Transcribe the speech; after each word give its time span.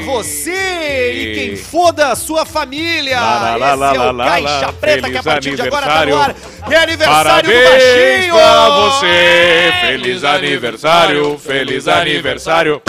foda 0.00 0.06
você 0.06 1.12
e 1.12 1.34
quem 1.34 1.56
foda 1.56 2.08
a 2.08 2.16
sua 2.16 2.44
família. 2.46 3.20
Lá, 3.20 3.56
lá, 3.56 3.74
lá, 3.74 3.92
Esse 3.92 3.98
é 3.98 4.10
o 4.10 4.16
Caixa. 4.16 4.72
Preta 4.72 4.96
que 4.96 5.02
Feliz 5.04 5.18
a 5.18 5.22
partir 5.22 5.54
de 5.56 5.62
agora 5.62 5.86
tá 5.86 6.00
aniversário. 6.00 6.14
no 6.14 6.66
ar. 6.66 6.72
É 6.72 6.76
aniversário 6.82 7.30
Parabéns 7.30 7.64
do 7.64 7.70
baixinho. 7.70 8.34
pra 8.34 8.68
você! 8.70 9.72
Feliz 9.80 10.24
aniversário, 10.24 11.38
feliz 11.38 11.88
aniversário! 11.88 12.82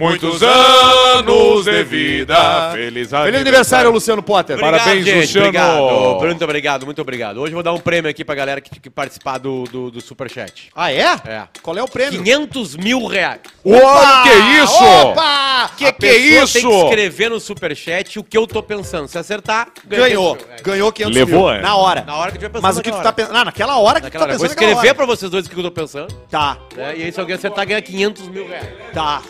Muitos 0.00 0.42
anos 0.42 1.64
de 1.66 1.84
vida! 1.84 2.70
Feliz 2.72 3.12
aniversário! 3.12 3.26
Feliz 3.26 3.40
aniversário, 3.42 3.90
Luciano 3.90 4.22
Potter. 4.22 4.58
Parabéns, 4.58 5.04
Luciano. 5.06 5.48
Obrigado, 5.48 6.20
muito 6.26 6.44
obrigado, 6.44 6.86
muito 6.86 7.02
obrigado. 7.02 7.36
Hoje 7.38 7.52
eu 7.52 7.56
vou 7.56 7.62
dar 7.62 7.74
um 7.74 7.78
prêmio 7.78 8.10
aqui 8.10 8.24
pra 8.24 8.34
galera 8.34 8.62
que, 8.62 8.80
que 8.80 8.88
participar 8.88 9.36
do, 9.36 9.64
do, 9.64 9.90
do 9.90 10.00
Superchat. 10.00 10.70
Ah, 10.74 10.90
é? 10.90 11.02
É. 11.26 11.42
Qual 11.62 11.76
é 11.76 11.82
o 11.82 11.86
prêmio? 11.88 12.22
500 12.22 12.76
mil 12.76 13.04
reais. 13.06 13.40
Uau, 13.62 14.22
que 14.22 14.30
isso? 14.62 14.82
Opa! 15.02 15.70
Que 15.76 15.84
A 15.86 15.92
que 15.92 16.06
é 16.06 16.16
isso? 16.16 16.54
tem 16.54 16.66
que 16.66 16.74
escrever 16.86 17.28
no 17.28 17.38
Superchat 17.38 18.18
o 18.18 18.24
que 18.24 18.38
eu 18.38 18.46
tô 18.46 18.62
pensando. 18.62 19.06
Se 19.06 19.18
acertar, 19.18 19.68
Ganhou. 19.84 20.34
500 20.36 20.46
mil. 20.46 20.56
É. 20.56 20.62
Ganhou 20.62 20.92
500 20.92 21.14
Levou, 21.14 21.40
mil. 21.48 21.50
é? 21.50 21.60
Na 21.60 21.76
hora. 21.76 22.04
Na 22.06 22.16
hora 22.16 22.30
que 22.30 22.38
eu 22.38 22.40
tiver 22.40 22.48
pensando. 22.48 22.62
Mas 22.62 22.78
o 22.78 22.82
que 22.82 22.90
tu 22.90 23.02
tá 23.02 23.12
pensando? 23.12 23.36
Ah, 23.36 23.44
naquela 23.44 23.76
hora 23.78 24.00
que 24.00 24.06
Naquela 24.06 24.24
tu 24.24 24.28
tá 24.28 24.30
hora. 24.32 24.38
Vou 24.38 24.48
pensando 24.48 24.56
naquela 24.56 24.72
escrever 24.72 24.94
pra 24.94 25.04
vocês 25.04 25.30
dois 25.30 25.44
o 25.46 25.50
que 25.50 25.58
eu 25.58 25.62
tô 25.62 25.70
pensando. 25.70 26.10
Tá, 26.30 26.56
né? 26.74 26.94
E 26.96 27.02
aí, 27.04 27.12
se 27.12 27.20
alguém 27.20 27.36
acertar, 27.36 27.66
ganha 27.66 27.82
500 27.82 28.28
mil 28.28 28.48
reais. 28.48 28.66
tá. 28.94 29.20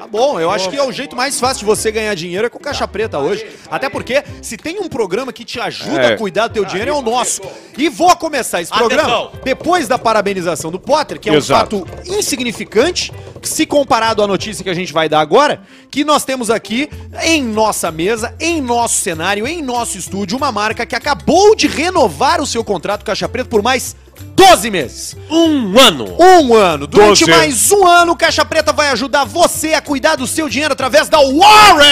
Tá 0.00 0.06
bom, 0.06 0.40
eu 0.40 0.50
acho 0.50 0.70
que 0.70 0.76
é 0.78 0.82
o 0.82 0.90
jeito 0.90 1.14
mais 1.14 1.38
fácil 1.38 1.58
de 1.58 1.64
você 1.66 1.92
ganhar 1.92 2.14
dinheiro 2.14 2.46
é 2.46 2.48
com 2.48 2.58
Caixa 2.58 2.88
Preta 2.88 3.18
hoje. 3.18 3.46
Até 3.70 3.90
porque, 3.90 4.24
se 4.40 4.56
tem 4.56 4.80
um 4.80 4.88
programa 4.88 5.30
que 5.30 5.44
te 5.44 5.60
ajuda 5.60 6.00
É. 6.00 6.14
a 6.14 6.16
cuidar 6.16 6.48
do 6.48 6.54
teu 6.54 6.64
dinheiro, 6.64 6.90
é 6.90 6.94
o 6.94 7.02
nosso. 7.02 7.42
E 7.76 7.90
vou 7.90 8.16
começar 8.16 8.62
esse 8.62 8.72
programa 8.72 9.02
Atenção. 9.02 9.32
depois 9.44 9.86
da 9.86 9.98
parabenização 9.98 10.70
do 10.70 10.80
Potter, 10.80 11.20
que 11.20 11.28
é 11.28 11.32
um 11.32 11.36
Exato. 11.36 11.80
fato 11.84 11.86
insignificante, 12.06 13.12
se 13.42 13.66
comparado 13.66 14.22
à 14.22 14.26
notícia 14.26 14.64
que 14.64 14.70
a 14.70 14.74
gente 14.74 14.90
vai 14.90 15.06
dar 15.06 15.20
agora, 15.20 15.60
que 15.90 16.02
nós 16.02 16.24
temos 16.24 16.48
aqui 16.48 16.88
em 17.22 17.42
nossa 17.42 17.90
mesa, 17.90 18.34
em 18.40 18.58
nosso 18.62 18.94
cenário, 18.94 19.46
em 19.46 19.60
nosso 19.60 19.98
estúdio, 19.98 20.38
uma 20.38 20.50
marca 20.50 20.86
que 20.86 20.96
acabou 20.96 21.54
de 21.54 21.66
renovar 21.66 22.40
o 22.40 22.46
seu 22.46 22.64
contrato 22.64 23.04
Caixa 23.04 23.28
Preta 23.28 23.50
por 23.50 23.60
mais 23.60 23.94
12 24.34 24.70
meses. 24.70 25.16
Um 25.30 25.78
ano. 25.78 26.16
Um 26.18 26.54
ano. 26.54 26.86
Durante 26.86 27.24
Doze. 27.24 27.30
mais 27.30 27.70
um 27.70 27.86
ano, 27.86 28.12
o 28.12 28.16
Caixa 28.16 28.44
Preta 28.44 28.72
vai 28.72 28.88
ajudar 28.90 29.24
você 29.24 29.74
a 29.74 29.80
cuidar 29.80 30.16
do 30.16 30.26
seu 30.26 30.48
dinheiro 30.48 30.72
através 30.72 31.08
da 31.08 31.18
Warren! 31.18 31.86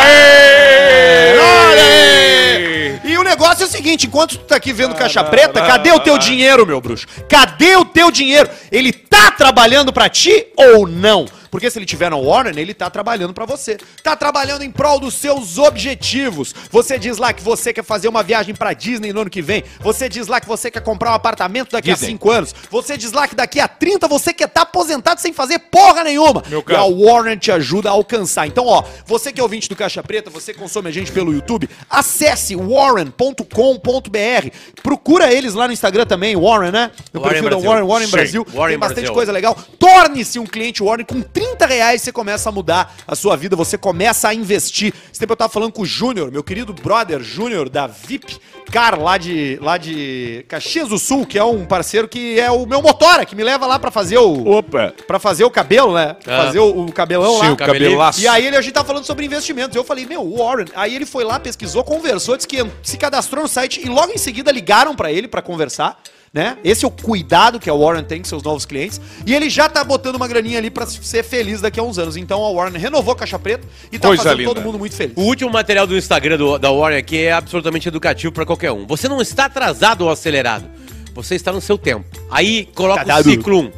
Aê! 0.00 1.38
Aê! 1.38 3.00
E 3.04 3.18
o 3.18 3.22
negócio 3.22 3.64
é 3.64 3.66
o 3.66 3.70
seguinte, 3.70 4.06
enquanto 4.06 4.38
tu 4.38 4.44
tá 4.44 4.56
aqui 4.56 4.72
vendo 4.72 4.94
Caixa 4.94 5.22
Preta, 5.24 5.60
cadê 5.60 5.90
o 5.90 6.00
teu 6.00 6.16
dinheiro, 6.18 6.66
meu 6.66 6.80
bruxo? 6.80 7.06
Cadê 7.28 7.76
o 7.76 7.84
teu 7.84 8.10
dinheiro? 8.10 8.48
Ele 8.70 8.92
tá 8.92 9.30
trabalhando 9.30 9.92
pra 9.92 10.08
ti 10.08 10.46
ou 10.56 10.86
não? 10.86 11.26
Porque 11.52 11.70
se 11.70 11.78
ele 11.78 11.84
tiver 11.84 12.10
no 12.10 12.24
Warren, 12.24 12.58
ele 12.58 12.72
tá 12.72 12.88
trabalhando 12.88 13.34
pra 13.34 13.44
você. 13.44 13.76
Tá 14.02 14.16
trabalhando 14.16 14.62
em 14.62 14.70
prol 14.70 14.98
dos 14.98 15.12
seus 15.12 15.58
objetivos. 15.58 16.54
Você 16.70 16.98
diz 16.98 17.18
lá 17.18 17.30
que 17.34 17.42
você 17.42 17.74
quer 17.74 17.84
fazer 17.84 18.08
uma 18.08 18.22
viagem 18.22 18.54
pra 18.54 18.72
Disney 18.72 19.12
no 19.12 19.20
ano 19.20 19.28
que 19.28 19.42
vem. 19.42 19.62
Você 19.80 20.08
diz 20.08 20.28
lá 20.28 20.40
que 20.40 20.48
você 20.48 20.70
quer 20.70 20.80
comprar 20.80 21.10
um 21.10 21.14
apartamento 21.14 21.72
daqui 21.72 21.90
a 21.90 21.94
Disney. 21.94 22.12
5 22.12 22.30
anos. 22.30 22.54
Você 22.70 22.96
diz 22.96 23.12
lá 23.12 23.28
que 23.28 23.34
daqui 23.34 23.60
a 23.60 23.68
30 23.68 24.08
você 24.08 24.32
quer 24.32 24.46
estar 24.48 24.62
aposentado 24.62 25.20
sem 25.20 25.34
fazer 25.34 25.58
porra 25.58 26.02
nenhuma. 26.02 26.42
Meu 26.48 26.64
e 26.66 26.74
a 26.74 26.84
Warren 26.84 27.36
te 27.36 27.52
ajuda 27.52 27.90
a 27.90 27.92
alcançar. 27.92 28.46
Então, 28.46 28.64
ó, 28.66 28.82
você 29.04 29.30
que 29.30 29.38
é 29.38 29.42
ouvinte 29.42 29.68
do 29.68 29.76
Caixa 29.76 30.02
Preta, 30.02 30.30
você 30.30 30.54
consome 30.54 30.88
a 30.88 30.92
gente 30.92 31.12
pelo 31.12 31.34
YouTube, 31.34 31.68
acesse 31.90 32.56
warren.com.br. 32.56 33.44
Procura 34.82 35.30
eles 35.30 35.52
lá 35.52 35.66
no 35.66 35.74
Instagram 35.74 36.06
também, 36.06 36.34
Warren, 36.34 36.72
né? 36.72 36.90
No 37.12 37.20
Warren 37.20 37.42
perfil 37.42 37.50
Brasil. 37.50 37.62
da 37.62 37.68
Warren, 37.68 37.86
Warren 37.86 38.08
Brasil. 38.08 38.46
Warren 38.54 38.72
Tem 38.72 38.78
bastante 38.78 39.00
Brasil. 39.00 39.14
coisa 39.14 39.32
legal. 39.32 39.54
Torne-se 39.78 40.38
um 40.38 40.46
cliente 40.46 40.82
Warren 40.82 41.04
com 41.04 41.20
30 41.20 41.41
reais, 41.66 42.02
você 42.02 42.12
começa 42.12 42.48
a 42.48 42.52
mudar 42.52 42.94
a 43.06 43.14
sua 43.14 43.36
vida, 43.36 43.56
você 43.56 43.78
começa 43.78 44.28
a 44.28 44.34
investir. 44.34 44.92
Esse 45.10 45.20
tempo 45.20 45.32
eu 45.32 45.36
tava 45.36 45.52
falando 45.52 45.72
com 45.72 45.82
o 45.82 45.86
Júnior, 45.86 46.30
meu 46.30 46.42
querido 46.42 46.72
brother 46.72 47.22
Júnior 47.22 47.68
da 47.68 47.86
VIP 47.86 48.38
Car 48.70 48.98
lá 49.00 49.18
de, 49.18 49.58
lá 49.60 49.76
de 49.76 50.44
Caxias 50.48 50.88
do 50.88 50.98
Sul, 50.98 51.26
que 51.26 51.38
é 51.38 51.44
um 51.44 51.64
parceiro 51.64 52.08
que 52.08 52.40
é 52.40 52.50
o 52.50 52.66
meu 52.66 52.80
motora, 52.80 53.24
que 53.26 53.36
me 53.36 53.44
leva 53.44 53.66
lá 53.66 53.78
pra 53.78 53.90
fazer 53.90 54.18
o 54.18 54.48
Opa! 54.50 54.94
Pra 55.06 55.18
fazer 55.18 55.44
o 55.44 55.50
cabelo, 55.50 55.94
né? 55.94 56.16
Ah. 56.26 56.44
Fazer 56.44 56.58
o, 56.58 56.86
o 56.86 56.92
cabelão 56.92 57.34
Sim, 57.34 57.46
lá. 57.48 57.52
o 57.52 57.56
cabelaço. 57.56 58.20
E 58.20 58.28
aí 58.28 58.46
ele, 58.46 58.56
a 58.56 58.60
gente 58.62 58.72
tá 58.72 58.84
falando 58.84 59.04
sobre 59.04 59.26
investimentos. 59.26 59.76
Eu 59.76 59.84
falei, 59.84 60.06
meu, 60.06 60.36
Warren. 60.36 60.66
Aí 60.74 60.94
ele 60.94 61.06
foi 61.06 61.24
lá, 61.24 61.38
pesquisou, 61.38 61.84
conversou, 61.84 62.36
disse 62.36 62.48
que 62.48 62.64
se 62.82 62.96
cadastrou 62.96 63.42
no 63.42 63.48
site 63.48 63.80
e 63.84 63.88
logo 63.88 64.12
em 64.12 64.18
seguida 64.18 64.50
ligaram 64.50 64.94
pra 64.94 65.12
ele 65.12 65.28
pra 65.28 65.42
conversar. 65.42 66.00
Né? 66.32 66.56
Esse 66.64 66.82
é 66.84 66.88
o 66.88 66.90
cuidado 66.90 67.60
que 67.60 67.68
a 67.68 67.74
Warren 67.74 68.04
tem 68.04 68.18
com 68.20 68.24
seus 68.24 68.42
novos 68.42 68.64
clientes. 68.64 68.98
E 69.26 69.34
ele 69.34 69.50
já 69.50 69.68
tá 69.68 69.84
botando 69.84 70.16
uma 70.16 70.26
graninha 70.26 70.56
ali 70.56 70.70
pra 70.70 70.86
ser 70.86 71.22
feliz 71.22 71.60
daqui 71.60 71.78
a 71.78 71.82
uns 71.82 71.98
anos. 71.98 72.16
Então 72.16 72.42
a 72.42 72.50
Warren 72.50 72.78
renovou 72.78 73.12
a 73.12 73.16
Caixa 73.16 73.38
Preta 73.38 73.66
e 73.92 73.98
tá 73.98 74.08
Coisa 74.08 74.22
fazendo 74.22 74.38
linda. 74.38 74.54
todo 74.54 74.64
mundo 74.64 74.78
muito 74.78 74.96
feliz. 74.96 75.12
O 75.14 75.22
último 75.24 75.50
material 75.50 75.86
do 75.86 75.94
Instagram 75.94 76.38
do- 76.38 76.58
da 76.58 76.70
Warren 76.72 76.96
aqui 76.96 77.18
é 77.18 77.32
absolutamente 77.32 77.86
educativo 77.86 78.32
pra 78.32 78.46
qualquer 78.46 78.72
um. 78.72 78.86
Você 78.86 79.08
não 79.08 79.20
está 79.20 79.44
atrasado 79.44 80.02
ou 80.06 80.10
acelerado. 80.10 80.64
Você 81.14 81.34
está 81.34 81.52
no 81.52 81.60
seu 81.60 81.76
tempo. 81.76 82.06
Aí 82.30 82.64
coloca 82.74 83.04
Tá 83.04 83.18
o 83.18 83.22
ciclo 83.22 83.60
1. 83.64 83.72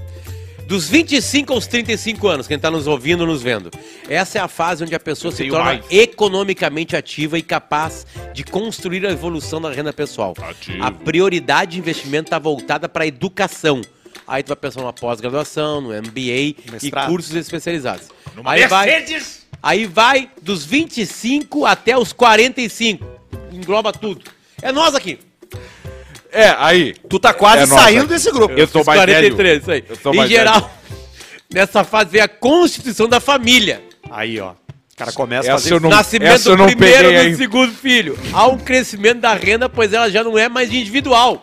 Dos 0.66 0.88
25 0.88 1.52
aos 1.52 1.66
35 1.66 2.26
anos, 2.26 2.46
quem 2.46 2.56
está 2.56 2.70
nos 2.70 2.86
ouvindo, 2.86 3.26
nos 3.26 3.42
vendo. 3.42 3.70
Essa 4.08 4.38
é 4.38 4.40
a 4.40 4.48
fase 4.48 4.82
onde 4.82 4.94
a 4.94 5.00
pessoa 5.00 5.30
se 5.30 5.38
tenho 5.38 5.50
torna 5.52 5.64
mais. 5.74 5.84
economicamente 5.90 6.96
ativa 6.96 7.38
e 7.38 7.42
capaz 7.42 8.06
de 8.32 8.42
construir 8.44 9.04
a 9.06 9.10
evolução 9.10 9.60
da 9.60 9.70
renda 9.70 9.92
pessoal. 9.92 10.34
Ativo. 10.40 10.82
A 10.82 10.90
prioridade 10.90 11.72
de 11.72 11.78
investimento 11.78 12.28
está 12.28 12.38
voltada 12.38 12.88
para 12.88 13.04
a 13.04 13.06
educação. 13.06 13.82
Aí 14.26 14.42
tu 14.42 14.48
vai 14.48 14.56
pensar 14.56 14.80
numa 14.80 14.92
pós-graduação, 14.92 15.82
no 15.82 15.88
MBA 15.90 16.54
Mestrado. 16.72 17.06
e 17.08 17.10
cursos 17.10 17.34
especializados. 17.34 18.08
Numa 18.34 18.52
Aí 18.52 18.66
vai, 18.66 18.86
Mercedes. 18.86 19.46
aí 19.62 19.84
vai 19.84 20.30
dos 20.40 20.64
25 20.64 21.66
até 21.66 21.96
os 21.96 22.12
45. 22.12 23.04
Engloba 23.52 23.92
tudo. 23.92 24.24
É 24.62 24.72
nós 24.72 24.94
aqui. 24.94 25.18
É, 26.34 26.54
aí. 26.58 26.94
Tu 27.08 27.18
tá 27.18 27.32
quase 27.32 27.62
É, 27.62 27.66
nossa. 27.66 27.82
saindo 27.82 28.06
desse 28.06 28.30
grupo. 28.30 28.54
Eu 28.58 28.66
tô 28.66 28.80
Os 28.80 28.86
mais 28.86 28.98
43, 29.00 29.62
isso 29.62 29.70
aí. 29.70 29.84
Em 30.12 30.16
mais 30.16 30.28
geral, 30.30 30.70
nessa 31.52 31.84
fase 31.84 32.10
vem 32.10 32.20
a 32.20 32.28
constituição 32.28 33.08
da 33.08 33.20
família. 33.20 33.82
Aí, 34.10 34.40
ó. 34.40 34.50
O 34.50 34.96
cara 34.96 35.10
começa 35.12 35.48
a 35.52 35.58
fazer 35.58 35.80
não- 35.80 35.90
Nascimento 35.90 36.56
do 36.56 36.66
primeiro 36.66 37.10
e 37.12 37.30
do 37.30 37.36
segundo 37.36 37.72
filho. 37.72 38.16
Há 38.32 38.46
um 38.46 38.56
crescimento 38.58 39.20
da 39.20 39.34
renda, 39.34 39.68
pois 39.68 39.92
ela 39.92 40.08
já 40.08 40.22
não 40.22 40.38
é 40.38 40.48
mais 40.48 40.72
individual. 40.72 41.42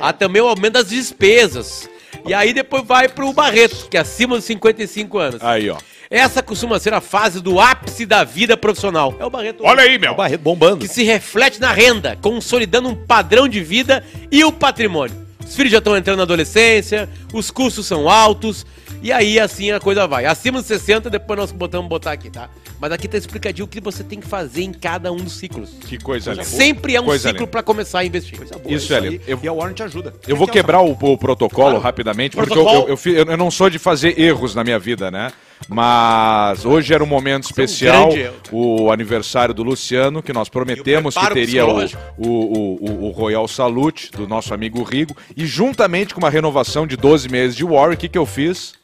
Há 0.00 0.12
também 0.12 0.42
o 0.42 0.46
aumento 0.48 0.74
das 0.74 0.88
despesas. 0.88 1.88
E 2.26 2.34
aí 2.34 2.52
depois 2.52 2.84
vai 2.84 3.08
pro 3.08 3.32
Barreto, 3.32 3.88
que 3.88 3.96
é 3.96 4.00
acima 4.00 4.36
dos 4.36 4.44
55 4.44 5.18
anos. 5.18 5.42
Aí, 5.42 5.70
ó. 5.70 5.76
Essa 6.12 6.42
costuma 6.42 6.78
ser 6.78 6.92
a 6.92 7.00
fase 7.00 7.40
do 7.40 7.58
ápice 7.58 8.04
da 8.04 8.22
vida 8.22 8.54
profissional. 8.54 9.16
É 9.18 9.24
o 9.24 9.30
Barreto. 9.30 9.64
Olha 9.64 9.82
aí, 9.82 9.98
meu. 9.98 10.12
o 10.12 10.14
Barreto 10.14 10.42
bombando. 10.42 10.76
que 10.76 10.86
se 10.86 11.02
reflete 11.02 11.58
na 11.58 11.72
renda, 11.72 12.18
consolidando 12.20 12.90
um 12.90 12.94
padrão 12.94 13.48
de 13.48 13.62
vida 13.62 14.04
e 14.30 14.44
o 14.44 14.52
patrimônio. 14.52 15.16
Os 15.42 15.56
filhos 15.56 15.72
já 15.72 15.78
estão 15.78 15.96
entrando 15.96 16.18
na 16.18 16.24
adolescência, 16.24 17.08
os 17.32 17.50
custos 17.50 17.86
são 17.86 18.10
altos, 18.10 18.66
e 19.02 19.10
aí 19.10 19.40
assim 19.40 19.70
a 19.70 19.80
coisa 19.80 20.06
vai. 20.06 20.26
Acima 20.26 20.58
dos 20.58 20.66
60, 20.66 21.08
depois 21.08 21.38
nós 21.38 21.50
botamos 21.50 21.88
botar 21.88 22.12
aqui, 22.12 22.28
tá? 22.28 22.50
Mas 22.82 22.90
aqui 22.90 23.06
tá 23.06 23.16
explicadinho 23.16 23.64
o 23.64 23.68
que 23.68 23.80
você 23.80 24.02
tem 24.02 24.18
que 24.18 24.26
fazer 24.26 24.62
em 24.64 24.72
cada 24.72 25.12
um 25.12 25.16
dos 25.16 25.34
ciclos. 25.34 25.70
Que 25.88 25.96
coisa 25.98 26.32
linda. 26.32 26.42
Sempre 26.42 26.96
é 26.96 27.00
um 27.00 27.04
Coisa 27.04 27.28
ciclo 27.30 27.46
para 27.46 27.62
começar 27.62 28.00
a 28.00 28.04
investir. 28.04 28.36
Isso 28.66 28.92
é 28.92 28.98
aí. 28.98 29.08
lindo. 29.08 29.22
Eu- 29.24 29.38
E 29.40 29.46
a 29.46 29.52
Warren 29.52 29.72
te 29.72 29.84
ajuda. 29.84 30.12
Eu 30.26 30.34
vou 30.34 30.48
quebrar 30.48 30.80
o, 30.82 30.90
o 30.90 31.16
protocolo 31.16 31.78
rapidamente, 31.78 32.34
porque 32.36 32.50
eu, 32.52 32.64
Protocolo. 32.64 32.88
eu, 32.88 32.98
eu 33.06 33.12
eu- 33.18 33.24
eu 33.30 33.36
não 33.36 33.52
sou 33.52 33.70
de 33.70 33.78
fazer 33.78 34.18
erros 34.20 34.56
na 34.56 34.64
minha 34.64 34.80
vida, 34.80 35.12
né? 35.12 35.30
Mas 35.68 36.64
hoje 36.64 36.92
era 36.92 37.04
um 37.04 37.06
momento 37.06 37.44
especial, 37.44 38.08
grande 38.08 38.22
erro. 38.22 38.34
o 38.50 38.90
aniversário 38.90 39.54
do 39.54 39.62
Luciano, 39.62 40.20
que 40.20 40.32
nós 40.32 40.48
prometemos 40.48 41.14
que 41.14 41.30
teria 41.32 41.64
o, 41.64 41.84
o, 42.18 42.28
o, 42.28 43.04
o- 43.06 43.10
Royal 43.10 43.46
Salute 43.46 44.10
do 44.10 44.26
nosso 44.26 44.52
amigo 44.52 44.82
Rigo. 44.82 45.16
E 45.36 45.46
juntamente 45.46 46.14
com 46.14 46.20
uma 46.20 46.30
renovação 46.30 46.84
de 46.84 46.96
12 46.96 47.28
meses 47.28 47.54
de 47.56 47.64
War, 47.64 47.92
o 47.92 47.96
que, 47.96 48.08
que 48.08 48.18
eu 48.18 48.26
fiz? 48.26 48.74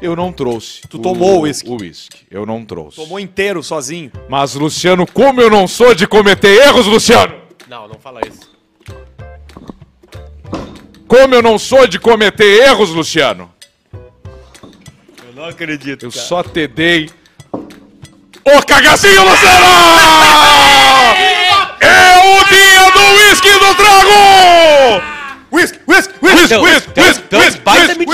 Eu 0.00 0.16
não 0.16 0.32
trouxe. 0.32 0.80
Tu 0.88 0.98
tomou 0.98 1.38
o 1.38 1.40
uísque. 1.42 1.68
O 1.68 1.80
uísque. 1.80 2.26
Eu 2.30 2.44
não 2.44 2.64
trouxe. 2.64 2.96
Tomou 2.96 3.20
inteiro 3.20 3.62
sozinho. 3.62 4.10
Mas, 4.28 4.54
Luciano, 4.54 5.06
como 5.06 5.40
eu 5.40 5.50
não 5.50 5.66
sou 5.68 5.94
de 5.94 6.06
cometer 6.06 6.66
erros, 6.66 6.86
Luciano! 6.86 7.34
Não, 7.68 7.86
não 7.88 7.98
fala 7.98 8.20
isso. 8.26 8.50
Como 11.06 11.34
eu 11.34 11.42
não 11.42 11.58
sou 11.58 11.86
de 11.86 11.98
cometer 11.98 12.64
erros, 12.64 12.90
Luciano! 12.90 13.52
Eu 13.92 15.32
não 15.34 15.44
acredito. 15.44 16.06
Eu 16.06 16.10
só 16.10 16.42
te 16.42 16.66
dei. 16.66 17.10
Ô 17.52 18.62
cagacinho, 18.66 19.22
Luciano! 19.22 19.66
É 21.80 22.18
o 22.18 22.44
dia 22.44 22.90
do 22.92 23.00
uísque 23.16 23.50
do 23.50 23.74
trago! 23.74 25.02
Whisky, 25.52 25.78
whisky, 25.86 26.14
whisky, 26.22 26.56
whisky, 26.56 27.00
whisky, 27.00 27.36
whisky, 27.36 27.61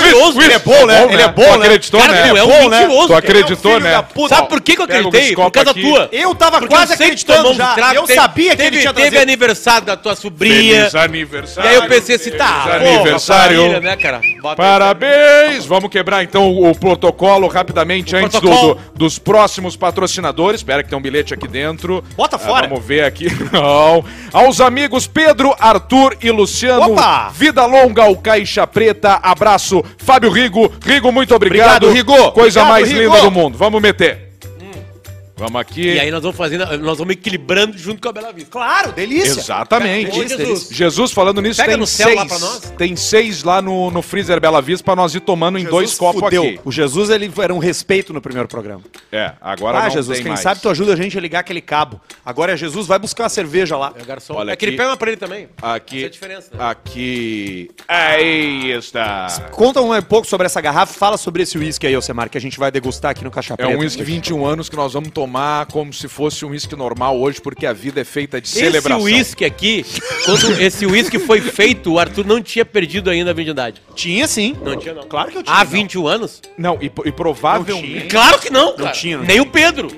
mentiroso. 0.09 0.41
Ele 0.41 0.53
é 0.53 0.59
bom, 0.59 0.85
né? 0.85 1.07
Ele 1.13 1.21
é 1.21 1.27
bom, 1.27 1.43
Tu 1.53 1.57
né? 1.59 1.65
acreditou, 1.65 1.99
né? 1.99 2.07
tu 2.29 2.37
é 2.37 2.43
um 2.43 2.47
bom, 2.47 2.69
né? 2.69 2.79
mentiroso. 2.81 3.07
Tu 3.07 3.13
acreditou, 3.15 3.79
né? 3.79 4.05
Sabe 4.27 4.49
por 4.49 4.61
que, 4.61 4.77
eu 4.77 4.83
acreditei? 4.83 5.35
Por 5.35 5.51
causa 5.51 5.73
tua. 5.73 6.09
Eu 6.11 6.35
tava 6.35 6.67
quase 6.67 6.95
tu 6.97 7.03
acreditando 7.03 7.53
já. 7.53 7.93
Eu 7.93 8.07
sabia 8.07 8.55
que 8.55 8.61
ele 8.61 8.79
tinha 8.79 8.93
Teve 8.93 9.17
aniversário 9.19 9.85
da 9.87 9.95
tua 9.95 10.15
sobrinha. 10.15 10.89
Feliz 10.89 10.93
E 10.93 10.97
aniversário. 10.97 11.69
aí 11.69 11.75
eu 11.75 11.83
pensei 11.87 12.15
assim, 12.15 12.31
tá, 12.31 12.63
porra, 12.63 12.75
aniversário. 12.75 13.79
né, 13.81 13.95
cara? 13.95 14.21
Parabéns! 14.55 15.65
Vamos 15.65 15.89
quebrar 15.89 16.23
então 16.23 16.49
o, 16.49 16.73
protocolo 16.75 17.47
rapidamente 17.47 18.15
antes 18.15 18.39
dos 18.95 19.19
próximos 19.19 19.75
patrocinadores. 19.75 20.59
Espera 20.61 20.83
que 20.83 20.89
tem 20.89 20.97
um 20.97 21.01
bilhete 21.01 21.33
aqui 21.33 21.47
dentro. 21.47 22.03
Bota 22.15 22.35
Ah, 22.35 22.39
fora. 22.39 22.67
vamos 22.67 22.83
ver 22.85 23.03
aqui. 23.03 23.27
Não. 23.51 24.03
Aos 24.33 24.61
amigos 24.61 25.07
Pedro, 25.07 25.55
Arthur 25.59 26.17
e 26.21 26.31
Luciano. 26.31 26.93
Opa! 26.93 27.29
Vida 27.33 27.65
longa 27.65 28.03
ao 28.03 28.15
Caixa 28.15 28.65
Preta. 28.67 29.19
Abraço, 29.21 29.83
Fábio 29.99 30.29
Rigo. 30.31 30.71
Rigo, 30.83 31.11
muito 31.11 31.35
obrigado. 31.35 31.83
Obrigado, 31.85 32.13
Rigo. 32.15 32.31
Coisa 32.31 32.61
Obrigado, 32.61 32.69
mais 32.69 32.89
Rigo. 32.91 33.01
linda 33.13 33.21
do 33.21 33.31
mundo. 33.31 33.57
Vamos 33.57 33.81
meter. 33.81 34.28
Vamos 35.39 35.55
aqui. 35.61 35.81
E 35.93 35.99
aí 35.99 36.11
nós 36.11 36.21
vamos 36.21 36.37
fazendo, 36.37 36.65
nós 36.79 36.97
vamos 36.97 37.13
equilibrando 37.13 37.77
junto 37.77 38.01
com 38.01 38.09
a 38.09 38.11
Bela 38.11 38.31
Vista. 38.33 38.49
Claro, 38.51 38.91
delícia. 38.91 39.39
Exatamente. 39.39 40.19
Ô, 40.19 40.27
Jesus. 40.27 40.67
Jesus, 40.69 41.11
falando 41.11 41.41
nisso, 41.41 41.57
Pega 41.61 41.71
tem 41.71 41.79
no 41.79 41.87
céu 41.87 42.07
seis. 42.07 42.19
lá 42.19 42.25
pra 42.25 42.39
nós. 42.39 42.59
Tem 42.77 42.95
seis 42.95 43.43
lá 43.43 43.61
no, 43.61 43.89
no 43.89 44.01
freezer 44.01 44.39
Bela 44.41 44.61
Vista 44.61 44.83
pra 44.83 44.95
nós 44.95 45.15
ir 45.15 45.21
tomando 45.21 45.57
em 45.57 45.63
dois 45.63 45.95
copos 45.95 46.21
fudeu. 46.21 46.43
aqui. 46.43 46.59
O 46.65 46.71
Jesus, 46.71 47.09
ele 47.09 47.31
era 47.41 47.53
um 47.53 47.57
respeito 47.57 48.11
no 48.13 48.21
primeiro 48.21 48.47
programa. 48.49 48.81
É, 49.11 49.31
agora 49.39 49.79
Ah, 49.79 49.83
não 49.83 49.89
Jesus, 49.91 50.17
tem 50.17 50.23
quem 50.23 50.31
mais. 50.33 50.41
sabe 50.41 50.59
tu 50.61 50.69
ajuda 50.69 50.93
a 50.93 50.95
gente 50.97 51.17
a 51.17 51.21
ligar 51.21 51.39
aquele 51.39 51.61
cabo. 51.61 52.01
Agora 52.25 52.51
é 52.53 52.57
Jesus, 52.57 52.85
vai 52.85 52.99
buscar 52.99 53.23
uma 53.23 53.29
cerveja 53.29 53.77
lá. 53.77 53.93
É 53.95 54.03
garçom. 54.03 54.33
Olha 54.35 54.51
é 54.51 54.55
que 54.57 54.65
ele 54.65 54.71
aqui. 54.71 54.77
pega 54.77 54.89
uma 54.89 54.97
pra 54.97 55.07
ele 55.09 55.17
também. 55.17 55.47
Aqui, 55.61 55.97
Essa 55.97 56.05
é 56.05 56.07
a 56.07 56.11
diferença, 56.11 56.49
né? 56.53 56.65
aqui, 56.65 57.71
aí 57.87 58.71
está. 58.71 59.27
Conta 59.51 59.81
um 59.81 60.01
pouco 60.01 60.27
sobre 60.27 60.45
essa 60.45 60.59
garrafa, 60.59 60.93
fala 60.93 61.15
sobre 61.17 61.43
esse 61.43 61.57
uísque 61.57 61.87
aí, 61.87 61.95
Alcemar, 61.95 62.29
que 62.29 62.37
a 62.37 62.41
gente 62.41 62.59
vai 62.59 62.71
degustar 62.71 63.11
aqui 63.11 63.23
no 63.23 63.31
Caixa 63.31 63.55
É 63.57 63.67
um 63.67 63.79
uísque 63.79 64.03
21 64.03 64.45
anos 64.45 64.67
que 64.69 64.75
nós 64.75 64.91
vamos 64.93 65.09
tomar 65.11 65.28
como 65.71 65.93
se 65.93 66.07
fosse 66.07 66.45
um 66.45 66.49
uísque 66.49 66.75
normal 66.75 67.19
hoje, 67.19 67.41
porque 67.41 67.65
a 67.65 67.73
vida 67.73 68.01
é 68.01 68.03
feita 68.03 68.39
de 68.41 68.47
Esse 68.47 68.59
celebração. 68.59 69.03
uísque 69.03 69.45
aqui, 69.45 69.85
quando 70.25 70.51
esse 70.61 70.85
uísque 70.85 71.19
foi 71.19 71.41
feito, 71.41 71.93
o 71.93 71.99
Arthur 71.99 72.25
não 72.25 72.41
tinha 72.41 72.65
perdido 72.65 73.09
ainda 73.09 73.31
a 73.31 73.33
virgindade. 73.33 73.81
Tinha 73.95 74.27
sim. 74.27 74.55
Não 74.63 74.77
tinha, 74.77 74.93
não. 74.93 75.03
Claro 75.03 75.31
que 75.31 75.37
eu 75.37 75.43
tinha. 75.43 75.55
Há 75.55 75.63
não. 75.63 75.71
21 75.71 76.07
anos? 76.07 76.41
Não, 76.57 76.77
e, 76.81 76.85
e 77.05 77.11
provavelmente, 77.11 78.07
Claro 78.07 78.39
que 78.39 78.49
não, 78.49 78.75
cara. 78.75 78.91
tinha, 78.91 79.17
não 79.17 79.25
Nem 79.25 79.39
o 79.39 79.45
Pedro. 79.45 79.89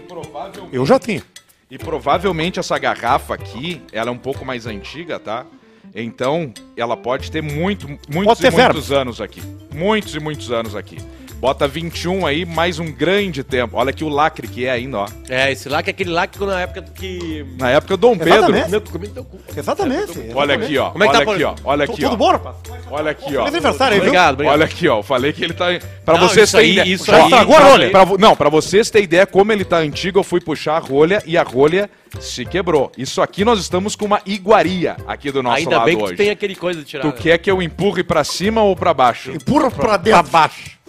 Eu 0.71 0.85
já 0.85 0.99
tinha. 0.99 1.23
e 1.69 1.77
provavelmente 1.77 2.59
essa 2.59 2.77
garrafa 2.77 3.33
aqui, 3.33 3.81
ela 3.91 4.09
é 4.09 4.13
um 4.13 4.17
pouco 4.17 4.45
mais 4.45 4.65
antiga, 4.65 5.19
tá? 5.19 5.45
Então, 5.93 6.53
ela 6.77 6.95
pode 6.95 7.29
ter 7.29 7.41
muito, 7.41 7.87
muitos 7.87 8.25
Pode 8.25 8.41
ter 8.41 8.47
e 8.53 8.63
muitos 8.63 8.91
anos 8.91 9.19
aqui. 9.19 9.41
Muitos 9.73 10.15
e 10.15 10.19
muitos 10.19 10.51
anos 10.51 10.75
aqui. 10.75 10.97
Bota 11.41 11.67
21 11.67 12.23
aí, 12.27 12.45
mais 12.45 12.77
um 12.77 12.91
grande 12.91 13.43
tempo. 13.43 13.75
Olha 13.75 13.89
aqui 13.89 14.03
o 14.03 14.09
lacre 14.09 14.47
que 14.47 14.67
é 14.67 14.69
ainda, 14.69 14.99
ó. 14.99 15.07
É, 15.27 15.51
esse 15.51 15.67
que 15.67 15.73
é 15.73 15.77
aquele 15.89 16.27
que 16.27 16.45
na 16.45 16.61
época 16.61 16.83
que... 16.93 17.43
Na 17.57 17.71
época 17.71 17.97
do 17.97 18.01
Dom 18.01 18.15
Pedro. 18.15 18.55
Exatamente. 18.55 19.41
Exatamente. 19.57 20.21
Olha 20.35 20.53
aqui, 20.53 20.77
ó. 20.77 20.91
Como 20.91 21.03
é 21.03 21.07
que 21.07 21.15
olha 21.15 21.25
tá, 21.25 21.31
aqui, 21.33 21.43
ó. 21.43 21.55
Olha 21.63 21.85
Tudo 21.87 21.95
aqui, 21.95 22.05
ó. 22.05 22.15
bom, 22.15 22.31
rapaz? 22.31 22.55
Olha 22.91 23.09
aqui, 23.09 23.23
ó. 23.25 23.45
Feliz 23.45 23.47
aniversário 23.55 23.93
aí? 23.95 23.99
Obrigado, 24.01 24.33
obrigado. 24.35 24.53
Olha 24.53 24.65
aqui, 24.65 24.87
ó. 24.87 24.99
Eu 24.99 25.03
falei 25.03 25.33
que 25.33 25.43
ele 25.43 25.55
tá. 25.55 25.65
Pra 26.05 26.19
Não, 26.19 26.29
vocês 26.29 26.51
terem 26.51 26.73
ideia. 26.73 26.87
isso 26.87 27.11
aí- 27.11 27.23
estragou 27.23 27.55
a 27.55 27.59
isso 27.59 27.69
rolha. 27.71 27.85
aí- 27.85 27.91
Pra 27.91 28.03
vo- 28.03 28.17
Não, 28.19 28.35
pra 28.35 28.49
vocês 28.49 28.91
terem 28.91 29.05
ideia 29.05 29.25
como 29.25 29.51
ele 29.51 29.65
tá 29.65 29.77
antigo, 29.77 30.19
eu 30.19 30.23
fui 30.23 30.39
puxar 30.39 30.75
a 30.75 30.79
rolha 30.79 31.23
e 31.25 31.35
a 31.39 31.41
rolha 31.43 31.89
se 32.19 32.45
quebrou. 32.45 32.91
Isso 32.95 33.19
aqui 33.19 33.43
nós 33.43 33.59
estamos 33.59 33.95
com 33.95 34.05
uma 34.05 34.21
iguaria 34.27 34.95
aqui 35.07 35.31
do 35.31 35.41
nosso 35.41 35.57
Ainda 35.57 35.77
lado 35.77 35.85
bem 35.85 35.97
que 35.97 36.03
hoje. 36.03 36.15
tem 36.17 36.29
aquele 36.29 36.53
coisa 36.55 36.81
de 36.81 36.85
tirar. 36.85 37.01
Tu 37.01 37.07
né? 37.07 37.13
quer 37.19 37.37
que 37.39 37.49
eu 37.49 37.63
empurre 37.63 38.03
pra 38.03 38.23
cima 38.23 38.61
ou 38.61 38.75
pra 38.75 38.93
baixo? 38.93 39.31
Empurra 39.31 39.71
pra 39.71 39.97
dentro. 39.97 40.29
baixo. 40.29 40.80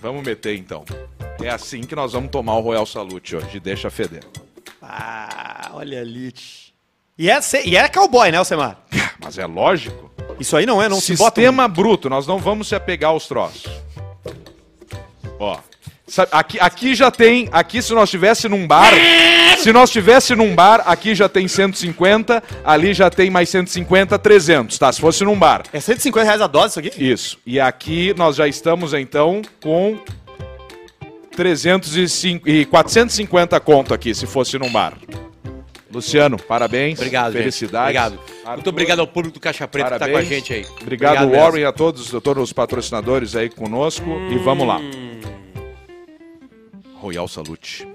Vamos 0.00 0.24
meter 0.24 0.56
então. 0.56 0.84
É 1.42 1.48
assim 1.48 1.82
que 1.82 1.94
nós 1.94 2.12
vamos 2.12 2.30
tomar 2.30 2.56
o 2.56 2.60
Royal 2.60 2.86
Salute 2.86 3.36
hoje. 3.36 3.60
Deixa 3.60 3.90
feder. 3.90 4.24
Ah, 4.80 5.70
olha 5.72 6.00
ali. 6.00 6.32
E 7.18 7.30
é, 7.30 7.38
e 7.64 7.76
é 7.76 7.88
cowboy, 7.88 8.30
né, 8.30 8.38
Alcemar? 8.38 8.78
Mas 9.22 9.38
é 9.38 9.46
lógico. 9.46 10.10
Isso 10.38 10.56
aí 10.56 10.66
não 10.66 10.82
é, 10.82 10.88
não 10.88 11.00
se 11.00 11.16
bota... 11.16 11.40
Sistema 11.40 11.66
bruto, 11.66 12.10
nós 12.10 12.26
não 12.26 12.38
vamos 12.38 12.68
se 12.68 12.74
apegar 12.74 13.10
aos 13.10 13.26
troços. 13.26 13.70
Ó. 15.38 15.58
sabe, 16.06 16.28
aqui, 16.32 16.58
aqui 16.60 16.94
já 16.94 17.10
tem. 17.10 17.48
Aqui, 17.52 17.82
se 17.82 17.92
nós 17.94 18.04
estivesse 18.04 18.48
num 18.48 18.66
bar. 18.66 18.92
Se 19.58 19.72
nós 19.72 19.88
estivesse 19.88 20.34
num 20.34 20.54
bar, 20.54 20.82
aqui 20.86 21.14
já 21.14 21.28
tem 21.28 21.48
150, 21.48 22.42
ali 22.64 22.92
já 22.92 23.08
tem 23.08 23.30
mais 23.30 23.48
150, 23.48 24.18
300, 24.18 24.78
tá? 24.78 24.92
Se 24.92 25.00
fosse 25.00 25.24
num 25.24 25.38
bar. 25.38 25.62
É 25.72 25.80
150 25.80 26.24
reais 26.24 26.40
a 26.42 26.46
dose 26.46 26.68
isso 26.70 26.78
aqui? 26.78 26.92
Isso. 27.02 27.38
E 27.46 27.58
aqui 27.58 28.14
nós 28.16 28.36
já 28.36 28.46
estamos 28.46 28.92
então 28.92 29.40
com 29.62 29.98
305 31.34 32.48
e 32.48 32.64
450 32.66 33.58
conto 33.60 33.94
aqui, 33.94 34.14
se 34.14 34.26
fosse 34.26 34.58
num 34.58 34.70
bar. 34.70 34.94
Luciano, 35.92 36.36
parabéns. 36.36 36.98
Obrigado, 36.98 37.32
gente. 37.32 37.40
Felicidades. 37.40 37.84
Obrigado. 37.84 38.20
Arthur, 38.44 38.52
Muito 38.56 38.70
obrigado 38.70 38.98
ao 39.00 39.06
público 39.06 39.34
do 39.34 39.40
Caixa 39.40 39.66
Preta 39.66 39.92
que 39.92 39.98
tá 39.98 40.04
com 40.04 40.10
a 40.10 40.14
Parabéns. 40.14 40.28
gente 40.28 40.52
aí. 40.52 40.66
Obrigado, 40.82 41.26
mesmo. 41.28 41.42
Warren, 41.42 41.64
a 41.64 41.72
todos, 41.72 42.14
a 42.14 42.20
todos 42.20 42.42
os 42.42 42.52
patrocinadores 42.52 43.34
aí 43.34 43.48
conosco. 43.48 44.04
E 44.30 44.36
vamos 44.38 44.66
lá. 44.66 44.80
Royal 47.06 47.28
Salute. 47.28 47.86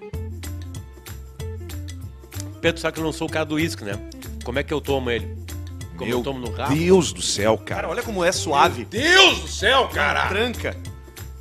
Pedro, 2.61 2.79
sabe 2.79 2.93
que 2.93 2.99
eu 2.99 3.03
não 3.03 3.11
sou 3.11 3.27
o 3.27 3.31
cara 3.31 3.43
do 3.45 3.55
uísque, 3.55 3.83
né? 3.83 3.99
Como 4.43 4.57
é 4.57 4.63
que 4.63 4.73
eu 4.73 4.79
tomo 4.79 5.09
ele? 5.11 5.35
Como 5.97 6.05
Meu 6.09 6.19
eu 6.19 6.23
tomo 6.23 6.39
no 6.39 6.49
rabo? 6.51 6.73
Deus 6.73 7.11
do 7.11 7.21
céu, 7.21 7.57
Cara, 7.57 7.81
cara. 7.81 7.89
olha 7.89 8.03
como 8.03 8.23
é 8.23 8.31
suave. 8.31 8.85
Deus 8.85 9.39
do 9.41 9.47
céu, 9.47 9.83
Não 9.93 10.29
tranca. 10.29 10.77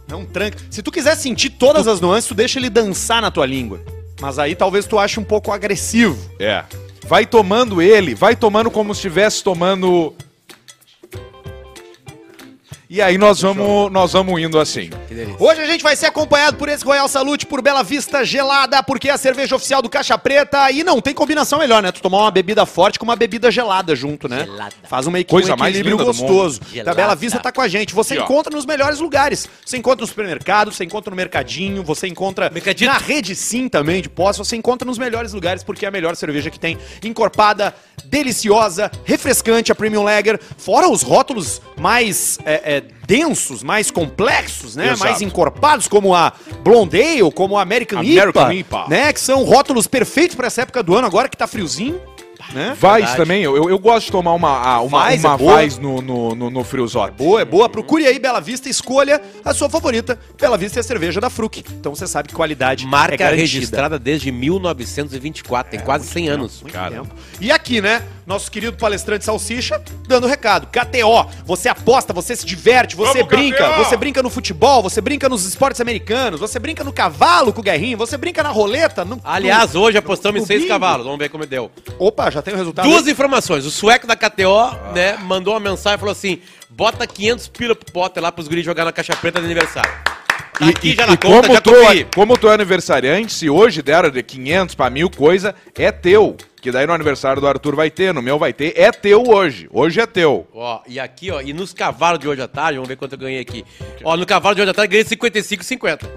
Não 0.09 0.25
tranca. 0.27 0.59
Se 0.69 0.83
tu 0.83 0.91
quiser 0.91 1.15
sentir 1.17 1.51
todas 1.51 1.87
as 1.87 2.01
nuances, 2.01 2.27
tu 2.27 2.35
deixa 2.35 2.59
ele 2.59 2.69
dançar 2.69 3.23
na 3.23 3.31
tua 3.31 3.47
língua. 3.47 3.81
Mas 4.21 4.39
aí 4.39 4.57
talvez 4.57 4.85
tu 4.87 4.99
ache 4.99 5.21
um 5.21 5.25
pouco 5.25 5.53
agressivo. 5.53 6.19
É. 6.41 6.65
Vai 7.07 7.25
tomando 7.25 7.81
ele, 7.81 8.15
vai 8.15 8.35
tomando 8.35 8.71
como 8.71 8.95
se 8.95 8.99
estivesse 8.99 9.45
tomando. 9.45 10.15
E 12.93 13.01
aí 13.01 13.17
nós 13.17 13.41
vamos, 13.41 13.93
nós 13.93 14.15
vamos 14.15 14.43
indo 14.43 14.59
assim. 14.59 14.91
Hoje 15.39 15.61
a 15.61 15.67
gente 15.67 15.81
vai 15.81 15.95
ser 15.95 16.07
acompanhado 16.07 16.57
por 16.57 16.69
esse 16.69 16.85
Royal 16.85 17.07
Salute, 17.07 17.47
por 17.47 17.63
Bela 17.63 17.85
Vista 17.85 18.25
Gelada, 18.25 18.83
porque 18.83 19.09
é 19.09 19.13
a 19.13 19.17
cerveja 19.17 19.55
oficial 19.55 19.81
do 19.81 19.89
Caixa 19.89 20.19
Preta 20.19 20.69
e 20.73 20.83
não 20.83 21.01
tem 21.01 21.15
combinação 21.15 21.61
melhor, 21.61 21.85
né? 21.85 21.93
Tu 21.93 22.03
tomar 22.03 22.19
uma 22.19 22.33
bebida 22.33 22.67
forte 22.67 22.99
com 22.99 23.05
uma 23.05 23.15
bebida 23.15 23.49
gelada 23.49 23.95
junto, 23.95 24.29
né? 24.29 24.45
Gelada. 24.45 24.75
Faz 24.89 25.07
uma 25.07 25.23
Coisa 25.23 25.55
um 25.55 25.57
mais 25.57 25.77
equilíbrio 25.77 26.05
do 26.05 26.07
gostoso. 26.07 26.61
mundo. 26.69 26.85
Da 26.85 26.93
Bela 26.93 27.15
Vista 27.15 27.39
tá 27.39 27.53
com 27.53 27.61
a 27.61 27.69
gente. 27.69 27.95
Você 27.95 28.19
ó. 28.19 28.25
encontra 28.25 28.53
nos 28.53 28.67
melhores 28.67 28.99
lugares. 28.99 29.49
Você 29.65 29.77
encontra 29.77 30.01
no 30.01 30.09
supermercado, 30.09 30.73
você 30.73 30.83
encontra 30.83 31.11
no 31.11 31.17
mercadinho, 31.17 31.85
você 31.85 32.09
encontra 32.09 32.51
Mercadito. 32.51 32.91
na 32.91 32.99
rede 32.99 33.37
sim 33.37 33.69
também 33.69 34.03
de 34.03 34.09
pós, 34.09 34.37
você 34.37 34.57
encontra 34.57 34.85
nos 34.85 34.99
melhores 34.99 35.33
lugares 35.33 35.63
porque 35.63 35.85
é 35.85 35.89
a 35.89 35.93
melhor 35.93 36.17
cerveja 36.17 36.51
que 36.51 36.59
tem. 36.59 36.77
Encorpada, 37.05 37.73
deliciosa, 38.05 38.91
refrescante, 39.05 39.71
a 39.71 39.77
Premium 39.77 40.03
Lager. 40.03 40.41
Fora 40.59 40.89
os 40.89 41.03
rótulos 41.03 41.63
mais 41.79 42.37
é, 42.45 42.79
é, 42.79 42.80
densos, 43.07 43.63
mais 43.63 43.91
complexos, 43.91 44.77
né? 44.77 44.87
Exato. 44.87 45.01
Mais 45.01 45.23
encorpados, 45.23 45.89
como 45.89 46.15
a 46.15 46.33
Blonde 46.63 47.01
Ale, 47.01 47.33
como 47.33 47.57
a 47.57 47.63
American, 47.63 48.01
American 48.01 48.53
IPA, 48.53 48.55
IPA. 48.55 48.89
né? 48.89 49.13
Que 49.13 49.21
são 49.21 49.43
rótulos 49.45 49.87
perfeitos 49.87 50.37
para 50.37 50.47
essa 50.47 50.63
época 50.63 50.83
do 50.83 50.95
ano, 50.95 51.07
agora 51.07 51.29
que 51.29 51.37
tá 51.37 51.47
friozinho, 51.47 52.01
né? 52.55 52.77
Vais 52.79 53.05
Verdade. 53.05 53.17
também, 53.17 53.43
eu, 53.43 53.69
eu 53.69 53.79
gosto 53.79 54.07
de 54.07 54.13
tomar 54.13 54.33
uma, 54.35 54.49
ah, 54.51 54.81
uma, 54.81 54.99
Vais, 55.01 55.23
uma 55.25 55.35
é 55.35 55.39
boa. 55.39 55.55
Vais 55.55 55.79
no, 55.79 56.01
no, 56.03 56.35
no, 56.35 56.51
no 56.51 56.65
friozote. 56.65 57.15
Boa, 57.17 57.41
é 57.41 57.45
boa. 57.45 57.69
Procure 57.69 58.07
aí 58.07 58.19
Bela 58.19 58.41
Vista 58.41 58.69
e 58.69 58.71
escolha 58.71 59.21
a 59.45 59.55
sua 59.55 59.69
favorita. 59.69 60.19
Bela 60.41 60.59
Vista 60.59 60.79
é 60.79 60.81
a 60.81 60.85
cerveja 60.85 61.21
da 61.21 61.31
Fruc. 61.31 61.59
Então 61.79 61.95
você 61.95 62.07
sabe 62.07 62.29
que 62.29 62.35
qualidade 62.35 62.85
é 62.85 62.89
Marca 62.89 63.17
garantida. 63.17 63.41
registrada 63.43 63.99
desde 63.99 64.33
1924, 64.33 65.71
tem 65.71 65.81
quase 65.81 66.07
100 66.09 66.29
anos. 66.29 66.63
Muito 66.63 66.75
Cara. 66.75 66.97
tempo. 66.97 67.15
E 67.41 67.51
aqui, 67.53 67.81
né? 67.81 68.03
Nosso 68.31 68.49
querido 68.49 68.77
palestrante 68.77 69.25
Salsicha 69.25 69.83
dando 70.07 70.29
recado. 70.29 70.69
KTO, 70.69 71.29
você 71.45 71.69
aposta, 71.69 72.13
você 72.13 72.37
se 72.37 72.47
diverte, 72.47 72.95
você 72.95 73.15
Vamos, 73.25 73.27
brinca. 73.29 73.69
KTO! 73.69 73.85
Você 73.85 73.97
brinca 73.97 74.23
no 74.23 74.31
futebol, 74.31 74.81
você 74.85 75.01
brinca 75.01 75.29
nos 75.29 75.45
esportes 75.45 75.81
americanos, 75.81 76.39
você 76.39 76.57
brinca 76.61 76.85
no 76.85 76.93
cavalo 76.93 77.53
com 77.53 77.61
o 77.61 77.65
Guerrinho, 77.65 77.99
você 77.99 78.17
brinca 78.17 78.41
na 78.41 78.51
roleta. 78.51 79.05
No, 79.05 79.21
Aliás, 79.25 79.75
no- 79.75 79.81
hoje 79.81 79.99
apostamos 79.99 80.39
em 80.39 80.41
no 80.43 80.47
seis 80.47 80.61
bingo. 80.61 80.73
cavalos, 80.73 81.05
vamos 81.07 81.19
ver 81.19 81.29
como 81.29 81.45
deu. 81.45 81.73
Opa, 81.99 82.31
já 82.31 82.41
tem 82.41 82.55
o 82.55 82.57
resultado. 82.57 82.89
Duas 82.89 83.09
informações. 83.09 83.67
O 83.67 83.71
sueco 83.71 84.07
da 84.07 84.15
KTO, 84.15 84.77
né, 84.95 85.17
mandou 85.23 85.53
uma 85.55 85.59
mensagem 85.61 85.97
e 85.97 85.99
falou 85.99 86.13
assim: 86.13 86.39
bota 86.69 87.05
500 87.09 87.49
pila 87.49 87.75
pro 87.75 87.93
Potter 87.93 88.23
lá 88.23 88.31
pros 88.31 88.47
guris 88.47 88.65
jogar 88.65 88.85
na 88.85 88.93
caixa 88.93 89.17
preta 89.17 89.41
de 89.41 89.47
aniversário. 89.47 89.91
Tá 90.57 90.69
aqui 90.69 90.95
já 90.95 91.07
na 91.07 91.17
conta, 91.17 91.49
como, 91.49 91.55
já 91.55 91.61
tu, 91.61 91.73
conferi. 91.73 92.07
como 92.15 92.39
tu 92.39 92.49
é 92.49 92.55
aniversariante, 92.55 93.33
se 93.33 93.51
hoje 93.51 93.83
deram 93.83 94.09
de 94.11 94.23
500 94.23 94.75
pra 94.77 94.89
mil 94.89 95.11
coisa, 95.11 95.53
é 95.75 95.91
teu. 95.91 96.37
Que 96.61 96.71
daí 96.71 96.87
no 96.87 96.93
aniversário 96.93 97.41
do 97.41 97.49
Arthur 97.49 97.75
vai 97.75 97.91
ter, 97.91 98.13
no 98.13 98.21
meu 98.21 98.39
vai 98.39 98.53
ter, 98.53 98.75
é 98.77 98.91
teu 98.93 99.25
hoje. 99.27 99.67
Hoje 99.73 100.01
é 100.01 100.07
teu. 100.07 100.47
Ó, 100.53 100.83
e 100.87 101.01
aqui, 101.01 101.31
ó, 101.31 101.41
e 101.41 101.53
nos 101.53 101.73
cavalos 101.73 102.19
de 102.19 102.29
hoje 102.29 102.43
à 102.43 102.49
tarde, 102.49 102.75
vamos 102.75 102.89
ver 102.89 102.97
quanto 102.97 103.15
eu 103.15 103.19
ganhei 103.19 103.41
aqui. 103.41 103.65
Ó, 104.05 104.17
no 104.17 104.27
cavalo 104.27 104.55
de 104.55 104.61
hoje 104.61 104.71
à 104.71 104.75
tarde 104.75 104.95
eu 104.95 105.03
ganhei 105.05 105.17
55,50. 105.19 106.09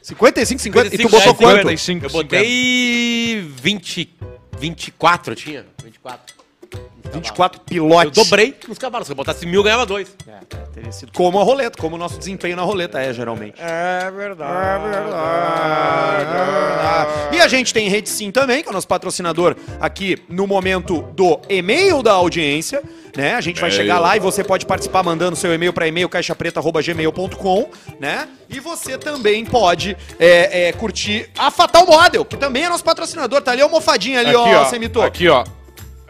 55, 0.00 0.62
50. 0.62 0.86
E 0.86 0.90
tu 0.90 1.08
55 1.08 1.10
botou 1.10 1.34
quanto? 1.34 1.76
55, 1.76 2.06
Eu 2.06 2.10
botei 2.10 3.40
20, 3.40 4.14
24 4.60 5.32
eu 5.32 5.36
tinha, 5.36 5.66
24. 5.82 6.43
24 7.14 7.60
Eu 7.60 7.64
pilotes. 7.64 8.12
dobrei 8.24 8.56
nos 8.68 8.78
cavalos. 8.78 9.06
Se 9.06 9.12
eu 9.12 9.16
botasse 9.16 9.46
mil, 9.46 9.62
ganhava 9.62 9.86
dois. 9.86 10.14
Teria 10.72 10.92
sido 10.92 11.12
como 11.12 11.38
a 11.38 11.42
roleta, 11.44 11.78
como 11.80 11.96
o 11.96 11.98
nosso 11.98 12.18
desempenho 12.18 12.56
na 12.56 12.62
roleta 12.62 13.00
é, 13.00 13.12
geralmente. 13.12 13.54
É 13.60 14.10
verdade. 14.10 14.84
É 14.84 14.88
verdade. 16.24 17.36
E 17.36 17.40
a 17.40 17.48
gente 17.48 17.72
tem 17.72 17.88
Rede 17.88 18.08
Sim 18.08 18.30
também, 18.30 18.62
que 18.62 18.68
é 18.68 18.70
o 18.70 18.74
nosso 18.74 18.88
patrocinador 18.88 19.56
aqui 19.80 20.16
no 20.28 20.46
momento 20.46 21.02
do 21.14 21.40
e-mail 21.48 22.02
da 22.02 22.12
audiência. 22.12 22.82
Né? 23.16 23.34
A 23.34 23.40
gente 23.40 23.60
vai 23.60 23.70
chegar 23.70 24.00
lá 24.00 24.16
e 24.16 24.20
você 24.20 24.42
pode 24.42 24.66
participar 24.66 25.04
mandando 25.04 25.36
seu 25.36 25.54
e-mail 25.54 25.72
para 25.72 25.86
e-mail 25.86 26.08
caixapreta.gmail.com, 26.08 27.68
né? 28.00 28.28
E 28.48 28.58
você 28.58 28.98
também 28.98 29.44
pode 29.44 29.96
é, 30.18 30.68
é, 30.68 30.72
curtir 30.72 31.30
a 31.38 31.50
Fatal 31.50 31.86
Model, 31.86 32.24
que 32.24 32.36
também 32.36 32.64
é 32.64 32.68
nosso 32.68 32.82
patrocinador. 32.84 33.40
Tá 33.40 33.52
ali 33.52 33.60
a 33.60 33.64
almofadinha 33.64 34.18
ali, 34.18 34.30
Aqui, 34.30 34.36
ó, 34.36 34.62
ó. 34.62 34.64
Semito. 34.64 35.00
Aqui, 35.00 35.28
ó. 35.28 35.44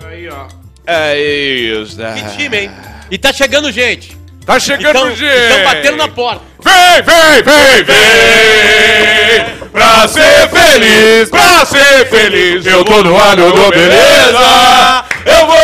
Aí, 0.02 0.28
ó. 0.28 0.63
É 0.86 1.18
isso. 1.18 1.98
né? 1.98 2.14
Que 2.14 2.36
time, 2.36 2.56
hein? 2.58 2.70
E 3.10 3.18
tá 3.18 3.32
chegando 3.32 3.70
gente. 3.72 4.16
Tá 4.44 4.60
chegando 4.60 4.90
Então, 4.98 5.16
gente. 5.16 5.32
estão 5.42 5.64
batendo 5.64 5.96
na 5.96 6.08
porta. 6.08 6.42
Vem, 6.62 7.02
vem, 7.02 7.42
vem, 7.42 7.84
vem! 7.84 9.70
Pra 9.72 10.06
ser 10.06 10.48
feliz, 10.50 11.30
pra 11.30 11.64
ser 11.66 12.06
feliz, 12.08 12.64
eu 12.66 12.84
tô 12.84 13.02
no 13.02 13.18
ar, 13.20 13.38
eu 13.38 13.52
dou 13.52 13.70
beleza! 13.70 15.04
Eu 15.26 15.46
vou 15.46 15.56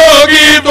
tô 0.63 0.71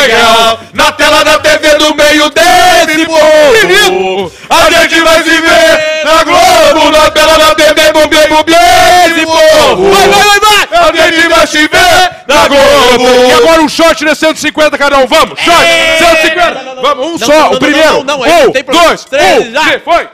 legal, 0.00 0.60
na 0.72 0.92
tela 0.92 1.24
da 1.24 1.38
TV 1.38 1.78
no 1.78 1.94
meio 1.94 2.30
desse 2.30 3.06
povo! 3.06 4.32
A 4.48 4.70
gente 4.70 5.00
vai 5.00 5.22
se 5.22 5.40
ver 5.40 6.04
na 6.04 6.24
Globo, 6.24 6.90
na 6.90 7.10
tela 7.10 7.38
da 7.38 7.54
TV 7.54 7.92
no 7.92 8.08
meio 8.08 8.44
desse 8.44 9.26
povo! 9.26 9.90
Vai, 9.90 10.08
vai, 10.08 10.22
vai, 10.24 10.40
vai! 10.40 10.78
A 10.78 11.10
gente 11.10 11.28
vai 11.28 11.46
se 11.46 11.68
ver 11.68 12.10
na 12.26 12.48
Globo! 12.48 13.08
E 13.28 13.32
agora 13.32 13.62
um 13.62 13.68
shot 13.68 14.04
de 14.04 14.14
150 14.14 14.78
cada 14.78 14.98
um, 14.98 15.06
vamos! 15.06 15.38
Shot! 15.40 15.64
150! 15.98 16.80
Vamos, 16.80 17.06
um 17.06 17.18
só, 17.18 17.52
o 17.52 17.58
primeiro! 17.58 18.04
aí 18.24 18.46
um, 18.46 18.72
dois, 18.72 19.04
Três, 19.04 19.48
um, 19.48 19.52
já. 19.52 19.80
foi! 19.80 20.08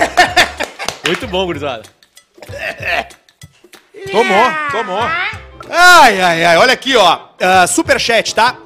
Muito 1.06 1.26
bom, 1.26 1.46
gurizada. 1.46 1.99
Tomou, 4.10 4.50
tomou. 4.72 5.02
Ai, 5.68 6.20
ai, 6.20 6.44
ai. 6.44 6.56
Olha 6.56 6.72
aqui, 6.72 6.96
ó. 6.96 7.18
Ah, 7.40 7.66
superchat, 7.66 8.34
tá? 8.34 8.56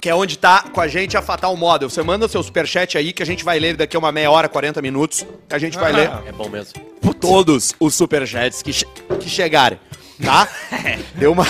Que 0.00 0.08
é 0.08 0.14
onde 0.14 0.38
tá 0.38 0.64
com 0.72 0.80
a 0.80 0.88
gente 0.88 1.16
a 1.16 1.22
Fatal 1.22 1.54
Model. 1.56 1.90
Você 1.90 2.02
manda 2.02 2.26
seu 2.28 2.42
superchat 2.42 2.96
aí 2.96 3.12
que 3.12 3.22
a 3.22 3.26
gente 3.26 3.44
vai 3.44 3.58
ler 3.58 3.76
daqui 3.76 3.96
a 3.96 3.98
uma 3.98 4.10
meia 4.12 4.30
hora, 4.30 4.48
40 4.48 4.80
minutos. 4.80 5.26
A 5.50 5.58
gente 5.58 5.76
vai 5.76 5.92
ler 5.92 6.10
É 6.26 6.32
bom 6.32 6.48
mesmo. 6.48 6.80
todos 7.20 7.74
os 7.78 7.94
superchats 7.94 8.62
que, 8.62 8.72
che- 8.72 8.86
que 9.20 9.28
chegarem, 9.28 9.78
tá? 10.24 10.48
Deu 11.16 11.32
uma. 11.32 11.46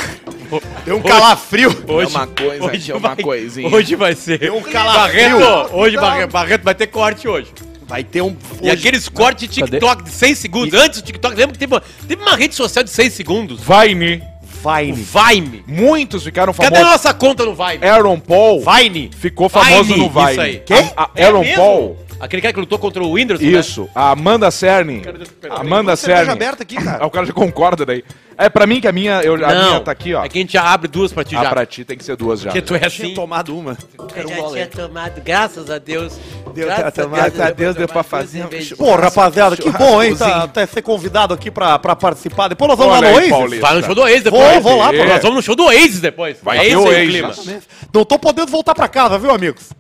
Deu 0.84 0.96
um 0.96 1.02
calafrio. 1.02 1.70
Hoje, 1.86 2.10
uma 2.10 2.26
coisa, 2.26 2.64
hoje 2.64 2.90
é 2.90 2.94
uma 2.96 3.08
vai, 3.14 3.22
coisinha. 3.22 3.68
Hoje 3.68 3.94
vai 3.94 4.14
ser. 4.16 4.38
Deu 4.38 4.56
um 4.56 4.62
calafrio. 4.62 5.38
Barreto, 5.38 5.74
hoje 5.76 5.96
Barreto, 5.96 6.30
Barreto 6.32 6.64
vai 6.64 6.74
ter 6.74 6.86
corte 6.88 7.28
hoje. 7.28 7.52
Vai 7.90 8.04
ter 8.04 8.22
um. 8.22 8.36
E 8.62 8.70
aqueles 8.70 9.08
cortes 9.08 9.48
de 9.48 9.54
TikTok 9.64 10.04
de 10.04 10.10
6 10.10 10.38
segundos. 10.38 10.80
Antes 10.80 11.02
do 11.02 11.04
TikTok, 11.06 11.34
lembra 11.34 11.52
que 11.54 11.58
teve 11.58 11.74
uma, 11.74 11.82
teve 12.06 12.22
uma 12.22 12.36
rede 12.36 12.54
social 12.54 12.84
de 12.84 12.90
6 12.90 13.12
segundos? 13.12 13.60
Vine. 13.60 14.22
Vine. 14.62 14.92
Vime. 14.92 15.64
Muitos 15.66 16.22
ficaram 16.22 16.52
Cadê 16.54 16.66
a 16.66 16.70
famosos. 16.70 16.92
nossa 16.92 17.12
conta 17.14 17.44
no 17.44 17.52
Vime? 17.52 17.84
Aaron 17.84 18.20
Paul 18.20 18.62
Vine. 18.62 19.10
ficou 19.18 19.48
famoso 19.48 19.82
Vine, 19.92 19.98
no 19.98 20.08
Vine. 20.08 20.30
isso 20.30 20.40
aí. 20.40 20.62
Quem? 20.64 20.92
A, 20.96 21.02
a 21.04 21.10
É 21.16 21.24
Aaron 21.24 21.40
mesmo? 21.40 21.56
Paul. 21.56 21.98
Aquele 22.20 22.42
cara 22.42 22.52
que 22.52 22.60
lutou 22.60 22.78
contra 22.78 23.02
o 23.02 23.12
Whindersson, 23.12 23.44
Isso. 23.44 23.90
A 23.94 24.10
Amanda 24.10 24.50
Cerny. 24.50 25.02
Amanda 25.48 25.96
Cerny. 25.96 26.30
aberta 26.30 26.62
aqui, 26.62 26.76
Ah, 26.78 26.82
cara. 26.82 27.06
o 27.06 27.10
cara 27.10 27.26
já 27.26 27.32
concorda 27.32 27.86
daí. 27.86 28.04
É 28.36 28.48
pra 28.48 28.66
mim 28.66 28.80
que 28.80 28.88
a 28.88 28.92
minha, 28.92 29.20
eu, 29.22 29.36
né? 29.36 29.44
a 29.44 29.54
Não, 29.54 29.68
minha 29.68 29.80
tá 29.80 29.92
aqui, 29.92 30.14
ó. 30.14 30.24
É 30.24 30.28
que 30.28 30.38
a 30.38 30.40
gente 30.40 30.52
já 30.54 30.62
abre 30.62 30.88
duas 30.88 31.12
pra 31.12 31.24
ti 31.24 31.36
Ah, 31.36 31.42
já. 31.44 31.50
pra 31.50 31.66
ti 31.66 31.84
tem 31.84 31.96
que 31.96 32.04
ser 32.04 32.16
duas 32.16 32.40
já. 32.40 32.50
Porque 32.50 32.62
tu 32.62 32.74
é 32.74 32.78
Tinha 32.78 32.86
assim. 32.88 33.14
tomado 33.14 33.56
uma. 33.58 33.76
Eu 34.16 34.28
já 34.28 34.46
tinha 34.50 34.66
tomado, 34.66 35.20
graças 35.22 35.70
a 35.70 35.78
Deus. 35.78 36.18
Deu, 36.54 36.66
graças 36.66 36.94
tá- 36.94 37.04
graças 37.06 37.40
a 37.40 37.50
Deus 37.50 37.76
deu 37.76 37.86
pra 37.88 38.02
fazer 38.02 38.44
um. 38.44 38.76
Pô, 38.76 38.94
rapaziada, 38.96 39.56
que 39.56 39.70
bom, 39.70 40.02
hein? 40.02 40.16
Tá, 40.16 40.46
tá 40.48 40.66
ser 40.66 40.80
convidado 40.82 41.34
aqui 41.34 41.50
pra, 41.50 41.78
pra 41.78 41.94
participar. 41.94 42.48
Depois 42.48 42.68
nós 42.68 42.78
vamos 42.78 42.94
Olha 42.96 43.08
lá 43.08 43.12
no 43.12 43.18
aí, 43.18 43.24
Oasis. 43.24 43.30
Paulista. 43.30 43.66
Vai 43.66 43.76
no 43.76 43.84
show 43.84 43.94
do 43.94 44.00
Oasis 44.02 44.22
depois. 44.22 44.52
Vou, 44.54 44.62
vou 44.62 44.76
lá, 44.78 44.90
pô. 44.92 45.04
Nós 45.04 45.22
vamos 45.22 45.36
no 45.36 45.42
show 45.42 45.56
do 45.56 45.64
Oasis 45.64 46.00
depois. 46.00 46.36
Vai 46.42 46.70
é 46.70 46.76
Oasis. 46.78 47.10
clima. 47.10 47.28
Exatamente. 47.30 47.66
Não 47.92 48.04
tô 48.04 48.18
podendo 48.18 48.50
voltar 48.50 48.74
pra 48.74 48.88
casa, 48.88 49.18
viu, 49.18 49.30
amigos? 49.30 49.70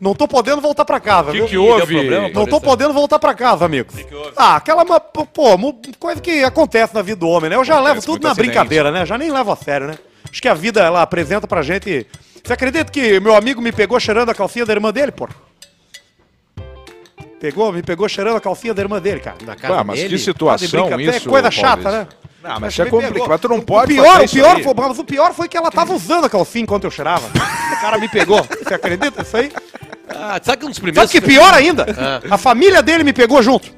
Não 0.00 0.14
tô 0.14 0.26
podendo 0.26 0.62
voltar 0.62 0.84
pra 0.86 0.98
casa, 0.98 1.28
O 1.28 1.32
que, 1.32 1.38
viu? 1.40 1.46
que 1.46 1.58
houve? 1.58 1.94
problema, 1.94 2.30
Não 2.30 2.46
tô 2.46 2.58
podendo 2.58 2.94
voltar 2.94 3.18
pra 3.18 3.34
casa, 3.34 3.66
amigos. 3.66 3.94
Ah, 4.34 4.56
aquela, 4.56 4.82
ma- 4.82 4.98
pô, 4.98 5.26
pô, 5.26 5.58
mu- 5.58 5.78
coisa 5.98 6.20
que 6.22 6.42
acontece 6.42 6.94
na 6.94 7.02
vida 7.02 7.18
do 7.20 7.28
homem, 7.28 7.50
né? 7.50 7.56
Eu 7.56 7.64
já 7.64 7.74
Acontece 7.74 7.94
levo 7.96 8.06
tudo 8.06 8.22
na 8.24 8.30
acidente. 8.30 8.46
brincadeira, 8.46 8.90
né? 8.90 9.04
Já 9.04 9.18
nem 9.18 9.30
levo 9.30 9.52
a 9.52 9.56
sério, 9.56 9.88
né? 9.88 9.98
Acho 10.30 10.40
que 10.40 10.48
a 10.48 10.54
vida, 10.54 10.80
ela 10.80 11.02
apresenta 11.02 11.46
pra 11.46 11.60
gente... 11.60 12.06
Você 12.42 12.52
acredita 12.54 12.90
que 12.90 13.20
meu 13.20 13.36
amigo 13.36 13.60
me 13.60 13.70
pegou 13.72 14.00
cheirando 14.00 14.30
a 14.30 14.34
calcinha 14.34 14.64
da 14.64 14.72
irmã 14.72 14.90
dele, 14.90 15.12
pô? 15.12 15.28
Pegou, 17.38 17.70
me 17.72 17.82
pegou 17.82 18.08
cheirando 18.08 18.36
a 18.36 18.40
calcinha 18.40 18.72
da 18.72 18.80
irmã 18.82 19.00
dele, 19.00 19.20
cara. 19.20 19.36
Na 19.44 19.56
casa 19.56 19.80
Ah, 19.80 19.84
mas 19.84 19.96
dele. 19.96 20.08
que 20.08 20.14
Tá 20.14 20.16
de 20.18 20.22
situação 20.22 21.00
isso, 21.00 21.28
É 21.28 21.30
coisa 21.30 21.50
chata, 21.50 21.82
Paulista? 21.82 21.90
né? 21.92 22.08
Não, 22.42 22.58
mas 22.60 22.72
isso 22.72 22.82
é 22.82 22.86
complicado. 22.86 23.28
Mas 23.28 23.40
tu 23.40 23.48
não 23.48 23.58
O 23.58 23.62
pode 23.62 23.92
pior, 23.92 24.06
fazer 24.06 24.20
o 24.20 24.24
isso 24.24 24.34
pior, 24.34 24.56
aí. 24.56 24.62
foi, 24.62 24.74
mas 24.74 24.98
o 24.98 25.04
pior 25.04 25.34
foi 25.34 25.48
que 25.48 25.56
ela 25.56 25.70
tava 25.70 25.92
usando 25.92 26.24
a 26.24 26.30
calcinha 26.30 26.62
enquanto 26.62 26.84
eu 26.84 26.90
cheirava. 26.90 27.28
O 27.70 27.80
cara 27.80 27.96
me 27.98 28.08
pegou. 28.10 28.42
Você 28.62 28.74
acredita 28.74 29.22
nisso 29.22 29.36
aí? 29.36 29.50
Ah, 30.08 30.38
sabe 30.42 30.58
que 30.58 30.64
um 30.66 30.68
dos 30.68 30.76
Sabe 30.76 30.90
primeiros... 30.90 31.10
que 31.10 31.20
pior 31.20 31.54
ainda? 31.54 31.86
Ah. 31.96 32.34
A 32.34 32.36
família 32.36 32.82
dele 32.82 33.02
me 33.04 33.12
pegou 33.12 33.42
junto. 33.42 33.72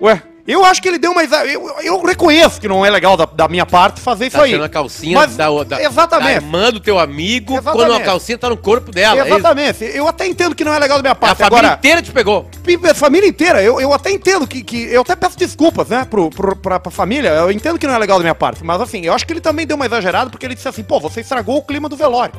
Ué, 0.00 0.20
Eu 0.46 0.62
acho 0.62 0.82
que 0.82 0.88
ele 0.88 0.98
deu 0.98 1.14
mais. 1.14 1.32
Eu, 1.32 1.74
eu 1.82 2.02
reconheço 2.02 2.60
que 2.60 2.68
não 2.68 2.84
é 2.84 2.90
legal 2.90 3.16
da, 3.16 3.24
da 3.24 3.48
minha 3.48 3.64
parte 3.64 3.98
fazer 3.98 4.26
isso 4.26 4.36
Tá 4.36 4.42
aí. 4.42 4.50
tirando 4.50 4.66
a 4.66 4.68
calcinha 4.68 5.18
Mas- 5.18 5.34
da, 5.36 5.48
da, 5.64 5.82
exatamente. 5.82 6.26
da 6.28 6.32
irmã 6.34 6.70
do 6.70 6.80
teu 6.80 6.98
amigo 6.98 7.54
Exatamente. 7.54 7.76
quando 7.88 7.94
a 7.94 8.00
calcinha 8.04 8.36
tá 8.36 8.50
no 8.50 8.56
corpo 8.56 8.90
dela. 8.92 9.20
é 9.22 9.24
isso? 9.26 9.38
Exatamente. 9.38 9.84
Eu 9.84 10.06
até 10.06 10.26
entendo 10.26 10.54
que 10.54 10.62
não 10.62 10.74
é 10.74 10.78
legal 10.78 10.98
da 10.98 11.02
minha 11.02 11.12
A 11.12 11.14
parte. 11.14 11.38
família 11.38 11.58
Agora, 11.58 11.78
inteira 11.78 12.02
te 12.02 12.12
pegou. 12.12 12.46
a 12.90 12.94
família 12.94 13.26
inteira, 13.26 13.62
eu, 13.62 13.80
eu 13.80 13.90
até 13.94 14.10
entendo 14.10 14.46
que, 14.46 14.62
que. 14.62 14.82
Eu 14.92 15.00
até 15.00 15.16
peço 15.16 15.38
desculpas, 15.38 15.88
né, 15.88 16.06
pro, 16.08 16.28
pro, 16.28 16.54
pra, 16.54 16.78
pra 16.78 16.90
família. 16.92 17.30
Eu 17.30 17.50
entendo 17.50 17.78
que 17.78 17.86
não 17.86 17.94
é 17.94 17.98
legal 17.98 18.18
da 18.18 18.22
minha 18.24 18.34
parte. 18.34 18.62
Mas 18.62 18.80
assim, 18.82 19.00
eu 19.06 19.14
acho 19.14 19.26
que 19.26 19.32
ele 19.32 19.40
também 19.40 19.66
deu 19.66 19.76
uma 19.76 19.86
exagerada 19.86 20.28
porque 20.28 20.44
ele 20.44 20.54
disse 20.54 20.68
assim, 20.68 20.82
pô, 20.82 21.00
você 21.00 21.22
estragou 21.22 21.56
o 21.56 21.62
clima 21.62 21.88
do 21.88 21.96
velório. 21.96 22.34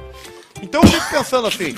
Então 0.66 0.82
eu 0.82 0.88
fico 0.88 1.10
pensando 1.10 1.48
assim, 1.48 1.76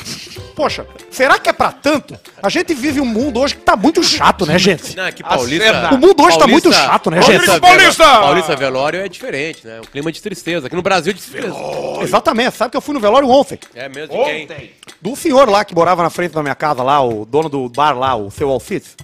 poxa, 0.56 0.88
será 1.12 1.38
que 1.38 1.50
é 1.50 1.54
pra 1.54 1.72
tanto? 1.72 2.18
A 2.42 2.50
gente 2.50 2.74
vive 2.74 3.02
um 3.02 3.06
mundo 3.06 3.40
hoje 3.40 3.56
que 3.56 3.62
tá 3.62 3.76
muito 3.76 4.02
chato, 4.02 4.46
né, 4.46 4.58
gente? 4.58 4.96
Não, 4.96 5.06
é 5.06 5.12
que 5.12 5.22
Paulista... 5.24 5.90
O 5.94 5.98
mundo 5.98 6.24
hoje 6.24 6.38
tá 6.38 6.46
Paulista- 6.46 6.48
muito 6.48 6.74
chato, 6.74 7.12
né, 7.12 7.20
Paulista 7.20 7.52
gente? 7.52 7.62
Paulista! 7.62 8.04
Paulista 8.06 8.56
velório 8.56 9.00
é 9.02 9.08
diferente, 9.10 9.68
né? 9.68 9.80
O 9.82 9.88
clima 9.88 10.12
de 10.12 10.22
tristeza. 10.22 10.68
Aqui 10.68 10.76
no 10.76 10.82
Brasil 10.82 11.12
é 11.12 11.14
de 11.14 11.22
tristeza. 11.22 11.54
Exatamente, 12.02 12.56
sabe 12.56 12.72
que 12.72 12.78
eu 12.78 12.82
fui 12.82 12.94
no 12.94 13.00
velório 13.00 13.28
ontem. 13.30 13.60
É 13.76 13.90
mesmo 13.90 14.16
de 14.18 14.24
quem? 14.24 14.72
Do 15.02 15.16
senhor 15.16 15.50
lá 15.50 15.64
que 15.66 15.76
morava 15.76 16.02
na 16.02 16.10
frente 16.10 16.32
da 16.32 16.42
minha 16.42 16.56
casa 16.56 16.82
lá, 16.82 17.04
o 17.04 17.26
dono 17.26 17.50
do 17.50 17.68
bar 17.70 17.92
lá, 17.98 18.16
o 18.16 18.32
seu 18.32 18.50
Alcides. 18.50 18.96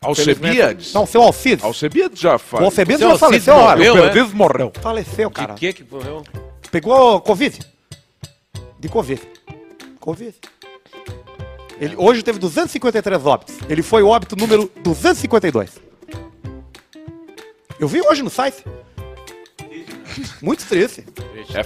Alcebiades? 0.00 0.92
Não, 0.94 1.02
o 1.02 1.06
seu 1.06 1.20
Alcides. 1.22 1.64
Alcebiades 1.64 2.20
já 2.20 2.36
O 2.36 2.38
faz. 2.38 2.64
Alcides 2.64 2.98
Seu 2.98 3.08
já 3.08 3.12
Alcides 3.26 3.44
faleceu, 3.44 3.54
olha. 3.56 3.92
O 3.92 3.98
é? 3.98 4.10
Perdiz 4.10 4.32
morreu. 4.32 4.72
Faleceu, 4.80 5.30
cara. 5.30 5.54
De 5.54 5.60
que 5.60 5.72
que 5.72 5.84
morreu? 5.92 6.22
Pegou 6.70 7.20
Covid. 7.20 7.58
De 8.86 8.92
Covid. 8.92 9.20
Covid. 9.98 10.34
Ele, 11.80 11.96
hoje 11.96 12.22
teve 12.22 12.38
253 12.38 13.26
óbitos. 13.26 13.56
Ele 13.68 13.82
foi 13.82 14.04
o 14.04 14.08
óbito 14.08 14.36
número 14.36 14.70
252. 14.80 15.72
Eu 17.80 17.88
vi 17.88 18.00
hoje 18.00 18.22
no 18.22 18.30
site. 18.30 18.64
Muito 20.40 20.64
triste. 20.66 21.04
É 21.52 21.64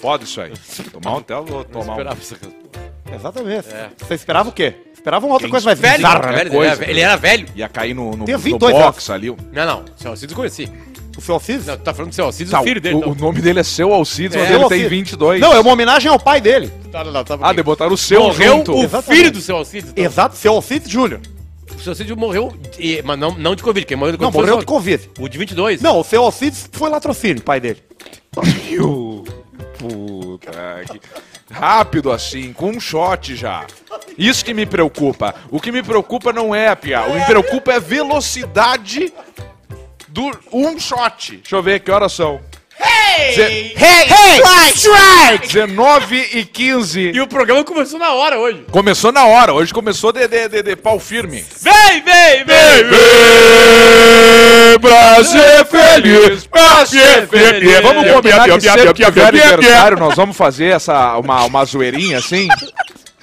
foda 0.00 0.24
isso 0.24 0.40
aí. 0.40 0.54
Tomar 0.90 1.18
um 1.18 1.22
tel, 1.22 1.44
vou 1.44 1.64
tomar 1.64 1.96
um. 1.96 3.14
Exatamente. 3.14 3.68
É. 3.68 3.90
Você 3.98 4.14
esperava 4.14 4.48
o 4.48 4.52
quê? 4.52 4.74
Esperava 4.94 5.26
uma 5.26 5.34
outra 5.34 5.46
Quem 5.46 5.50
coisa 5.50 5.66
mais 5.66 5.78
Velho, 5.78 5.96
bizarra, 5.98 6.30
né? 6.30 6.36
velho, 6.38 6.50
coisa. 6.50 6.72
ele, 6.72 6.82
era, 6.82 6.90
ele 6.90 7.00
era 7.00 7.16
velho. 7.16 7.48
Ia 7.54 7.68
cair 7.68 7.92
no, 7.92 8.12
no, 8.12 8.26
no 8.26 8.38
22 8.38 8.72
box 8.72 9.10
ali. 9.10 9.28
Não, 9.52 9.66
não. 9.66 9.84
Seu 9.98 10.10
Alcides 10.12 10.32
eu 10.32 10.36
conheci. 10.36 10.72
O 11.16 11.20
seu 11.20 11.34
Alcides? 11.34 11.66
Não, 11.66 11.76
tu 11.76 11.82
tá 11.82 11.94
falando 11.94 12.10
do 12.10 12.14
seu 12.14 12.24
Alcides, 12.24 12.50
Tá, 12.50 12.60
o 12.60 12.64
filho 12.64 12.80
dele. 12.80 12.96
o, 12.96 13.00
não. 13.00 13.08
o 13.10 13.14
nome 13.14 13.40
dele 13.40 13.60
é 13.60 13.62
seu 13.62 13.92
Alcides, 13.92 14.36
mas 14.36 14.44
É, 14.46 14.52
ele 14.52 14.58
Seu 14.60 14.68
tem 14.68 14.78
Alcides. 14.78 14.90
22. 14.98 15.40
Não, 15.40 15.52
é 15.52 15.60
uma 15.60 15.72
homenagem 15.72 16.10
ao 16.10 16.18
pai 16.18 16.40
dele. 16.40 16.72
Tá, 16.90 17.04
não, 17.04 17.12
não, 17.12 17.24
tá 17.24 17.38
Ah, 17.40 17.52
de 17.52 17.62
botar 17.62 17.86
o 17.92 17.96
seu 17.96 18.22
Morreu 18.22 18.56
junto. 18.58 18.72
o 18.74 18.82
Exatamente. 18.82 19.18
filho 19.20 19.30
do 19.32 19.40
seu 19.40 19.56
Alcides. 19.56 19.90
então. 19.90 20.04
Exato, 20.04 20.36
seu 20.36 20.52
Alcides 20.54 20.90
Júnior. 20.90 21.20
O 21.76 21.80
seu 21.80 21.92
Alcides 21.92 22.16
morreu, 22.16 22.52
e- 22.78 23.02
mas 23.04 23.18
não, 23.18 23.32
não 23.32 23.54
de 23.54 23.62
Covid. 23.62 23.86
Quem 23.86 23.96
morreu 23.96 24.16
de 24.16 24.20
Não, 24.22 24.28
Covid 24.32 24.40
morreu 24.42 24.54
foi 24.56 24.60
de 24.62 24.66
Covid. 24.66 25.10
o 25.18 25.28
de 25.28 25.38
22. 25.38 25.80
Não, 25.82 25.98
o 26.00 26.04
seu 26.04 26.22
Alcides 26.24 26.68
foi 26.72 26.88
latrocínio, 26.90 27.42
pai 27.42 27.60
dele. 27.60 27.82
Puta 29.78 30.84
que... 30.90 31.00
Rápido 31.52 32.10
assim, 32.10 32.52
com 32.52 32.70
um 32.70 32.80
shot 32.80 33.36
já. 33.36 33.66
Isso 34.18 34.44
que 34.44 34.54
me 34.54 34.66
preocupa. 34.66 35.34
O 35.50 35.60
que 35.60 35.70
me 35.70 35.82
preocupa 35.82 36.32
não 36.32 36.54
é 36.54 36.68
a 36.68 36.76
piada. 36.76 37.08
O 37.10 37.12
que 37.12 37.18
me 37.18 37.24
preocupa 37.26 37.72
é 37.72 37.76
a 37.76 37.80
velocidade 37.80 39.12
do 40.14 40.30
um 40.52 40.78
shot. 40.78 41.38
Deixa 41.38 41.56
eu 41.56 41.62
ver 41.62 41.80
que 41.80 41.90
horas 41.90 42.12
são. 42.12 42.40
Ze- 43.34 43.42
Hey, 43.42 43.74
hey, 43.76 44.42
strike! 44.74 45.46
19 45.52 46.28
e 46.34 46.44
15. 46.44 47.12
E 47.14 47.20
o 47.20 47.26
programa 47.26 47.62
começou 47.64 47.98
na 47.98 48.12
hora 48.12 48.38
hoje. 48.38 48.64
Começou 48.70 49.12
na 49.12 49.24
hora, 49.26 49.52
hoje 49.52 49.72
começou 49.72 50.12
de, 50.12 50.26
de, 50.26 50.48
de, 50.48 50.62
de 50.62 50.76
pau 50.76 50.98
firme. 50.98 51.44
Vem, 51.60 52.02
vem, 52.02 52.44
vem! 52.44 52.84
pra 54.80 55.24
ser 55.24 55.64
feliz, 55.66 56.46
pra 56.46 56.84
ser 56.86 57.28
feliz. 57.28 57.80
Vamos 57.80 58.10
combinar 58.12 58.44
que 58.48 58.60
sempre 58.60 58.94
que 58.94 59.04
tiver 59.04 59.26
aniversário, 59.26 59.98
nós 59.98 60.14
vamos 60.16 60.36
fazer 60.36 60.66
essa, 60.74 61.16
uma, 61.18 61.44
uma 61.44 61.64
zoeirinha 61.64 62.18
assim? 62.18 62.48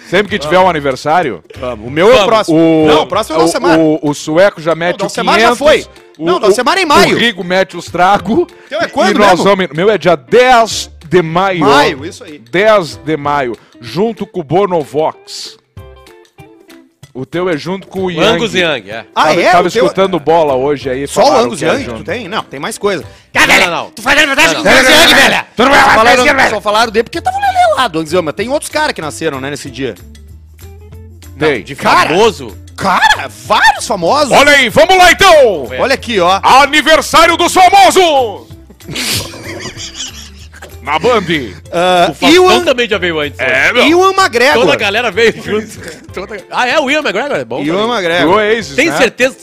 Sempre 0.09 0.29
que 0.29 0.39
tiver 0.39 0.59
um 0.59 0.69
aniversário. 0.69 1.41
Vamos, 1.57 1.87
o 1.87 1.89
meu 1.89 2.11
é 2.11 2.21
o 2.21 2.25
próximo. 2.25 2.57
O, 2.57 2.87
Não, 2.87 3.01
o 3.03 3.07
próximo 3.07 3.35
é 3.37 3.39
o 3.39 3.41
Alcemar. 3.43 3.79
O, 3.79 3.99
o 4.01 4.13
sueco 4.13 4.61
já 4.61 4.75
mete 4.75 4.99
Não, 4.99 5.03
o 5.03 5.03
o 5.03 5.05
Alcemar 5.05 5.35
500. 5.35 5.49
já 5.49 5.55
foi. 5.65 5.85
O, 6.17 6.25
Não, 6.25 6.43
Alcemar 6.43 6.77
é 6.77 6.81
em 6.81 6.85
maio. 6.85 7.15
O 7.15 7.19
Rigo 7.19 7.43
mete 7.43 7.75
os 7.77 7.85
tragos. 7.85 8.47
Então 8.67 8.79
é 8.81 8.87
quando 8.87 9.15
e 9.15 9.19
nós 9.19 9.29
mesmo? 9.31 9.43
vamos... 9.43 9.67
Meu 9.73 9.89
é 9.89 9.97
dia 9.97 10.15
10 10.15 10.91
de 11.07 11.21
maio. 11.21 11.59
Maio, 11.61 12.05
isso 12.05 12.23
aí. 12.23 12.37
10 12.39 12.97
de 12.97 13.17
maio. 13.17 13.57
Junto 13.79 14.25
com 14.27 14.41
o 14.41 14.43
Bonovox. 14.43 15.57
O 17.13 17.25
teu 17.25 17.49
é 17.49 17.57
junto 17.57 17.87
com 17.87 18.03
o 18.05 18.11
Yang. 18.11 18.25
Angus 18.35 18.53
Young, 18.53 18.89
é. 18.89 19.05
Ah, 19.13 19.27
tava, 19.27 19.41
é? 19.41 19.51
tava 19.51 19.67
O 19.67 19.71
teu- 19.71 19.83
escutando 19.83 20.17
bola 20.17 20.53
hoje 20.55 20.89
aí. 20.89 21.05
Só 21.07 21.21
o 21.23 21.37
Angus 21.37 21.61
era 21.61 21.73
Young? 21.73 21.83
junto. 21.83 21.97
Tu 21.97 22.03
tem? 22.05 22.27
Não, 22.29 22.41
tem 22.43 22.57
mais 22.59 22.77
coisa. 22.77 23.03
Não, 23.33 23.47
não, 23.47 23.71
não. 23.71 23.91
Tu 23.91 24.01
faz 24.01 24.17
aniversário 24.17 24.53
Não, 24.53 24.63
com 24.63 24.69
o 24.69 24.71
Angus 24.71 24.89
Young, 24.89 25.13
velho! 25.15 25.45
Tu 25.55 25.63
não 25.63 25.71
vai 25.71 25.79
falaram, 25.95 26.23
velho. 26.23 26.49
só 26.49 26.61
falaram 26.61 26.91
dele 26.91 27.03
porque 27.03 27.19
tava 27.19 27.35
o 27.35 27.39
Lele 27.41 27.75
lá 27.75 27.87
do 27.89 27.99
Angus 27.99 28.13
Young, 28.13 28.23
mas 28.23 28.33
tem 28.33 28.47
outros 28.47 28.69
caras 28.71 28.93
que 28.93 29.01
nasceram, 29.01 29.41
né, 29.41 29.49
nesse 29.49 29.69
dia. 29.69 29.95
Tem. 31.37 31.63
De 31.63 31.75
Cara. 31.75 32.09
famoso. 32.09 32.55
Cara, 32.81 33.27
vários 33.45 33.85
famosos. 33.87 34.31
Olha 34.31 34.51
aí, 34.53 34.69
vamos 34.69 34.97
lá 34.97 35.11
então! 35.11 35.67
Olha 35.79 35.93
aqui, 35.93 36.19
ó. 36.19 36.39
Aniversário 36.43 37.37
dos 37.37 37.53
famosos! 37.53 38.47
Na 40.81 40.97
Band. 40.97 41.21
Ah, 41.71 42.07
O 42.09 42.13
Faustão 42.15 42.29
Iwan, 42.31 42.65
também 42.65 42.89
já 42.89 42.97
veio 42.97 43.19
antes. 43.19 43.39
É, 43.39 43.71
meu. 43.71 43.85
Iwan 43.85 44.13
McGregor. 44.13 44.61
Toda 44.61 44.73
a 44.73 44.77
galera 44.77 45.11
veio 45.11 45.31
junto. 45.43 45.67
Toda- 46.11 46.43
Ah, 46.49 46.67
é 46.67 46.79
o 46.79 46.89
Ian 46.89 47.01
McGregor? 47.01 47.37
É 47.37 47.45
bom. 47.45 47.61
Iwan 47.61 47.81
também. 47.81 47.95
McGregor. 47.97 48.33
O 48.33 48.35
Oasis, 48.37 48.75
Tem 48.75 48.89
né? 48.89 48.97
certeza? 48.97 49.37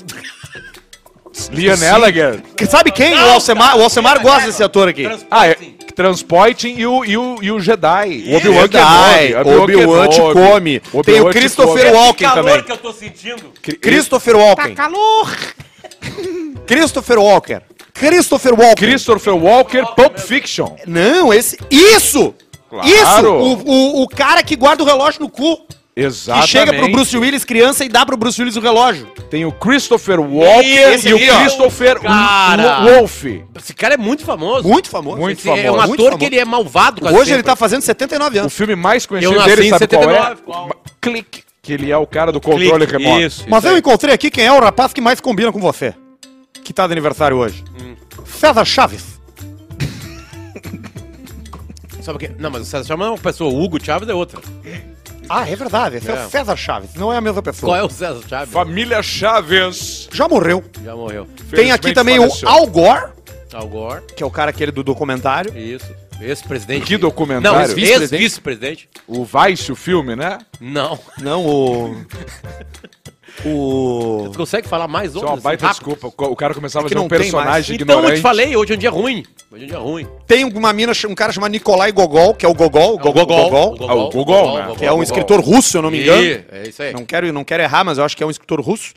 Liam 1.52 1.76
Gallagher. 1.76 2.42
Que 2.57 2.66
Sabe 2.66 2.90
quem? 2.90 3.14
o 3.14 3.30
Alcemar, 3.33 3.76
o 3.76 3.83
Alcemar 3.83 4.21
gosta 4.21 4.47
desse 4.47 4.62
ator 4.62 4.88
aqui. 4.88 5.09
Ah, 5.30 5.47
é. 5.49 5.57
Transporting 5.95 6.75
e 6.76 6.87
o, 6.87 7.04
e 7.04 7.16
o, 7.16 7.38
e 7.42 7.50
o 7.50 7.59
Jedi. 7.61 8.25
O 8.28 8.37
Obi-Wan 8.37 8.61
Jedi, 8.62 9.28
Kenobi. 9.45 9.76
Obi-Wan 9.76 10.09
te 10.09 10.21
come. 10.21 10.83
Obi-Wan 10.92 11.02
Tem 11.02 11.21
o 11.21 11.30
Christopher 11.30 11.87
come. 11.87 11.97
Walken 11.97 12.30
também. 12.30 12.62
que 12.62 12.73
eu 12.73 12.76
tô 12.76 12.92
sentindo. 12.92 13.52
Christopher 13.80 14.37
Walken. 14.37 14.75
Tá 14.75 14.83
calor. 14.85 15.37
Christopher 16.66 17.18
Walker. 17.18 17.62
Christopher 17.95 18.54
Walken. 18.54 18.88
Christopher 18.88 19.35
Walker, 19.35 19.85
Pulp 19.97 20.18
Fiction. 20.18 20.76
Não, 20.87 21.33
esse. 21.35 21.59
Isso! 21.71 22.35
Claro. 22.71 22.88
Isso! 22.88 23.26
O, 23.26 23.52
o, 23.64 24.02
o 24.02 24.09
cara 24.09 24.42
que 24.42 24.54
guarda 24.54 24.83
o 24.83 24.87
relógio 24.87 25.21
no 25.21 25.28
cu. 25.28 25.66
Exatamente. 26.00 26.47
Que 26.47 26.52
chega 26.52 26.73
pro 26.75 26.93
Bruce 26.93 27.17
Willis 27.19 27.45
criança 27.45 27.85
e 27.85 27.88
dá 27.88 28.07
pro 28.07 28.17
Bruce 28.17 28.40
Willis 28.40 28.57
o 28.57 28.61
relógio. 28.61 29.07
Tem 29.31 29.45
o 29.45 29.50
Christopher 29.52 30.21
Walker 30.21 30.64
Esse 30.95 31.09
e 31.09 31.12
o 31.14 31.17
ó. 31.35 31.40
Christopher 31.40 32.00
Cara. 32.00 32.85
Wolf. 32.85 33.25
Esse 33.59 33.75
cara 33.75 33.95
é 33.95 33.97
muito 33.97 34.25
famoso. 34.25 34.67
Muito 34.69 34.88
famoso. 34.88 35.17
Muito 35.19 35.38
Esse 35.40 35.49
É 35.49 35.52
um 35.52 35.57
famoso. 35.57 35.78
ator 35.81 35.88
muito 35.88 35.99
que 35.99 36.05
famoso. 36.11 36.25
ele 36.26 36.38
é 36.38 36.45
malvado 36.45 37.00
quase 37.00 37.14
Hoje 37.17 37.31
ele 37.31 37.38
sempre. 37.38 37.43
tá 37.50 37.57
fazendo 37.57 37.83
79 37.83 38.37
O 38.37 38.40
anos. 38.43 38.55
filme 38.55 38.76
mais 38.76 39.05
conhecido 39.07 39.35
nasci 39.35 39.49
dele, 39.57 39.67
em 39.67 39.71
sabe 39.71 39.87
qual 39.88 40.02
79, 40.02 40.33
é? 40.33 40.45
qual? 40.45 40.71
Clique. 41.00 41.43
Que 41.61 41.73
ele 41.73 41.90
é 41.90 41.97
o 41.97 42.07
cara 42.07 42.31
do 42.33 42.40
controle 42.40 42.87
Clique, 42.87 43.02
remoto. 43.02 43.21
Isso, 43.21 43.45
Mas 43.49 43.59
isso 43.59 43.69
eu 43.69 43.73
aí. 43.75 43.78
encontrei 43.81 44.14
aqui 44.14 44.31
quem 44.31 44.45
é 44.47 44.52
o 44.52 44.61
rapaz 44.61 44.93
que 44.93 45.00
mais 45.00 45.21
combina 45.21 45.50
com 45.52 45.61
você. 45.61 45.93
Que 46.64 46.73
tá 46.73 46.87
de 46.87 46.93
aniversário 46.93 47.37
hoje. 47.37 47.64
Hum. 47.83 47.95
César 48.25 48.64
Chaves. 48.64 49.19
Sabe 52.02 52.17
o 52.17 52.19
quê? 52.19 52.31
Não, 52.38 52.50
mas 52.50 52.62
o 52.62 52.64
César 52.64 52.85
Chaves 52.87 52.99
não 53.00 53.07
é 53.07 53.11
uma 53.11 53.19
pessoa. 53.19 53.52
O 53.52 53.62
Hugo 53.62 53.83
Chaves 53.85 54.09
é 54.09 54.14
outra. 54.14 54.40
Ah, 55.28 55.49
é 55.49 55.54
verdade. 55.56 55.97
Esse 55.97 56.11
é, 56.11 56.14
É. 56.14 56.26
o 56.26 56.30
César 56.30 56.56
Chaves. 56.56 56.94
Não 56.94 57.12
é 57.12 57.16
a 57.16 57.20
mesma 57.20 57.42
pessoa. 57.42 57.70
Qual 57.73 57.76
é 57.80 57.82
o 57.85 57.90
César 57.90 58.20
Chaves? 58.28 58.52
Família 58.52 59.02
Chaves. 59.02 60.08
Já 60.12 60.28
morreu. 60.28 60.64
Já 60.85 60.94
morreu. 60.97 61.26
Tem 61.50 61.70
aqui 61.73 61.92
também 61.92 62.16
faleceu. 62.18 62.49
o 62.49 62.52
Al 62.52 62.66
Gore, 62.66 63.06
Al 63.52 63.68
Gore. 63.68 64.02
que 64.16 64.23
é 64.23 64.26
o 64.26 64.30
cara 64.30 64.50
aquele 64.50 64.73
do 64.73 64.82
documentário. 64.82 65.56
Isso. 65.56 65.92
Ex-presidente. 66.20 66.85
Que 66.85 66.97
documentário? 66.97 67.58
Não, 67.58 67.61
ex-vice-presidente. 67.62 68.88
O 69.06 69.25
Vice, 69.25 69.70
o 69.70 69.76
filme, 69.76 70.16
né? 70.16 70.38
Não. 70.61 70.99
Não, 71.18 71.47
o. 71.47 71.97
O. 73.44 74.28
Tu 74.32 74.38
consegue 74.38 74.68
falar 74.68 74.88
mais 74.88 75.14
é 75.14 75.18
outros? 75.18 75.35
uma 75.35 75.40
baita 75.40 75.66
rápido? 75.66 75.97
desculpa. 75.97 76.25
O 76.26 76.37
cara 76.37 76.54
começava 76.54 76.87
a 76.87 76.87
É 76.87 76.88
que 76.88 76.94
fazer 76.94 77.00
um 77.00 77.02
não 77.04 77.08
tem 77.08 77.18
personagem 77.18 77.76
Então 77.76 77.87
eu 77.87 77.99
ignorante. 77.99 78.16
te 78.20 78.23
falei, 78.23 78.56
hoje 78.56 78.73
é 78.73 78.76
um 78.76 78.78
dia 78.78 78.90
ruim. 78.90 79.25
Hoje 79.50 79.62
é 79.62 79.66
um 79.66 79.68
dia 79.68 79.78
ruim. 79.78 80.08
Tem 80.26 80.44
uma 80.44 80.73
mina, 80.73 80.92
um 81.08 81.14
cara 81.14 81.32
chamado 81.32 81.52
Nikolai 81.52 81.92
Gogol, 81.92 82.35
que 82.35 82.44
é 82.44 82.49
o 82.49 82.54
Gogol. 82.54 82.99
É 82.99 83.08
o 83.08 83.12
Gogol. 83.12 83.76
Ah, 83.88 83.94
o 83.94 84.11
Gogol, 84.11 84.58
né? 84.58 84.75
que 84.76 84.85
é 84.85 84.92
um 84.92 85.02
escritor 85.02 85.40
russo, 85.40 85.70
se 85.70 85.76
eu 85.76 85.82
não 85.82 85.90
me 85.90 86.02
engano. 86.02 86.23
Ih, 86.23 86.44
É 86.50 86.68
isso 86.68 86.82
aí. 86.82 86.92
Não 86.92 87.04
quero, 87.04 87.32
não 87.32 87.45
quero 87.45 87.62
errar, 87.62 87.84
mas 87.84 87.99
eu 87.99 88.04
acho 88.04 88.17
que 88.17 88.23
é 88.23 88.26
um 88.26 88.30
escritor 88.30 88.60
russo. 88.60 88.93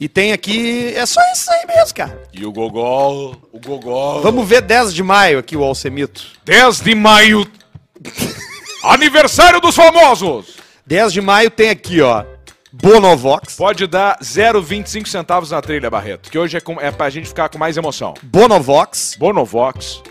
E 0.00 0.08
tem 0.08 0.32
aqui. 0.32 0.92
É 0.96 1.06
só 1.06 1.20
isso 1.32 1.50
aí 1.52 1.66
mesmo, 1.66 1.94
cara. 1.94 2.20
E 2.32 2.44
o 2.44 2.50
Gogol, 2.50 3.36
o 3.52 3.60
Gogol. 3.60 4.20
Vamos 4.22 4.48
ver 4.48 4.60
10 4.62 4.92
de 4.92 5.02
maio 5.02 5.38
aqui 5.38 5.56
o 5.56 5.62
Alcemito. 5.62 6.24
10 6.44 6.80
de 6.80 6.94
maio. 6.94 7.46
Aniversário 8.82 9.60
dos 9.60 9.74
famosos. 9.76 10.56
10 10.86 11.12
de 11.12 11.20
maio 11.20 11.50
tem 11.50 11.70
aqui, 11.70 12.00
ó. 12.00 12.24
Bonovox. 12.72 13.56
Pode 13.56 13.86
dar 13.86 14.18
0,25 14.20 15.06
centavos 15.06 15.50
na 15.50 15.60
trilha, 15.60 15.90
Barreto. 15.90 16.30
Que 16.30 16.38
hoje 16.38 16.56
é, 16.56 16.60
com, 16.60 16.80
é 16.80 16.90
pra 16.90 17.10
gente 17.10 17.28
ficar 17.28 17.48
com 17.48 17.58
mais 17.58 17.76
emoção. 17.76 18.14
Bonovox. 18.22 19.16
Bonovox, 19.18 20.02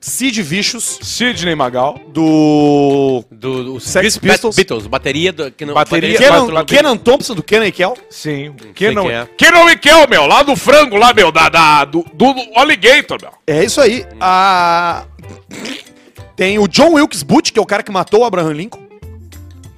Sid 0.00 0.40
Vicious. 0.42 0.98
Sidney 1.02 1.54
Magal, 1.54 1.98
Do. 2.08 3.24
Do, 3.30 3.64
do 3.64 3.80
Sex 3.80 4.16
Beatles, 4.16 4.18
Pistols. 4.18 4.56
Beatles, 4.56 4.86
bateria 4.86 5.32
do. 5.32 5.50
Que 5.50 5.64
não, 5.66 5.74
Bateria- 5.74 6.12
bateria 6.12 6.46
Kenan, 6.46 6.64
Kenan 6.64 6.96
Thompson, 6.96 7.34
do 7.34 7.42
Kenan 7.42 7.66
e 7.66 7.72
Kel. 7.72 7.96
sim. 8.10 8.54
sei 8.58 8.72
Que 8.74 8.90
não, 8.90 9.04
quem 9.36 9.48
é. 9.48 9.50
não 9.52 9.66
me 9.66 9.76
quer, 9.76 10.08
meu, 10.08 10.26
lá 10.26 10.42
do 10.42 10.56
frango, 10.56 10.96
lá, 10.96 11.12
meu, 11.12 11.30
da, 11.32 11.48
da- 11.48 11.84
do, 11.84 12.04
do 12.12 12.34
Alligator, 12.54 13.18
meu. 13.20 13.32
É 13.46 13.64
isso 13.64 13.80
aí. 13.80 14.06
A... 14.20 15.04
Tem 16.36 16.58
o 16.58 16.68
John 16.68 16.92
Wilkes 16.94 17.22
Booth, 17.24 17.50
que 17.52 17.58
é 17.58 17.62
o 17.62 17.66
cara 17.66 17.82
que 17.82 17.90
matou 17.90 18.20
o 18.20 18.24
Abraham 18.24 18.52
Lincoln. 18.52 18.87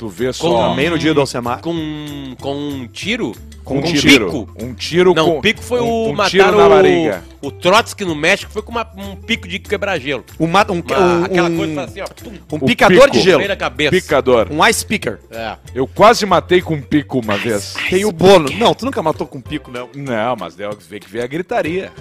Tu 0.00 0.08
vê 0.08 0.28
Com- 0.28 0.32
só. 0.32 0.70
Também 0.70 0.88
no 0.88 0.98
dia 0.98 1.12
do 1.12 1.20
Alcemar. 1.20 1.60
Com, 1.60 2.34
com 2.40 2.54
um 2.56 2.86
tiro? 2.88 3.32
Com 3.62 3.80
um 3.80 3.82
tiro. 3.82 4.24
pico? 4.30 4.48
Um 4.58 4.72
tiro 4.72 5.12
Não, 5.12 5.26
com. 5.26 5.38
o 5.38 5.42
pico 5.42 5.62
foi 5.62 5.78
um, 5.78 5.84
o. 5.86 6.12
um 6.12 6.24
tiro 6.24 6.56
na 6.56 6.66
barriga. 6.70 7.22
o, 7.42 7.48
o 7.48 7.50
Trotsky 7.50 8.06
no 8.06 8.14
México, 8.16 8.50
foi 8.50 8.62
com 8.62 8.70
uma- 8.70 8.90
um 8.96 9.14
pico 9.14 9.46
de 9.46 9.58
quebra-gelo. 9.58 10.24
Um, 10.40 10.46
ma- 10.46 10.64
um, 10.70 10.80
Uma- 10.80 11.18
um, 11.18 11.24
aquela 11.24 11.50
coisa 11.50 11.74
faz 11.74 11.90
assim, 11.90 12.00
ó. 12.00 12.06
Tum, 12.06 12.30
um 12.30 12.56
O 12.56 12.60
picador 12.66 13.02
pico. 13.02 13.10
de 13.12 13.20
gelo. 13.20 13.56
cabeça. 13.58 13.90
Picador. 13.90 14.48
Um 14.50 14.66
ice 14.66 14.86
picker. 14.86 15.20
É. 15.30 15.56
Eu 15.74 15.86
quase 15.86 16.24
matei 16.24 16.62
com 16.62 16.72
um 16.76 16.80
pico 16.80 17.18
uma 17.20 17.36
vez. 17.36 17.74
Tem 17.90 18.06
o 18.06 18.10
Bono. 18.10 18.48
Não, 18.58 18.72
tu 18.72 18.86
nunca 18.86 19.02
matou 19.02 19.26
com 19.26 19.38
pico, 19.38 19.70
não. 19.70 19.90
Não, 19.94 20.34
mas 20.34 20.54
deu 20.54 20.70
que 20.70 21.06
ver 21.10 21.20
a 21.22 21.26
gritaria. 21.26 21.92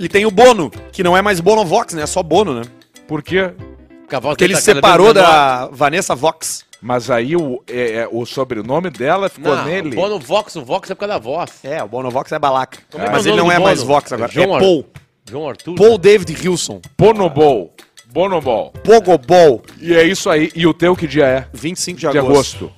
E 0.00 0.08
tem 0.08 0.24
o 0.24 0.30
Bono, 0.30 0.70
que 0.90 1.02
não 1.02 1.14
é 1.14 1.20
mais 1.20 1.38
Bonovox, 1.38 1.92
né? 1.92 2.00
É 2.02 2.06
só 2.06 2.22
Bono, 2.22 2.54
né? 2.54 2.62
Por 3.06 3.22
quê? 3.22 3.50
Cavalo 4.08 4.34
Porque 4.34 4.44
ele 4.44 4.54
tá 4.54 4.60
separou 4.60 5.12
da 5.12 5.66
Vanessa 5.72 6.14
Vox. 6.14 6.64
Mas 6.80 7.10
aí 7.10 7.34
o, 7.34 7.62
é, 7.66 7.92
é, 8.02 8.08
o 8.10 8.24
sobrenome 8.26 8.90
dela 8.90 9.28
ficou 9.28 9.56
Não, 9.56 9.64
nele. 9.64 9.88
o 9.88 9.94
Bono 9.94 10.18
Vox, 10.18 10.54
o 10.56 10.64
Vox 10.64 10.90
é 10.90 10.94
por 10.94 11.00
causa 11.00 11.14
da 11.14 11.18
voz. 11.18 11.50
É, 11.64 11.82
o 11.82 11.88
Bonovox 11.88 12.30
é 12.32 12.38
balaca. 12.38 12.78
Como 12.92 13.02
é 13.02 13.06
que 13.06 13.12
Mas 13.12 13.26
é 13.26 13.30
o 13.30 13.32
ele 13.32 13.36
nome 13.38 13.48
não 13.54 13.56
do 13.56 13.62
é 13.62 13.64
mais 13.64 13.78
Bono? 13.82 13.92
Vox 13.94 14.12
agora. 14.12 14.30
É 14.30 14.34
João 14.34 14.50
é 14.50 14.54
Ar- 14.54 14.60
Paul. 14.60 14.86
João 15.28 15.48
Arthur. 15.48 15.74
Paul 15.74 15.98
David 15.98 16.48
Wilson. 16.48 16.80
Bonobol. 16.96 17.74
Bonobol. 18.06 18.72
Pogobol. 18.84 19.62
E 19.80 19.94
é 19.94 20.04
isso 20.04 20.30
aí. 20.30 20.50
E 20.54 20.66
o 20.66 20.72
teu 20.74 20.94
que 20.94 21.06
dia 21.06 21.26
é? 21.26 21.46
25 21.52 21.98
de 21.98 22.08
De 22.10 22.18
agosto. 22.18 22.56
agosto. 22.66 22.72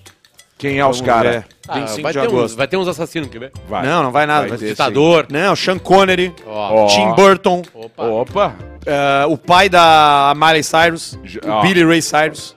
Quem 0.57 0.79
é 0.79 0.87
os 0.87 0.99
Vamos 1.01 1.13
caras? 1.13 1.35
ver. 1.37 1.47
Ah, 1.69 1.75
25 1.81 2.03
vai, 2.03 2.13
de 2.13 2.19
ter 2.21 2.27
uns, 2.27 2.33
agosto. 2.33 2.57
vai 2.57 2.69
ter 2.69 2.77
uns 2.77 2.89
assassinos, 2.89 3.29
quer 3.29 3.39
ver? 3.39 3.53
Vai. 3.69 3.85
Não, 3.87 4.03
não 4.03 4.11
vai 4.13 4.27
nada. 4.27 4.41
Vai 4.41 4.49
Vai 4.51 4.59
ter, 4.59 4.69
Ditador. 4.69 5.27
Não, 5.31 5.55
Sean 5.57 5.79
Connery, 5.79 6.35
Ó. 6.47 6.85
Ó. 6.85 6.87
Tim 6.87 7.13
Burton, 7.15 7.63
Opa. 7.75 8.05
Opa. 8.05 8.55
eh, 8.87 9.27
o 9.29 9.37
pai 9.37 9.69
da 9.69 10.33
Miley 10.37 10.63
Cyrus, 10.63 11.19
J- 11.25 11.41
o 11.47 11.51
ó. 11.51 11.63
Billy 11.63 11.85
Ray 11.85 12.03
Cyrus. 12.03 12.57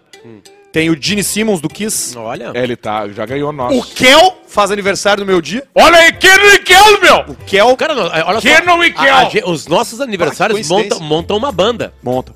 Tem 0.71 0.89
o 0.89 0.95
Gene 0.97 1.21
Simmons 1.21 1.59
do 1.59 1.67
Kiss. 1.67 2.17
Olha. 2.17 2.53
Ele 2.55 2.77
tá, 2.77 3.05
já 3.09 3.25
ganhou 3.25 3.51
nosso. 3.51 3.77
O 3.77 3.83
Kel 3.83 4.37
faz 4.47 4.71
aniversário 4.71 5.19
no 5.19 5.27
meu 5.29 5.41
dia. 5.41 5.65
Olha 5.75 5.97
aí, 5.97 6.13
Kenan 6.13 6.53
e 6.53 6.59
Kel, 6.59 7.01
meu! 7.01 7.17
O 7.27 7.35
Kel 7.45 7.75
Cara, 7.75 7.93
não, 7.93 8.03
olha 8.05 8.39
só. 8.39 8.39
Kenan 8.39 8.77
e 8.85 8.89
a- 8.89 8.93
Kel. 8.93 9.13
a 9.15 9.25
ge- 9.25 9.43
os 9.45 9.67
nossos 9.67 9.99
aniversários 9.99 10.57
Ah, 10.57 10.61
que 10.61 10.69
coincidência. 10.69 11.03
montam, 11.03 11.07
montam 11.17 11.35
uma 11.37 11.51
banda. 11.51 11.93
monta. 12.01 12.33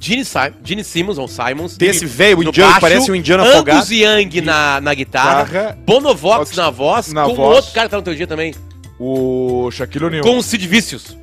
Gene, 0.00 0.24
Sim, 0.24 0.38
Gene 0.64 0.84
Simmons, 0.84 1.18
ou 1.18 1.28
Simons. 1.28 1.76
Tem 1.76 1.88
no- 1.88 1.94
esse 1.94 2.04
velho, 2.06 2.38
o 2.38 2.42
no 2.42 2.48
indiano, 2.50 2.70
baixo, 2.72 2.80
parece 2.80 3.10
um 3.10 3.14
indiano 3.14 3.42
Angus 3.42 3.54
afogado. 3.54 3.92
Young 3.92 4.40
na, 4.42 4.80
na 4.80 4.94
guitarra. 4.94 5.44
Guitarra. 5.44 5.78
Bonovox 5.86 6.38
Vox 6.50 6.56
na 6.56 6.70
voz. 6.70 7.12
na 7.12 7.24
com 7.24 7.34
voz. 7.34 7.56
outro 7.56 7.72
cara 7.72 7.86
que 7.86 7.90
tá 7.92 7.96
no 7.96 8.02
teu 8.02 8.14
dia 8.14 8.26
também. 8.26 8.54
O 8.98 9.70
Shaquille 9.70 10.04
O'Neal. 10.04 10.24
Com 10.24 10.38
o 10.38 10.42
Sid 10.42 10.66
Vicious. 10.66 11.16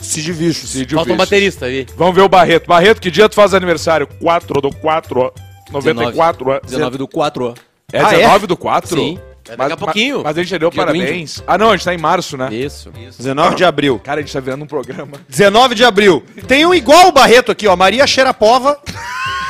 Sid 0.00 0.32
Vicious. 0.32 0.70
Cid 0.70 0.94
Falta 0.94 1.12
um 1.12 1.16
baterista 1.16 1.66
aí. 1.66 1.86
Vamos 1.96 2.14
ver 2.14 2.20
o 2.22 2.28
Barreto. 2.28 2.66
Barreto, 2.66 3.00
que 3.00 3.10
dia 3.10 3.28
tu 3.28 3.34
faz 3.34 3.54
aniversário? 3.54 4.06
4 4.20 4.60
do 4.60 4.70
4, 4.70 5.32
94. 5.70 6.60
19 6.64 6.98
do 6.98 7.08
4. 7.08 7.54
É 7.92 8.00
Ah, 8.00 8.12
é? 8.12 8.16
19 8.18 8.46
do 8.46 8.56
4? 8.56 8.96
Sim. 8.98 9.18
É 9.48 9.56
daqui 9.56 9.72
a 9.72 9.76
pouquinho. 9.76 10.16
Mas, 10.16 10.24
mas 10.24 10.38
a 10.38 10.42
gente 10.42 10.50
já 10.50 10.58
deu 10.58 10.72
parabéns. 10.72 11.42
Ah, 11.46 11.58
não, 11.58 11.70
a 11.70 11.76
gente 11.76 11.84
tá 11.84 11.94
em 11.94 11.98
março, 11.98 12.36
né? 12.36 12.52
Isso. 12.52 12.90
19 12.90 13.56
de 13.56 13.64
abril. 13.64 14.00
Cara, 14.02 14.20
a 14.20 14.22
gente 14.22 14.32
tá 14.32 14.40
virando 14.40 14.64
um 14.64 14.66
programa. 14.66 15.18
19 15.28 15.74
de 15.74 15.84
abril. 15.84 16.24
Tem 16.46 16.64
um 16.64 16.74
igual 16.74 17.08
o 17.08 17.12
Barreto 17.12 17.52
aqui, 17.52 17.66
ó. 17.66 17.76
Maria 17.76 18.06
Xerapova. 18.06 18.78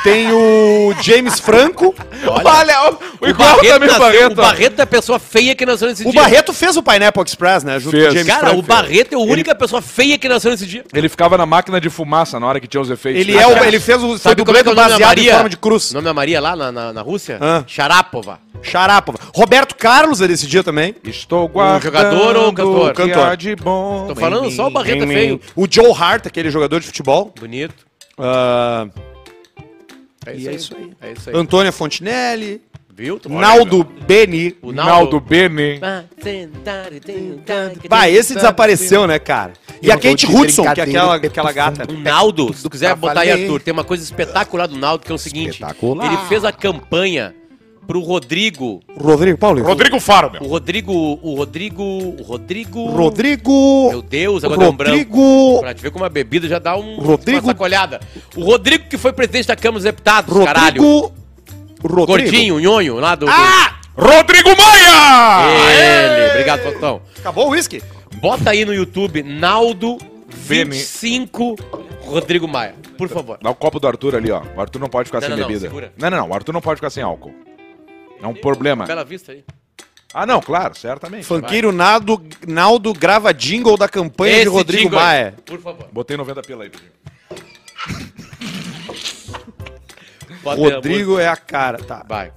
Tem 0.05 0.31
o 0.31 0.93
James 1.01 1.39
Franco. 1.39 1.95
Olha, 2.27 2.91
o, 2.91 2.93
o 2.93 2.97
O 3.21 3.27
igual 3.27 3.55
Barreto, 3.55 3.73
também 3.73 3.89
o 3.89 3.91
nasceu- 3.91 3.99
Barreto. 3.99 4.31
o 4.31 4.35
Barreto 4.35 4.79
é 4.79 4.81
a 4.83 4.87
pessoa 4.87 5.17
feia 5.19 5.55
que 5.55 5.65
nasceu 5.65 5.87
nesse 5.87 6.07
O 6.07 6.11
dia. 6.11 6.21
Barreto 6.21 6.53
fez 6.53 6.77
o 6.77 6.83
Pineapple 6.83 7.23
Express, 7.25 7.63
né? 7.63 7.79
Junto 7.79 7.91
Fez. 7.91 8.03
com 8.05 8.09
o 8.11 8.13
James 8.13 8.27
Cara, 8.27 8.39
Franco. 8.47 8.59
o 8.59 8.61
Barreto 8.61 9.13
é 9.13 9.15
a 9.15 9.19
única 9.19 9.55
pessoa 9.55 9.81
feia 9.81 10.15
que 10.19 10.29
nasceu 10.29 10.51
nesse 10.51 10.67
dia. 10.67 10.83
Ele 10.93 11.09
ficava 11.09 11.37
na 11.39 11.45
máquina 11.47 11.81
de 11.81 11.89
fumaça 11.89 12.39
na 12.39 12.45
hora 12.45 12.59
que 12.59 12.67
tinha 12.67 12.79
os 12.79 12.89
efeitos. 12.91 13.19
Ele, 13.19 13.33
né? 13.33 13.41
é 13.41 13.47
o, 13.47 13.63
ele 13.63 13.79
fez 13.79 13.97
o 14.03 14.09
foi 14.09 14.17
Sabe 14.19 14.35
como 14.35 14.45
dublê 14.45 14.59
é 14.59 14.63
que 14.63 14.69
é 14.69 14.71
do 14.71 14.73
o 14.73 14.75
nome 14.75 14.89
da 14.89 14.93
baseado 14.93 15.11
em 15.17 15.21
Maria? 15.21 15.33
forma 15.33 15.49
de 15.49 15.57
cruz. 15.57 15.89
O 15.89 15.93
nome 15.95 16.05
da 16.05 16.13
Maria 16.13 16.39
lá 16.39 16.55
na, 16.55 16.71
na, 16.71 16.93
na 16.93 17.01
Rússia? 17.01 17.39
Hã? 17.41 17.63
Sharapova. 17.65 18.39
Xarapova. 18.61 19.17
Roberto 19.33 19.75
Carlos 19.75 20.21
é 20.21 20.27
desse 20.27 20.45
dia 20.45 20.63
também. 20.63 20.93
Estou 21.03 21.47
guardando 21.47 21.81
jogador 21.81 22.35
ou 22.37 22.53
cantor? 22.53 22.89
o 22.91 22.93
que 22.93 23.01
Cantor. 23.07 23.27
há 23.27 23.35
de 23.35 23.55
bom 23.55 24.05
Tô 24.07 24.15
falando 24.15 24.45
em 24.45 24.51
só 24.51 24.63
o 24.63 24.67
mim, 24.67 24.73
Barreto 24.73 25.03
é 25.03 25.05
mim. 25.07 25.13
feio. 25.15 25.41
O 25.55 25.65
Joe 25.69 25.91
Hart, 25.91 26.27
aquele 26.27 26.51
jogador 26.51 26.79
de 26.79 26.85
futebol. 26.85 27.33
Bonito. 27.39 27.85
Ah, 28.17 28.87
É 30.25 30.35
E 30.35 30.47
é 30.47 30.53
isso 30.53 30.75
aí. 30.75 30.91
É 31.01 31.11
isso 31.11 31.29
aí. 31.29 31.35
Antônia 31.35 31.71
Fontinelli. 31.71 32.61
Viu? 32.97 33.19
Naldo 33.27 33.83
Beni. 33.83 34.55
O 34.61 34.71
Naldo 34.71 35.19
Bene. 35.19 35.81
Bah, 37.89 38.09
esse 38.09 38.33
desapareceu, 38.33 39.05
né, 39.05 39.19
cara? 39.19 39.51
E 39.81 39.91
a 39.91 39.97
Kate 39.97 40.25
Hudson, 40.25 40.63
que 40.73 40.79
é 40.79 40.83
aquela, 40.83 41.15
aquela 41.15 41.51
gata. 41.51 41.91
O 41.91 41.97
Naldo, 41.97 42.53
se 42.53 42.63
tu 42.63 42.69
quiser 42.69 42.89
Tá 42.89 42.95
botar 42.95 43.19
aí. 43.19 43.31
Arthur, 43.31 43.61
tem 43.61 43.73
uma 43.73 43.83
coisa 43.83 44.01
espetacular 44.01 44.67
do 44.67 44.77
Naldo, 44.77 45.03
que 45.03 45.11
é 45.11 45.15
o 45.15 45.17
seguinte. 45.17 45.61
Espetacular. 45.61 46.05
Ele 46.05 46.17
fez 46.29 46.45
a 46.45 46.53
campanha 46.53 47.35
pro 47.85 47.99
Rodrigo. 48.01 48.81
Rodrigo 48.99 49.37
Paulo. 49.37 49.63
Rodrigo 49.63 49.99
Faro, 49.99 50.31
meu. 50.31 50.41
O 50.41 50.47
Rodrigo. 50.47 50.91
O 51.21 51.35
Rodrigo. 51.35 51.83
O 51.83 52.23
Rodrigo. 52.23 52.85
Rodrigo. 52.89 53.89
Meu 53.89 54.01
Deus, 54.01 54.43
agora 54.43 54.59
deu 54.59 54.69
um 54.69 54.75
branco. 54.75 54.91
Rodrigo. 54.97 55.59
Pra 55.61 55.73
te 55.73 55.81
ver 55.81 55.91
como 55.91 56.05
a 56.05 56.09
bebida 56.09 56.47
já 56.47 56.59
dá 56.59 56.75
um, 56.75 56.97
Rodrigo- 56.99 57.45
uma 57.45 57.53
sacolhada. 57.53 57.99
O 58.35 58.43
Rodrigo 58.43 58.85
que 58.89 58.97
foi 58.97 59.13
presidente 59.13 59.47
da 59.47 59.55
Câmara 59.55 59.75
dos 59.79 59.83
Deputados, 59.83 60.37
caralho. 60.43 60.81
Rodrigo. 60.81 61.13
Rodrigo. 61.83 62.05
Gordinho, 62.07 62.59
nhonho, 62.59 62.95
lá 62.99 63.15
do... 63.15 63.27
Ah! 63.29 63.79
Rodrigo 63.95 64.49
Maia! 64.57 65.61
Ele, 65.71 66.31
obrigado, 66.31 66.61
Faustão. 66.63 67.01
Acabou 67.19 67.47
o 67.47 67.51
uísque? 67.51 67.81
Bota 68.15 68.49
aí 68.49 68.65
no 68.65 68.73
YouTube, 68.73 69.21
Naldo 69.23 69.97
Vene. 70.27 70.71
25 70.71 71.55
Rodrigo 72.05 72.47
Maia, 72.47 72.75
por 72.97 73.07
favor. 73.09 73.37
Dá 73.41 73.49
o 73.49 73.55
copo 73.55 73.79
do 73.79 73.87
Arthur 73.87 74.15
ali, 74.15 74.31
ó. 74.31 74.41
O 74.55 74.61
Arthur 74.61 74.79
não 74.79 74.89
pode 74.89 75.07
ficar 75.07 75.21
Não, 75.21 75.27
sem 75.27 75.37
não, 75.37 75.47
bebida. 75.47 75.71
Não, 75.97 76.09
não, 76.09 76.17
não. 76.19 76.29
O 76.29 76.33
Arthur 76.33 76.53
não 76.53 76.61
pode 76.61 76.77
ficar 76.77 76.89
sem 76.89 77.03
álcool. 77.03 77.33
É 78.21 78.27
um 78.27 78.33
problema. 78.33 78.85
Bela 78.85 79.03
vista 79.03 79.31
aí. 79.31 79.43
Ah, 80.13 80.25
não, 80.25 80.41
claro, 80.41 80.73
certamente. 80.75 81.25
Funkeiro 81.25 81.71
Naldo, 81.73 82.23
Naldo 82.47 82.93
grava 82.93 83.33
jingle 83.33 83.75
da 83.75 83.89
campanha 83.89 84.35
de 84.35 84.39
Esse 84.41 84.49
Rodrigo 84.49 84.83
jingle 84.83 84.99
aí, 84.99 85.05
Maia. 85.05 85.33
Por 85.45 85.59
favor. 85.59 85.89
Botei 85.91 86.15
90 86.15 86.41
pila 86.41 86.63
aí, 86.63 86.69
Pedrinho. 86.69 86.91
Bota 90.41 90.61
aí 90.61 90.71
a 90.71 90.75
Rodrigo 90.75 91.19
é 91.19 91.27
a 91.27 91.35
cara, 91.35 91.79
tá. 91.79 92.05
Vai. 92.07 92.31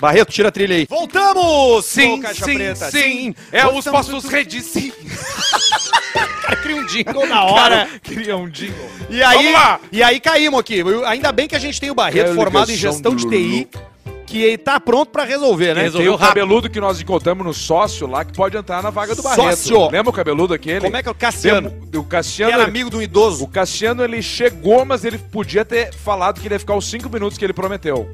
Barreto, 0.00 0.30
tira 0.32 0.48
a 0.48 0.52
trilha 0.52 0.74
aí. 0.76 0.86
Voltamos! 0.88 1.84
Sim, 1.86 2.18
Ô, 2.18 2.22
Caixa 2.22 2.44
sim, 2.44 2.54
Preta. 2.54 2.90
sim. 2.90 3.34
É 3.50 3.62
Voltamos. 3.62 3.86
os 3.86 3.92
passos 3.92 4.24
redes, 4.24 4.64
sim. 4.64 4.92
Cria 6.62 6.76
um 6.76 6.86
jingle 6.86 7.26
na 7.26 7.44
hora. 7.44 7.88
Queria 8.02 8.36
um 8.36 8.48
jingle. 8.48 8.90
E 9.08 9.22
aí, 9.22 9.36
Vamos 9.38 9.52
lá. 9.52 9.80
e 9.92 10.02
aí 10.02 10.20
caímos 10.20 10.60
aqui. 10.60 10.82
Ainda 11.06 11.30
bem 11.32 11.46
que 11.48 11.54
a 11.56 11.58
gente 11.58 11.80
tem 11.80 11.90
o 11.90 11.94
Barreto 11.94 12.30
É 12.32 12.34
formado 12.34 12.70
em 12.70 12.74
ligação 12.74 12.92
gestão 12.92 13.14
do 13.14 13.18
de 13.18 13.28
TI, 13.28 13.68
que 14.26 14.42
ele 14.42 14.58
tá 14.58 14.78
pronto 14.80 15.10
pra 15.10 15.24
resolver, 15.24 15.74
né? 15.74 15.82
Resolveu 15.82 16.10
Tem 16.12 16.14
o 16.14 16.20
rápido. 16.20 16.34
cabeludo 16.42 16.68
que 16.70 16.80
nós 16.80 17.00
encontramos 17.00 17.46
no 17.46 17.54
sócio 17.54 18.06
lá, 18.06 18.24
que 18.24 18.32
pode 18.32 18.56
entrar 18.56 18.82
na 18.82 18.90
vaga 18.90 19.14
do 19.14 19.22
Barreto. 19.22 19.56
Sócio. 19.56 19.88
Lembra 19.90 20.10
o 20.10 20.12
cabeludo 20.12 20.52
aquele? 20.52 20.80
Como 20.80 20.96
é 20.96 21.02
que 21.02 21.08
é 21.08 21.12
o 21.12 21.14
Cassiano? 21.14 21.72
O 21.94 22.02
Que 22.02 22.08
Cassiano, 22.08 22.52
era 22.52 22.62
ele- 22.62 22.70
amigo 22.70 22.90
de 22.90 22.96
um 22.96 23.02
idoso. 23.02 23.44
o 23.44 23.48
Cassiano, 23.48 24.02
ele 24.02 24.20
chegou, 24.20 24.84
mas 24.84 25.04
ele 25.04 25.16
podia 25.18 25.64
ter 25.64 25.94
falado 25.94 26.40
que 26.40 26.46
ele 26.46 26.54
ia 26.54 26.58
ficar 26.58 26.74
os 26.74 26.88
5 26.90 27.08
minutos 27.08 27.38
que 27.38 27.44
ele 27.44 27.52
prometeu. 27.52 28.10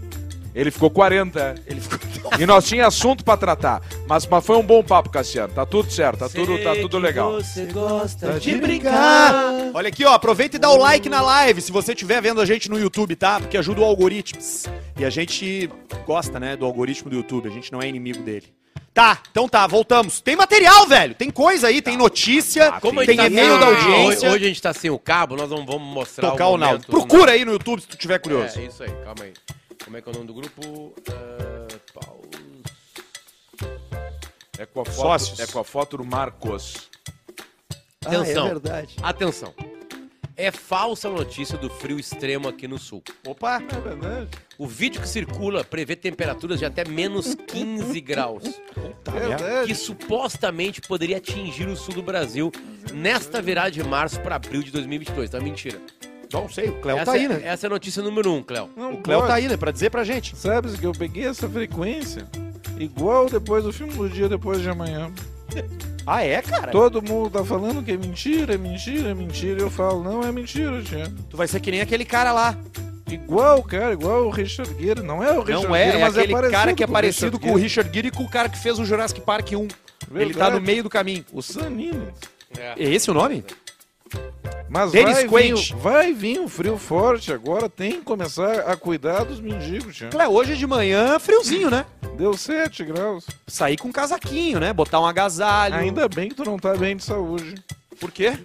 Ele 0.55 0.71
ficou 0.71 0.91
40. 0.91 1.55
Ele 1.67 1.81
ficou... 1.81 2.31
E 2.39 2.47
nós 2.47 2.67
tinha 2.67 2.87
assunto 2.87 3.25
pra 3.25 3.37
tratar. 3.37 3.83
Mas, 4.07 4.27
mas 4.27 4.45
foi 4.45 4.57
um 4.57 4.63
bom 4.63 4.83
papo, 4.83 5.09
Cassiano. 5.11 5.53
Tá 5.53 5.65
tudo 5.65 5.91
certo, 5.91 6.19
tá 6.19 6.29
tudo, 6.29 6.59
tá 6.63 6.75
tudo 6.77 6.99
legal. 6.99 7.33
Você 7.33 7.65
gosta 7.67 8.39
de 8.39 8.55
brincar. 8.57 9.71
Olha 9.75 9.89
aqui, 9.89 10.05
ó, 10.05 10.13
aproveita 10.13 10.57
e 10.57 10.59
dá 10.59 10.71
o 10.71 10.77
like 10.77 11.09
na 11.09 11.21
live 11.23 11.61
se 11.61 11.73
você 11.73 11.93
estiver 11.93 12.21
vendo 12.21 12.41
a 12.41 12.45
gente 12.47 12.71
no 12.71 12.79
YouTube, 12.79 13.17
tá? 13.17 13.41
Porque 13.41 13.57
ajuda 13.57 13.81
o 13.81 13.85
algoritmo. 13.85 14.41
E 14.99 15.05
a 15.05 15.11
gente 15.11 15.71
gosta, 16.07 16.39
né, 16.39 16.57
do 16.57 16.65
algoritmo 16.67 17.09
do 17.11 17.17
YouTube, 17.17 17.49
a 17.49 17.53
gente 17.53 17.73
não 17.73 17.81
é 17.81 17.89
inimigo 17.89 18.23
dele. 18.23 18.53
Tá, 18.95 19.21
então 19.31 19.49
tá, 19.49 19.67
voltamos. 19.67 20.21
Tem 20.21 20.37
material, 20.37 20.87
velho. 20.87 21.15
Tem 21.15 21.31
coisa 21.31 21.69
aí, 21.69 21.81
tem 21.81 21.97
notícia, 21.97 22.73
Como 22.73 23.01
a 23.01 23.07
tem 23.07 23.17
tá 23.17 23.27
e-mail 23.27 23.53
sem- 23.53 23.59
da 23.61 23.67
audiência. 23.67 24.29
Hoje, 24.29 24.37
hoje 24.37 24.45
a 24.45 24.49
gente 24.49 24.61
tá 24.63 24.75
sem 24.75 24.91
o 24.91 24.99
cabo, 24.99 25.35
nós 25.35 25.49
não 25.49 25.65
vamos 25.65 25.83
mostrar 25.95 26.31
tocar 26.31 26.49
o 26.49 26.59
Naldo. 26.59 26.85
momento- 26.87 26.87
Procura 26.91 27.33
aí 27.33 27.43
no 27.43 27.53
YouTube 27.53 27.81
se 27.81 27.89
tu 27.89 27.97
tiver 27.97 28.19
curioso. 28.19 28.59
É, 28.59 28.65
isso 28.67 28.83
aí, 28.83 28.91
calma 29.03 29.25
aí. 29.25 29.33
Como 29.93 29.99
é 29.99 30.01
que 30.01 30.09
é 30.09 30.13
o 30.13 30.15
nome 30.15 30.27
do 30.27 30.33
grupo? 30.33 30.95
Uh, 31.07 31.93
paus... 31.93 32.27
É 34.59 34.65
com 34.65 34.81
a 34.81 34.85
foto, 34.87 34.95
Sócios. 34.95 35.41
é 35.41 35.47
com 35.47 35.59
a 35.59 35.65
foto 35.65 35.99
do 35.99 36.05
Marcos. 36.07 36.89
Atenção. 38.03 38.45
Ah, 38.45 38.47
é 38.47 38.53
verdade. 38.53 38.97
Atenção. 39.03 39.55
É 40.35 40.51
falsa 40.51 41.09
a 41.09 41.11
notícia 41.11 41.59
do 41.59 41.69
frio 41.69 42.01
extremo 42.01 42.49
aqui 42.49 42.67
no 42.67 42.79
sul. 42.79 43.03
Opa, 43.27 43.63
É 43.63 43.81
verdade. 43.81 44.31
O 44.57 44.67
vídeo 44.67 44.99
que 44.99 45.07
circula 45.07 45.63
prevê 45.63 45.95
temperaturas 45.95 46.59
de 46.59 46.65
até 46.65 46.89
menos 46.89 47.35
15 47.35 48.01
graus, 48.01 48.45
É 48.45 49.67
que 49.67 49.75
supostamente 49.75 50.81
poderia 50.81 51.19
atingir 51.19 51.69
o 51.69 51.77
sul 51.77 51.97
do 51.97 52.03
Brasil 52.03 52.51
nesta 52.95 53.43
virada 53.43 53.71
de 53.71 53.85
março 53.85 54.19
para 54.23 54.37
abril 54.37 54.63
de 54.63 54.71
2022. 54.71 55.29
Tá 55.29 55.39
mentira. 55.39 55.79
Não 56.41 56.49
sei, 56.49 56.69
o 56.69 56.73
Cléo 56.81 56.97
essa, 56.97 57.05
tá 57.07 57.13
aí, 57.13 57.25
é, 57.25 57.29
né? 57.29 57.41
essa 57.45 57.67
é 57.67 57.69
a 57.69 57.71
notícia 57.71 58.03
número 58.03 58.33
um, 58.33 58.43
Cléo. 58.43 58.69
Não 58.77 58.95
O 58.95 58.97
Cléo 58.99 59.19
pode. 59.21 59.31
tá 59.31 59.35
aí, 59.37 59.49
né, 59.49 59.57
pra 59.57 59.71
dizer 59.71 59.91
pra 59.91 60.05
gente. 60.05 60.37
Sabes 60.37 60.79
que 60.79 60.87
eu 60.87 60.93
peguei 60.93 61.27
essa 61.27 61.49
frequência 61.49 62.27
igual 62.79 63.29
depois 63.29 63.65
do 63.65 63.73
filme 63.73 63.93
do 63.95 64.09
dia 64.09 64.29
depois 64.29 64.61
de 64.61 64.69
amanhã. 64.69 65.11
Ah, 66.07 66.25
é, 66.25 66.41
cara? 66.43 66.73
Todo 66.73 67.03
mundo 67.03 67.31
tá 67.31 67.45
falando 67.45 67.83
que 67.85 67.93
é 67.93 67.97
mentira, 67.97 68.55
é 68.55 68.59
mentira, 68.59 69.11
é 69.11 69.15
mentira. 69.15 69.61
Eu 69.61 69.71
falo, 69.71 70.03
não 70.03 70.23
é 70.23 70.33
mentira, 70.33 70.83
tia. 70.83 71.13
Tu 71.31 71.37
vai 71.37 71.47
ser 71.47 71.61
que 71.61 71.71
nem 71.71 71.81
aquele 71.81 72.05
cara 72.05 72.33
lá. 72.33 72.57
Igual, 73.11 73.63
cara, 73.63 73.93
igual 73.93 74.25
o 74.27 74.31
Richard 74.31 74.75
Gere. 74.83 75.03
Não 75.03 75.23
é 75.23 75.31
o 75.33 75.43
Richard 75.43 75.67
Não 75.67 75.77
é, 75.77 75.85
Gere, 75.85 75.97
é 75.99 76.01
mas 76.01 76.17
aquele 76.17 76.33
é 76.33 76.35
parecido 76.35 76.59
cara 76.59 76.75
que 76.75 76.83
é 76.83 76.87
com 76.87 76.91
o 76.91 76.95
parecido 76.95 77.37
Richard 77.37 77.47
com 77.47 77.53
o. 77.53 77.63
Richard 77.63 77.95
Gere 77.95 78.09
e 78.09 78.11
com 78.11 78.23
o 78.25 78.29
cara 78.29 78.49
que 78.49 78.59
fez 78.59 78.79
o 78.79 78.85
Jurassic 78.85 79.21
Park 79.21 79.53
1. 79.53 79.55
Ele 79.55 79.69
tá 79.69 79.77
Verdade. 80.11 80.55
no 80.57 80.61
meio 80.63 80.83
do 80.83 80.91
caminho. 80.91 81.25
O 81.33 81.43
Sanini. 81.43 82.09
É 82.59 82.75
esse 82.83 83.11
o 83.11 83.15
nome? 83.15 83.45
Mas 84.69 84.91
Dennis 84.91 85.25
vai 85.25 85.53
vir, 85.53 85.75
vai 85.77 86.13
vir 86.15 86.41
um 86.41 86.49
frio 86.49 86.79
forte 86.79 87.33
agora. 87.33 87.69
Tem 87.69 87.93
que 87.93 88.01
começar 88.03 88.61
a 88.61 88.77
cuidar 88.77 89.25
dos 89.25 89.39
mendigos, 89.41 89.95
tia. 89.97 90.09
Cléo, 90.09 90.31
hoje 90.33 90.57
de 90.57 90.67
manhã, 90.67 91.19
friozinho, 91.19 91.71
né? 91.71 91.85
Deu 92.17 92.35
7 92.35 92.85
graus. 92.85 93.27
Sair 93.47 93.77
com 93.77 93.89
um 93.89 93.93
casaquinho, 93.93 94.59
né? 94.61 94.73
Botar 94.73 95.01
um 95.01 95.07
agasalho. 95.07 95.75
Ainda 95.75 96.09
bem 96.09 96.29
que 96.31 96.35
tu 96.35 96.45
não 96.45 96.59
tá 96.59 96.75
bem 96.75 96.97
de 96.97 97.05
saúde. 97.05 97.55
Por 98.01 98.11
quê? 98.11 98.39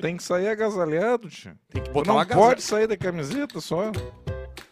Tem 0.00 0.16
que 0.16 0.22
sair 0.22 0.48
agasalhado, 0.48 1.28
tia. 1.30 1.54
Tem 1.72 1.82
que 1.82 1.88
Tu 1.90 1.92
botar 1.92 2.10
um 2.10 2.14
não 2.14 2.20
agasalho. 2.20 2.46
pode 2.48 2.62
sair 2.62 2.86
da 2.86 2.96
camiseta 2.96 3.60
só. 3.60 3.90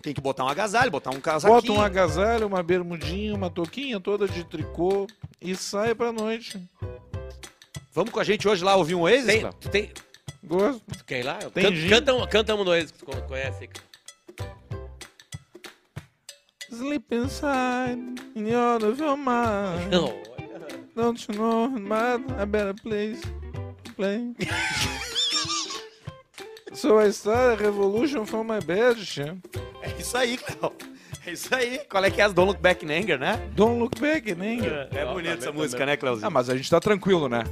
Tem 0.02 0.12
que 0.12 0.20
botar 0.20 0.44
um 0.44 0.48
agasalho, 0.48 0.90
botar 0.90 1.10
um 1.10 1.20
casaquinho. 1.20 1.60
Bota 1.62 1.72
um 1.72 1.80
agasalho, 1.82 2.46
uma 2.46 2.62
bermudinha, 2.62 3.34
uma 3.34 3.48
touquinha 3.48 3.98
toda 3.98 4.28
de 4.28 4.44
tricô 4.44 5.06
e 5.40 5.54
sai 5.56 5.94
pra 5.94 6.12
noite. 6.12 6.60
Vamos 7.94 8.10
com 8.10 8.18
a 8.20 8.24
gente 8.24 8.46
hoje 8.48 8.64
lá 8.64 8.74
ouvir 8.76 8.94
um 8.96 9.02
Oasis, 9.02 9.26
Tem, 9.26 9.50
tu, 9.60 9.68
tem, 9.68 9.90
Gosto. 10.42 10.82
tu 10.98 11.04
quer 11.04 11.20
ir 11.20 11.22
lá? 11.22 11.38
Tem 11.38 11.62
Canta, 11.64 11.76
gin? 11.76 11.88
canta, 11.88 12.14
um- 12.14 12.26
canta 12.26 12.54
um 12.56 12.64
dois 12.64 12.90
que 12.90 12.98
tu 12.98 13.06
conhece. 13.22 13.68
Sleep 16.70 17.14
inside 17.14 18.20
in 18.34 18.48
your 18.48 18.82
of 18.84 19.00
your 19.00 19.16
mind. 19.16 19.90
Não, 19.92 20.12
Don't 20.96 21.24
you 21.30 21.38
know 21.38 21.68
man, 21.68 22.24
a 22.38 22.46
better 22.46 22.74
place 22.74 23.20
to 23.84 23.92
play? 23.94 24.32
so 26.74 26.98
I 27.00 27.08
start 27.12 27.60
a 27.60 27.64
revolution 27.64 28.24
for 28.26 28.44
my 28.44 28.60
bed. 28.60 28.98
É 29.82 30.00
isso 30.00 30.16
aí, 30.16 30.36
Cléo. 30.36 30.72
É 31.26 31.32
isso 31.32 31.54
aí. 31.54 31.78
Qual 31.88 32.04
é 32.04 32.10
que 32.10 32.20
é 32.20 32.24
as 32.24 32.32
Don't 32.32 32.48
Look 32.50 32.60
Back 32.60 32.84
in 32.84 32.90
Anger, 32.92 33.18
né? 33.18 33.36
Don't 33.54 33.78
look 33.80 33.98
back 34.00 34.30
in 34.30 34.40
anger. 34.42 34.88
É 34.92 35.04
Não, 35.04 35.14
bonita 35.14 35.34
essa 35.34 35.52
música, 35.52 35.78
também. 35.78 35.92
né, 35.94 35.96
Cléozinho? 35.96 36.26
Ah, 36.26 36.30
mas 36.30 36.50
a 36.50 36.56
gente 36.56 36.68
tá 36.68 36.80
tranquilo, 36.80 37.28
né? 37.28 37.44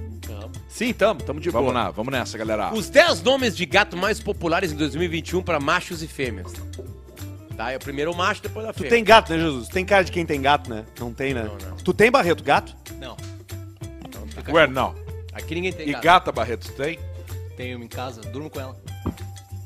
Não. 0.72 0.76
Sim, 0.78 0.92
tamo, 0.92 1.22
tamo 1.22 1.40
de 1.40 1.50
Vamos 1.50 1.72
boa. 1.72 1.84
lá, 1.84 1.90
vamos 1.90 2.12
nessa, 2.12 2.36
galera. 2.38 2.72
Os 2.72 2.88
10 2.88 3.22
nomes 3.22 3.56
de 3.56 3.66
gato 3.66 3.96
mais 3.96 4.20
populares 4.20 4.72
em 4.72 4.76
2021 4.76 5.42
para 5.42 5.60
machos 5.60 6.02
e 6.02 6.08
fêmeas. 6.08 6.52
Tá, 7.56 7.70
é 7.70 7.76
o 7.76 7.80
primeiro 7.80 8.10
o 8.12 8.16
macho, 8.16 8.42
depois 8.42 8.66
a 8.66 8.72
Tu 8.72 8.78
fêmea. 8.78 8.90
tem 8.90 9.04
gato, 9.04 9.32
né, 9.32 9.38
Jesus? 9.38 9.68
Tem 9.68 9.84
cara 9.84 10.02
de 10.04 10.10
quem 10.10 10.24
tem 10.24 10.40
gato, 10.40 10.70
né? 10.70 10.84
Não 10.98 11.12
tem, 11.12 11.34
né? 11.34 11.42
Não, 11.44 11.68
não. 11.70 11.76
Tu 11.76 11.92
tem, 11.92 12.10
Barreto, 12.10 12.42
gato? 12.42 12.74
Não, 12.98 13.16
Ué, 14.48 14.66
não. 14.66 14.94
Aqui 15.34 15.54
ninguém 15.54 15.72
tem 15.72 15.88
E 15.88 15.92
gato. 15.92 16.02
gata, 16.02 16.32
Barreto, 16.32 16.66
tu 16.68 16.72
tem? 16.72 16.98
tenho 17.56 17.82
em 17.82 17.86
casa, 17.88 18.20
durmo 18.22 18.48
com 18.48 18.58
ela. 18.58 18.76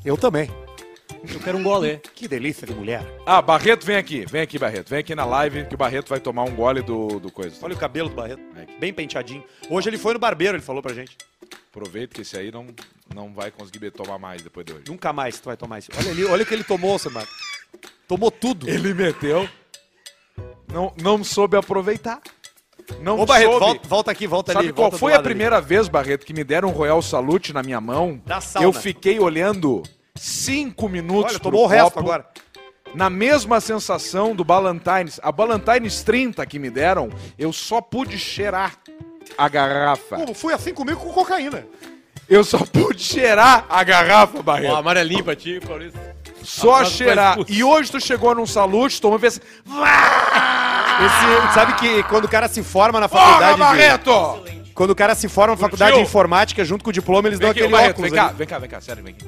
Eu 0.04 0.16
também. 0.16 0.50
Eu 1.32 1.40
quero 1.40 1.58
um 1.58 1.62
gole. 1.62 2.00
Que 2.14 2.28
delícia 2.28 2.66
de 2.66 2.74
mulher. 2.74 3.02
Ah, 3.24 3.40
Barreto, 3.42 3.84
vem 3.84 3.96
aqui. 3.96 4.24
Vem 4.26 4.42
aqui, 4.42 4.58
Barreto. 4.58 4.88
Vem 4.88 5.00
aqui 5.00 5.14
na 5.14 5.24
live 5.24 5.64
que 5.66 5.74
o 5.74 5.78
Barreto 5.78 6.08
vai 6.08 6.20
tomar 6.20 6.44
um 6.44 6.54
gole 6.54 6.82
do, 6.82 7.18
do 7.20 7.30
coisa. 7.30 7.56
Olha 7.62 7.74
o 7.74 7.78
cabelo 7.78 8.08
do 8.08 8.14
Barreto. 8.14 8.40
Bem 8.78 8.92
penteadinho. 8.92 9.42
Hoje 9.70 9.88
ele 9.88 9.98
foi 9.98 10.12
no 10.14 10.18
barbeiro, 10.18 10.56
ele 10.56 10.62
falou 10.62 10.82
pra 10.82 10.94
gente. 10.94 11.16
Aproveita 11.70 12.14
que 12.14 12.22
esse 12.22 12.36
aí 12.38 12.50
não, 12.50 12.66
não 13.14 13.32
vai 13.32 13.50
conseguir 13.50 13.90
tomar 13.90 14.18
mais 14.18 14.42
depois 14.42 14.64
de 14.64 14.72
hoje. 14.72 14.84
Nunca 14.88 15.12
mais 15.12 15.38
tu 15.38 15.46
vai 15.46 15.56
tomar 15.56 15.78
isso. 15.78 15.90
Olha 15.98 16.10
ali, 16.10 16.24
olha 16.24 16.42
o 16.42 16.46
que 16.46 16.54
ele 16.54 16.64
tomou, 16.64 16.98
Samar. 16.98 17.26
Tomou 18.08 18.30
tudo. 18.30 18.68
Ele 18.68 18.94
meteu. 18.94 19.48
Não, 20.72 20.92
não 21.02 21.22
soube 21.24 21.56
aproveitar. 21.56 22.20
Não 23.00 23.18
Ô, 23.20 23.26
Barreto, 23.26 23.50
soube. 23.50 23.64
volta, 23.66 23.88
volta 23.88 24.10
aqui, 24.10 24.26
volta 24.26 24.52
Sabe 24.52 24.66
ali. 24.66 24.72
qual 24.72 24.84
volta 24.84 24.96
do 24.96 25.00
foi 25.00 25.12
a 25.12 25.16
lado 25.16 25.26
ali. 25.26 25.34
primeira 25.34 25.60
vez, 25.60 25.88
Barreto, 25.88 26.24
que 26.24 26.32
me 26.32 26.44
deram 26.44 26.68
um 26.68 26.72
Royal 26.72 27.02
Salute 27.02 27.52
na 27.52 27.62
minha 27.62 27.80
mão? 27.80 28.20
Da 28.24 28.40
sauna. 28.40 28.66
Eu 28.66 28.72
fiquei 28.72 29.18
olhando 29.18 29.82
cinco 30.16 30.88
minutos 30.88 31.32
Olha, 31.32 31.40
pro 31.40 31.50
tomou 31.50 31.64
o 31.64 31.68
resto 31.68 31.84
copo, 31.92 32.00
agora. 32.00 32.26
Na 32.94 33.10
mesma 33.10 33.60
sensação 33.60 34.34
do 34.34 34.44
Ballantines. 34.44 35.20
A 35.22 35.30
Ballantines 35.30 36.02
30 36.02 36.44
que 36.46 36.58
me 36.58 36.70
deram, 36.70 37.10
eu 37.38 37.52
só 37.52 37.80
pude 37.80 38.18
cheirar 38.18 38.74
a 39.36 39.48
garrafa. 39.48 40.16
Como 40.16 40.32
fui 40.34 40.54
assim 40.54 40.72
comigo 40.72 41.00
com 41.00 41.12
cocaína. 41.12 41.66
Eu 42.28 42.42
só 42.42 42.58
pude 42.58 43.02
cheirar 43.02 43.66
a 43.68 43.84
garrafa, 43.84 44.38
Ó, 44.38 44.42
Barreto. 44.42 44.74
amarelinho 44.74 45.22
pra 45.22 45.36
ti, 45.36 45.60
Maurício. 45.66 46.00
Só 46.42 46.76
abraço 46.76 46.92
cheirar. 46.96 47.38
E 47.48 47.62
hoje 47.62 47.90
tu 47.90 48.00
chegou 48.00 48.34
num 48.34 48.46
salute, 48.46 49.00
tomou 49.00 49.18
e 49.18 49.20
fez... 49.20 49.40
Esse, 50.98 51.54
sabe 51.54 51.74
que 51.74 52.02
quando 52.04 52.24
o 52.24 52.28
cara 52.28 52.48
se 52.48 52.62
forma 52.62 52.98
na 52.98 53.08
Porra, 53.08 53.22
faculdade. 53.24 53.52
de- 53.54 53.58
Barreto! 53.60 54.44
quando 54.74 54.90
o 54.90 54.94
cara 54.94 55.14
se 55.14 55.28
forma 55.28 55.54
na 55.54 55.60
faculdade 55.60 55.96
de 55.96 56.02
informática, 56.02 56.64
junto 56.64 56.82
com 56.84 56.90
o 56.90 56.92
diploma, 56.92 57.28
eles 57.28 57.38
Vem 57.38 57.46
dão 57.46 57.50
aqui, 57.50 57.60
aquele 57.60 57.72
Barreto, 57.72 57.90
óculos. 57.92 58.10
vem 58.10 58.18
cá, 58.20 58.26
ali. 58.28 58.36
vem 58.36 58.46
cá, 58.46 58.58
vem 58.58 58.68
cá, 58.70 58.80
sério, 58.80 59.02
vem 59.04 59.14
aqui. 59.14 59.26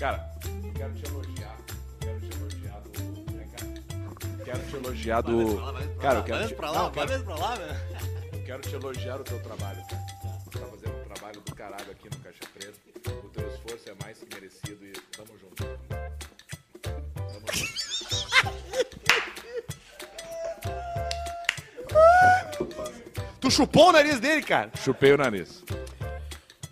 Cara, 0.00 0.30
eu 0.64 0.72
quero 0.72 0.94
te 0.94 1.04
elogiar. 1.10 1.56
Quero 2.00 2.20
te 2.20 2.34
elogiar 2.34 2.80
do. 2.80 2.90
Vem 3.36 3.48
cá. 3.48 3.58
Quero 4.46 4.58
te 4.60 4.76
elogiar 4.76 5.20
do. 5.20 5.56
Cara, 6.00 6.18
eu 6.20 6.24
quero 6.24 6.48
te. 6.48 6.54
Pra 6.54 6.70
lá, 6.70 6.88
velho. 6.88 7.76
eu 8.32 8.42
quero 8.46 8.62
te 8.62 8.74
elogiar 8.74 9.20
o 9.20 9.24
teu 9.24 9.38
trabalho, 9.42 9.84
cara. 9.90 10.02
Tu 10.50 10.58
tá 10.58 10.66
fazendo 10.66 10.96
um 10.98 11.04
trabalho 11.04 11.40
do 11.42 11.54
caralho 11.54 11.90
aqui 11.90 12.08
no 12.08 12.18
Caixa 12.20 12.40
Preta. 12.54 12.78
O 13.10 13.28
teu 13.28 13.46
esforço 13.46 13.90
é 13.90 13.94
mais 14.02 14.16
que 14.18 14.34
merecido 14.34 14.86
e 14.86 14.92
tamo 15.14 15.38
junto. 15.38 15.64
Tamo 17.28 17.46
junto. 17.52 17.80
Tu 23.38 23.50
chupou 23.50 23.90
o 23.90 23.92
nariz 23.92 24.18
dele, 24.18 24.40
cara. 24.40 24.70
Chupei 24.76 25.12
o 25.12 25.18
nariz. 25.18 25.62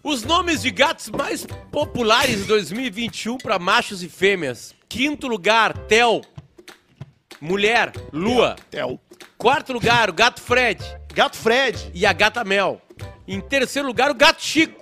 Os 0.09 0.23
nomes 0.23 0.63
de 0.63 0.71
gatos 0.71 1.11
mais 1.11 1.47
populares 1.71 2.39
de 2.39 2.45
2021 2.45 3.37
para 3.37 3.59
machos 3.59 4.03
e 4.03 4.09
fêmeas. 4.09 4.75
Quinto 4.89 5.29
lugar, 5.29 5.77
Tel. 5.87 6.23
Mulher, 7.39 7.93
Lua. 8.11 8.57
Tel. 8.71 8.99
Quarto 9.37 9.71
lugar, 9.71 10.09
o 10.09 10.13
gato 10.15 10.41
Fred 10.41 10.83
Gato 11.13 11.37
Fred. 11.37 11.91
e 11.93 12.07
a 12.07 12.13
gata 12.15 12.43
Mel. 12.43 12.81
Em 13.29 13.39
terceiro 13.39 13.87
lugar, 13.87 14.11
o 14.11 14.15
gato 14.15 14.43
Chico 14.43 14.81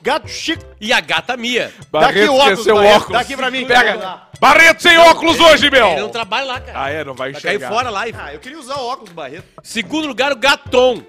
Gato 0.00 0.28
Chico. 0.28 0.64
e 0.80 0.92
a 0.92 1.00
gata 1.00 1.36
Mia. 1.36 1.72
Barreto 1.90 2.30
o 2.30 2.36
óculos, 2.36 2.66
Barreto. 2.66 2.96
óculos. 2.96 3.12
Dá 3.14 3.20
aqui 3.20 3.36
pra 3.36 3.50
mim. 3.50 3.66
Pega. 3.66 4.28
Barreto 4.40 4.80
sem 4.80 4.96
óculos 4.96 5.40
hoje, 5.40 5.68
meu! 5.70 5.88
Ele 5.88 6.00
não 6.02 6.08
trabalha 6.08 6.46
lá, 6.46 6.60
cara. 6.60 6.84
Ah, 6.84 6.88
é? 6.88 7.02
Não 7.02 7.14
vai 7.14 7.32
Vai 7.32 7.40
cair 7.42 7.56
enxergar. 7.56 7.74
fora 7.74 7.90
lá. 7.90 8.06
E... 8.08 8.14
Ah, 8.16 8.32
eu 8.32 8.38
queria 8.38 8.60
usar 8.60 8.76
o 8.76 8.86
óculos 8.86 9.10
do 9.10 9.14
Barreto. 9.16 9.44
Segundo 9.60 10.06
lugar, 10.06 10.30
o 10.30 10.36
Gatom. 10.36 11.02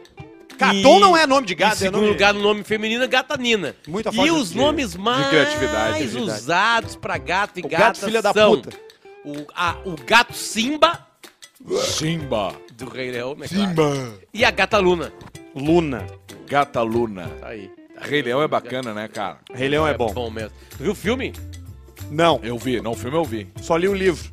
Gatom 0.59 0.97
E- 0.97 0.99
não 0.99 1.15
é 1.17 1.25
nome 1.25 1.47
de 1.47 1.55
gato, 1.55 1.71
Em 1.71 1.73
é 1.73 1.77
segundo 1.77 1.95
nome- 2.01 2.09
lugar, 2.09 2.33
no 2.33 2.41
nome 2.41 2.63
feminino, 2.63 3.03
é 3.03 3.07
Gata 3.07 3.37
Nina. 3.37 3.75
Muita 3.87 4.09
e 4.11 4.15
falta 4.15 4.33
os 4.33 4.51
de- 4.51 4.57
nomes 4.57 4.95
mais 4.95 5.27
criatividade, 5.29 5.93
criatividade. 5.97 6.41
usados 6.41 6.95
pra 6.95 7.17
gato 7.17 7.59
e 7.59 7.63
O 7.63 7.67
gata 7.69 7.83
gato 7.85 7.99
filha 8.05 8.21
da 8.21 8.33
são 8.33 8.51
puta. 8.61 8.77
O, 9.25 9.45
a- 9.55 9.77
o 9.85 9.95
gato 10.05 10.33
Simba, 10.35 11.07
Simba. 11.83 12.53
do 12.73 12.89
Rei 12.89 13.11
Leão, 13.11 13.35
né, 13.35 13.47
claro. 13.47 14.19
E 14.33 14.43
a 14.45 14.51
gata 14.51 14.77
Luna. 14.77 15.11
Luna. 15.55 16.05
Gata 16.47 16.81
Luna. 16.81 17.27
Tá 17.39 17.47
aí. 17.49 17.71
Rei 18.01 18.21
Leão 18.21 18.41
é 18.41 18.47
bacana, 18.47 18.93
né, 18.93 19.07
cara? 19.07 19.39
Rei 19.53 19.67
Leão 19.67 19.85
é 19.87 19.93
bom. 19.97 20.11
bom 20.13 20.29
mesmo. 20.29 20.51
Tu 20.71 20.83
viu 20.83 20.91
o 20.93 20.95
filme? 20.95 21.33
Não, 22.09 22.39
Eu 22.43 22.57
vi, 22.57 22.81
não, 22.81 22.91
o 22.91 22.95
filme 22.95 23.17
eu 23.17 23.25
vi. 23.25 23.47
só 23.61 23.75
li 23.77 23.87
o 23.87 23.93
livro. 23.93 24.29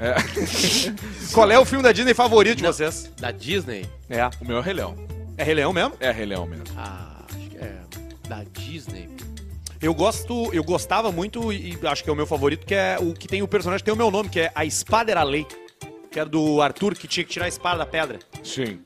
É. 0.00 0.14
Qual 1.32 1.50
é 1.50 1.58
o 1.58 1.64
filme 1.64 1.82
da 1.84 1.92
Disney 1.92 2.14
favorito 2.14 2.56
de 2.56 2.62
vocês? 2.62 3.10
Da 3.20 3.30
Disney? 3.30 3.84
É. 4.08 4.24
O 4.40 4.44
meu 4.46 4.58
é 4.58 4.60
Rei 4.62 4.72
Leão. 4.72 4.96
É 5.40 5.42
Rei 5.42 5.54
Leão 5.54 5.72
mesmo? 5.72 5.94
É 6.00 6.10
Rei 6.10 6.26
Leão 6.26 6.44
mesmo. 6.44 6.66
Ah, 6.76 7.24
acho 7.24 7.48
que 7.48 7.56
é. 7.56 7.80
Da 8.28 8.44
Disney. 8.44 9.08
Eu 9.80 9.94
gosto, 9.94 10.52
eu 10.52 10.62
gostava 10.62 11.10
muito 11.10 11.50
e 11.50 11.78
acho 11.82 12.04
que 12.04 12.10
é 12.10 12.12
o 12.12 12.16
meu 12.16 12.26
favorito, 12.26 12.66
que 12.66 12.74
é 12.74 12.98
o 13.00 13.14
que 13.14 13.26
tem 13.26 13.40
o 13.42 13.48
personagem 13.48 13.78
que 13.78 13.86
tem 13.86 13.94
o 13.94 13.96
meu 13.96 14.10
nome, 14.10 14.28
que 14.28 14.38
é 14.38 14.52
A 14.54 14.66
Espada 14.66 15.10
Era 15.10 15.22
Lei. 15.22 15.46
Que 16.10 16.20
era 16.20 16.28
do 16.28 16.60
Arthur, 16.60 16.94
que 16.94 17.08
tinha 17.08 17.24
que 17.24 17.30
tirar 17.30 17.46
a 17.46 17.48
espada 17.48 17.78
da 17.78 17.86
pedra. 17.86 18.18
Sim. 18.44 18.82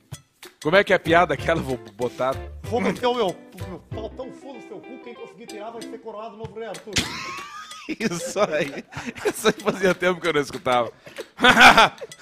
Como 0.62 0.76
é 0.76 0.84
que 0.84 0.92
é 0.92 0.96
a 0.96 1.00
piada 1.00 1.34
aquela? 1.34 1.60
Vou 1.60 1.76
botar. 1.96 2.36
Vou 2.62 2.80
meter 2.80 3.04
o 3.04 3.14
meu, 3.14 3.36
meu 3.66 3.80
pau 3.90 4.08
tão 4.10 4.30
fundo 4.30 4.60
no 4.60 4.62
seu 4.62 4.76
cu, 4.76 5.02
quem 5.02 5.12
conseguir 5.12 5.46
tirar 5.46 5.72
vai 5.72 5.82
ser 5.82 5.98
coroado 5.98 6.36
novo 6.36 6.54
rei, 6.54 6.68
Arthur. 6.68 6.94
Isso 7.98 8.38
aí. 8.38 8.84
Isso 9.26 9.48
aí 9.48 9.54
fazia 9.58 9.92
tempo 9.92 10.20
que 10.20 10.28
eu 10.28 10.32
não 10.32 10.40
escutava. 10.40 10.92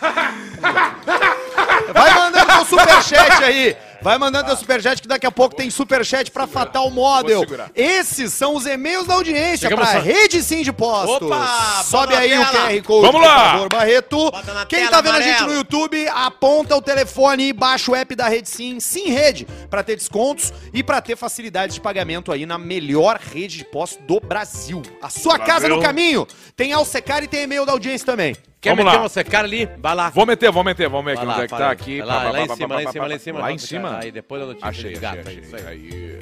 Vai 1.92 2.14
mandando 2.14 2.46
teu 2.46 2.64
superchat 2.64 3.44
aí. 3.44 3.76
Vai 4.02 4.18
mandando 4.18 4.46
teu 4.46 4.56
superchat 4.56 5.00
que 5.00 5.06
daqui 5.06 5.26
a 5.26 5.30
pouco 5.30 5.54
tem 5.54 5.70
superchat 5.70 6.30
pra 6.30 6.46
Fatal 6.46 6.90
Model. 6.90 7.44
Esses 7.74 8.32
são 8.32 8.56
os 8.56 8.66
e-mails 8.66 9.06
da 9.06 9.14
audiência 9.14 9.68
Chegamos 9.68 9.88
pra 9.88 9.98
a- 9.98 10.02
Rede 10.02 10.42
Sim 10.42 10.62
de 10.62 10.72
Postos. 10.72 11.30
Opa, 11.30 11.82
Sobe 11.84 12.14
aí 12.14 12.36
o. 12.36 12.42
QR 12.44 12.82
Code 12.82 13.06
Vamos 13.06 13.20
lá. 13.26 13.68
Barreto. 13.68 14.32
Quem 14.68 14.80
tela, 14.80 14.90
tá 14.90 15.00
vendo 15.00 15.12
a 15.12 15.16
amarelo. 15.16 15.38
gente 15.38 15.46
no 15.48 15.54
YouTube, 15.54 16.08
aponta 16.08 16.76
o 16.76 16.82
telefone 16.82 17.48
e 17.48 17.52
baixa 17.52 17.90
o 17.92 17.94
app 17.94 18.14
da 18.16 18.28
Rede 18.28 18.48
Sim, 18.48 18.80
Sim 18.80 19.08
Rede, 19.10 19.46
pra 19.70 19.82
ter 19.84 19.96
descontos 19.96 20.52
e 20.74 20.82
pra 20.82 21.00
ter 21.00 21.16
facilidade 21.16 21.74
de 21.74 21.80
pagamento 21.80 22.32
aí 22.32 22.44
na 22.44 22.58
melhor 22.58 23.18
rede 23.20 23.58
de 23.58 23.64
postos 23.64 24.00
do 24.06 24.18
Brasil. 24.20 24.82
A 25.00 25.08
sua 25.08 25.38
casa 25.38 25.68
no 25.68 25.80
caminho. 25.80 26.26
Tem 26.56 26.72
Alsecar 26.72 27.22
e 27.22 27.28
tem 27.28 27.42
e-mail 27.44 27.64
da 27.64 27.72
audiência 27.72 28.04
também. 28.04 28.34
Quer 28.62 28.70
Vamos 28.70 28.84
meter 28.84 28.96
lá. 28.96 29.02
uma 29.02 29.08
secar 29.08 29.44
ali? 29.44 29.68
Vai 29.78 29.94
lá. 29.96 30.08
Vou 30.10 30.24
meter, 30.24 30.52
vou 30.52 30.62
meter, 30.62 30.88
vamos 30.88 31.04
ver 31.04 31.18
aqui 31.18 31.26
lá, 31.26 31.32
onde 31.34 31.42
é 31.42 31.48
que 31.48 31.50
tá 31.50 31.66
aí. 31.66 31.72
aqui. 31.72 31.98
Vai 31.98 32.06
lá, 32.06 32.14
Pá, 32.14 32.22
lá 32.22 32.32
pá, 32.32 32.40
em 32.40 32.56
cima, 32.56 32.68
pá, 32.68 32.74
lá 32.76 32.82
em 32.82 32.92
cima, 32.92 33.04
lá 33.04 33.12
em 33.14 33.18
cima. 33.18 33.40
Lá 33.40 33.52
em 33.52 33.58
cima? 33.58 33.98
Aí 33.98 34.12
depois 34.12 34.40
da 34.40 34.46
notícia 34.46 34.68
Achei, 34.68 34.92
do 34.92 34.98
achei, 34.98 35.00
gato 35.00 35.28
aí, 35.28 35.38
achei. 35.38 35.40
isso 35.40 35.68
aí. 35.68 36.18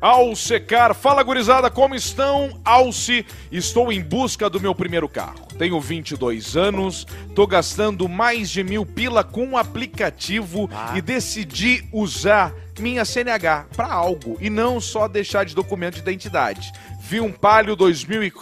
Ao 0.00 0.34
secar, 0.36 0.94
fala 0.94 1.22
gurizada, 1.22 1.68
como 1.70 1.94
estão? 1.94 2.58
Alce, 2.64 3.26
estou 3.52 3.92
em 3.92 4.00
busca 4.00 4.48
do 4.48 4.58
meu 4.60 4.74
primeiro 4.74 5.06
carro. 5.08 5.46
Tenho 5.58 5.78
22 5.80 6.56
anos, 6.56 7.04
tô 7.34 7.46
gastando 7.46 8.08
mais 8.08 8.48
de 8.48 8.62
mil 8.64 8.86
pila 8.86 9.22
com 9.24 9.44
um 9.44 9.56
aplicativo 9.58 10.70
e 10.94 11.02
decidi 11.02 11.84
usar 11.92 12.54
minha 12.78 13.04
CNH 13.04 13.66
para 13.76 13.92
algo 13.92 14.38
e 14.40 14.48
não 14.48 14.80
só 14.80 15.08
deixar 15.08 15.44
de 15.44 15.54
documento 15.54 15.96
de 15.96 16.00
identidade. 16.00 16.72
Vi 17.00 17.20
um 17.20 17.32
Palio 17.32 17.74
2000 17.76 18.22
e... 18.22 18.32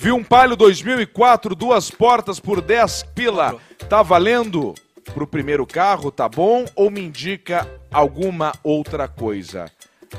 Vi 0.00 0.12
um 0.12 0.22
Palio 0.22 0.54
2004, 0.54 1.56
duas 1.56 1.90
portas 1.90 2.38
por 2.38 2.60
10 2.60 3.02
pila. 3.16 3.60
Tá 3.88 4.00
valendo? 4.00 4.72
Pro 5.12 5.26
primeiro 5.26 5.66
carro, 5.66 6.12
tá 6.12 6.28
bom? 6.28 6.64
Ou 6.76 6.88
me 6.88 7.00
indica 7.00 7.68
alguma 7.90 8.52
outra 8.62 9.08
coisa? 9.08 9.68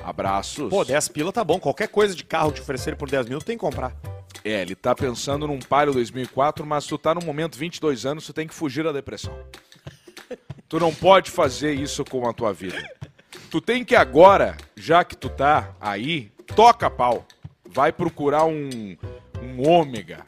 Abraços. 0.03 0.69
Pô, 0.69 0.83
10 0.83 1.07
pila 1.07 1.31
tá 1.31 1.45
bom. 1.45 1.61
Qualquer 1.61 1.87
coisa 1.87 2.13
de 2.13 2.25
carro 2.25 2.51
te 2.51 2.59
oferecer 2.59 2.97
por 2.97 3.09
10 3.09 3.29
mil, 3.29 3.39
tu 3.39 3.45
tem 3.45 3.55
que 3.55 3.61
comprar. 3.61 3.95
É, 4.43 4.61
ele 4.61 4.75
tá 4.75 4.93
pensando 4.93 5.47
num 5.47 5.59
Palio 5.59 5.93
2004, 5.93 6.65
mas 6.65 6.85
tu 6.85 6.97
tá 6.97 7.15
no 7.15 7.21
momento 7.21 7.57
22 7.57 8.05
anos, 8.05 8.25
tu 8.25 8.33
tem 8.33 8.49
que 8.49 8.53
fugir 8.53 8.83
da 8.83 8.91
depressão. 8.91 9.33
Tu 10.67 10.77
não 10.77 10.93
pode 10.93 11.31
fazer 11.31 11.73
isso 11.73 12.03
com 12.03 12.27
a 12.27 12.33
tua 12.33 12.51
vida. 12.51 12.77
Tu 13.49 13.61
tem 13.61 13.85
que 13.85 13.95
agora, 13.95 14.57
já 14.75 15.05
que 15.05 15.15
tu 15.15 15.29
tá 15.29 15.73
aí, 15.79 16.33
toca 16.53 16.89
pau. 16.89 17.25
Vai 17.71 17.93
procurar 17.93 18.43
um, 18.43 18.97
um 19.59 19.69
ômega. 19.69 20.23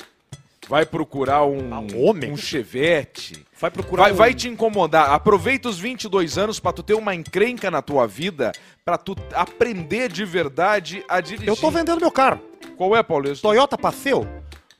Vai 0.67 0.85
procurar 0.85 1.43
um, 1.45 1.73
Ah, 1.73 1.79
ômega? 1.95 2.31
um 2.31 2.37
chevette. 2.37 3.45
Vai 3.59 3.69
procurar 3.69 4.03
Vai, 4.03 4.11
um- 4.11 4.15
vai 4.15 4.33
te 4.33 4.47
incomodar. 4.47 5.11
Aproveita 5.11 5.67
os 5.67 5.77
22 5.79 6.37
anos 6.37 6.59
pra 6.59 6.71
tu 6.71 6.81
ter 6.81 6.93
uma 6.93 7.13
encrenca 7.13 7.69
na 7.69 7.81
tua 7.81 8.07
vida, 8.07 8.51
pra 8.85 8.97
tu 8.97 9.15
aprender 9.33 10.09
de 10.11 10.23
verdade 10.23 11.03
a 11.09 11.19
dirigir. 11.19 11.47
Eu 11.47 11.55
tô 11.57 11.69
vendendo 11.69 11.99
meu 11.99 12.11
carro. 12.11 12.39
Qual 12.77 12.95
é, 12.95 13.03
Paulista? 13.03 13.41
Toyota 13.47 13.77
Passeo. 13.77 14.25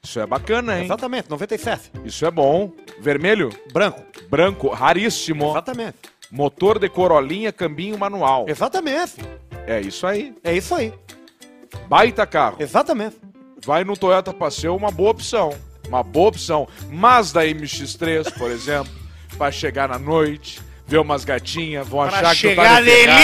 Isso 0.01 0.19
é 0.19 0.25
bacana, 0.25 0.77
hein? 0.79 0.85
Exatamente, 0.85 1.29
97. 1.29 1.91
Isso 2.05 2.25
é 2.25 2.31
bom. 2.31 2.71
Vermelho? 2.99 3.49
Branco. 3.71 4.01
Branco, 4.29 4.69
raríssimo. 4.69 5.51
Exatamente. 5.51 5.97
Motor 6.31 6.79
de 6.79 6.87
corolinha, 6.89 7.51
cambinho 7.51 7.97
manual. 7.99 8.45
Exatamente. 8.47 9.15
É 9.67 9.79
isso 9.81 10.07
aí. 10.07 10.33
É 10.43 10.55
isso 10.55 10.73
aí. 10.73 10.93
Baita 11.87 12.25
carro. 12.25 12.55
Exatamente. 12.59 13.17
Vai 13.65 13.83
no 13.83 13.95
Toyota 13.95 14.33
Passeio, 14.33 14.75
uma 14.75 14.91
boa 14.91 15.11
opção. 15.11 15.53
Uma 15.87 16.03
boa 16.03 16.29
opção. 16.29 16.67
Mazda 16.89 17.45
MX-3, 17.45 18.33
por 18.37 18.49
exemplo, 18.51 18.91
pra 19.37 19.51
chegar 19.51 19.89
na 19.89 19.99
noite, 19.99 20.59
ver 20.87 20.99
umas 20.99 21.23
gatinhas, 21.25 21.87
vão 21.87 22.01
achar 22.01 22.17
que 22.17 22.21
tu 22.21 22.25
tá 22.25 22.35
chegar 22.35 22.81
de 22.81 22.89
de 22.89 22.91
Ferrari. 22.95 23.23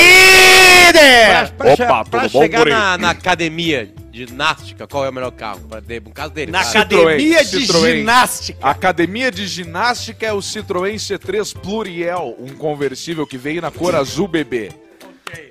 líder! 0.88 1.52
Pra, 1.58 1.74
Opa, 1.74 1.76
che- 1.76 1.86
pra 1.86 2.04
tudo 2.22 2.32
bom, 2.32 2.42
chegar 2.42 2.66
na, 2.66 2.98
na 2.98 3.10
academia 3.12 3.92
de 4.12 4.26
ginástica, 4.26 4.88
qual 4.88 5.06
é 5.06 5.10
o 5.10 5.14
melhor 5.14 5.32
carro? 5.32 5.60
Pra 5.70 5.82
ter, 5.82 6.02
no 6.02 6.12
caso 6.12 6.34
dele. 6.34 6.52
Na 6.52 6.64
claro. 6.64 6.80
academia 6.80 7.44
de 7.46 7.58
Citroën. 7.60 7.96
ginástica. 7.98 8.60
A 8.62 8.72
Academia 8.72 9.32
de 9.32 9.48
Ginástica 9.48 10.26
é 10.26 10.34
o 10.34 10.40
Citroën 10.40 10.96
C3 10.96 11.56
Pluriel, 11.60 12.36
um 12.40 12.50
conversível 12.56 13.26
que 13.28 13.38
veio 13.38 13.62
na 13.62 13.70
cor 13.72 13.94
azul 13.96 14.28
bebê. 14.28 14.70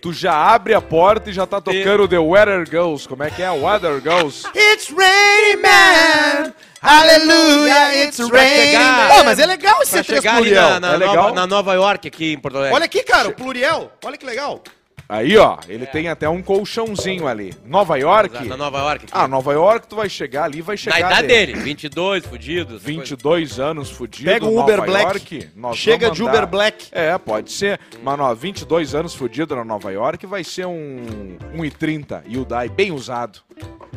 Tu 0.00 0.12
já 0.12 0.32
abre 0.34 0.72
a 0.74 0.80
porta 0.80 1.30
e 1.30 1.32
já 1.32 1.46
tá 1.46 1.60
tocando 1.60 2.06
The 2.08 2.18
Weather 2.18 2.64
Girls. 2.68 3.08
Como 3.08 3.22
é 3.22 3.30
que 3.30 3.42
é? 3.42 3.50
Weather 3.50 4.00
Girls. 4.00 4.46
It's 4.54 4.90
raining 4.90 5.62
man. 5.62 6.52
Hallelujah, 6.80 7.94
it's 8.04 8.18
raining 8.18 8.74
man. 8.78 9.08
Pô, 9.08 9.24
mas 9.24 9.38
é 9.38 9.46
legal 9.46 9.82
esse 9.82 9.92
Pra 9.92 10.02
C3 10.02 10.06
chegar 10.16 10.36
ali 10.36 10.42
Pluriel. 10.50 10.68
na, 10.70 10.80
na 10.80 10.92
É 10.92 10.96
legal? 10.96 11.16
Nova, 11.16 11.34
na 11.34 11.46
Nova 11.46 11.74
York, 11.74 12.08
aqui 12.08 12.32
em 12.32 12.38
Porto 12.38 12.58
Alegre. 12.58 12.74
Olha 12.74 12.84
aqui, 12.84 13.02
cara, 13.02 13.28
o 13.28 13.32
Pluriel. 13.32 13.90
Olha 14.04 14.16
que 14.16 14.24
legal. 14.26 14.62
Aí, 15.08 15.36
ó, 15.36 15.58
ele 15.68 15.86
tem 15.86 16.08
até 16.08 16.28
um 16.28 16.42
colchãozinho 16.42 17.28
ali. 17.28 17.54
Nova 17.64 17.96
York? 17.96 18.44
Na 18.44 18.56
Nova 18.56 18.78
York. 18.78 19.04
Aqui. 19.04 19.12
Ah, 19.12 19.28
Nova 19.28 19.52
York, 19.52 19.86
tu 19.86 19.94
vai 19.96 20.08
chegar 20.08 20.44
ali, 20.44 20.60
vai 20.62 20.74
Na 20.74 20.76
chegar 20.78 20.98
idade 20.98 21.28
dele. 21.28 21.52
dele, 21.52 21.64
22, 21.64 22.26
fudido. 22.26 22.76
essa 22.76 22.84
coisa. 22.84 23.00
22 23.00 23.60
anos 23.60 23.90
fudido, 23.90 24.30
Pega 24.30 24.46
um 24.46 24.54
Nova 24.54 24.62
Uber 24.72 24.84
Black. 24.84 25.04
York, 25.34 25.50
nós 25.54 25.76
Chega 25.76 26.06
vamos 26.06 26.16
de 26.18 26.24
Uber 26.24 26.46
Black. 26.46 26.88
É, 26.90 27.16
pode 27.18 27.52
ser. 27.52 27.78
Mano, 28.02 28.24
ó, 28.24 28.34
22 28.34 28.94
anos 28.94 29.14
fudido 29.14 29.54
na 29.54 29.64
Nova 29.64 29.92
York 29.92 30.26
vai 30.26 30.42
ser 30.42 30.66
um 30.66 31.36
1,30 31.54 32.22
Hyundai, 32.26 32.68
bem 32.68 32.90
usado. 32.92 33.40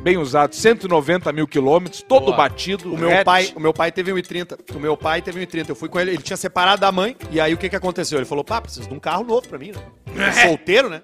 Bem 0.01 0.15
usado, 0.17 0.55
190 0.55 1.29
mil 1.33 1.45
quilômetros, 1.45 2.01
todo 2.01 2.27
Boa. 2.27 2.37
batido. 2.37 2.93
O 2.93 2.97
meu, 2.97 3.11
hatch. 3.11 3.25
pai, 3.25 3.51
o 3.53 3.59
meu 3.59 3.73
pai 3.73 3.91
teve 3.91 4.13
1,30. 4.13 4.57
O 4.73 4.79
meu 4.79 4.95
pai 4.95 5.21
teve 5.21 5.45
1,30. 5.45 5.67
Eu 5.69 5.75
fui 5.75 5.89
com 5.89 5.99
ele, 5.99 6.11
ele 6.11 6.21
tinha 6.21 6.37
separado 6.37 6.79
da 6.79 6.89
mãe. 6.89 7.17
E 7.29 7.41
aí 7.41 7.53
o 7.53 7.57
que 7.57 7.67
que 7.67 7.75
aconteceu? 7.75 8.17
Ele 8.17 8.25
falou: 8.25 8.41
pá, 8.43 8.61
preciso 8.61 8.87
de 8.87 8.93
um 8.93 8.99
carro 8.99 9.25
novo 9.25 9.45
pra 9.49 9.57
mim, 9.59 9.73
né? 9.73 10.31
Solteiro, 10.47 10.89
né? 10.89 10.98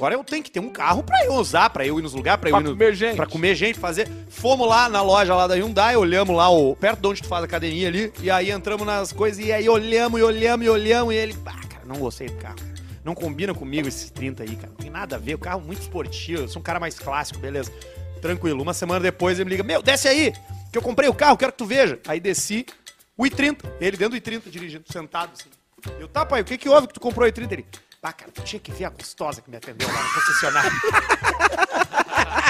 Agora 0.00 0.14
eu 0.14 0.24
tenho 0.24 0.42
que 0.42 0.50
ter 0.50 0.60
um 0.60 0.70
carro 0.70 1.02
pra 1.02 1.26
eu 1.26 1.34
usar, 1.34 1.68
pra 1.68 1.86
eu 1.86 1.98
ir 1.98 2.02
nos 2.02 2.14
lugares, 2.14 2.40
pra 2.40 2.48
eu 2.48 2.54
Pra 2.54 2.62
ir 2.62 2.64
no, 2.64 2.70
comer 2.70 2.94
gente. 2.94 3.16
Pra 3.16 3.26
comer 3.26 3.54
gente, 3.54 3.78
fazer. 3.78 4.08
Fomos 4.30 4.66
lá 4.66 4.88
na 4.88 5.02
loja 5.02 5.34
lá 5.34 5.46
da 5.46 5.54
Hyundai, 5.56 5.94
olhamos 5.94 6.34
lá, 6.34 6.48
o, 6.48 6.74
perto 6.74 7.02
de 7.02 7.06
onde 7.06 7.20
tu 7.20 7.28
faz 7.28 7.42
a 7.42 7.44
academia 7.44 7.88
ali, 7.88 8.10
e 8.22 8.30
aí 8.30 8.50
entramos 8.50 8.86
nas 8.86 9.12
coisas, 9.12 9.44
e 9.44 9.52
aí 9.52 9.68
olhamos 9.68 10.18
e 10.18 10.22
olhamos 10.22 10.66
e 10.66 10.70
olhamos, 10.70 11.12
e 11.12 11.18
ele, 11.18 11.34
pá, 11.34 11.52
cara, 11.68 11.84
não 11.84 11.96
gostei 11.96 12.28
do 12.28 12.36
carro. 12.36 12.56
Não 13.04 13.14
combina 13.14 13.52
comigo 13.52 13.88
esses 13.88 14.08
30 14.08 14.42
aí, 14.42 14.56
cara. 14.56 14.68
Não 14.68 14.76
tem 14.76 14.90
nada 14.90 15.16
a 15.16 15.18
ver. 15.18 15.34
O 15.34 15.38
carro 15.38 15.60
é 15.60 15.66
muito 15.66 15.82
esportivo, 15.82 16.44
eu 16.44 16.48
sou 16.48 16.60
um 16.60 16.62
cara 16.62 16.80
mais 16.80 16.98
clássico, 16.98 17.38
beleza. 17.38 17.70
Tranquilo. 18.22 18.62
Uma 18.62 18.72
semana 18.72 19.00
depois 19.00 19.38
ele 19.38 19.44
me 19.44 19.50
liga: 19.50 19.62
Meu, 19.62 19.82
desce 19.82 20.08
aí, 20.08 20.32
que 20.72 20.78
eu 20.78 20.82
comprei 20.82 21.10
o 21.10 21.14
carro, 21.14 21.36
quero 21.36 21.52
que 21.52 21.58
tu 21.58 21.66
veja. 21.66 22.00
Aí 22.08 22.18
desci, 22.18 22.64
o 23.18 23.24
i30, 23.24 23.66
ele 23.78 23.98
dentro 23.98 24.18
do 24.18 24.24
i30 24.24 24.48
dirigindo, 24.48 24.84
sentado 24.90 25.32
assim. 25.38 25.50
Eu, 25.98 26.08
tá, 26.08 26.24
pai, 26.24 26.40
o 26.40 26.44
que 26.44 26.56
que 26.56 26.70
houve 26.70 26.86
que 26.86 26.94
tu 26.94 27.00
comprou 27.00 27.28
o 27.28 27.30
i30? 27.30 27.52
Ele, 27.52 27.66
pá, 28.00 28.12
cara, 28.12 28.32
tu 28.32 28.42
tinha 28.42 28.60
que 28.60 28.72
ver 28.72 28.86
a 28.86 28.90
gostosa 28.90 29.42
que 29.42 29.50
me 29.50 29.56
atendeu 29.56 29.88
lá 29.88 30.02
no 30.02 30.14
concessionário. 30.14 30.80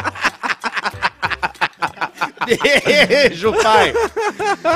Beijo, 2.56 3.52
pai. 3.62 3.92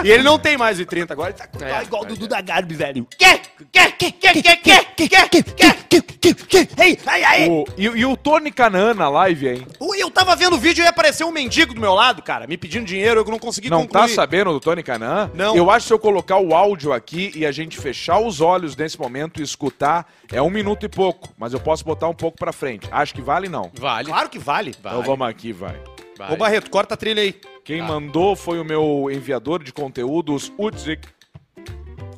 E 0.05 0.11
ele 0.11 0.23
não 0.23 0.39
tem 0.39 0.57
mais 0.57 0.79
o 0.79 0.83
i30 0.85 1.11
agora, 1.11 1.31
ele 1.31 1.39
tá 1.39 1.49
É, 1.67 1.83
igual 1.83 2.03
o 2.03 2.07
Dudu 2.07 2.27
da 2.29 2.41
Garbi, 2.41 2.75
velho. 2.75 3.07
Quê? 3.19 3.41
Quê? 3.73 3.91
Quê? 3.99 4.13
Quê? 4.13 4.43
Quê? 4.43 4.43
Quê? 4.43 4.81
Quê? 4.97 5.09
Quê? 5.31 6.03
Quê? 6.21 6.35
Quê? 6.35 6.69
Ei, 6.79 6.99
ai, 7.07 7.25
ai. 7.25 7.49
O- 7.49 7.65
e, 7.77 7.85
e 7.85 8.07
o 8.07 8.17
Tony 8.17 8.51
Canan 8.51 8.95
na 8.95 9.09
live, 9.09 9.49
hein? 9.49 9.67
Ui, 9.81 10.01
Eu 10.03 10.11
tava 10.11 10.35
vendo 10.37 10.55
o 10.55 10.59
vídeo 10.59 10.83
e 10.85 10.87
apareceu 10.87 11.27
um 11.29 11.31
mendigo 11.33 11.75
do 11.75 11.81
meu 11.81 11.95
lado, 11.95 12.23
cara, 12.23 12.47
me 12.47 12.57
pedindo 12.57 12.85
dinheiro, 12.87 13.21
eu 13.21 13.25
não 13.25 13.39
consegui 13.39 13.69
Não 13.71 13.87
tá 13.87 14.01
concluir. 14.01 14.15
sabendo 14.15 14.53
do 14.53 14.61
Tony 14.61 14.83
Canan? 14.83 15.31
Não. 15.35 15.55
Eu 15.57 15.71
acho 15.71 15.85
que 15.85 15.89
se 15.89 15.93
eu 15.95 15.99
colocar 15.99 16.39
o 16.39 16.55
áudio 16.55 16.93
aqui 16.93 17.33
e 17.35 17.45
a 17.47 17.53
gente 17.53 17.79
fechar 17.79 18.19
os 18.19 18.41
olhos 18.41 18.77
nesse 18.77 18.99
momento 18.99 19.41
e 19.41 19.45
escutar, 19.45 20.07
é 20.33 20.41
um 20.43 20.51
minuto 20.51 20.85
e 20.85 20.89
pouco. 20.89 21.29
Mas 21.39 21.53
eu 21.53 21.61
posso 21.61 21.85
botar 21.85 22.09
um 22.09 22.15
pouco 22.15 22.39
pra 22.39 22.53
frente. 22.53 22.89
Acho 22.91 23.15
que 23.15 23.21
vale, 23.23 23.49
não. 23.49 23.71
Vale. 23.79 24.09
Claro 24.09 24.29
que 24.29 24.39
vale. 24.39 24.75
Vale. 24.83 24.97
Então 24.99 25.03
vamos 25.07 25.29
aqui, 25.29 25.53
vai. 25.53 25.77
Vale. 26.19 26.33
Ô, 26.35 26.37
Barreto, 26.37 26.71
corta 26.71 26.95
a 26.95 26.97
trilha 26.97 27.23
aí. 27.23 27.35
Quem 27.65 27.79
Tá. 27.81 27.87
mandou 27.89 28.37
foi 28.37 28.59
o 28.61 28.65
meu 28.65 29.09
enviador 29.11 29.63
de 29.63 29.73
conteúdos, 29.73 30.53
Udzik. 30.59 31.09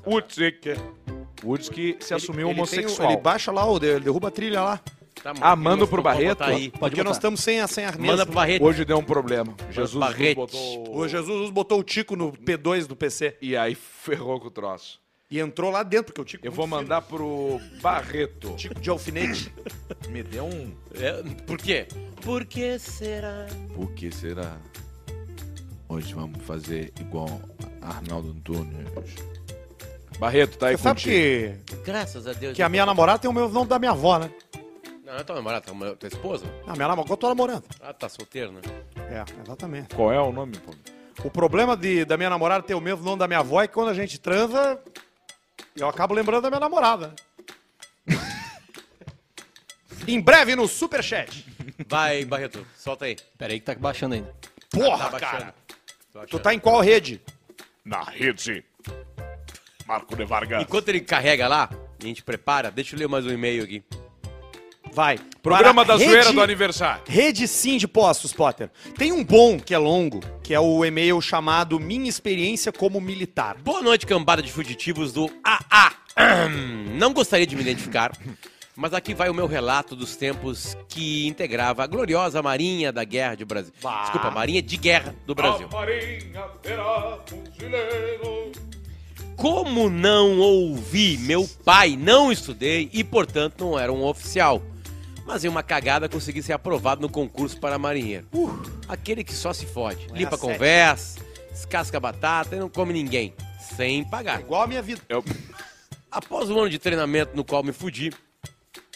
Udzik. 0.05 0.75
Udzik 1.45 1.97
se 2.01 2.15
assumiu 2.15 2.49
Ele 2.49 2.55
tem 2.55 2.55
o- 2.55 2.57
homossexual. 2.59 3.11
ele 3.13 3.21
baixa 3.21 3.53
lá, 3.53 3.63
ele 3.83 4.01
derruba 4.01 4.29
a 4.29 4.31
trilha 4.31 4.61
lá. 4.63 4.81
Tá, 5.23 5.33
Ah, 5.41 5.57
manda 5.57 5.87
pro 5.87 6.03
Barreto? 6.03 6.39
botar 6.39 6.47
Aí. 6.51 6.71
Porque 6.71 7.03
nós 7.03 7.17
estamos 7.17 7.41
sem 7.41 7.61
a, 7.61 7.67
sem 7.67 7.85
a 7.85 7.93
mesa. 7.93 8.03
Manda 8.03 8.27
pro 8.27 8.35
Barreto. 8.35 8.63
Hoje 8.65 8.85
deu 8.85 8.99
um 8.99 9.03
problema. 9.03 9.55
Jesus 9.71 10.35
botou... 10.35 10.97
O 10.97 11.09
Jesus 11.09 11.51
botou 11.51 11.81
o 11.81 11.83
Tico 11.83 12.15
no 12.15 12.33
P2 12.33 12.87
do 12.87 12.95
PC 12.95 13.37
E 13.41 13.57
aí 13.57 13.75
ferrou 13.75 14.39
com 14.39 14.49
o 14.49 14.51
troço. 14.51 15.01
E 15.31 15.41
entrou 15.41 15.71
lá 15.71 15.83
dentro, 15.83 16.07
porque 16.07 16.21
o 16.21 16.25
Tico... 16.25 16.47
Eu 16.47 16.53
vou 16.53 16.67
mandar 16.67 17.03
pro 17.03 17.61
Barreto. 17.83 18.55
Tico 18.57 18.81
de 18.81 18.89
alfinete. 18.91 19.53
Me 20.09 20.23
deu 20.23 20.45
um... 20.47 20.73
É, 20.95 21.23
por 21.47 21.59
quê? 21.59 21.89
Por 22.23 22.45
que 22.45 22.79
será? 22.79 23.47
Por 23.75 23.93
que 23.93 24.11
será? 24.13 24.57
Hoje 25.89 26.15
vamos 26.15 26.43
fazer 26.45 26.93
igual 27.01 27.41
Arnaldo 27.83 28.31
Antunes. 28.31 28.87
Barreto, 30.19 30.59
tá 30.59 30.69
aí 30.69 30.77
Você 30.77 30.83
sabe 30.83 31.01
contigo. 31.01 31.65
que, 31.67 31.77
Graças 31.85 32.27
a 32.27 32.33
Deus. 32.33 32.55
que 32.57 32.63
a 32.63 32.69
minha 32.69 32.87
namorada 32.87 33.19
tem 33.19 33.31
o 33.31 33.35
meu 33.35 33.49
nome 33.49 33.69
da 33.69 33.79
minha 33.79 33.91
avó, 33.91 34.19
né? 34.19 34.31
Não, 35.05 35.13
não 35.13 35.21
é 35.21 35.25
tua 35.25 35.37
namorada, 35.37 35.67
tua, 35.67 35.97
tua 35.97 36.09
esposa? 36.09 36.47
A 36.67 36.73
minha 36.73 36.89
namorada, 36.89 37.13
eu 37.13 37.17
tô 37.17 37.29
namorando. 37.29 37.65
Ah, 37.81 37.93
tá 37.93 38.09
solteiro, 38.09 38.53
né? 38.53 38.61
É, 38.97 39.25
exatamente. 39.43 39.95
Qual 39.95 40.13
é 40.13 40.21
o 40.21 40.33
nome, 40.33 40.57
pô? 40.59 40.73
O 41.25 41.31
problema 41.31 41.77
de, 41.77 42.05
da 42.05 42.17
minha 42.17 42.31
namorada 42.31 42.63
ter 42.65 42.75
o 42.75 42.81
mesmo 42.81 43.05
nome 43.05 43.19
da 43.19 43.27
minha 43.29 43.41
avó 43.41 43.63
é 43.63 43.69
que 43.69 43.75
quando 43.75 43.89
a 43.91 43.95
gente 43.95 44.19
transa, 44.19 44.81
eu 45.77 45.89
acabo 45.89 46.15
lembrando 46.15 46.43
da 46.43 46.51
minha 46.51 46.61
namorada. 46.61 47.15
em 50.07 50.21
breve 50.21 50.55
no 50.57 50.67
Superchat. 50.69 51.45
Vai, 51.89 52.25
Barreto, 52.25 52.67
solta 52.77 53.05
aí. 53.07 53.17
Pera 53.37 53.53
aí 53.53 53.61
que 53.61 53.67
tá 53.67 53.75
baixando 53.75 54.15
ainda. 54.15 54.35
Porra, 54.71 55.11
Tá 55.11 55.21
cara. 55.21 55.55
baixando. 56.13 56.27
Tu 56.31 56.39
tá 56.39 56.55
em 56.55 56.59
qual 56.59 56.81
rede? 56.81 57.21
Na 57.85 58.03
rede. 58.03 58.65
Marco 59.87 60.17
de 60.17 60.25
Vargas. 60.25 60.63
Enquanto 60.63 60.89
ele 60.89 61.01
carrega 61.01 61.47
lá, 61.47 61.69
e 62.01 62.05
a 62.05 62.09
gente 62.09 62.23
prepara, 62.23 62.71
deixa 62.71 62.95
eu 62.97 62.99
ler 63.01 63.09
mais 63.09 63.27
um 63.27 63.31
e-mail 63.31 63.63
aqui. 63.65 63.85
Vai. 64.97 65.19
Programa 65.43 65.85
da 65.85 65.95
rede- 65.95 66.11
zoeira 66.11 66.33
do 66.33 66.41
aniversário. 66.41 67.03
Rede 67.07 67.47
Sim 67.47 67.77
de 67.77 67.87
Postos, 67.87 68.33
Potter. 68.33 68.71
Tem 68.97 69.13
um 69.13 69.23
bom 69.23 69.61
que 69.61 69.75
é 69.75 69.79
longo, 69.79 70.21
que 70.43 70.55
é 70.55 70.59
o 70.59 70.83
e-mail 70.87 71.21
chamado 71.21 71.79
Minha 71.79 72.09
Experiência 72.09 72.73
como 72.73 72.99
Militar. 72.99 73.59
Boa 73.63 73.83
noite, 73.83 74.07
cambada 74.07 74.41
de 74.43 74.51
fugitivos 74.51 75.13
do 75.13 75.31
AA. 75.45 75.93
Não 76.99 77.13
gostaria 77.13 77.47
de 77.47 77.55
me 77.55 77.61
identificar, 77.61 78.11
mas 78.75 78.95
aqui 78.95 79.13
vai 79.13 79.29
o 79.29 79.35
meu 79.35 79.47
relato 79.47 79.95
dos 79.95 80.17
tempos 80.17 80.75
que 80.89 81.27
integrava 81.27 81.85
a 81.85 81.87
gloriosa 81.87 82.43
Marinha 82.43 82.91
da 82.91 83.05
Guerra 83.05 83.35
de 83.35 83.45
Brasil. 83.45 83.75
Bah. 83.83 84.01
Desculpa, 84.05 84.31
Marinha 84.31 84.63
de 84.63 84.79
Guerra 84.79 85.15
do 85.27 85.35
Brasil. 85.35 85.69
Marinha 85.71 86.41
terá 86.63 87.19
fuzileiro. 87.27 88.51
Como 89.37 89.91
não 89.91 90.39
ouvi, 90.41 91.19
meu 91.19 91.47
pai 91.67 91.99
não 92.01 92.33
estudei 92.33 92.89
e, 92.95 93.05
portanto, 93.05 93.61
não 93.63 93.79
era 93.79 93.93
um 93.93 94.03
oficial. 94.03 94.63
Mas 95.27 95.45
em 95.45 95.49
uma 95.49 95.63
cagada 95.63 96.09
consegui 96.09 96.41
ser 96.43 96.53
aprovado 96.53 97.01
no 97.03 97.09
concurso 97.09 97.59
para 97.59 97.79
marinheiro. 97.79 98.29
Aquele 98.89 99.25
que 99.25 99.35
só 99.35 99.53
se 99.53 99.67
fode. 99.67 100.07
É 100.13 100.19
Limpa 100.19 100.37
a 100.37 100.39
sete. 100.39 100.53
conversa, 100.53 101.21
descasca 101.51 101.99
batata 101.99 102.55
e 102.55 102.61
não 102.61 102.69
come 102.69 102.93
ninguém. 102.93 103.35
Sem 103.77 104.05
pagar. 104.05 104.41
Igual 104.41 104.63
a 104.63 104.67
minha 104.67 104.81
vida. 104.81 105.03
Eu... 105.09 105.25
Após 106.11 106.49
um 106.49 106.59
ano 106.59 106.71
de 106.71 106.79
treinamento 106.79 107.37
no 107.37 107.45
qual 107.45 107.65
me 107.65 107.73
fudi, 107.73 108.13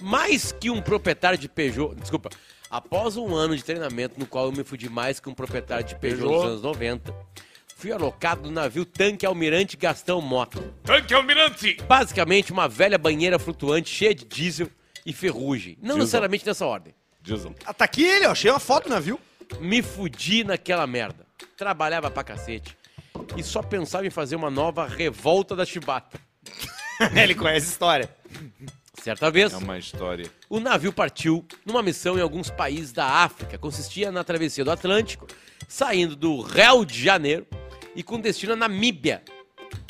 mais 0.01 0.53
que 0.53 0.71
um 0.71 0.81
proprietário 0.81 1.37
de 1.37 1.49
Peugeot. 1.49 1.95
Desculpa. 1.97 2.31
Após 2.71 3.17
um 3.17 3.35
ano 3.35 3.57
de 3.57 3.65
treinamento 3.65 4.19
no 4.19 4.25
qual 4.25 4.47
eu 4.47 4.53
me 4.53 4.63
fudi 4.63 4.89
mais 4.89 5.19
que 5.19 5.29
um 5.29 5.35
proprietário 5.35 5.85
de 5.85 5.97
Peugeot, 5.97 6.21
Peugeot. 6.23 6.43
nos 6.43 6.51
anos 6.53 6.63
90, 6.63 7.13
fui 7.77 7.91
alocado 7.91 8.43
no 8.43 8.51
navio 8.53 8.85
Tanque 8.85 9.27
Almirante 9.27 9.77
Gastão 9.77 10.21
Mota. 10.21 10.63
Tanque 10.85 11.13
Almirante. 11.13 11.77
Basicamente, 11.89 12.53
uma 12.53 12.69
velha 12.69 12.97
banheira 12.97 13.41
flutuante 13.41 13.91
cheia 13.91 14.15
de 14.15 14.25
diesel 14.25 14.71
e 15.05 15.13
ferrugem. 15.13 15.77
Não 15.83 15.97
necessariamente 15.97 16.47
nessa 16.47 16.67
ordem. 16.67 16.95
Diesel. 17.23 17.55
Ah, 17.65 17.75
tá 17.75 17.85
aqui 17.85 18.03
ele, 18.05 18.27
ó. 18.27 18.33
Achei 18.33 18.51
uma 18.51 18.61
foto, 18.61 18.89
né, 18.89 18.99
viu? 19.01 19.21
Me 19.61 19.83
fudi 19.83 20.45
naquela 20.45 20.87
merda. 20.87 21.27
Trabalhava 21.57 22.11
pra 22.11 22.25
cacete. 22.25 22.77
E 23.37 23.43
só 23.43 23.63
pensava 23.63 24.07
em 24.07 24.11
fazer 24.11 24.37
uma 24.37 24.51
nova 24.51 24.87
revolta 24.87 25.55
da 25.57 25.65
chibata. 25.65 26.19
ele 27.15 27.35
conhece 27.35 27.67
a 27.67 27.71
história. 27.71 28.17
Certa 29.03 29.31
vez, 29.31 29.53
É 29.53 29.57
uma 29.57 29.79
história. 29.79 30.31
o 30.49 30.61
navio 30.61 30.93
partiu 30.93 31.45
numa 31.65 31.83
missão 31.83 32.19
em 32.19 32.23
alguns 32.23 32.51
países 32.51 32.93
da 32.93 33.07
África. 33.07 33.57
Consistia 33.59 34.13
na 34.13 34.23
travessia 34.23 34.65
do 34.65 34.71
Atlântico, 34.71 35.27
saindo 35.69 36.15
do 36.15 36.43
Rio 36.43 36.85
de 36.85 37.03
Janeiro 37.03 37.47
e 37.97 38.03
com 38.03 38.21
destino 38.21 38.53
à 38.53 38.57
Namíbia, 38.57 39.23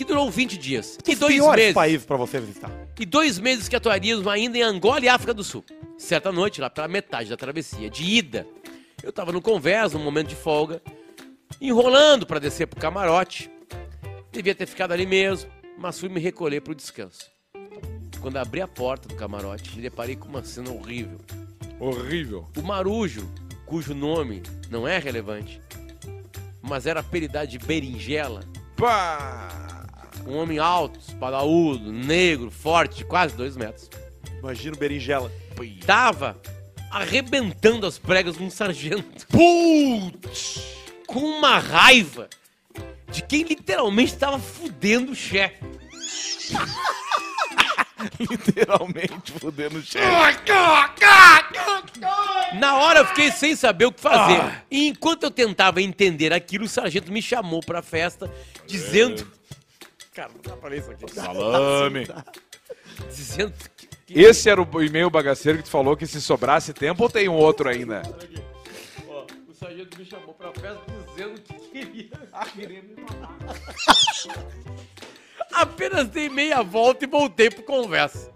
que 0.01 0.05
durou 0.07 0.31
20 0.31 0.57
dias. 0.57 0.99
E 1.07 1.15
dois 1.15 1.47
meses. 1.55 1.75
países 1.75 2.07
pra 2.07 2.17
você 2.17 2.41
visitar. 2.41 2.71
E 2.99 3.05
dois 3.05 3.39
meses 3.39 3.69
que 3.69 3.77
atuaríamos 3.77 4.27
ainda 4.27 4.57
em 4.57 4.63
Angola 4.63 5.05
e 5.05 5.09
África 5.11 5.35
do 5.35 5.45
Sul. 5.45 5.63
Certa 5.99 6.33
noite, 6.33 6.59
lá 6.59 6.71
pela 6.71 6.89
metade 6.89 7.29
da 7.29 7.37
travessia, 7.37 7.91
de 7.91 8.03
ida, 8.03 8.47
eu 9.03 9.13
tava 9.13 9.31
no 9.31 9.43
convés, 9.43 9.93
num 9.93 10.03
momento 10.03 10.29
de 10.29 10.35
folga, 10.35 10.81
enrolando 11.61 12.27
para 12.27 12.39
descer 12.39 12.67
pro 12.67 12.81
camarote. 12.81 13.51
Devia 14.33 14.55
ter 14.55 14.65
ficado 14.65 14.93
ali 14.93 15.05
mesmo, 15.05 15.51
mas 15.77 16.01
fui 16.01 16.09
me 16.09 16.19
recolher 16.19 16.63
pro 16.63 16.75
descanso. 16.75 17.31
Quando 18.23 18.39
abri 18.39 18.63
a 18.63 18.69
porta 18.69 19.07
do 19.07 19.15
camarote, 19.17 19.77
me 19.77 19.83
deparei 19.83 20.17
com 20.17 20.31
uma 20.31 20.43
cena 20.43 20.71
horrível. 20.71 21.19
Horrível. 21.79 22.49
O 22.57 22.63
marujo, 22.63 23.31
cujo 23.67 23.93
nome 23.93 24.43
não 24.71 24.89
é 24.89 24.99
relevante, 24.99 25.61
mas 26.63 26.87
era 26.87 27.01
apelidado 27.01 27.49
de 27.49 27.59
Berinjela, 27.59 28.41
Pá! 28.79 29.70
Um 30.27 30.37
homem 30.37 30.59
alto, 30.59 30.99
espadaúdo, 31.01 31.93
negro, 31.93 32.51
forte, 32.51 32.99
de 32.99 33.05
quase 33.05 33.35
dois 33.35 33.57
metros, 33.57 33.89
Imagina 34.39 34.75
o 34.75 34.79
berinjela. 34.79 35.31
tava 35.85 36.41
arrebentando 36.91 37.87
as 37.87 37.99
pregas 37.99 38.37
num 38.37 38.51
sargento. 38.51 39.27
Putz! 39.29 40.81
com 41.11 41.19
uma 41.19 41.59
raiva 41.59 42.29
de 43.11 43.21
quem 43.23 43.43
literalmente 43.43 44.13
estava 44.13 44.39
fudendo 44.39 45.11
o 45.11 45.15
chefe. 45.15 45.59
Literalmente 48.19 49.33
fudendo 49.33 49.79
o 49.79 49.83
chefe. 49.83 50.07
Na 52.59 52.77
hora 52.77 53.01
eu 53.01 53.07
fiquei 53.07 53.33
sem 53.33 53.57
saber 53.57 53.87
o 53.87 53.93
que 53.93 54.01
fazer. 54.01 54.63
E 54.71 54.87
enquanto 54.87 55.25
eu 55.25 55.31
tentava 55.31 55.83
entender 55.83 56.33
aquilo, 56.33 56.65
o 56.65 56.69
sargento 56.69 57.11
me 57.13 57.21
chamou 57.21 57.61
pra 57.61 57.83
festa, 57.83 58.33
dizendo. 58.67 59.27
Cara, 60.15 60.31
não 60.35 60.41
dá 60.43 60.57
pra 60.57 60.69
ler 60.71 60.81
isso 60.81 60.91
aqui. 60.91 61.11
Salame. 61.13 62.07
Dizendo 63.09 63.53
que. 63.77 63.87
que- 63.87 64.21
Esse 64.21 64.51
era 64.51 64.61
o 64.61 64.83
e-mail 64.83 65.09
bagaceiro 65.09 65.59
que 65.59 65.65
tu 65.65 65.71
falou 65.71 65.97
que 65.97 66.07
se 66.07 66.21
sobrasse 66.21 66.73
tempo 66.73 67.03
ou 67.05 67.09
tem 67.11 67.29
um 67.29 67.35
outro 67.35 67.69
ainda? 67.69 68.03
ó, 69.09 69.25
o 69.49 69.55
sargento 69.55 69.97
me 69.99 70.05
chamou 70.05 70.35
pra 70.35 70.53
festa 70.53 70.81
dizendo 71.09 71.41
que 71.41 71.55
queria, 71.55 72.11
queria 72.55 72.83
me 72.83 72.97
matar. 73.03 73.37
Apenas 75.53 76.09
dei 76.09 76.29
meia 76.29 76.63
volta 76.63 77.05
e 77.05 77.09
voltei 77.09 77.51
pro 77.51 77.63
conversa. 77.63 78.31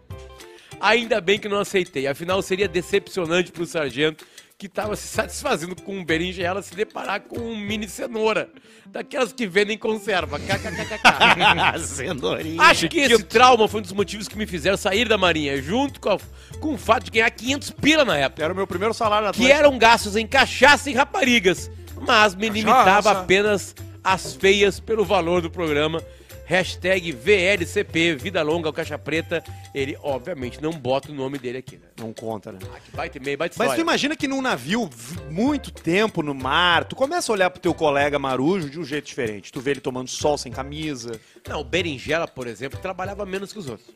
Ainda 0.80 1.20
bem 1.20 1.38
que 1.38 1.48
não 1.48 1.58
aceitei, 1.60 2.06
afinal 2.06 2.42
seria 2.42 2.68
decepcionante 2.68 3.52
pro 3.52 3.64
sargento 3.64 4.26
que 4.56 4.68
tava 4.68 4.94
se 4.96 5.08
satisfazendo 5.08 5.74
com 5.74 5.96
um 5.98 6.04
berinjela 6.04 6.62
se 6.62 6.74
deparar 6.74 7.20
com 7.22 7.38
um 7.38 7.56
mini 7.56 7.88
cenoura, 7.88 8.48
daquelas 8.86 9.32
que 9.32 9.46
vendem 9.46 9.76
conserva. 9.76 10.38
KKKKK. 10.38 11.78
Cenourinha. 11.84 12.62
Acho 12.62 12.88
que 12.88 13.00
esse 13.00 13.22
trauma 13.24 13.66
foi 13.66 13.80
um 13.80 13.82
dos 13.82 13.92
motivos 13.92 14.28
que 14.28 14.38
me 14.38 14.46
fizeram 14.46 14.76
sair 14.76 15.08
da 15.08 15.18
marinha, 15.18 15.60
junto 15.60 16.00
com, 16.00 16.10
a- 16.10 16.18
com 16.60 16.74
o 16.74 16.78
fato 16.78 17.04
de 17.04 17.10
ganhar 17.10 17.30
500 17.30 17.70
pila 17.72 18.04
na 18.04 18.16
época 18.16 18.44
Era 18.44 18.52
o 18.52 18.56
meu 18.56 18.66
primeiro 18.66 18.94
salário 18.94 19.26
na 19.26 19.32
que 19.32 19.50
eram 19.50 19.76
gastos 19.76 20.14
em 20.16 20.26
cachaça 20.26 20.88
e 20.88 20.94
raparigas, 20.94 21.70
mas 22.06 22.34
me 22.34 22.48
limitava 22.48 23.10
apenas 23.10 23.74
às 24.02 24.34
feias 24.34 24.78
pelo 24.78 25.04
valor 25.04 25.42
do 25.42 25.50
programa. 25.50 26.00
Hashtag 26.46 27.10
VLCP, 27.12 28.16
Vida 28.16 28.42
Longa, 28.42 28.68
o 28.68 28.72
Caixa 28.72 28.98
Preta. 28.98 29.42
Ele, 29.74 29.96
obviamente, 30.02 30.62
não 30.62 30.72
bota 30.72 31.10
o 31.10 31.14
nome 31.14 31.38
dele 31.38 31.58
aqui, 31.58 31.76
né? 31.76 31.86
Não 31.98 32.12
conta, 32.12 32.52
né? 32.52 32.58
Ah, 32.74 32.78
que 32.78 32.94
baita 32.94 33.18
e-mail, 33.18 33.38
baita 33.38 33.56
Mas 33.58 33.74
tu 33.74 33.80
imagina 33.80 34.14
que 34.14 34.28
num 34.28 34.42
navio, 34.42 34.88
muito 35.30 35.72
tempo 35.72 36.22
no 36.22 36.34
mar, 36.34 36.84
tu 36.84 36.94
começa 36.94 37.32
a 37.32 37.34
olhar 37.34 37.50
pro 37.50 37.60
teu 37.60 37.72
colega 37.72 38.18
marujo 38.18 38.68
de 38.68 38.78
um 38.78 38.84
jeito 38.84 39.06
diferente. 39.06 39.50
Tu 39.50 39.60
vê 39.60 39.72
ele 39.72 39.80
tomando 39.80 40.08
sol 40.08 40.36
sem 40.36 40.52
camisa. 40.52 41.18
Não, 41.48 41.60
o 41.60 41.64
Berinjela, 41.64 42.28
por 42.28 42.46
exemplo, 42.46 42.78
trabalhava 42.78 43.24
menos 43.24 43.52
que 43.52 43.58
os 43.58 43.68
outros. 43.68 43.88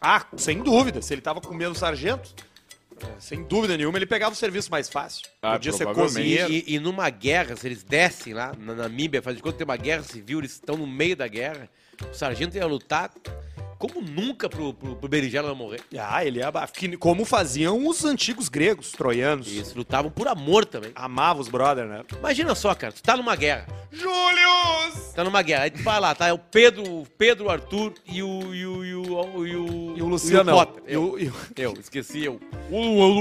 Ah, 0.00 0.26
sem 0.36 0.62
dúvida. 0.62 1.02
Se 1.02 1.12
ele 1.12 1.20
tava 1.20 1.40
com 1.40 1.54
medo 1.54 1.72
do 1.72 1.78
sargento, 1.78 2.34
sem 3.18 3.42
dúvida 3.44 3.76
nenhuma, 3.76 3.98
ele 3.98 4.06
pegava 4.06 4.32
o 4.32 4.36
serviço 4.36 4.70
mais 4.70 4.88
fácil. 4.88 5.26
Ah, 5.42 5.52
Podia 5.52 5.72
ser. 5.72 5.88
E, 5.88 5.94
cozinheiro. 5.94 6.52
e- 6.52 6.64
e 6.66 6.78
numa 6.78 7.08
guerra, 7.10 7.56
se 7.56 7.66
eles 7.66 7.82
descem 7.82 8.32
lá 8.34 8.52
na 8.58 8.74
Namíbia, 8.74 9.22
faz 9.22 9.36
de 9.36 9.42
conta 9.42 9.52
que 9.54 9.58
tem 9.58 9.64
uma 9.64 9.76
guerra 9.76 10.02
civil, 10.02 10.38
eles 10.40 10.52
estão 10.52 10.76
no 10.76 10.86
meio 10.86 11.16
da 11.16 11.26
guerra, 11.28 11.68
o 12.10 12.14
sargento 12.14 12.56
ia 12.56 12.66
lutar 12.66 13.10
como 13.78 14.00
nunca 14.02 14.48
pro, 14.48 14.74
pro, 14.74 14.96
pro 14.96 15.08
Berinjela 15.08 15.48
não 15.48 15.54
morrer. 15.54 15.80
Ah, 15.98 16.24
ele 16.24 16.40
ia... 16.40 16.50
que- 16.72 16.96
Como 16.96 17.24
faziam 17.24 17.86
os 17.86 18.04
antigos 18.04 18.48
gregos, 18.48 18.92
troianos. 18.92 19.46
Eles 19.46 19.74
lutavam 19.74 20.10
por 20.10 20.26
amor 20.28 20.64
também. 20.64 20.90
Amavam 20.94 21.40
os 21.40 21.48
brother, 21.48 21.86
né? 21.86 22.02
Imagina 22.18 22.54
só, 22.54 22.74
cara, 22.74 22.92
tu 22.92 23.02
tá 23.02 23.16
numa 23.16 23.36
guerra. 23.36 23.66
Július! 23.92 25.12
Tá 25.14 25.24
numa 25.24 25.42
guerra. 25.42 25.64
Aí 25.64 25.70
tu 25.70 25.82
vai 25.82 26.00
lá, 26.00 26.14
tá? 26.14 26.26
É 26.28 26.32
o 26.32 26.38
Pedro, 26.38 26.82
o 27.02 27.06
Pedro, 27.16 27.46
o 27.46 27.50
Arthur 27.50 27.94
e 28.06 28.22
o. 28.22 28.54
E 28.54 28.66
o, 28.66 28.84
e 28.84 28.94
o, 28.94 29.46
e 29.46 29.56
o, 29.56 29.94
E 29.96 30.02
o 30.02 30.06
Lucianão. 30.06 30.56
Potter. 30.56 30.82
E 30.86 30.92
Eu, 30.94 31.12
o, 31.12 31.18
e 31.18 31.28
o- 31.28 31.34
eu, 31.56 31.74
esqueci 31.78 32.24
eu. 32.24 32.40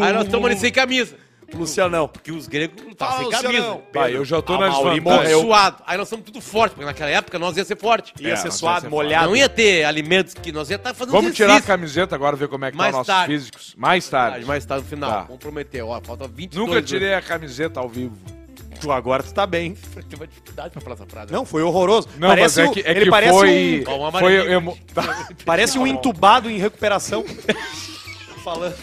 Aí 0.03 0.14
nós 0.14 0.26
estamos 0.26 0.45
ali 0.49 0.60
sem 0.60 0.72
camisa. 0.72 1.16
Lucianão. 1.54 2.08
Porque 2.08 2.32
os 2.32 2.48
gregos 2.48 2.84
lutavam 2.84 3.16
Fala, 3.18 3.30
sem 3.38 3.48
Lucianão. 3.50 3.70
camisa. 3.78 3.88
Bah, 3.93 4.12
eu 4.12 4.26
já 4.26 4.41
tô 4.41 4.54
na 4.58 4.68
Mauri 4.70 5.00
desvantagem. 5.00 5.02
Monte. 5.24 5.32
Eu- 5.32 5.41
Suado. 5.41 5.84
Aí 5.86 5.98
nós 5.98 6.08
somos 6.10 6.26
tudo 6.26 6.41
forte, 6.41 6.74
porque 6.74 6.86
naquela 6.86 7.10
época 7.10 7.39
nós 7.39 7.56
ia 7.58 7.64
ser 7.66 7.78
forte. 7.78 8.14
Ia 8.20 8.34
É, 8.34 8.36
ser 8.36 8.52
suado, 8.52 8.82
ser 8.82 8.89
molhado. 8.89 9.28
Não 9.28 9.36
ia 9.36 9.48
ter 9.48 9.84
alimentos 9.86 10.34
que 10.34 10.52
nós 10.52 10.70
ia 10.70 10.76
estar 10.76 10.93
fazendo 10.93 11.14
Vamos 11.14 11.34
tirar 11.36 11.48
a 11.48 11.52
exercício. 11.54 11.68
camiseta 11.74 12.16
agora, 12.16 12.36
ver 12.36 12.48
como 12.48 12.66
é 12.66 12.72
que 12.72 12.78
Mais 12.78 12.91
tá 12.91 12.98
nossos 12.98 13.08
tarde. 13.14 13.34
físicos. 13.34 13.74
Mais 13.78 14.08
tarde. 14.10 14.45
Mais 14.45 14.66
tarde 14.66 14.84
no 14.84 14.89
final. 14.89 15.10
Tá. 15.12 15.22
Vamos 15.24 15.38
prometer. 15.39 15.82
Ó, 15.84 16.02
falta 16.02 16.28
20 16.28 16.56
Nunca 16.56 16.82
tirei 16.82 17.14
a 17.14 17.22
camiseta 17.22 17.80
ao 17.80 17.88
vivo. 17.88 18.16
Tu 18.80 18.91
agora 18.91 19.24
tu 19.24 19.34
tá 19.34 19.48
bem. 19.48 19.74
Tem 20.08 20.20
uma 20.20 20.28
dificuldade 20.28 20.70
pra 20.70 20.82
falar 20.82 20.93
essa 20.95 21.06
frase. 21.08 21.32
Não, 21.34 21.43
foi 21.45 21.64
horroroso. 21.64 22.08
Não, 22.20 22.28
parece 22.28 22.60
mas 22.60 22.68
é 22.68 22.70
o- 22.70 22.74
que, 22.74 22.82
é 22.82 22.91
ele 22.91 23.06
que 23.06 23.10
parece 23.10 23.32
foi... 23.34 23.84
um, 23.88 23.95
uma 23.95 24.12
foi 24.12 24.52
emo- 24.52 24.78
Tá. 24.93 25.28
parece 25.45 25.80
um 25.80 25.88
entubado 25.88 26.48
em 26.50 26.58
recuperação. 26.60 27.24
Falando. 28.43 28.76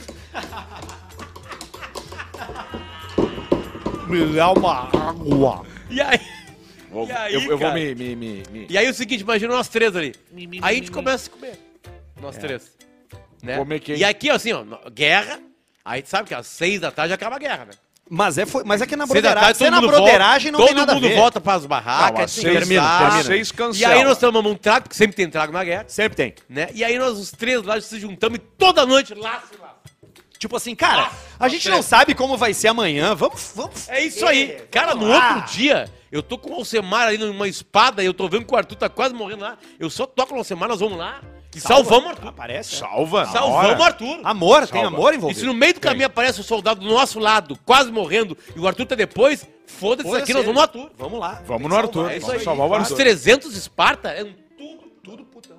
Me 4.09 4.27
dá 4.35 4.51
uma 4.53 4.89
água. 5.09 5.67
E 5.91 6.01
aí? 6.01 6.21
Vou- 6.91 7.07
E 7.09 7.13
aí, 7.13 7.35
eu, 7.35 7.41
eu 7.43 7.59
vou 7.59 7.73
me... 7.73 7.95
me, 7.95 8.15
me, 8.17 8.43
me- 8.51 8.67
E 8.69 8.79
aí 8.79 8.89
o 8.89 8.95
seguinte, 8.95 9.23
imagina 9.23 9.55
nós 9.55 9.69
três 9.69 9.95
ali. 9.97 10.15
Aí 10.63 10.77
a 10.77 10.79
gente 10.79 10.91
começa 10.91 11.29
a 11.29 11.33
comer. 11.33 11.59
Nós 12.21 12.37
três. 12.37 12.73
Né? 13.43 13.57
Comer 13.59 13.81
quem? 13.81 13.97
E 13.97 14.05
aqui, 14.05 14.31
ó, 14.31 14.35
assim, 14.35 14.53
ó, 14.53 14.65
no- 14.65 14.79
guerra. 14.93 15.41
Aí 15.85 16.01
tu 16.03 16.09
sabe 16.09 16.29
que 16.29 16.35
às 16.35 16.47
seis 16.47 16.81
da 16.81 16.91
tarde 16.91 17.13
acaba 17.13 17.37
a 17.37 17.39
guerra, 17.39 17.65
né? 17.67 17.73
Mas 18.09 18.37
é, 18.37 18.45
foi, 18.45 18.63
mas 18.65 18.83
é 18.83 18.87
que 18.87 18.95
na 18.97 19.07
Seis 19.07 19.23
da 19.23 19.31
broderagem, 19.31 19.45
tarde, 19.47 19.59
se 19.59 19.65
é 19.65 19.71
na 19.71 19.81
mundo 19.81 19.89
broderagem 19.91 20.53
não 20.53 20.59
volta, 20.59 20.73
tem 20.75 20.81
nada 20.81 20.93
a 20.93 20.95
Todo 20.95 21.03
mundo 21.03 21.11
ver. 21.11 21.19
volta 21.19 21.41
pras 21.41 21.65
barracas. 21.65 22.13
Não, 22.19 22.25
às 22.25 22.35
tem 22.35 22.43
seis- 22.45 22.59
termina, 22.59 22.81
termina, 22.83 22.99
termina. 22.99 23.09
termina. 23.23 23.25
Seis 23.37 23.53
cancela. 23.53 23.95
E 23.95 23.99
aí 23.99 24.05
nós 24.05 24.19
tomamos 24.19 24.53
um 24.53 24.55
trago, 24.55 24.83
porque 24.85 24.95
sempre 24.97 25.17
tem 25.17 25.29
trago 25.31 25.53
na 25.55 25.65
guerra, 25.65 25.85
Sempre 25.89 26.17
tem. 26.17 26.35
né? 26.49 26.69
E 26.75 26.85
aí 26.85 26.99
nós 26.99 27.19
os 27.19 27.31
três 27.31 27.63
lá 27.63 27.81
se 27.81 27.99
juntamos 27.99 28.37
e 28.39 28.43
toda 28.59 28.85
noite 28.85 29.15
lá 29.15 29.43
se 29.51 29.57
lá. 29.59 29.64
Tipo 30.45 30.57
assim, 30.57 30.75
cara, 30.75 31.11
a 31.41 31.49
gente 31.49 31.71
não 31.71 31.81
sabe 31.81 32.15
como 32.15 32.37
vai 32.37 32.53
ser 32.53 32.69
amanhã. 32.69 33.15
Vamos, 33.15 33.53
vamos. 33.57 33.89
É 33.89 34.05
isso 34.05 34.27
aí. 34.27 34.51
É, 34.51 34.55
Cara, 34.71 34.95
no 34.95 35.07
lá. 35.09 35.37
outro 35.39 35.55
dia, 35.55 35.91
eu 36.13 36.23
tô 36.23 36.37
com 36.37 36.51
o 36.51 36.57
Alcemar 36.57 37.09
ali 37.09 37.17
numa 37.17 37.49
espada 37.49 38.03
e 38.03 38.07
eu 38.07 38.13
tô 38.13 38.29
vendo 38.29 38.45
que 38.45 38.53
o 38.53 38.57
Arthur 38.59 38.77
tá 38.77 38.91
quase 38.91 39.15
morrendo 39.15 39.41
lá. 39.43 39.57
Eu 39.81 39.89
só 39.89 40.05
toco 40.05 40.33
no 40.35 40.41
Alcemar, 40.41 40.69
nós 40.69 40.81
vamos 40.81 40.99
lá 40.99 41.23
e 41.57 41.59
salvamos 41.59 42.05
o 42.05 42.09
Arthur. 42.11 42.29
Aparece. 42.29 42.77
Salva, 42.77 43.25
na 43.25 43.33
Salvamos 43.33 43.81
o 43.81 43.83
Arthur. 43.83 44.21
Amor, 44.23 44.59
tem 44.69 44.83
Salva. 44.83 44.87
amor 44.89 45.15
E 45.15 45.17
envolvido. 45.17 45.41
se 45.41 45.47
no 45.47 45.55
meio 45.55 45.73
do 45.73 45.81
caminho 45.81 46.09
aparece 46.09 46.41
o 46.43 46.45
soldado 46.45 46.81
do 46.81 46.87
nosso 46.93 47.19
lado, 47.19 47.59
quase 47.65 47.91
morrendo, 47.91 48.37
e 48.55 48.61
o 48.61 48.69
Arthur 48.69 48.85
tá 48.85 48.95
depois, 48.95 49.47
foda-se 49.67 50.07
isso 50.07 50.17
aqui, 50.19 50.35
nós 50.35 50.43
vamos 50.45 50.57
no 50.57 50.61
Arthur. 50.61 50.91
Vamos 50.99 51.19
lá. 51.19 51.43
Vamos 51.47 51.71
no 51.71 51.75
Arthur. 51.75 52.11
É 52.11 52.19
isso 52.19 52.27
Vamos 52.27 52.41
aí. 52.41 52.45
salvar 52.45 52.67
o 52.69 52.73
Os 52.73 52.79
Arthur. 52.83 52.97
300 52.97 53.57
Esparta 53.57 54.11
eram 54.11 54.35
tudo, 54.59 54.83
tudo 55.03 55.25
putão. 55.25 55.54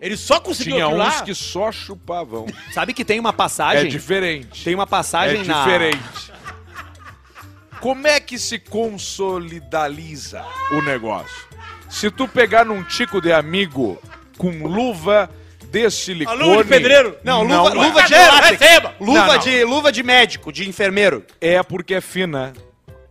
Ele 0.00 0.16
só 0.16 0.40
conseguiu 0.40 0.74
Tinha 0.74 0.86
aquilo 0.86 1.00
uns 1.02 1.14
lá. 1.16 1.22
que 1.22 1.34
só 1.34 1.70
chupavam. 1.70 2.46
Sabe 2.72 2.92
que 2.92 3.04
tem 3.04 3.20
uma 3.20 3.30
É 3.30 3.32
passagem? 3.32 3.88
diferente. 3.90 4.64
Tem 4.64 4.74
uma 4.74 4.82
É 4.84 4.86
passagem 4.86 5.44
na... 5.44 5.62
diferente. 5.64 6.32
Como 7.80 8.06
é 8.06 8.20
que 8.20 8.38
se 8.38 8.58
consolidaliza 8.58 10.44
o 10.72 10.82
negócio? 10.82 11.48
Se 11.88 12.10
tu 12.10 12.28
pegar 12.28 12.64
num 12.64 12.82
tico 12.82 13.20
de 13.20 13.32
amigo 13.32 14.00
com 14.36 14.66
luva 14.66 15.30
de 15.70 15.90
silicone... 15.90 16.40
A 16.42 16.44
luva 16.44 16.62
de 16.64 16.68
pedreiro. 16.68 17.16
Não, 17.24 17.42
luva, 17.42 17.70
é. 17.70 17.74
luva 17.74 18.02
de 18.02 18.14
receba. 18.14 18.94
Luva, 19.00 19.18
Não, 19.20 19.26
não. 19.34 19.38
De, 19.38 19.64
luva 19.64 19.92
de 19.92 20.02
médico, 20.02 20.52
de 20.52 20.68
enfermeiro. 20.68 21.24
É 21.40 21.62
porque 21.62 21.94
é 21.94 22.00
fina. 22.00 22.52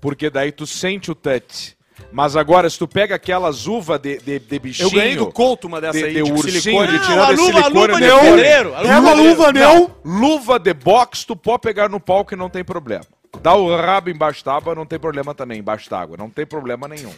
Porque 0.01 0.29
daí 0.29 0.51
tu 0.51 0.65
sente 0.67 1.09
o 1.11 1.15
touch. 1.15 1.75
Mas 2.11 2.35
agora, 2.35 2.69
se 2.69 2.77
tu 2.77 2.87
pega 2.87 3.15
aquelas 3.15 3.67
uvas 3.67 3.99
de, 3.99 4.17
de, 4.19 4.39
de 4.39 4.59
bichinho... 4.59 4.87
Eu 4.87 4.91
ganhei 4.91 5.15
do 5.15 5.31
Couto 5.31 5.67
uma 5.67 5.79
dessa 5.79 5.99
de, 5.99 6.05
aí, 6.05 6.13
de 6.15 6.23
de 6.23 6.31
ursinho, 6.31 6.61
silicone. 6.61 6.87
de 6.87 6.93
Não, 6.97 7.01
tirando 7.05 7.21
a 7.21 7.29
luva- 7.29 7.61
a 7.61 7.67
luva 7.67 8.01
de 8.01 8.07
não. 8.07 8.19
pedreiro, 8.19 8.69
Não, 8.71 8.77
de 8.77 8.87
pedreiro. 8.87 9.23
luva 9.29 9.53
não. 9.53 9.91
Luva 10.03 10.59
de 10.59 10.73
boxe, 10.73 11.25
tu 11.25 11.35
pode 11.35 11.61
pegar 11.61 11.87
no 11.87 11.99
pau 11.99 12.25
que 12.25 12.35
não 12.35 12.49
tem 12.49 12.63
problema. 12.63 13.05
Dá 13.43 13.53
o 13.53 13.75
rabo 13.75 14.09
embaixo 14.09 14.43
d'água, 14.43 14.73
não 14.73 14.85
tem 14.87 14.97
problema 14.97 15.35
também, 15.35 15.59
embaixo 15.59 15.87
d'água. 15.89 16.17
Não 16.17 16.29
tem 16.31 16.45
problema 16.47 16.87
nenhum. 16.87 17.13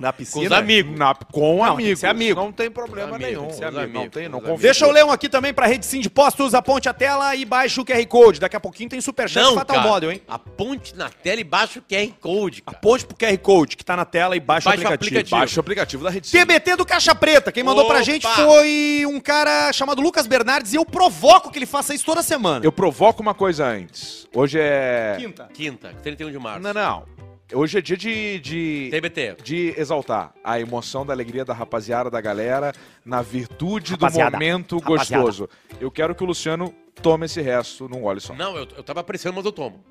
Na 0.00 0.12
Com 0.12 0.18
piscina. 0.18 0.46
os 0.46 0.52
amigos. 0.52 0.98
Na- 0.98 1.14
com 1.14 1.56
Não, 1.58 1.64
amigos. 1.74 2.02
amigo. 2.04 2.40
Não 2.40 2.50
tem 2.50 2.70
problema 2.70 3.16
Amigo, 3.16 3.22
nenhum. 3.30 3.46
tem 3.48 3.52
ser 3.56 3.70
Não 3.88 4.08
tem, 4.08 4.28
não 4.28 4.40
com 4.40 4.46
confia. 4.52 4.62
Deixa 4.62 4.86
eu 4.86 4.90
ler 4.90 5.04
um 5.04 5.10
aqui 5.10 5.28
também 5.28 5.52
pra 5.52 5.66
Rede 5.66 5.84
Sim 5.84 6.00
de 6.00 6.08
Postos, 6.08 6.54
aponte 6.54 6.88
a 6.88 6.94
tela 6.94 7.34
e 7.36 7.44
baixe 7.44 7.78
o 7.80 7.84
QR 7.84 8.04
Code. 8.06 8.40
Daqui 8.40 8.56
a 8.56 8.60
pouquinho 8.60 8.88
tem 8.88 9.00
Superchat 9.00 9.44
Não, 9.44 9.54
Fatal 9.54 9.76
cara. 9.76 9.88
Model, 9.88 10.12
hein? 10.12 10.22
Aponte 10.26 10.96
na 10.96 11.10
tela 11.10 11.40
e 11.40 11.44
baixa 11.44 11.78
o 11.78 11.82
QR 11.82 12.10
Code, 12.18 12.62
cara. 12.62 12.76
Aponte 12.78 13.04
pro 13.04 13.16
QR 13.16 13.36
Code 13.38 13.76
que 13.76 13.84
tá 13.84 13.94
na 13.94 14.04
tela 14.06 14.34
e 14.34 14.40
baixa, 14.40 14.70
Baixa 14.70 14.82
o 14.82 14.86
aplicativo. 14.86 15.08
aplicativo. 15.18 15.38
Baixa 15.40 15.56
o 15.56 15.60
aplicativo 15.60 16.04
da 16.04 16.10
Rede 16.10 16.28
Sim. 16.28 16.38
TBT 16.38 16.76
do 16.76 16.86
Caixa 16.86 17.14
Preta. 17.14 17.52
Quem 17.52 17.62
mandou 17.62 17.84
pra 17.86 17.96
Opa! 17.96 18.04
gente 18.04 18.26
foi 18.26 19.04
um 19.06 19.20
cara 19.20 19.70
chamado 19.72 20.00
Lucas 20.00 20.26
Bernardes 20.26 20.72
e 20.72 20.76
eu 20.76 20.84
provoco 20.86 21.50
que 21.50 21.58
ele 21.58 21.66
faça 21.66 21.94
isso 21.94 22.06
toda 22.06 22.22
semana. 22.22 22.64
Eu 22.64 22.72
provoco 22.72 23.20
uma 23.20 23.34
coisa 23.34 23.66
antes. 23.66 24.26
Hoje 24.34 24.58
é... 24.58 25.16
Quinta. 25.18 25.48
Quinta, 25.52 25.92
31 26.02 26.30
de 26.30 26.38
março. 26.38 26.60
Não, 26.62 26.72
não. 26.72 27.19
Hoje 27.52 27.78
é 27.78 27.80
dia 27.80 27.96
de... 27.96 28.38
de... 28.38 28.88
TBT. 28.92 29.36
de 29.42 29.74
exaltar 29.76 30.32
a 30.44 30.60
emoção 30.60 31.04
da 31.04 31.12
alegria 31.12 31.44
da 31.44 31.52
rapaziada, 31.52 32.08
da 32.08 32.20
galera, 32.20 32.72
na 33.04 33.22
virtude 33.22 33.92
Rapaziada. 33.92 34.30
do 34.30 34.34
momento 34.34 34.78
Rapaziada. 34.78 35.24
gostoso. 35.24 35.48
Eu 35.80 35.90
quero 35.90 36.14
que 36.14 36.22
o 36.22 36.26
Luciano 36.26 36.72
tome 37.02 37.26
esse 37.26 37.40
resto 37.40 37.88
num 37.88 38.00
gole 38.00 38.20
só. 38.20 38.34
Não, 38.34 38.56
eu, 38.56 38.68
eu 38.76 38.82
tava 38.84 39.00
apreciando, 39.00 39.34
mas 39.36 39.44
eu 39.44 39.52
tomo. 39.52 39.84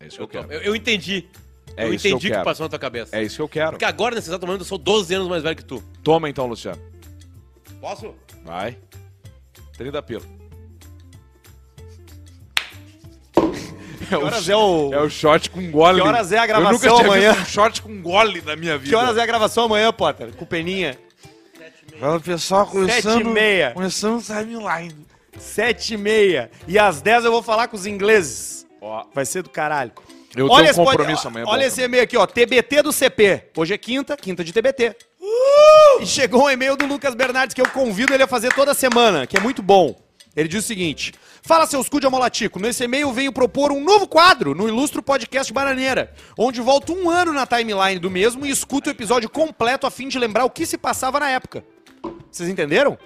É 0.00 0.06
isso 0.06 0.16
que 0.16 0.22
eu 0.22 0.28
quero. 0.28 0.52
Eu, 0.52 0.60
eu 0.62 0.76
entendi. 0.76 1.28
É 1.76 1.84
eu 1.86 1.94
isso 1.94 2.02
que 2.02 2.08
eu 2.08 2.10
entendi 2.12 2.26
o 2.26 2.30
que 2.30 2.34
quero. 2.34 2.44
passou 2.44 2.64
na 2.64 2.70
tua 2.70 2.78
cabeça. 2.78 3.16
É 3.16 3.22
isso 3.22 3.36
que 3.36 3.42
eu 3.42 3.48
quero. 3.48 3.70
Porque 3.72 3.84
agora, 3.84 4.16
nesse 4.16 4.28
exato 4.28 4.44
momento, 4.44 4.62
eu 4.62 4.66
sou 4.66 4.78
12 4.78 5.14
anos 5.14 5.28
mais 5.28 5.42
velho 5.42 5.56
que 5.56 5.64
tu. 5.64 5.82
Toma 6.02 6.28
então, 6.28 6.46
Luciano. 6.46 6.80
Posso? 7.80 8.14
Vai. 8.44 8.76
30 9.76 10.02
pila. 10.02 10.41
Que 14.18 14.24
horas 14.24 14.48
é 14.48 14.56
o... 14.56 14.90
É 14.92 15.00
o 15.00 15.08
shot 15.10 15.50
com 15.50 15.70
gole. 15.70 16.00
Que 16.00 16.06
horas 16.08 16.32
é 16.32 16.38
a 16.38 16.42
Eu 16.42 16.48
gravação 16.48 16.72
nunca 16.72 16.88
tinha 16.88 17.04
amanhã? 17.06 17.32
visto 17.32 17.42
um 17.42 17.46
shot 17.46 17.82
com 17.82 18.02
gole 18.02 18.42
na 18.44 18.56
minha 18.56 18.76
vida. 18.78 18.90
Que 18.90 18.94
horas 18.94 19.16
é 19.16 19.22
a 19.22 19.26
gravação 19.26 19.64
amanhã, 19.64 19.92
Potter? 19.92 20.32
Com 20.34 20.44
peninha. 20.44 20.98
Fala 22.00 22.18
pessoal, 22.20 22.64
Sete 22.66 22.74
e 22.74 22.78
começando, 23.02 23.30
meia. 23.30 23.70
começando 23.72 24.18
o 24.18 24.22
timeline. 24.22 25.06
Sete 25.38 25.94
e 25.94 25.96
meia. 25.96 26.50
E 26.66 26.78
às 26.78 27.00
dez 27.00 27.24
eu 27.24 27.30
vou 27.30 27.42
falar 27.42 27.68
com 27.68 27.76
os 27.76 27.86
ingleses. 27.86 28.66
Ó, 28.80 29.04
Vai 29.14 29.24
ser 29.24 29.42
do 29.42 29.50
caralho. 29.50 29.92
eu 30.36 30.48
tenho 30.48 30.70
um 30.70 30.74
compromisso 30.84 31.28
amanhã. 31.28 31.44
Olha 31.46 31.64
esse 31.66 31.80
e-mail 31.80 32.02
aqui, 32.02 32.16
ó. 32.16 32.26
TBT 32.26 32.82
do 32.82 32.92
CP. 32.92 33.44
Hoje 33.56 33.72
é 33.74 33.78
quinta, 33.78 34.16
quinta 34.16 34.42
de 34.42 34.52
TBT. 34.52 34.96
E 36.00 36.06
chegou 36.06 36.46
um 36.46 36.50
e-mail 36.50 36.76
do 36.76 36.86
Lucas 36.86 37.14
Bernardes 37.14 37.54
que 37.54 37.60
eu 37.60 37.68
convido 37.68 38.12
ele 38.12 38.22
a 38.24 38.26
fazer 38.26 38.52
toda 38.52 38.74
semana, 38.74 39.26
que 39.26 39.36
é 39.36 39.40
muito 39.40 39.62
bom. 39.62 39.94
Ele 40.36 40.48
diz 40.48 40.64
o 40.64 40.66
seguinte: 40.66 41.12
Fala 41.42 41.66
seus 41.66 41.88
cu 41.88 42.00
de 42.00 42.06
amolatico. 42.06 42.58
Nesse 42.58 42.84
e-mail 42.84 43.12
venho 43.12 43.32
propor 43.32 43.72
um 43.72 43.82
novo 43.82 44.06
quadro 44.06 44.54
no 44.54 44.68
Ilustro 44.68 45.02
Podcast 45.02 45.52
Bananeira, 45.52 46.12
onde 46.38 46.60
volto 46.60 46.92
um 46.92 47.10
ano 47.10 47.32
na 47.32 47.46
timeline 47.46 47.98
do 47.98 48.10
mesmo 48.10 48.46
e 48.46 48.50
escuto 48.50 48.88
o 48.88 48.92
episódio 48.92 49.28
completo 49.28 49.86
a 49.86 49.90
fim 49.90 50.08
de 50.08 50.18
lembrar 50.18 50.44
o 50.44 50.50
que 50.50 50.64
se 50.64 50.78
passava 50.78 51.20
na 51.20 51.28
época. 51.28 51.64
Vocês 52.30 52.48
entenderam? 52.48 52.98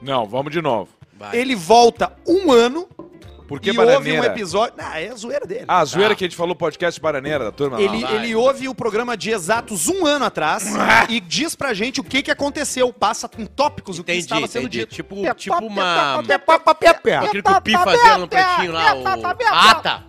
Não, 0.00 0.26
vamos 0.26 0.52
de 0.52 0.62
novo. 0.62 0.88
Vai. 1.18 1.36
Ele 1.36 1.54
volta 1.54 2.12
um 2.26 2.50
ano 2.50 2.88
Por 3.52 3.60
que 3.60 3.70
e 3.70 3.78
ouve 3.78 3.84
um 3.84 3.86
bananeira? 3.98 4.26
episódio. 4.28 4.74
Ah, 4.78 4.98
é 4.98 5.10
a 5.10 5.14
zoeira 5.14 5.46
dele. 5.46 5.64
Ah, 5.68 5.80
a 5.80 5.84
zoeira 5.84 6.08
Tá. 6.10 6.14
que 6.16 6.24
a 6.24 6.26
gente 6.26 6.36
falou 6.38 6.56
podcast 6.56 6.98
bananeira 6.98 7.44
da 7.44 7.52
turma 7.52 7.76
lá. 7.76 7.82
Ele, 7.82 8.00
vai. 8.00 8.14
ele 8.14 8.34
ouve 8.34 8.66
o 8.66 8.74
programa 8.74 9.14
de 9.14 9.30
exatos 9.30 9.88
um 9.88 10.06
ano 10.06 10.24
atrás 10.24 10.64
e 11.10 11.20
diz 11.20 11.54
pra 11.54 11.74
gente 11.74 12.00
o 12.00 12.04
que, 12.04 12.22
que 12.22 12.30
aconteceu. 12.30 12.90
Passa 12.94 13.28
em 13.36 13.44
tópicos 13.44 13.98
o 13.98 14.04
que 14.04 14.10
Entendi, 14.10 14.24
estava 14.24 14.46
sendo 14.46 14.68
entendi. 14.68 14.78
dito. 14.78 14.94
Tipo, 14.94 15.34
tipo 15.34 15.66
uma... 15.66 16.14
Aquele 16.20 16.32
Aquele 17.26 17.42
que 17.42 17.50
o 17.52 17.60
Pi 17.60 17.72
fazia 17.72 18.16
no 18.16 18.26
pretinho 18.26 18.72
lá, 18.72 18.94
o... 18.94 19.04
Ata! 19.52 20.04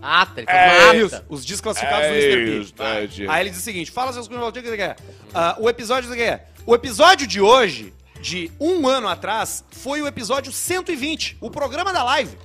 Ata, 0.00 0.40
ele 0.42 0.46
uma 0.48 0.94
Isso, 1.06 1.24
os 1.28 1.44
desclassificados 1.44 2.06
do 2.06 2.14
É 2.14 2.18
Mr. 2.20 2.44
P. 2.44 2.58
isso, 2.60 2.74
é 2.78 3.06
disso. 3.08 3.30
Aí 3.32 3.42
ele 3.42 3.50
diz 3.50 3.58
o 3.58 3.62
seguinte: 3.62 3.90
fala 3.90 4.12
seus 4.12 4.28
cunhos, 4.28 4.46
o 4.46 4.52
que 4.52 4.62
você 4.62 4.76
quer? 4.76 4.96
Ah, 5.34 5.56
o 5.58 5.68
episódio 5.68 6.08
você 6.08 6.16
quer? 6.16 6.52
O 6.64 6.72
episódio 6.72 7.26
de 7.26 7.40
hoje, 7.40 7.92
de 8.20 8.48
um 8.60 8.86
ano 8.86 9.08
atrás, 9.08 9.64
foi 9.72 10.02
o 10.02 10.06
episódio 10.06 10.52
120, 10.52 11.38
o 11.40 11.50
programa 11.50 11.92
da 11.92 12.04
live. 12.04 12.36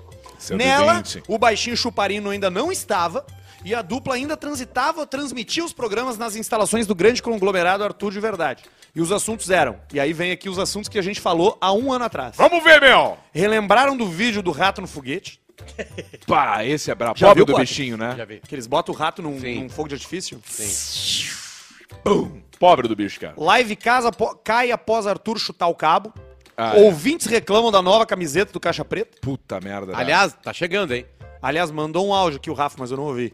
120. 0.42 0.66
Nela, 0.68 1.04
o 1.28 1.38
baixinho 1.38 1.78
chuparino 1.78 2.30
ainda 2.30 2.50
não 2.50 2.72
estava. 2.72 3.26
E 3.64 3.76
a 3.76 3.84
dupla 3.84 4.16
ainda 4.16 4.36
transitava, 4.36 5.06
transmitia 5.06 5.64
os 5.64 5.72
programas 5.72 6.18
nas 6.18 6.36
instalações 6.36 6.88
do 6.88 6.96
grande 6.96 7.22
conglomerado 7.22 7.84
Arthur 7.84 8.12
de 8.12 8.20
Verdade. 8.20 8.64
E 8.96 9.00
os 9.00 9.12
assuntos 9.12 9.52
eram. 9.52 9.80
E 9.94 10.00
aí 10.00 10.14
vem 10.14 10.32
aqui 10.32 10.50
os 10.50 10.58
assuntos 10.58 10.89
que 10.89 10.98
a 10.98 11.02
gente 11.02 11.22
falou 11.22 11.58
há 11.62 11.72
um 11.72 11.94
ano 11.94 12.06
atrás. 12.06 12.36
Vamos 12.38 12.64
ver, 12.64 12.82
meu! 12.82 13.18
Relembraram 13.32 13.96
do 13.96 14.08
vídeo 14.10 14.42
do 14.42 14.50
rato 14.50 14.82
no 14.82 14.88
foguete. 14.88 15.39
Pá, 16.26 16.66
esse 16.66 16.89
é 16.89 16.96
brabo. 16.96 17.20
Já 17.20 17.28
Pobre 17.28 17.44
do 17.46 17.52
Potter? 17.52 17.68
bichinho, 17.68 17.98
né? 17.98 18.16
Já 18.18 18.26
vi. 18.26 18.39
Que 18.39 18.56
eles 18.56 18.66
botam 18.66 18.96
o 18.96 18.98
rato 18.98 19.22
num, 19.22 19.39
Sim. 19.39 19.62
num 19.64 19.70
fogo 19.70 19.89
de 19.89 19.94
artifício. 19.94 20.42
Sim. 20.44 21.30
Pobre 22.60 22.88
do 22.88 22.96
bicho, 22.96 23.20
cara. 23.20 23.34
Live 23.38 23.76
casa 23.76 24.12
po- 24.12 24.36
cai 24.44 24.72
após 24.72 25.06
Arthur 25.06 25.38
chutar 25.38 25.68
o 25.68 25.76
cabo. 25.76 26.12
Ah, 26.64 26.78
é. 26.78 26.82
Ouvintes 26.84 27.26
reclamam 27.28 27.72
da 27.72 27.82
nova 27.82 28.05
camiseta 28.05 28.53
do 28.53 28.59
Caixa 28.59 28.86
Preta. 28.86 29.18
Puta 29.22 29.59
merda. 29.59 29.93
né? 29.93 29.97
Aliás, 29.97 30.34
tá 30.43 30.53
chegando, 30.53 30.93
hein? 30.93 31.05
Aliás, 31.41 31.72
mandou 31.72 32.07
um 32.07 32.14
áudio 32.14 32.38
aqui 32.38 32.51
o 32.51 32.53
Rafa, 32.53 32.76
mas 32.78 32.91
eu 32.91 32.97
não 32.97 33.05
ouvi. 33.05 33.34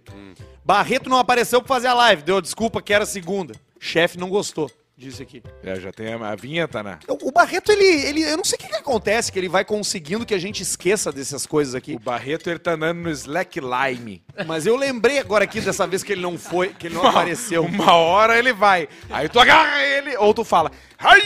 Barreto 0.63 1.09
não 1.09 1.17
apareceu 1.17 1.61
pra 1.61 1.67
fazer 1.75 1.87
a 1.87 1.93
live. 1.93 2.21
Deu 2.23 2.37
a 2.37 2.41
desculpa 2.41 2.81
que 2.81 2.93
era 2.93 3.05
segunda. 3.05 3.53
Chefe 3.79 4.17
não 4.17 4.29
gostou. 4.29 4.71
Disse 4.97 5.21
aqui. 5.21 5.43
É, 5.61 5.75
já 5.79 5.91
tem 5.91 6.11
a, 6.13 6.29
a 6.31 6.35
vinheta, 6.35 6.81
né? 6.81 6.97
O 7.07 7.27
o 7.27 7.31
Barreto, 7.31 7.71
ele, 7.71 7.83
ele. 7.85 8.21
Eu 8.23 8.37
não 8.37 8.43
sei 8.43 8.55
o 8.55 8.59
que, 8.59 8.67
que 8.67 8.75
acontece, 8.77 9.31
que 9.31 9.37
ele 9.37 9.47
vai 9.47 9.63
conseguindo 9.63 10.25
que 10.25 10.33
a 10.33 10.39
gente 10.39 10.63
esqueça 10.63 11.11
dessas 11.11 11.45
coisas 11.45 11.75
aqui. 11.75 11.93
O 11.93 11.99
Barreto, 11.99 12.49
ele 12.49 12.57
tá 12.57 12.71
andando 12.71 12.97
no 13.01 13.09
slackline. 13.11 14.23
Mas 14.47 14.65
eu 14.65 14.75
lembrei 14.75 15.19
agora 15.19 15.43
aqui 15.43 15.61
dessa 15.61 15.85
vez 15.85 16.01
que 16.01 16.13
ele 16.13 16.21
não 16.21 16.35
foi, 16.37 16.69
que 16.69 16.87
ele 16.87 16.95
não 16.95 17.05
apareceu. 17.05 17.63
Uma 17.63 17.93
hora 17.93 18.39
ele 18.39 18.53
vai. 18.53 18.87
Aí 19.09 19.29
tu 19.29 19.39
agarra 19.39 19.83
ele, 19.83 20.17
ou 20.17 20.33
tu 20.33 20.43
fala, 20.43 20.71
ai! 20.97 21.21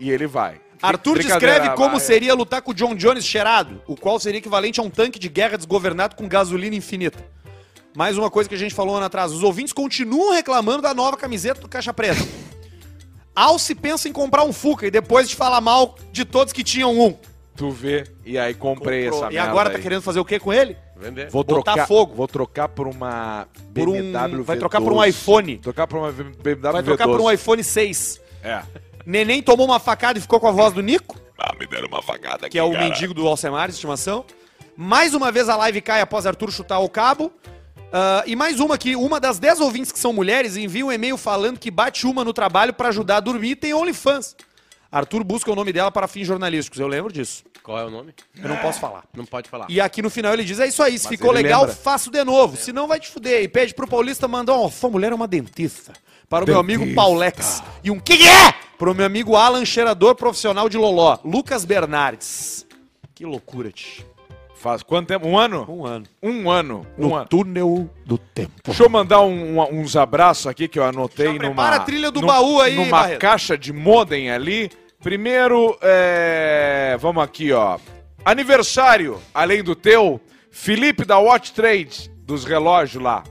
E 0.00 0.10
ele 0.10 0.26
vai. 0.26 0.60
Arthur 0.82 1.18
descreve 1.18 1.70
como 1.70 1.98
seria 1.98 2.34
lutar 2.34 2.62
com 2.62 2.70
o 2.70 2.74
John 2.74 2.94
Jones 2.94 3.24
cheirado, 3.24 3.82
o 3.86 3.96
qual 3.96 4.18
seria 4.20 4.38
equivalente 4.38 4.78
a 4.80 4.82
um 4.82 4.90
tanque 4.90 5.18
de 5.18 5.28
guerra 5.28 5.56
desgovernado 5.56 6.14
com 6.16 6.28
gasolina 6.28 6.76
infinita. 6.76 7.18
Mais 7.96 8.16
uma 8.16 8.30
coisa 8.30 8.48
que 8.48 8.54
a 8.54 8.58
gente 8.58 8.74
falou 8.74 8.96
ano 8.96 9.06
atrás. 9.06 9.32
Os 9.32 9.42
ouvintes 9.42 9.72
continuam 9.72 10.32
reclamando 10.32 10.82
da 10.82 10.94
nova 10.94 11.16
camiseta 11.16 11.60
do 11.60 11.68
Caixa 11.68 11.92
Preta. 11.92 12.20
Alce 13.34 13.74
pensa 13.74 14.08
em 14.08 14.12
comprar 14.12 14.44
um 14.44 14.52
Fuca 14.52 14.86
e 14.86 14.90
depois 14.90 15.28
de 15.28 15.34
falar 15.36 15.60
mal 15.60 15.96
de 16.12 16.24
todos 16.24 16.52
que 16.52 16.62
tinham 16.62 16.98
um. 16.98 17.16
Tu 17.56 17.70
vê, 17.70 18.04
e 18.24 18.38
aí 18.38 18.54
comprei 18.54 19.04
Comprou. 19.04 19.24
essa 19.26 19.34
e 19.34 19.38
agora 19.38 19.70
tá 19.70 19.76
aí. 19.78 19.82
querendo 19.82 20.02
fazer 20.02 20.20
o 20.20 20.24
que 20.24 20.38
com 20.38 20.52
ele? 20.52 20.76
Vender. 20.96 21.28
Vou 21.30 21.42
botar 21.42 21.72
trocar, 21.72 21.86
fogo. 21.88 22.14
Vou 22.14 22.28
trocar 22.28 22.68
por 22.68 22.86
uma 22.86 23.48
Por 23.74 23.88
um- 23.88 23.92
BMW 23.94 24.42
vai 24.44 24.56
trocar 24.56 24.80
por 24.80 24.92
um 24.92 24.96
V12. 24.98 25.08
iPhone. 25.08 25.58
Trocar 25.58 25.86
por 25.88 25.98
uma 25.98 26.12
BMW 26.12 26.72
Vai 26.72 26.82
trocar 26.84 27.06
V12. 27.08 27.10
por 27.16 27.20
um 27.20 27.30
iPhone 27.32 27.64
6. 27.64 28.20
É. 28.44 28.62
Neném 29.06 29.42
tomou 29.42 29.66
uma 29.66 29.78
facada 29.78 30.18
e 30.18 30.22
ficou 30.22 30.38
com 30.40 30.48
a 30.48 30.52
voz 30.52 30.72
do 30.74 30.82
Nico, 30.82 31.18
Ah, 31.38 31.54
me 31.58 31.66
deram 31.66 31.88
uma 31.88 32.02
facada 32.02 32.46
aqui, 32.46 32.50
que 32.50 32.58
é 32.58 32.62
o 32.62 32.72
cara. 32.72 32.84
mendigo 32.84 33.14
do 33.14 33.26
Alcemar 33.26 33.68
de 33.68 33.74
estimação. 33.74 34.24
Mais 34.76 35.14
uma 35.14 35.30
vez 35.32 35.48
a 35.48 35.56
live 35.56 35.80
cai 35.80 36.00
após 36.00 36.26
Arthur 36.26 36.50
chutar 36.52 36.78
o 36.80 36.88
cabo. 36.88 37.32
Ah, 37.92 38.22
e 38.26 38.36
mais 38.36 38.60
uma 38.60 38.74
aqui, 38.74 38.94
uma 38.96 39.18
das 39.18 39.38
10 39.38 39.60
ouvintes 39.60 39.90
que 39.92 39.98
são 39.98 40.12
mulheres 40.12 40.56
envia 40.56 40.84
um 40.84 40.92
e-mail 40.92 41.16
falando 41.16 41.58
que 41.58 41.70
bate 41.70 42.06
uma 42.06 42.24
no 42.24 42.32
trabalho 42.32 42.72
pra 42.74 42.88
ajudar 42.88 43.16
a 43.16 43.20
dormir 43.20 43.50
e 43.50 43.56
tem 43.56 43.72
OnlyFans. 43.74 44.36
Arthur 44.90 45.22
busca 45.22 45.50
o 45.52 45.54
nome 45.54 45.72
dela 45.72 45.90
para 45.90 46.08
fins 46.08 46.26
jornalísticos, 46.26 46.80
eu 46.80 46.88
lembro 46.88 47.12
disso. 47.12 47.44
Qual 47.62 47.78
é 47.78 47.84
o 47.84 47.90
nome? 47.90 48.14
Eu 48.42 48.48
não 48.48 48.56
posso 48.56 48.80
falar. 48.80 49.04
Não 49.14 49.26
pode 49.26 49.50
falar. 49.50 49.66
E 49.68 49.78
aqui 49.80 50.00
no 50.00 50.08
final 50.08 50.32
ele 50.32 50.42
diz: 50.44 50.58
é 50.58 50.66
isso 50.66 50.82
aí, 50.82 50.98
se 50.98 51.06
ficou 51.06 51.32
ele 51.34 51.42
legal, 51.42 51.60
lembra. 51.62 51.76
faço 51.76 52.10
de 52.10 52.24
novo. 52.24 52.56
Senão 52.56 52.86
vai 52.88 52.98
te 52.98 53.08
fuder. 53.10 53.42
E 53.42 53.48
pede 53.48 53.74
pro 53.74 53.86
Paulista 53.86 54.26
mandar 54.26 54.56
um, 54.58 54.70
sua 54.70 54.88
mulher 54.88 55.12
é 55.12 55.14
uma 55.14 55.28
dentista. 55.28 55.92
Para 56.30 56.44
o 56.44 56.48
meu 56.48 56.58
amigo 56.58 56.94
Paulex. 56.94 57.62
E 57.84 57.90
um 57.90 58.00
que 58.00 58.16
que 58.16 58.26
é? 58.26 58.54
Pro 58.78 58.94
meu 58.94 59.04
amigo 59.06 59.34
Alan, 59.34 59.64
cheirador 59.64 60.14
profissional 60.14 60.68
de 60.68 60.76
Loló. 60.78 61.18
Lucas 61.24 61.64
Bernardes. 61.64 62.64
Que 63.14 63.24
loucura, 63.26 63.70
tch. 63.72 64.02
Faz 64.54 64.82
quanto 64.82 65.08
tempo? 65.08 65.26
Um 65.26 65.36
ano? 65.38 65.66
Um 65.68 65.84
ano. 65.86 66.06
Um 66.22 66.50
ano. 66.50 66.86
Um 66.96 67.08
No 67.08 67.14
ano. 67.14 67.26
túnel 67.26 67.90
do 68.04 68.18
tempo. 68.18 68.52
Deixa 68.64 68.82
eu 68.84 68.88
mandar 68.88 69.20
um- 69.22 69.58
um- 69.60 69.80
uns 69.80 69.96
abraços 69.96 70.46
aqui 70.46 70.66
que 70.68 70.78
eu 70.78 70.84
anotei 70.84 71.36
Já 71.36 71.42
numa... 71.48 71.68
a 71.70 71.80
trilha 71.80 72.10
do 72.10 72.20
baú 72.20 72.60
aí, 72.60 72.74
Numa 72.76 72.90
Barreto. 72.90 73.20
caixa 73.20 73.56
de 73.58 73.72
modem 73.72 74.30
ali. 74.30 74.70
Primeiro, 75.00 75.76
é... 75.80 76.96
vamos 77.00 77.22
aqui, 77.22 77.52
ó. 77.52 77.78
Aniversário, 78.24 79.20
além 79.32 79.62
do 79.62 79.74
teu, 79.76 80.20
Felipe 80.50 81.04
da 81.04 81.18
Watch 81.18 81.52
Trade, 81.52 82.10
dos 82.24 82.44
relógios 82.44 83.02
lá. 83.02 83.22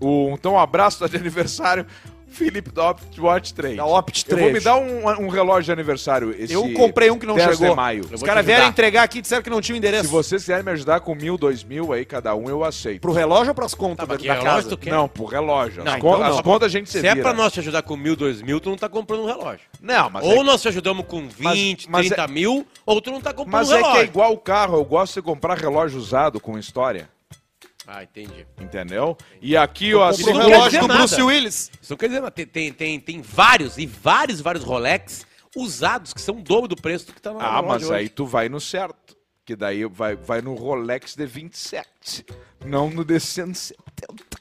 O, 0.00 0.30
então, 0.34 0.52
um 0.52 0.58
abraço 0.58 1.08
de 1.08 1.16
aniversário, 1.16 1.84
Felipe 2.28 2.70
da 2.70 2.90
Opt- 2.90 3.18
Watch 3.20 3.54
Trade. 3.54 3.76
Da 3.76 3.86
Opt 3.86 4.24
Eu 4.28 4.36
vou 4.38 4.52
me 4.52 4.60
dar 4.60 4.76
um, 4.76 5.06
um 5.24 5.28
relógio 5.28 5.64
de 5.64 5.72
aniversário 5.72 6.34
esse 6.38 6.52
Eu 6.52 6.70
comprei 6.74 7.10
um 7.10 7.18
que 7.18 7.24
não 7.26 7.34
10 7.36 7.50
chegou. 7.52 7.70
de 7.70 7.76
maio. 7.76 8.04
Eu 8.10 8.14
Os 8.16 8.22
caras 8.22 8.44
vieram 8.44 8.66
entregar 8.66 9.04
aqui 9.04 9.18
e 9.18 9.22
disseram 9.22 9.42
que 9.42 9.48
não 9.50 9.60
tinha 9.60 9.74
o 9.74 9.78
endereço. 9.78 10.04
Se 10.04 10.10
vocês 10.10 10.42
quiserem 10.42 10.64
me 10.64 10.70
ajudar 10.72 11.00
com 11.00 11.14
mil, 11.14 11.38
dois 11.38 11.64
mil 11.64 11.92
aí, 11.92 12.04
cada 12.04 12.34
um, 12.34 12.48
eu 12.48 12.62
aceito. 12.64 13.00
Pro 13.00 13.12
relógio 13.12 13.48
ou 13.48 13.54
pras 13.54 13.74
contas 13.74 13.96
Tá, 13.98 14.04
da, 14.04 14.14
mas 14.14 14.22
da 14.22 14.32
relógio 14.34 14.50
casa? 14.54 14.68
tu 14.68 14.76
quer? 14.78 14.90
Não, 14.90 15.08
pro 15.08 15.24
relógio. 15.24 15.80
As, 15.82 15.84
Não, 15.86 15.96
então 15.98 16.22
as 16.22 16.36
não. 16.36 16.42
contas 16.42 16.66
a 16.66 16.68
gente 16.78 16.90
se 16.90 17.00
Se 17.00 17.06
é 17.06 17.14
vira. 17.14 17.22
pra 17.28 17.32
nós 17.32 17.52
te 17.52 17.60
ajudar 17.60 17.82
com 17.82 17.96
mil, 17.96 18.14
dois 18.16 18.42
mil, 18.42 18.60
tu 18.60 18.68
não 18.70 18.76
tá 18.76 18.88
comprando 18.88 19.22
um 19.22 19.26
relógio. 19.26 19.60
Não, 19.80 20.10
mas 20.10 20.24
ou 20.26 20.40
é, 20.40 20.42
nós 20.42 20.60
te 20.60 20.68
ajudamos 20.68 21.06
com 21.06 21.26
20, 21.28 21.88
mas 21.90 22.06
30 22.08 22.28
mil, 22.28 22.66
ou 22.84 23.00
tu 23.00 23.10
não 23.10 23.20
tá 23.20 23.32
comprando 23.32 23.52
mas 23.52 23.70
um 23.70 23.74
é 23.74 23.76
que 23.76 23.82
relógio. 23.82 24.02
é 24.02 24.04
igual 24.04 24.32
o 24.32 24.38
carro. 24.38 24.76
Eu 24.76 24.84
gosto 24.84 25.14
de 25.14 25.22
comprar 25.22 25.56
relógio 25.56 25.98
usado 25.98 26.38
com 26.40 26.58
história. 26.58 27.08
Ah, 27.86 28.02
entendi. 28.02 28.46
Entendeu? 28.60 29.16
E 29.40 29.56
aqui, 29.56 29.94
ó, 29.94 30.10
não 30.10 30.16
quer 30.16 30.34
relógio 30.34 30.80
do. 30.80 30.88
Bruce 30.88 31.22
Willis. 31.22 31.70
Isso 31.80 31.92
não 31.92 31.96
quer 31.96 32.08
dizer, 32.08 32.20
nada. 32.20 32.30
tem, 32.32 32.46
tem, 32.46 32.72
tem, 32.72 33.00
tem 33.00 33.22
vários, 33.22 33.78
e 33.78 33.86
vários, 33.86 34.40
vários 34.40 34.64
Rolex 34.64 35.24
usados, 35.54 36.12
que 36.12 36.20
são 36.20 36.36
o 36.36 36.42
dobro 36.42 36.68
do 36.68 36.76
preço 36.76 37.06
do 37.06 37.12
que 37.12 37.22
tá 37.22 37.32
na 37.32 37.58
Ah, 37.58 37.62
mas 37.62 37.90
aí 37.90 38.08
tu 38.08 38.26
vai 38.26 38.48
no 38.48 38.60
certo. 38.60 39.16
Que 39.44 39.54
daí 39.54 39.84
vai, 39.84 40.16
vai 40.16 40.42
no 40.42 40.54
Rolex 40.54 41.14
de 41.14 41.24
27. 41.24 42.26
Não 42.64 42.90
no 42.90 43.04
de 43.04 43.20
170. 43.20 44.35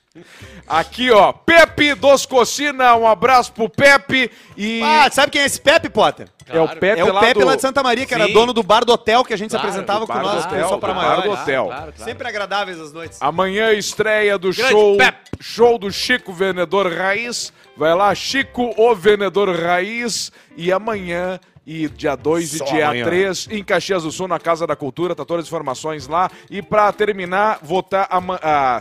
Aqui, 0.68 1.12
ó. 1.12 1.32
Pepe 1.34 1.94
dos 1.94 2.26
Cocina. 2.26 2.96
Um 2.96 3.08
abraço 3.08 3.52
pro 3.52 3.70
Pepe. 3.70 4.32
E 4.58 4.82
Ah, 4.84 5.10
sabe 5.12 5.32
quem 5.32 5.42
é 5.42 5.46
esse 5.46 5.60
Pepe, 5.60 5.90
Potter? 5.90 6.28
é 6.48 6.60
o 6.60 6.66
claro. 6.66 6.80
Pepe, 6.80 7.00
é 7.02 7.04
o 7.04 7.14
lá, 7.14 7.20
Pepe 7.22 7.40
do, 7.40 7.46
lá 7.46 7.56
de 7.56 7.62
Santa 7.62 7.82
Maria, 7.84 8.06
que 8.06 8.14
era 8.14 8.28
Sim. 8.28 8.34
dono 8.34 8.54
do 8.54 8.62
bar 8.64 8.86
do 8.86 8.94
hotel 8.94 9.24
que 9.24 9.34
a 9.34 9.38
gente 9.38 9.50
Claro, 9.50 9.64
se 9.64 9.68
apresentava 9.68 10.06
com 10.08 10.14
nós, 10.14 10.46
hotel, 10.46 10.70
só 10.70 10.78
para 10.78 10.94
do 10.94 10.96
maior. 11.00 11.16
bar 11.18 11.22
do 11.24 11.32
hotel. 11.32 11.66
Claro, 11.66 11.82
claro. 11.94 12.04
Sempre 12.10 12.28
agradáveis 12.28 12.80
as 12.80 12.94
noites. 12.94 13.18
Amanhã 13.22 13.72
estreia 13.74 14.38
do 14.38 14.52
Grande 14.54 14.72
show, 14.72 14.98
Pepe. 14.98 15.18
show 15.42 15.78
do 15.78 15.92
Chico 15.92 16.32
Vendedor 16.32 16.92
Raiz. 16.94 17.52
Vai 17.78 17.94
lá, 17.94 18.14
Chico, 18.16 18.74
o 18.78 18.96
vendedor 18.96 19.54
raiz. 19.60 20.32
E 20.56 20.72
amanhã, 20.72 21.40
e 21.66 21.88
dia 21.90 22.16
2 22.16 22.56
e 22.56 22.64
dia 22.66 22.86
amanhã. 22.88 23.06
3, 23.06 23.48
em 23.52 23.64
Caxias 23.64 24.04
do 24.04 24.12
Sul, 24.12 24.28
na 24.28 24.40
Casa 24.40 24.68
da 24.68 24.76
Cultura, 24.76 25.16
tá 25.16 25.26
todas 25.26 25.46
as 25.46 25.50
informações 25.50 26.08
lá. 26.08 26.30
E 26.50 26.62
pra 26.62 26.92
terminar, 26.92 27.60
vou 27.62 27.80
estar 27.80 28.08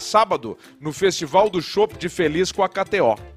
sábado 0.00 0.58
no 0.80 0.92
Festival 0.92 1.48
do 1.48 1.62
Chopp 1.62 1.96
de 1.96 2.08
Feliz 2.08 2.52
com 2.52 2.62
a 2.62 2.68
KTO. 2.68 3.33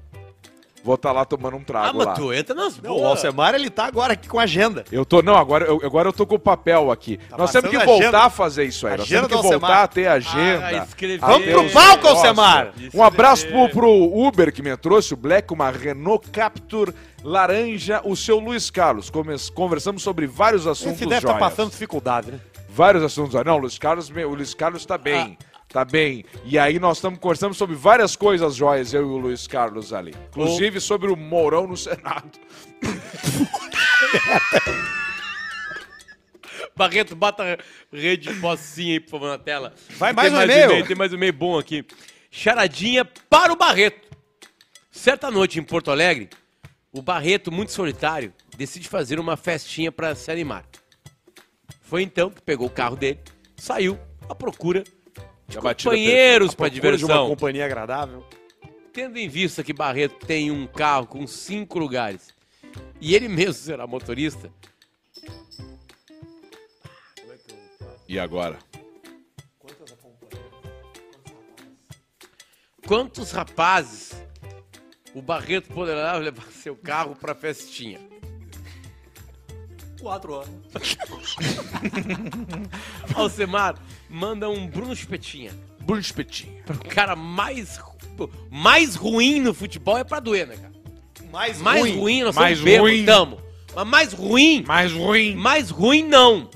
Vou 0.84 0.94
estar 0.94 1.12
lá 1.12 1.24
tomando 1.24 1.56
um 1.56 1.60
Ah, 1.60 1.64
trago 1.66 1.98
lá. 1.98 2.06
mas 2.06 2.18
tu 2.18 2.32
entra 2.32 2.54
nas 2.54 2.80
Não, 2.80 2.92
o 2.92 2.98
boas. 2.98 3.10
Alcemar, 3.10 3.54
ele 3.54 3.68
tá 3.68 3.84
agora 3.86 4.12
aqui 4.12 4.28
com 4.28 4.38
a 4.38 4.44
agenda. 4.44 4.84
Eu 4.92 5.04
tô, 5.04 5.20
não, 5.22 5.36
agora 5.36 5.64
eu, 5.66 5.80
agora 5.84 6.08
eu 6.08 6.12
tô 6.12 6.24
com 6.26 6.36
o 6.36 6.38
papel 6.38 6.90
aqui. 6.90 7.18
Nós 7.36 7.50
temos 7.52 7.68
que 7.70 7.78
voltar 7.78 7.94
agenda. 8.04 8.18
a 8.24 8.30
fazer 8.30 8.64
isso 8.64 8.86
aí. 8.86 8.92
Nós 8.96 9.02
Agenda 9.02 9.28
temos 9.28 9.42
que 9.44 9.50
voltar 9.58 9.82
a 9.82 9.88
ter 9.88 10.06
agenda. 10.06 10.66
Ah, 10.66 10.72
escrever. 10.84 11.18
Vamos 11.18 11.48
pro 11.48 11.70
palco. 11.70 12.06
Alcemar. 12.08 12.72
Um 12.94 13.02
abraço 13.02 13.46
pro, 13.48 13.68
pro 13.70 13.90
Uber 14.26 14.52
que 14.52 14.62
me 14.62 14.74
trouxe, 14.76 15.12
o 15.14 15.16
Black, 15.16 15.52
uma 15.52 15.70
Renault 15.70 16.30
Captur 16.30 16.94
laranja, 17.22 18.00
o 18.04 18.16
seu 18.16 18.38
Luiz 18.38 18.70
Carlos. 18.70 19.10
Come- 19.10 19.36
Conversamos 19.54 20.02
sobre 20.02 20.26
vários 20.26 20.66
assuntos 20.66 20.96
Esse 20.96 21.06
deve 21.06 21.16
estar 21.16 21.28
joias. 21.38 21.40
passando 21.54 21.70
dificuldade, 21.70 22.30
né? 22.32 22.38
Vários 22.70 23.02
assuntos. 23.02 23.34
Não, 23.44 23.56
o 23.56 23.58
Luiz 23.58 23.76
Carlos, 23.78 24.08
o 24.08 24.28
Luiz 24.34 24.54
Carlos 24.54 24.86
tá 24.86 24.96
bem. 24.96 25.36
Tá 25.68 25.84
bem. 25.84 26.24
E 26.44 26.58
aí 26.58 26.78
nós 26.78 26.96
estamos 26.96 27.18
conversando 27.18 27.52
sobre 27.52 27.76
várias 27.76 28.16
coisas 28.16 28.56
joias, 28.56 28.94
eu 28.94 29.02
e 29.02 29.04
o 29.04 29.18
Luiz 29.18 29.46
Carlos 29.46 29.92
ali. 29.92 30.14
Inclusive 30.30 30.80
sobre 30.80 31.10
o 31.10 31.16
Mourão 31.16 31.66
no 31.66 31.76
Senado. 31.76 32.38
Barreto, 36.74 37.16
bota 37.16 37.42
a 37.42 37.58
rede 37.92 38.32
pocinha 38.34 38.94
aí, 38.94 39.00
por 39.00 39.10
favor, 39.10 39.28
na 39.28 39.38
tela. 39.38 39.74
Vai 39.98 40.12
mais 40.12 40.32
um 40.32 40.40
e-mail. 40.40 40.86
Tem 40.86 40.96
mais 40.96 41.12
um 41.12 41.16
e-mail 41.16 41.32
bom 41.32 41.58
aqui. 41.58 41.84
Charadinha 42.30 43.04
para 43.04 43.52
o 43.52 43.56
Barreto. 43.56 44.08
Certa 44.90 45.30
noite 45.30 45.58
em 45.58 45.62
Porto 45.62 45.90
Alegre, 45.90 46.28
o 46.92 47.02
Barreto, 47.02 47.52
muito 47.52 47.72
solitário, 47.72 48.32
decide 48.56 48.88
fazer 48.88 49.20
uma 49.20 49.36
festinha 49.36 49.92
para 49.92 50.14
se 50.14 50.30
animar. 50.30 50.64
Foi 51.82 52.02
então 52.02 52.30
que 52.30 52.40
pegou 52.42 52.66
o 52.66 52.70
carro 52.70 52.96
dele, 52.96 53.20
saiu 53.56 53.98
à 54.28 54.34
procura 54.34 54.82
de 55.48 55.58
batida 55.60 55.90
companheiros 55.90 56.54
para 56.54 56.70
Procura 56.70 56.96
de 56.96 57.04
uma 57.04 57.08
diversão. 57.14 57.28
companhia 57.28 57.64
agradável. 57.64 58.24
Tendo 58.92 59.18
em 59.18 59.28
vista 59.28 59.64
que 59.64 59.72
Barreto 59.72 60.26
tem 60.26 60.50
um 60.50 60.66
carro 60.66 61.06
com 61.06 61.26
cinco 61.26 61.78
lugares 61.78 62.34
e 63.00 63.14
ele 63.14 63.28
mesmo 63.28 63.54
será 63.54 63.86
motorista, 63.86 64.52
E 68.08 68.18
agora? 68.18 68.58
quantos 72.86 73.32
rapazes 73.32 74.12
o 75.14 75.20
Barreto 75.20 75.68
poderá 75.74 76.16
levar 76.16 76.46
seu 76.50 76.74
carro 76.74 77.14
para 77.14 77.34
festinha? 77.34 78.00
Quatro 80.00 80.34
anos. 80.34 80.48
Alcemar, 83.14 83.76
manda 84.08 84.48
um 84.48 84.66
Bruno 84.66 84.94
Chupetinha. 84.94 85.52
Bruno 85.80 86.00
Espetinho. 86.00 86.62
O 86.68 86.88
cara 86.88 87.16
mais, 87.16 87.78
ru- 87.78 88.30
mais 88.50 88.94
ruim 88.94 89.40
no 89.40 89.54
futebol 89.54 89.96
é 89.98 90.04
pra 90.04 90.20
doer, 90.20 90.46
né, 90.46 90.56
cara? 90.56 90.72
Mais, 91.32 91.58
Mais 91.60 91.80
ruim. 91.80 91.98
ruim, 91.98 92.22
nós 92.22 92.34
Mais 92.34 92.58
somos 92.58 92.78
ruim. 92.78 93.04
tamo. 93.04 93.40
Mas 93.74 93.86
mais 93.88 94.12
ruim, 94.12 94.64
Mais 94.66 94.92
ruim. 94.92 95.34
mais 95.34 95.70
ruim 95.70 96.02
não. 96.02 96.48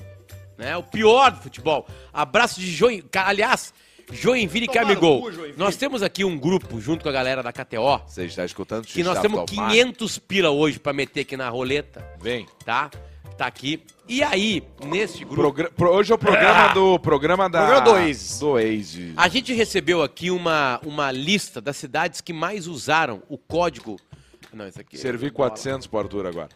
Né? 0.57 0.75
O 0.77 0.83
pior 0.83 1.31
do 1.31 1.41
futebol. 1.41 1.87
Abraço 2.11 2.59
de 2.59 2.71
Joinville. 2.71 3.07
Aliás, 3.15 3.73
Joinville 4.11 4.65
e 4.65 4.67
Tomar 4.67 4.81
no 4.81 4.87
Camigol. 4.87 5.21
cu, 5.21 5.31
Joinville. 5.31 5.57
Nós 5.57 5.75
temos 5.75 6.01
aqui 6.03 6.23
um 6.25 6.37
grupo 6.37 6.79
junto 6.81 7.03
com 7.03 7.09
a 7.09 7.11
galera 7.11 7.41
da 7.43 7.51
KTO. 7.53 8.01
Você 8.07 8.25
está 8.25 8.43
escutando? 8.45 8.85
Que 8.85 9.03
nós 9.03 9.19
temos 9.19 9.45
500 9.49 10.17
pila 10.19 10.49
hoje 10.49 10.79
pra 10.79 10.91
meter 10.91 11.21
aqui 11.21 11.37
na 11.37 11.49
roleta, 11.49 12.05
Vem. 12.21 12.45
tá? 12.65 12.89
Tá 13.37 13.47
aqui. 13.47 13.83
E 14.07 14.21
aí, 14.21 14.63
neste 14.85 15.19
grupo, 15.25 15.35
Progra- 15.41 15.71
pro- 15.71 15.91
hoje 15.91 16.11
é 16.11 16.15
o 16.15 16.17
programa 16.17 16.73
do 16.73 16.99
programa 16.99 17.49
da 17.49 17.59
Programa 17.65 17.81
do 17.85 17.91
Oasis. 17.91 18.39
Do 18.39 18.49
Oasis. 18.51 19.13
a 19.17 19.27
gente 19.27 19.53
recebeu 19.53 20.03
aqui 20.03 20.29
uma, 20.29 20.79
uma 20.85 21.11
lista 21.11 21.59
das 21.59 21.77
cidades 21.77 22.21
que 22.21 22.31
mais 22.33 22.67
usaram 22.67 23.23
o 23.29 23.37
código. 23.37 23.99
Não, 24.53 24.67
isso 24.67 24.79
aqui. 24.79 24.97
Servi 24.97 25.31
400 25.31 25.87
pro 25.87 25.99
Arthur 25.99 26.27
agora. 26.27 26.49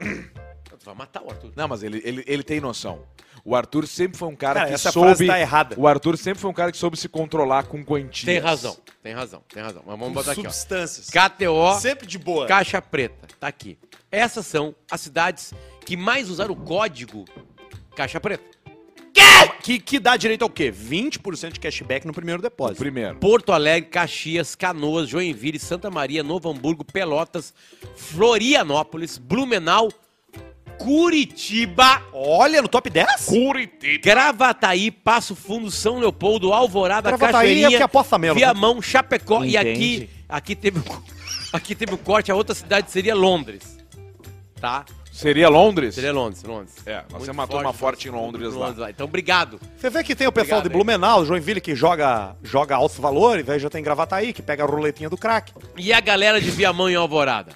Tu 0.00 0.84
vai 0.84 0.94
matar 0.94 1.22
o 1.22 1.30
Arthur. 1.30 1.52
Não, 1.54 1.68
mas 1.68 1.82
ele, 1.82 2.00
ele, 2.04 2.24
ele 2.26 2.42
tem 2.42 2.60
noção. 2.60 3.02
O 3.44 3.54
Arthur 3.54 3.86
sempre 3.86 4.18
foi 4.18 4.28
um 4.28 4.34
cara, 4.36 4.54
Cara, 4.60 4.68
que 4.68 4.74
essa 4.74 4.90
soube. 4.90 5.08
frase 5.08 5.26
tá 5.26 5.38
errada. 5.38 5.76
O 5.78 5.86
Arthur 5.86 6.16
sempre 6.16 6.40
foi 6.40 6.50
um 6.50 6.54
cara 6.54 6.72
que 6.72 6.78
soube 6.78 6.96
se 6.96 7.08
controlar 7.08 7.64
com 7.64 7.84
quantias. 7.84 8.24
Tem 8.24 8.38
razão, 8.38 8.76
tem 9.02 9.12
razão, 9.14 9.42
tem 9.52 9.62
razão. 9.62 9.82
Mas 9.86 9.98
vamos 9.98 10.14
botar 10.14 10.32
aqui, 10.32 10.40
ó. 10.40 10.44
Substâncias. 10.50 11.10
KTO, 11.10 11.78
Sempre 11.78 12.06
de 12.06 12.18
boa. 12.18 12.46
Caixa 12.46 12.80
Preta. 12.82 13.28
Tá 13.38 13.46
aqui. 13.48 13.78
Essas 14.14 14.46
são 14.46 14.74
as 14.90 15.00
cidades 15.00 15.52
que 15.84 15.96
mais 15.96 16.30
usaram 16.30 16.52
o 16.54 16.56
código 16.56 17.24
Caixa 17.96 18.20
Preta. 18.20 18.54
Que, 19.62 19.78
que 19.78 19.98
dá 19.98 20.16
direito 20.16 20.42
ao 20.42 20.50
quê? 20.50 20.70
20% 20.72 21.52
de 21.52 21.60
cashback 21.60 22.06
no 22.06 22.12
primeiro 22.12 22.42
depósito. 22.42 22.78
Primeiro. 22.78 23.16
Porto 23.16 23.50
Alegre, 23.52 23.88
Caxias, 23.88 24.54
Canoas, 24.54 25.08
Joinville, 25.08 25.58
Santa 25.58 25.90
Maria, 25.90 26.22
Novo 26.22 26.50
Hamburgo, 26.50 26.84
Pelotas, 26.84 27.54
Florianópolis, 27.96 29.16
Blumenau, 29.16 29.88
Curitiba, 30.78 32.02
Olha, 32.12 32.60
no 32.60 32.68
top 32.68 32.90
10? 32.90 33.26
Curitiba. 33.26 34.02
Gravataí, 34.02 34.90
Passo 34.90 35.34
Fundo, 35.34 35.70
São 35.70 35.98
Leopoldo, 35.98 36.52
Alvorada, 36.52 37.08
Gravataí 37.10 37.28
é 37.28 37.32
Cachoeirinha, 37.32 37.70
porque 37.70 37.82
aposta 37.84 38.18
mesmo. 38.18 38.34
Viamão, 38.34 38.82
Chapecó 38.82 39.44
e 39.44 39.56
aqui, 39.56 40.10
aqui 40.28 40.54
teve 40.54 40.80
o- 40.80 41.02
aqui 41.52 41.74
teve 41.74 41.94
o 41.94 41.98
corte, 41.98 42.30
a 42.30 42.34
outra 42.34 42.54
cidade 42.54 42.90
seria 42.90 43.14
Londres. 43.14 43.78
Tá? 44.64 44.82
Seria 45.12 45.50
Londres? 45.50 45.94
Seria 45.94 46.10
Londres, 46.10 46.42
Londres. 46.42 46.74
É, 46.86 46.94
nós 46.94 47.04
Muito 47.12 47.24
temos 47.26 47.36
uma 47.36 47.46
turma 47.46 47.72
forte 47.74 48.08
em 48.08 48.10
Londres 48.10 48.54
lá. 48.54 48.88
Então, 48.88 49.04
obrigado. 49.04 49.60
Você 49.76 49.90
vê 49.90 50.02
que 50.02 50.14
tem 50.14 50.26
o 50.26 50.32
pessoal 50.32 50.60
Obrigado, 50.60 50.72
de 50.72 50.84
Blumenau, 50.84 51.22
Joinville, 51.26 51.60
que 51.60 51.74
joga, 51.74 52.34
joga 52.42 52.74
altos 52.74 52.96
valores, 52.98 53.44
velho, 53.44 53.60
já 53.60 53.68
tem 53.68 53.82
Gravataí, 53.82 54.32
que 54.32 54.40
pega 54.40 54.64
a 54.64 54.66
roletinha 54.66 55.10
do 55.10 55.18
crack. 55.18 55.52
E 55.76 55.92
a 55.92 56.00
galera 56.00 56.40
de 56.40 56.50
Viamão 56.50 56.88
e 56.88 56.94
Alvorada? 56.96 57.52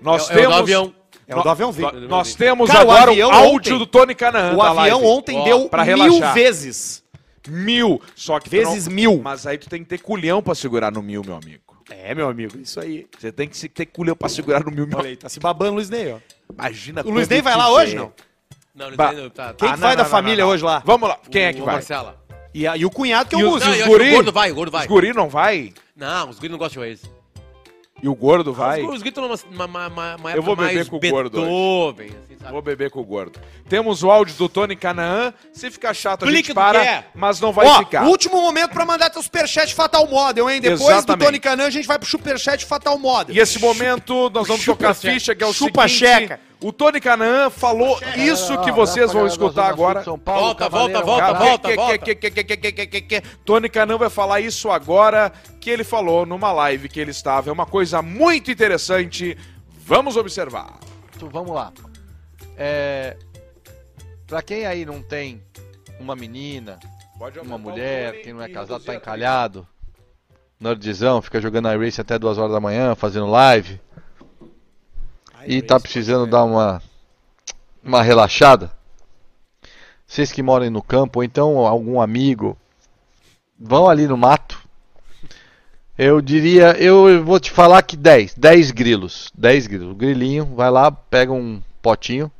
Nós 0.00 0.30
É- 0.30 0.34
é 0.34 0.36
o 0.36 0.36
do 0.36 0.40
temos. 0.42 0.56
avião. 0.58 0.94
É 1.26 1.36
o 1.36 1.42
do 1.42 1.48
aviãozinho. 1.48 1.92
Nó- 1.92 2.08
Nós 2.08 2.34
temos 2.36 2.70
Cara, 2.70 2.86
o 2.86 2.90
agora 2.92 3.10
o, 3.10 3.12
avião 3.14 3.32
áudio 3.32 3.74
ontem- 3.74 3.78
do 3.78 3.86
Tony 3.86 4.14
Canaan. 4.14 4.54
O 4.54 4.62
avião 4.62 5.00
live. 5.00 5.06
ontem 5.06 5.38
Ó, 5.38 5.44
deu 5.44 5.68
pra 5.68 5.84
mil 5.84 5.96
relaxar. 5.96 6.34
vezes. 6.34 7.02
Mil. 7.48 8.00
Só 8.14 8.38
que 8.38 8.48
Vezes 8.48 8.86
mil. 8.86 9.20
Mas 9.22 9.44
aí 9.46 9.58
tu 9.58 9.68
tem 9.68 9.82
que 9.82 9.88
ter 9.88 9.98
culhão 9.98 10.40
pra 10.40 10.54
segurar 10.54 10.92
no 10.92 11.02
mil, 11.02 11.22
meu 11.24 11.34
amigo. 11.34 11.63
É, 11.90 12.14
meu 12.14 12.28
amigo, 12.28 12.58
isso 12.58 12.80
aí. 12.80 13.06
Você 13.18 13.30
tem 13.30 13.48
que 13.48 13.56
se- 13.56 13.68
ter 13.68 13.86
culhão 13.86 14.16
pra 14.16 14.28
segurar 14.28 14.64
no 14.64 14.70
mil, 14.70 14.88
Olha 14.94 15.08
aí, 15.08 15.16
tá 15.16 15.28
se 15.28 15.38
babando 15.38 15.72
o 15.72 15.74
Luiz 15.76 15.90
Ney, 15.90 16.12
ó. 16.12 16.18
Imagina 16.52 17.02
O 17.04 17.10
Luiz 17.10 17.28
Ney 17.28 17.42
vai 17.42 17.56
lá 17.56 17.70
hoje, 17.70 17.94
não? 17.94 18.12
Não, 18.74 18.90
não, 18.90 18.96
Ba- 18.96 19.12
não, 19.12 19.30
tá, 19.30 19.48
tá. 19.48 19.54
Quem 19.54 19.68
Ah, 19.68 19.74
que 19.74 19.80
vai 19.80 19.96
da 19.96 20.04
família 20.04 20.46
hoje 20.46 20.64
lá? 20.64 20.82
Vamos 20.84 21.08
lá. 21.08 21.18
Quem 21.30 21.42
é 21.44 21.50
O 21.50 21.54
que 21.54 21.60
vai? 21.62 21.74
Marcela. 21.74 22.20
E, 22.52 22.66
a- 22.66 22.76
e 22.76 22.84
o 22.84 22.90
cunhado 22.90 23.28
que 23.28 23.36
é 23.36 23.38
E 23.38 23.44
o 23.44 23.48
o- 23.48 23.50
Muzi. 23.52 23.64
Não, 23.66 23.72
os 23.72 23.78
eu 23.78 23.84
acho 23.84 23.92
que 23.92 23.98
guri? 23.98 24.10
o 24.10 24.14
gordo 24.14 24.32
vai, 24.32 24.50
o 24.50 24.54
gordo 24.54 24.70
vai. 24.72 24.80
Os 24.82 24.86
guri 24.88 25.12
não 25.12 25.28
vai? 25.28 25.72
Não, 25.96 26.30
os 26.30 26.38
gringos 26.38 26.52
não 26.52 26.58
gostam 26.58 26.82
de 26.82 26.88
Oasis. 26.88 27.10
E 28.04 28.08
o 28.08 28.14
gordo 28.14 28.52
vai? 28.52 28.82
Os 28.82 29.02
gringos 29.02 29.06
estão 29.06 29.22
numa, 29.50 29.66
numa, 29.66 29.88
numa, 29.88 30.16
numa 30.18 30.32
Eu 30.32 30.42
vou 30.42 30.54
beber 30.54 30.86
com 30.86 30.96
o 30.96 31.00
gordo 31.00 31.40
hoje. 31.40 31.46
Beethoven, 31.48 32.06
assim, 32.22 32.38
sabe? 32.38 32.52
Vou 32.52 32.60
beber 32.60 32.90
com 32.90 33.00
o 33.00 33.02
gordo. 33.04 33.40
Temos 33.66 34.02
o 34.02 34.10
áudio 34.10 34.34
do 34.36 34.46
Tony 34.46 34.76
Canaan. 34.76 35.32
Se 35.54 35.70
ficar 35.70 35.94
chato, 35.94 36.24
a 36.24 36.26
Clica 36.28 36.48
gente 36.48 36.54
para, 36.54 36.84
é. 36.84 37.06
mas 37.14 37.40
não 37.40 37.50
vai 37.50 37.66
Ó, 37.66 37.78
ficar. 37.78 38.04
último 38.04 38.42
momento 38.42 38.72
pra 38.72 38.84
mandar 38.84 39.08
teu 39.08 39.22
superchat 39.22 39.72
Fatal 39.74 40.06
Model, 40.06 40.50
hein? 40.50 40.60
Depois 40.60 40.82
Exatamente. 40.82 41.18
do 41.18 41.24
Tony 41.24 41.40
Canan, 41.40 41.64
a 41.64 41.70
gente 41.70 41.88
vai 41.88 41.98
pro 41.98 42.06
superchat 42.06 42.66
Fatal 42.66 42.98
Model. 42.98 43.34
E 43.34 43.38
esse 43.38 43.58
momento 43.58 44.28
nós 44.28 44.46
vamos 44.48 44.62
Chupa 44.62 44.76
tocar 44.76 44.90
a 44.90 44.94
checa. 44.94 45.14
ficha, 45.14 45.34
que 45.34 45.42
é 45.42 45.46
o 45.46 45.54
Chupa 45.54 45.88
seguinte. 45.88 45.98
checa. 46.28 46.40
O 46.64 46.72
Tony 46.72 46.98
Canaan 46.98 47.50
falou 47.50 48.00
isso 48.16 48.58
que 48.62 48.72
vocês 48.72 49.12
vão 49.12 49.26
escutar 49.26 49.68
agora. 49.68 50.00
Volta, 50.00 50.66
volta, 50.66 51.02
volta, 51.02 51.32
volta, 51.34 51.76
volta. 51.76 53.22
Tony 53.44 53.68
Canaan 53.68 53.98
vai 53.98 54.08
falar 54.08 54.40
isso 54.40 54.70
agora 54.70 55.30
que 55.60 55.68
ele 55.68 55.84
falou 55.84 56.24
numa 56.24 56.50
live 56.52 56.88
que 56.88 56.98
ele 56.98 57.10
estava. 57.10 57.50
É 57.50 57.52
uma 57.52 57.66
coisa 57.66 58.00
muito 58.00 58.50
interessante. 58.50 59.36
Vamos 59.84 60.16
observar. 60.16 60.78
Vamos 61.30 61.54
lá. 61.54 61.70
É... 62.56 63.18
Pra 64.26 64.40
quem 64.40 64.64
aí 64.64 64.86
não 64.86 65.02
tem 65.02 65.42
uma 66.00 66.16
menina, 66.16 66.78
uma 67.42 67.58
mulher, 67.58 68.22
quem 68.22 68.32
não 68.32 68.40
é 68.40 68.48
casado, 68.48 68.82
tá 68.82 68.94
encalhado, 68.94 69.68
nerdzão, 70.58 71.20
fica 71.20 71.42
jogando 71.42 71.70
iRace 71.70 72.00
até 72.00 72.18
duas 72.18 72.38
horas 72.38 72.52
da 72.52 72.60
manhã, 72.60 72.94
fazendo 72.94 73.26
live 73.26 73.78
e 75.46 75.62
tá 75.62 75.78
precisando 75.78 76.26
dar 76.26 76.44
uma, 76.44 76.82
uma 77.82 78.02
relaxada, 78.02 78.72
vocês 80.06 80.30
que 80.30 80.42
moram 80.42 80.70
no 80.70 80.82
campo, 80.82 81.20
ou 81.20 81.24
então 81.24 81.58
algum 81.58 82.00
amigo, 82.00 82.56
vão 83.58 83.88
ali 83.88 84.06
no 84.06 84.16
mato. 84.16 84.62
Eu 85.96 86.20
diria, 86.20 86.72
eu 86.72 87.24
vou 87.24 87.38
te 87.38 87.50
falar 87.50 87.82
que 87.82 87.96
10, 87.96 88.34
10 88.34 88.70
grilos, 88.72 89.30
10 89.34 89.66
grilos. 89.66 89.96
Grilinho 89.96 90.44
vai 90.54 90.70
lá, 90.70 90.90
pega 90.90 91.32
um 91.32 91.62
potinho, 91.80 92.30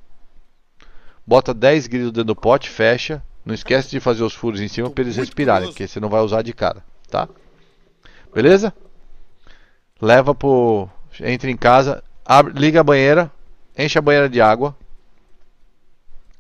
bota 1.26 1.55
10 1.55 1.86
grilos 1.86 2.12
dentro 2.12 2.28
do 2.28 2.36
pote, 2.36 2.68
fecha. 2.68 3.22
Não 3.44 3.55
esquece 3.55 3.90
de 3.90 4.00
fazer 4.00 4.24
os 4.24 4.34
furos 4.34 4.61
em 4.61 4.68
cima 4.68 4.90
para 4.90 5.05
eles 5.05 5.16
respirarem, 5.16 5.68
porque 5.68 5.86
você 5.86 6.00
não 6.00 6.09
vai 6.09 6.20
usar 6.22 6.42
de 6.42 6.52
cara, 6.52 6.82
tá? 7.11 7.28
Beleza? 8.34 8.72
leva 10.05 10.34
pro. 10.34 10.88
Entra 11.20 11.50
em 11.50 11.57
casa, 11.57 12.02
abre, 12.25 12.53
liga 12.55 12.81
a 12.81 12.85
banheira, 12.85 13.31
enche 13.77 13.99
a 13.99 14.03
banheira 14.03 14.29
de 14.29 14.41
água. 14.41 14.77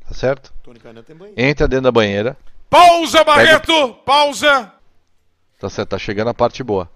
Tá 0.06 0.14
certo? 0.14 0.52
Entra 1.36 1.66
dentro 1.66 1.84
da 1.84 1.92
banheira. 1.92 2.36
Pausa, 2.68 3.22
Barreto! 3.24 3.94
Pausa! 4.04 4.72
Tá 5.58 5.70
certo, 5.70 5.90
tá 5.90 5.98
chegando 5.98 6.28
a 6.28 6.34
parte 6.34 6.62
boa. 6.62 6.90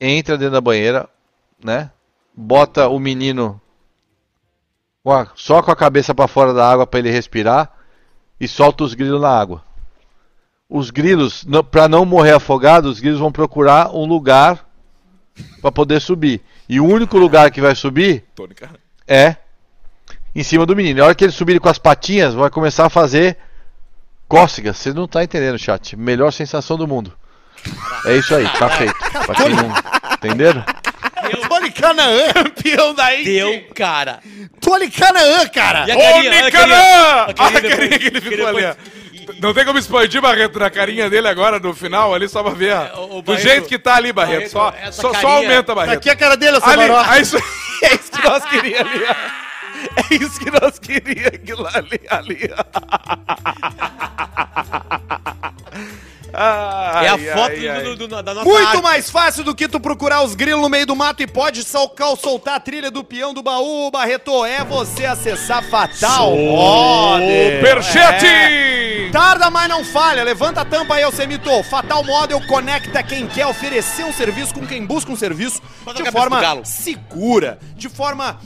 Entra 0.00 0.38
dentro 0.38 0.52
da 0.52 0.60
banheira, 0.60 1.08
né? 1.62 1.90
Bota 2.34 2.88
o 2.88 2.98
menino 2.98 3.60
só 5.34 5.62
com 5.62 5.70
a 5.70 5.76
cabeça 5.76 6.14
pra 6.14 6.28
fora 6.28 6.52
da 6.52 6.70
água 6.70 6.86
pra 6.86 6.98
ele 7.00 7.10
respirar 7.10 7.72
e 8.38 8.46
solta 8.46 8.84
os 8.84 8.94
grilos 8.94 9.20
na 9.20 9.30
água. 9.30 9.64
Os 10.68 10.90
grilos, 10.90 11.44
pra 11.70 11.88
não 11.88 12.04
morrer 12.04 12.32
afogado, 12.32 12.88
os 12.88 13.00
grilos 13.00 13.18
vão 13.18 13.32
procurar 13.32 13.94
um 13.94 14.06
lugar 14.06 14.69
pra 15.60 15.72
poder 15.72 16.00
subir. 16.00 16.40
E 16.68 16.80
o 16.80 16.86
único 16.86 17.18
lugar 17.18 17.50
que 17.50 17.60
vai 17.60 17.74
subir 17.74 18.24
é 19.06 19.36
em 20.34 20.42
cima 20.42 20.64
do 20.64 20.76
menino. 20.76 21.00
Na 21.00 21.06
hora 21.06 21.14
que 21.14 21.24
ele 21.24 21.32
subir 21.32 21.58
com 21.60 21.68
as 21.68 21.78
patinhas, 21.78 22.34
vai 22.34 22.50
começar 22.50 22.86
a 22.86 22.90
fazer 22.90 23.36
cócegas. 24.28 24.76
Você 24.76 24.92
não 24.92 25.08
tá 25.08 25.24
entendendo, 25.24 25.58
chat. 25.58 25.96
Melhor 25.96 26.30
sensação 26.32 26.76
do 26.76 26.86
mundo. 26.86 27.12
É 28.06 28.16
isso 28.16 28.34
aí, 28.34 28.48
tá 28.58 28.68
feito. 28.70 28.94
Pra 28.94 29.34
quem 29.34 29.54
não. 29.54 29.72
Entenderam? 30.14 30.64
Tony 31.48 31.70
Canaã! 31.70 32.32
Campeão 32.32 32.94
da 32.94 33.14
Indy! 33.14 33.24
Deu, 33.24 33.64
cara. 33.74 34.20
Tony 34.60 34.90
Canaã, 34.90 35.46
cara! 35.48 35.80
A 35.80 35.96
Ô, 35.96 36.00
carinha, 36.00 36.30
olha 36.30 36.46
a 36.46 36.50
carinha. 36.50 37.22
A 37.22 37.34
carinha 37.34 37.98
que 37.98 38.06
ele 38.06 38.20
ficou 38.20 38.46
ali. 38.46 38.76
Não 39.38 39.52
tem 39.54 39.64
como 39.64 39.78
expandir, 39.78 40.20
Barreto, 40.20 40.58
na 40.58 40.70
carinha 40.70 41.08
dele 41.10 41.28
agora, 41.28 41.58
no 41.60 41.74
final, 41.74 42.14
ali, 42.14 42.28
só 42.28 42.42
pra 42.42 42.52
ver. 42.52 42.74
ó. 42.74 43.00
o- 43.06 43.18
o 43.18 43.22
Do 43.22 43.32
Barreto- 43.32 43.42
jeito 43.48 43.68
que 43.68 43.78
tá 43.78 43.96
ali, 43.96 44.12
Barreto. 44.12 44.52
Barreto, 44.52 44.92
Só, 44.94 45.12
só, 45.12 45.20
só 45.20 45.28
aumenta, 45.28 45.74
Barreto. 45.74 45.98
aqui 45.98 46.10
a 46.10 46.16
cara 46.16 46.36
dele, 46.36 46.56
essa 46.56 46.66
Ali, 46.70 46.82
ah, 46.90 47.18
isso, 47.18 47.36
é 47.84 47.94
isso 47.94 48.10
que 48.10 48.22
nós 48.28 48.44
queríamos 48.44 48.90
ali, 48.92 49.04
ó. 49.08 49.14
É 49.96 50.14
isso 50.14 50.38
que 50.40 50.50
nós 50.50 50.78
queríamos, 50.78 51.26
aquilo 51.34 51.66
ali, 51.66 52.00
ali. 52.10 52.50
Ai, 56.32 57.06
É 57.06 57.08
a 57.08 57.18
foto 57.18 57.52
ai. 57.52 57.82
do- 57.82 57.96
do- 57.96 58.22
da 58.22 58.34
nossa 58.34 58.48
Muito 58.48 58.66
arte. 58.68 58.82
mais 58.82 59.10
fácil 59.10 59.42
do 59.44 59.54
que 59.54 59.68
tu 59.68 59.80
procurar 59.80 60.22
os 60.22 60.34
grilos 60.34 60.60
no 60.62 60.68
meio 60.68 60.86
do 60.86 60.94
mato 60.96 61.22
e 61.22 61.26
pode 61.26 61.62
solcar, 61.64 62.14
soltar 62.16 62.56
a 62.56 62.60
trilha 62.60 62.90
do 62.90 63.02
peão 63.04 63.32
do 63.34 63.42
baú, 63.42 63.90
Barreto. 63.90 64.44
É 64.44 64.64
você 64.64 65.06
acessar 65.06 65.62
Fatal 65.64 66.30
Model. 66.36 67.56
Superchat! 67.56 68.26
É. 68.26 69.10
Tarda, 69.12 69.50
mas 69.50 69.68
não 69.68 69.84
falha. 69.84 70.22
Levanta 70.22 70.60
a 70.60 70.64
tampa 70.64 70.94
aí, 70.94 71.02
Alcemito. 71.02 71.50
Fatal 71.64 72.04
Model 72.04 72.40
conecta 72.46 73.02
quem 73.02 73.26
quer 73.26 73.46
oferecer 73.46 74.04
um 74.04 74.12
serviço 74.12 74.54
com 74.54 74.66
quem 74.66 74.86
busca 74.86 75.10
um 75.10 75.16
serviço 75.16 75.60
Bota 75.84 76.02
de 76.02 76.10
forma 76.12 76.40
do 76.56 76.64
segura, 76.64 77.58
de 77.74 77.88
forma 77.88 78.38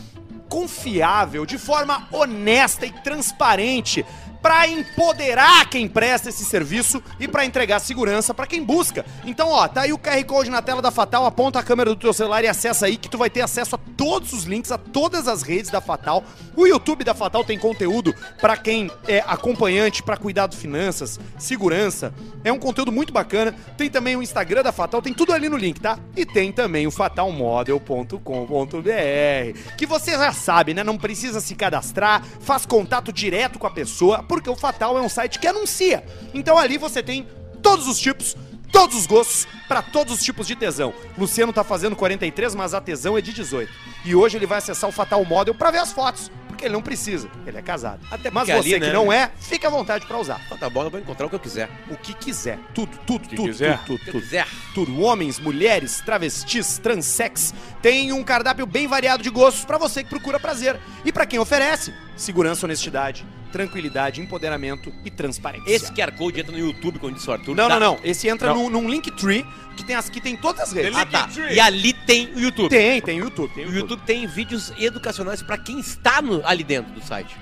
confiável, 0.48 1.44
de 1.44 1.58
forma 1.58 2.06
honesta 2.12 2.86
e 2.86 2.92
transparente. 2.92 4.04
Pra 4.44 4.68
empoderar 4.68 5.64
quem 5.70 5.88
presta 5.88 6.28
esse 6.28 6.44
serviço 6.44 7.02
e 7.18 7.26
pra 7.26 7.46
entregar 7.46 7.80
segurança 7.80 8.34
pra 8.34 8.46
quem 8.46 8.62
busca. 8.62 9.02
Então, 9.24 9.48
ó, 9.48 9.66
tá 9.66 9.80
aí 9.80 9.92
o 9.94 9.98
QR 9.98 10.22
Code 10.26 10.50
na 10.50 10.60
tela 10.60 10.82
da 10.82 10.90
Fatal, 10.90 11.24
aponta 11.24 11.60
a 11.60 11.62
câmera 11.62 11.88
do 11.88 11.96
teu 11.96 12.12
celular 12.12 12.44
e 12.44 12.46
acessa 12.46 12.84
aí 12.84 12.98
que 12.98 13.08
tu 13.08 13.16
vai 13.16 13.30
ter 13.30 13.40
acesso 13.40 13.74
a 13.74 13.78
todos 13.96 14.34
os 14.34 14.44
links, 14.44 14.70
a 14.70 14.76
todas 14.76 15.28
as 15.28 15.40
redes 15.40 15.70
da 15.70 15.80
Fatal. 15.80 16.22
O 16.54 16.66
YouTube 16.66 17.04
da 17.04 17.14
Fatal 17.14 17.42
tem 17.42 17.58
conteúdo 17.58 18.14
pra 18.38 18.54
quem 18.54 18.90
é 19.08 19.24
acompanhante, 19.26 20.02
pra 20.02 20.18
cuidar 20.18 20.46
de 20.46 20.58
finanças, 20.58 21.18
segurança. 21.38 22.12
É 22.44 22.52
um 22.52 22.58
conteúdo 22.58 22.92
muito 22.92 23.14
bacana. 23.14 23.54
Tem 23.78 23.88
também 23.88 24.14
o 24.14 24.22
Instagram 24.22 24.62
da 24.62 24.72
Fatal, 24.72 25.00
tem 25.00 25.14
tudo 25.14 25.32
ali 25.32 25.48
no 25.48 25.56
link, 25.56 25.80
tá? 25.80 25.98
E 26.14 26.26
tem 26.26 26.52
também 26.52 26.86
o 26.86 26.90
fatalmodel.com.br, 26.90 29.58
que 29.78 29.86
você 29.86 30.10
já 30.10 30.34
sabe, 30.34 30.74
né? 30.74 30.84
Não 30.84 30.98
precisa 30.98 31.40
se 31.40 31.54
cadastrar, 31.54 32.22
faz 32.40 32.66
contato 32.66 33.10
direto 33.10 33.58
com 33.58 33.66
a 33.66 33.70
pessoa, 33.70 34.22
porque 34.34 34.50
o 34.50 34.56
Fatal 34.56 34.98
é 34.98 35.00
um 35.00 35.08
site 35.08 35.38
que 35.38 35.46
anuncia. 35.46 36.04
Então 36.34 36.58
ali 36.58 36.76
você 36.76 37.00
tem 37.02 37.28
todos 37.62 37.86
os 37.86 38.00
tipos, 38.00 38.36
todos 38.72 38.96
os 38.96 39.06
gostos, 39.06 39.46
pra 39.68 39.80
todos 39.80 40.14
os 40.14 40.22
tipos 40.24 40.44
de 40.46 40.56
tesão. 40.56 40.92
Luciano 41.16 41.52
tá 41.52 41.62
fazendo 41.62 41.94
43, 41.94 42.52
mas 42.56 42.74
a 42.74 42.80
tesão 42.80 43.16
é 43.16 43.20
de 43.20 43.32
18. 43.32 43.72
E 44.04 44.14
hoje 44.14 44.36
ele 44.36 44.46
vai 44.46 44.58
acessar 44.58 44.90
o 44.90 44.92
Fatal 44.92 45.24
Model 45.24 45.54
pra 45.54 45.70
ver 45.70 45.78
as 45.78 45.92
fotos, 45.92 46.30
porque 46.48 46.64
ele 46.64 46.74
não 46.74 46.82
precisa, 46.82 47.28
ele 47.46 47.56
é 47.58 47.62
casado. 47.62 48.04
Até 48.10 48.28
mas 48.28 48.46
você 48.48 48.52
ali, 48.52 48.70
que 48.74 48.78
né? 48.80 48.92
não 48.92 49.12
é, 49.12 49.30
fica 49.38 49.68
à 49.68 49.70
vontade 49.70 50.04
pra 50.04 50.18
usar. 50.18 50.40
Tá 50.58 50.68
bom, 50.68 50.82
eu 50.82 50.90
vou 50.90 50.98
encontrar 50.98 51.26
o 51.26 51.30
que 51.30 51.36
eu 51.36 51.40
quiser. 51.40 51.70
O 51.88 51.96
que 51.96 52.12
quiser, 52.12 52.58
tudo, 52.74 52.98
tudo, 53.06 53.28
tudo, 53.28 53.44
quiser. 53.44 53.78
tudo, 53.84 53.94
O 53.94 53.98
que 54.00 54.04
tudo, 54.06 54.16
eu 54.18 54.20
quiser. 54.22 54.46
tudo. 54.74 55.00
Homens, 55.00 55.38
mulheres, 55.38 56.02
travestis, 56.04 56.76
transex. 56.78 57.54
Tem 57.80 58.12
um 58.12 58.24
cardápio 58.24 58.66
bem 58.66 58.88
variado 58.88 59.22
de 59.22 59.30
gostos 59.30 59.64
pra 59.64 59.78
você 59.78 60.02
que 60.02 60.10
procura 60.10 60.38
prazer. 60.40 60.78
E 61.04 61.12
pra 61.12 61.24
quem 61.24 61.38
oferece, 61.38 61.94
segurança, 62.16 62.66
honestidade, 62.66 63.24
tranquilidade, 63.58 64.20
empoderamento 64.20 64.92
e 65.04 65.10
transparência. 65.12 65.70
Esse 65.72 65.92
QR 65.92 66.10
Code 66.12 66.40
entra 66.40 66.50
no 66.50 66.58
YouTube, 66.58 66.98
como 66.98 67.14
disse 67.14 67.30
o 67.30 67.32
Arthur. 67.32 67.54
Não, 67.54 67.68
Dá- 67.68 67.78
não, 67.78 67.94
não. 67.94 68.00
Esse 68.02 68.26
entra 68.26 68.48
Não. 68.52 68.64
num, 68.64 68.82
num 68.82 68.90
Linktree 68.90 69.46
que 69.76 69.84
tem, 69.84 69.94
as, 69.94 70.08
que 70.08 70.20
tem 70.20 70.36
todas 70.36 70.62
as 70.62 70.72
redes. 70.72 70.96
Ah, 70.98 71.06
tá. 71.06 71.28
E 71.52 71.60
ali 71.60 71.92
tem 71.92 72.32
o 72.34 72.40
YouTube. 72.40 72.68
Tem, 72.68 73.00
tem 73.00 73.20
o 73.20 73.24
YouTube. 73.24 73.54
Tem 73.54 73.64
O 73.66 73.72
YouTube 73.72 74.02
tem 74.04 74.26
vídeos 74.26 74.72
educacionais 74.76 75.40
pra 75.40 75.56
quem 75.56 75.78
está 75.78 76.20
no- 76.20 76.44
ali 76.44 76.64
dentro 76.64 76.92
do 76.92 77.00
site. 77.00 77.36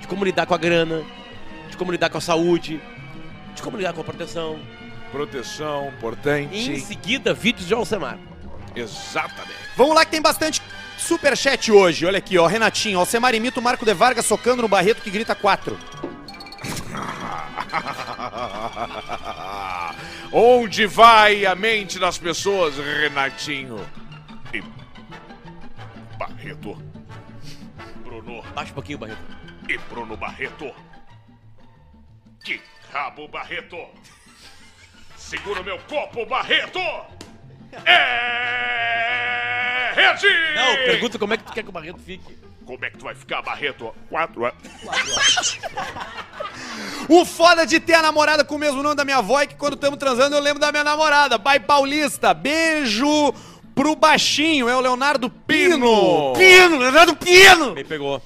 De 0.00 0.06
como 0.06 0.24
lidar 0.24 0.46
com 0.46 0.54
a 0.54 0.58
grana, 0.58 1.02
de 1.70 1.76
como 1.76 1.92
lidar 1.92 2.08
com 2.08 2.16
a 2.16 2.20
saúde, 2.22 2.80
de 3.54 3.60
como 3.62 3.76
lidar 3.76 3.92
com 3.92 4.00
a 4.00 4.04
proteção. 4.04 4.58
Proteção, 5.10 5.82
E 5.84 5.86
em 5.86 5.88
importante. 5.98 6.80
seguida, 6.80 7.34
vídeos 7.34 7.68
de 7.68 7.74
Alcemar. 7.74 8.18
Exatamente. 8.74 9.52
Vamos 9.76 9.94
lá 9.94 10.04
que 10.04 10.10
tem 10.10 10.22
bastante 10.22 10.62
superchat 11.02 11.72
hoje. 11.72 12.06
Olha 12.06 12.18
aqui, 12.18 12.38
ó. 12.38 12.46
Renatinho, 12.46 12.98
Alcemar 12.98 13.34
imita 13.34 13.60
o 13.60 13.62
Marco 13.62 13.84
de 13.84 13.92
Vargas 13.92 14.24
socando 14.24 14.62
no 14.62 14.68
Barreto 14.68 15.02
que 15.02 15.10
grita 15.10 15.34
4. 15.34 15.76
Onde 20.32 20.86
vai 20.86 21.44
a 21.44 21.54
mente 21.54 21.98
das 21.98 22.16
pessoas, 22.16 22.76
Renatinho? 22.76 23.86
E... 24.54 24.62
Barreto. 26.16 26.80
Bruno. 28.04 28.42
Baixa 28.54 28.70
um 28.70 28.74
pouquinho, 28.74 28.98
Barreto. 28.98 29.20
E 29.68 29.76
Bruno 29.78 30.16
Barreto. 30.16 30.72
Que 32.44 32.60
rabo, 32.92 33.28
Barreto. 33.28 33.76
Segura 35.16 35.60
o 35.60 35.64
meu 35.64 35.78
copo, 35.80 36.24
Barreto. 36.26 36.80
É... 37.84 38.32
Rede! 39.94 40.26
Não, 40.54 40.76
pergunta 40.76 41.18
como 41.18 41.34
é 41.34 41.36
que 41.36 41.44
tu 41.44 41.52
quer 41.52 41.62
que 41.62 41.68
o 41.68 41.72
Barreto 41.72 42.00
fique. 42.00 42.38
Como 42.64 42.84
é 42.84 42.90
que 42.90 42.98
tu 42.98 43.04
vai 43.04 43.14
ficar, 43.14 43.42
Barreto? 43.42 43.94
Quatro 44.08 44.44
anos. 44.44 45.58
O 47.08 47.24
foda 47.24 47.66
de 47.66 47.80
ter 47.80 47.94
a 47.94 48.02
namorada 48.02 48.44
com 48.44 48.54
o 48.54 48.58
mesmo 48.58 48.82
nome 48.82 48.94
da 48.94 49.04
minha 49.04 49.18
avó 49.18 49.40
é 49.40 49.46
que 49.46 49.56
quando 49.56 49.74
estamos 49.74 49.98
transando 49.98 50.36
eu 50.36 50.40
lembro 50.40 50.60
da 50.60 50.70
minha 50.70 50.84
namorada. 50.84 51.38
Pai 51.38 51.58
Paulista, 51.58 52.32
beijo 52.32 53.34
pro 53.74 53.96
baixinho, 53.96 54.68
é 54.68 54.76
o 54.76 54.80
Leonardo 54.80 55.28
Pino. 55.28 55.76
Pino. 55.76 56.32
Pino, 56.36 56.78
Leonardo 56.78 57.16
Pino. 57.16 57.74
Me 57.74 57.84
pegou. 57.84 58.22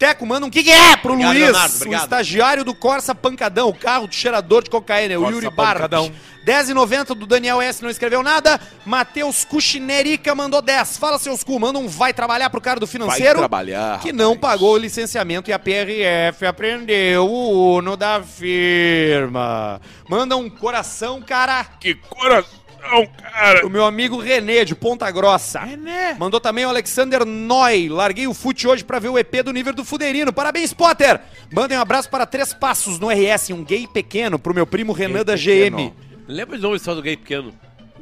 Teco, 0.00 0.24
manda 0.24 0.46
um 0.46 0.50
que 0.50 0.62
que 0.64 0.70
é 0.70 0.96
pro 0.96 1.12
Obrigado, 1.12 1.34
Luiz, 1.34 1.42
Leonardo, 1.44 1.88
o 1.90 1.94
estagiário 1.94 2.64
do 2.64 2.74
Corsa 2.74 3.14
Pancadão, 3.14 3.68
o 3.68 3.74
carro 3.74 4.08
de 4.08 4.16
cheirador 4.16 4.62
de 4.62 4.70
cocaína, 4.70 5.14
o 5.18 5.20
Corsa 5.20 5.34
Yuri 5.34 5.50
Bart. 5.54 5.74
Pancadão. 5.74 6.10
10,90 6.42 7.08
do 7.14 7.26
Daniel 7.26 7.60
S, 7.60 7.82
não 7.82 7.90
escreveu 7.90 8.22
nada. 8.22 8.58
Matheus 8.86 9.44
Cuchinerica 9.44 10.34
mandou 10.34 10.62
10. 10.62 10.96
Fala, 10.96 11.18
seus 11.18 11.44
cu, 11.44 11.60
manda 11.60 11.78
um 11.78 11.86
vai 11.86 12.14
trabalhar 12.14 12.48
pro 12.48 12.62
cara 12.62 12.80
do 12.80 12.86
financeiro. 12.86 13.38
trabalhar, 13.40 14.00
Que 14.00 14.10
não 14.10 14.32
rapaz. 14.32 14.54
pagou 14.54 14.72
o 14.72 14.78
licenciamento 14.78 15.50
e 15.50 15.52
a 15.52 15.58
PRF 15.58 16.46
aprendeu 16.46 17.26
o 17.26 17.76
Uno 17.76 17.94
da 17.94 18.22
firma. 18.22 19.82
Manda 20.08 20.34
um 20.34 20.48
coração, 20.48 21.20
cara. 21.20 21.62
Que 21.78 21.94
coração, 21.94 22.48
cara. 22.80 23.66
O 23.66 23.70
meu 23.70 23.84
amigo 23.84 24.18
Renê, 24.18 24.64
de 24.64 24.74
Ponta 24.74 25.10
Grossa. 25.10 25.60
René. 25.60 26.14
Mandou 26.18 26.40
também 26.40 26.64
o 26.64 26.68
Alexander 26.68 27.24
Noy. 27.24 27.88
Larguei 27.88 28.26
o 28.26 28.34
fute 28.34 28.66
hoje 28.66 28.84
pra 28.84 28.98
ver 28.98 29.08
o 29.08 29.18
EP 29.18 29.42
do 29.44 29.52
nível 29.52 29.72
do 29.72 29.84
Fuderino. 29.84 30.32
Parabéns, 30.32 30.72
Potter! 30.72 31.20
Mandem 31.52 31.76
um 31.78 31.80
abraço 31.80 32.08
para 32.08 32.26
Três 32.26 32.52
Passos 32.54 32.98
no 32.98 33.08
RS, 33.08 33.50
um 33.50 33.64
gay 33.64 33.86
pequeno, 33.86 34.38
pro 34.38 34.54
meu 34.54 34.66
primo 34.66 34.92
Renan 34.92 35.24
da 35.24 35.34
GM. 35.36 35.44
pequeno. 35.76 35.96
Lembra 36.26 36.56
de 36.56 36.62
novo 36.62 36.76
esse 36.76 36.84
do 36.94 37.02
gay 37.02 37.16
pequeno? 37.16 37.52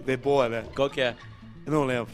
De 0.05 0.17
boa, 0.17 0.49
né? 0.49 0.65
Qual 0.75 0.89
que 0.91 1.01
é? 1.01 1.15
Eu 1.67 1.73
não 1.73 1.85
lembro. 1.85 2.13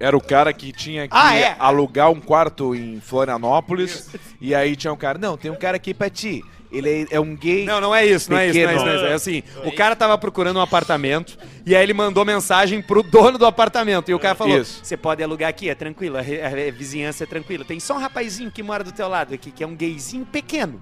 Era 0.00 0.16
o 0.16 0.20
cara 0.20 0.52
que 0.52 0.72
tinha 0.72 1.06
que 1.06 1.14
Ah, 1.16 1.36
é? 1.36 1.54
alugar 1.60 2.10
um 2.10 2.20
quarto 2.20 2.74
em 2.74 3.00
Florianópolis. 3.00 4.10
E 4.40 4.52
aí 4.54 4.74
tinha 4.74 4.92
um 4.92 4.96
cara, 4.96 5.16
não, 5.18 5.36
tem 5.36 5.50
um 5.50 5.54
cara 5.56 5.76
aqui 5.76 5.94
pra 5.94 6.10
ti. 6.10 6.42
Ele 6.72 7.02
é, 7.10 7.16
é 7.16 7.20
um 7.20 7.36
gay. 7.36 7.64
Não, 7.66 7.80
não 7.80 7.94
é 7.94 8.06
isso, 8.06 8.30
não 8.30 8.38
é 8.38 8.48
isso, 8.48 8.58
não 8.58 8.68
é 8.70 8.74
isso, 8.74 8.84
não 8.84 8.90
é 8.90 8.94
isso. 8.94 8.98
Pequeno. 9.02 9.12
É 9.12 9.14
assim, 9.14 9.42
o 9.68 9.72
cara 9.72 9.94
tava 9.94 10.16
procurando 10.16 10.56
um 10.56 10.62
apartamento 10.62 11.36
e 11.66 11.76
aí 11.76 11.82
ele 11.82 11.92
mandou 11.92 12.24
mensagem 12.24 12.80
pro 12.80 13.02
dono 13.02 13.36
do 13.36 13.44
apartamento. 13.44 14.10
E 14.10 14.14
o 14.14 14.18
cara 14.18 14.34
falou: 14.34 14.58
Isso. 14.58 14.80
Você 14.82 14.96
pode 14.96 15.22
alugar 15.22 15.50
aqui, 15.50 15.68
é 15.68 15.74
tranquilo, 15.74 16.16
a, 16.16 16.20
a 16.20 16.22
re- 16.22 16.70
vizinhança 16.70 17.24
é 17.24 17.26
tranquila. 17.26 17.64
Tem 17.64 17.78
só 17.78 17.94
um 17.94 17.98
rapazinho 17.98 18.50
que 18.50 18.62
mora 18.62 18.82
do 18.82 18.90
teu 18.90 19.06
lado 19.06 19.34
aqui, 19.34 19.50
que 19.50 19.62
é 19.62 19.66
um 19.66 19.76
gayzinho 19.76 20.24
pequeno. 20.24 20.80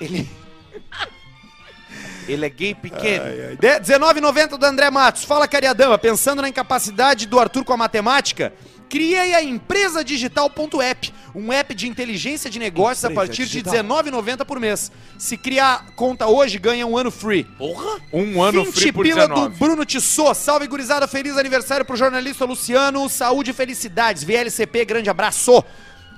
Ele. 0.00 0.28
Ele 2.28 2.46
é 2.46 2.48
gay 2.48 2.74
pequeno. 2.74 3.24
De- 3.58 3.80
19,90 3.80 4.56
do 4.56 4.64
André 4.64 4.90
Matos. 4.90 5.24
Fala, 5.24 5.46
Cariadama. 5.48 5.98
Pensando 5.98 6.40
na 6.40 6.48
incapacidade 6.48 7.26
do 7.26 7.38
Arthur 7.38 7.64
com 7.64 7.72
a 7.72 7.76
matemática, 7.76 8.52
criei 8.92 9.34
a 9.34 9.42
empresa 9.42 10.04
digital.app, 10.04 11.14
um 11.34 11.50
app 11.50 11.74
de 11.74 11.88
inteligência 11.88 12.50
de 12.50 12.58
negócios 12.58 13.02
a 13.06 13.10
Empresa 13.10 13.26
partir 13.26 13.46
digital. 13.46 13.72
de 13.72 13.78
R$19,90 13.78 14.44
por 14.44 14.60
mês. 14.60 14.92
Se 15.16 15.38
criar 15.38 15.86
conta 15.96 16.26
hoje, 16.26 16.58
ganha 16.58 16.86
um 16.86 16.94
ano 16.94 17.10
free. 17.10 17.44
Porra! 17.44 17.98
Um 18.12 18.42
ano 18.42 18.64
20 18.64 18.74
free 18.74 18.92
por 18.92 19.02
pila 19.02 19.26
19. 19.26 19.48
do 19.48 19.58
Bruno 19.58 19.86
Tissot. 19.86 20.36
Salve, 20.36 20.66
gurizada. 20.66 21.08
Feliz 21.08 21.38
aniversário 21.38 21.86
pro 21.86 21.96
jornalista 21.96 22.44
Luciano. 22.44 23.08
Saúde 23.08 23.52
e 23.52 23.54
felicidades. 23.54 24.24
VLCP, 24.24 24.84
grande 24.84 25.08
abraço. 25.08 25.64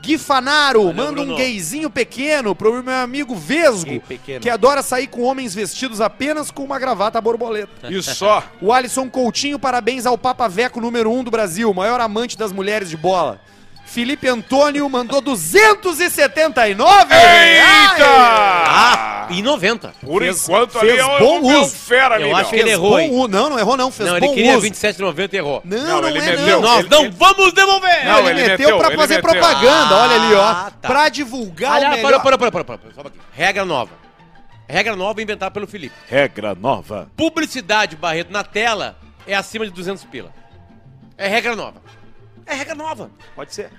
Gui 0.04 0.18
Fanaro, 0.18 0.92
Valeu, 0.92 0.94
manda 0.94 1.22
um 1.22 1.34
gayzinho 1.34 1.88
pequeno 1.88 2.54
pro 2.54 2.82
meu 2.82 2.94
amigo 2.94 3.34
Vesgo, 3.34 4.02
que 4.40 4.50
adora 4.50 4.82
sair 4.82 5.06
com 5.06 5.22
homens 5.22 5.54
vestidos 5.54 6.00
apenas 6.00 6.50
com 6.50 6.62
uma 6.62 6.78
gravata 6.78 7.20
borboleta. 7.20 7.88
E 7.94 8.02
só. 8.02 8.42
O 8.60 8.72
Alisson 8.72 9.08
Coutinho, 9.08 9.58
parabéns 9.58 10.04
ao 10.04 10.18
Papa 10.18 10.48
Veco 10.48 10.80
número 10.80 11.10
1 11.10 11.18
um 11.18 11.24
do 11.24 11.30
Brasil, 11.30 11.72
maior 11.72 12.00
amante 12.00 12.36
das 12.36 12.50
mulheres 12.50 12.90
de 12.90 12.96
bola. 12.96 13.40
Felipe 13.86 14.26
Antônio 14.26 14.88
mandou 14.88 15.20
279 15.20 17.14
Eita! 17.14 18.04
Ah, 18.06 19.13
e 19.30 19.42
90. 19.42 19.92
Por 20.00 20.22
Fez- 20.22 20.42
enquanto 20.48 20.78
fez 20.78 20.92
ali 20.92 21.00
é 21.00 21.18
bom 21.18 21.40
um, 21.40 21.50
é 21.50 21.56
um 21.56 21.60
uso. 21.62 21.76
fera 21.76 22.14
ali. 22.14 22.24
Eu 22.24 22.28
meu. 22.28 22.36
acho 22.36 22.50
que 22.50 22.56
ele 22.56 22.70
errou, 22.70 22.90
bom 22.98 23.10
uso. 23.10 23.28
Não, 23.28 23.50
não 23.50 23.58
errou 23.58 23.76
não, 23.76 23.90
fez 23.90 24.08
Não, 24.10 24.18
bom 24.20 24.26
ele 24.26 24.34
queria 24.34 24.52
uso. 24.58 24.66
27,90 24.66 25.32
e 25.32 25.36
errou. 25.36 25.62
Não, 25.64 25.78
Não, 25.78 26.00
não, 26.02 26.08
ele 26.08 26.18
é 26.18 26.22
meteu. 26.22 26.46
não. 26.46 26.60
Nós 26.62 26.78
ele- 26.80 26.88
não 26.88 27.00
ele- 27.04 27.10
vamos 27.16 27.52
devolver! 27.52 28.04
Não, 28.04 28.18
ele, 28.20 28.28
ele 28.30 28.40
meteu, 28.48 28.58
meteu, 28.58 28.78
pra 28.78 28.88
ele 28.88 28.96
fazer 28.96 29.14
meteu. 29.16 29.30
propaganda, 29.30 29.96
olha 29.96 30.14
ali, 30.22 30.34
ó. 30.34 30.42
Ah, 30.42 30.72
tá. 30.80 30.88
Pra 30.88 31.08
divulgar 31.08 31.72
o 31.72 31.74
Aliás, 31.74 31.96
melhor... 31.96 32.22
para, 32.22 32.38
para, 32.38 32.50
para, 32.50 32.64
para, 32.64 32.78
para, 32.78 33.08
um. 33.08 33.12
Regra 33.32 33.64
nova. 33.64 33.90
Regra 34.68 34.96
nova 34.96 35.20
inventada 35.22 35.50
pelo 35.50 35.66
Felipe. 35.66 35.94
Regra 36.08 36.54
nova. 36.54 37.08
Publicidade, 37.16 37.96
Barreto, 37.96 38.30
na 38.32 38.42
tela 38.42 38.96
é 39.26 39.34
acima 39.34 39.64
de 39.66 39.70
200 39.72 40.04
pila. 40.04 40.30
É 41.18 41.28
regra 41.28 41.54
nova. 41.54 41.82
É 42.46 42.54
regra 42.54 42.74
nova. 42.74 43.10
Pode 43.36 43.54
ser. 43.54 43.70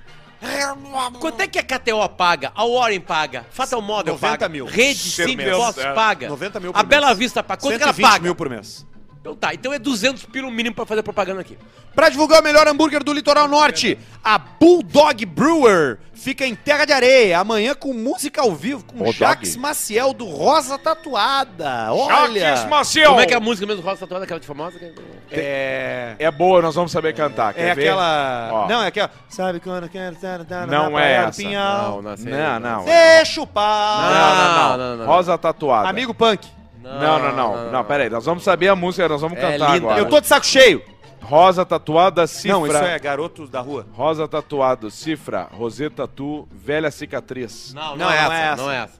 Quanto 1.20 1.42
é 1.42 1.48
que 1.48 1.60
a 1.60 1.64
KTO 1.64 2.08
paga? 2.10 2.52
A 2.56 2.64
Warren 2.66 3.00
paga? 3.00 3.46
Fatal 3.52 3.82
Model 3.82 4.14
90 4.14 4.28
paga? 4.32 4.50
mil. 4.50 4.66
Rede 4.66 5.00
Ser 5.00 5.36
mês, 5.36 5.52
Boss 5.56 5.78
é. 5.78 5.94
paga? 5.94 6.28
90 6.30 6.60
mil 6.60 6.74
por 6.74 6.80
A 6.80 6.84
Bela 6.84 7.08
mês. 7.08 7.18
Vista 7.20 7.44
paga? 7.44 7.62
Quanto 7.62 7.78
que 7.78 7.84
ela 7.84 7.94
120 7.94 8.12
paga? 8.12 8.24
mil 8.24 8.36
por 8.36 8.50
mês. 8.50 8.86
Então 9.26 9.36
tá, 9.36 9.56
então 9.56 9.74
é 9.74 9.80
200 9.80 10.24
pila 10.26 10.48
o 10.48 10.52
mínimo 10.52 10.76
pra 10.76 10.86
fazer 10.86 11.02
propaganda 11.02 11.42
aqui. 11.42 11.58
Pra 11.96 12.10
divulgar 12.10 12.42
o 12.42 12.44
melhor 12.44 12.68
hambúrguer 12.68 13.04
do 13.04 13.12
Litoral 13.12 13.48
Norte, 13.48 13.98
a 14.24 14.38
Bulldog 14.38 15.26
Brewer 15.26 15.98
fica 16.14 16.46
em 16.46 16.54
Terra 16.54 16.86
de 16.86 16.94
Areia, 16.94 17.40
amanhã 17.40 17.74
com 17.74 17.92
música 17.92 18.42
ao 18.42 18.54
vivo 18.54 18.86
com 18.86 18.98
Bulldog. 18.98 19.18
Jax 19.18 19.56
Maciel 19.56 20.14
do 20.14 20.26
Rosa 20.26 20.78
Tatuada. 20.78 21.92
Olha! 21.92 22.40
Jaques 22.56 22.66
Maciel. 22.70 23.10
Como 23.10 23.22
é 23.22 23.26
que 23.26 23.34
é 23.34 23.38
a 23.38 23.40
música 23.40 23.66
mesmo 23.66 23.82
Rosa 23.82 24.02
Tatuada, 24.02 24.26
aquela 24.26 24.40
de 24.40 24.46
famosa? 24.46 24.78
que- 24.78 24.94
É... 25.32 26.16
É 26.20 26.30
boa, 26.30 26.62
nós 26.62 26.76
vamos 26.76 26.92
saber 26.92 27.16
cantar. 27.16 27.52
Quer 27.56 27.70
É 27.70 27.74
ver? 27.74 27.82
aquela... 27.88 28.50
Ó. 28.54 28.68
Não, 28.68 28.84
é 28.84 28.88
aquela... 28.88 29.10
Sabe 29.28 29.60
quando 29.60 29.86
eu 29.86 29.90
quero... 29.90 30.14
estar 30.16 30.38
na 30.48 30.68
Não 30.68 30.92
praia 30.92 31.06
é 31.16 31.22
do 31.24 31.30
essa. 31.30 31.42
Pinhal? 31.42 32.02
não, 32.04 32.16
sei. 32.16 32.32
Não, 32.32 32.60
não. 32.60 32.86
Deixa 32.86 33.42
o 33.42 33.48
pau. 33.48 34.02
Não, 34.02 34.12
não, 34.12 34.36
não. 34.36 34.78
Não, 34.78 34.78
não, 34.78 34.98
não. 34.98 35.06
Rosa 35.08 35.36
tatuada. 35.36 35.90
Amigo 35.90 36.14
punk, 36.14 36.48
Não, 36.86 37.20
não, 37.20 37.36
não. 37.36 37.72
Não, 37.72 37.84
pera 37.84 38.04
aí. 38.04 38.10
Nós 38.10 38.26
vamos 38.26 38.44
saber 38.44 38.68
a 38.68 38.76
música, 38.76 39.08
nós 39.10 39.20
vamos 39.22 39.38
É 39.38 39.42
cantar 39.42 39.74
linda. 39.74 39.88
agora. 39.88 40.00
eu 40.00 40.06
tô 40.10 40.22
de 40.22 40.28
saco 40.28 40.46
cheio. 40.46 40.82
Rosa 41.24 41.66
tatuada, 41.66 42.28
cifra. 42.28 42.54
Não, 42.54 42.68
isso 42.68 42.76
é 42.78 43.00
garotos 43.00 43.50
da 43.50 43.60
rua. 43.60 43.88
Rosa 43.94 44.28
tatuado, 44.28 44.92
cifra, 44.92 45.48
Roseta 45.52 46.08
Tu, 46.08 46.48
velha 46.52 46.92
cicatriz. 46.92 47.74
Não, 47.74 47.96
Não 47.96 48.12
é 48.12 48.18
essa. 48.18 48.56
Não 48.62 48.72
é 48.72 48.84
essa. 48.84 49.00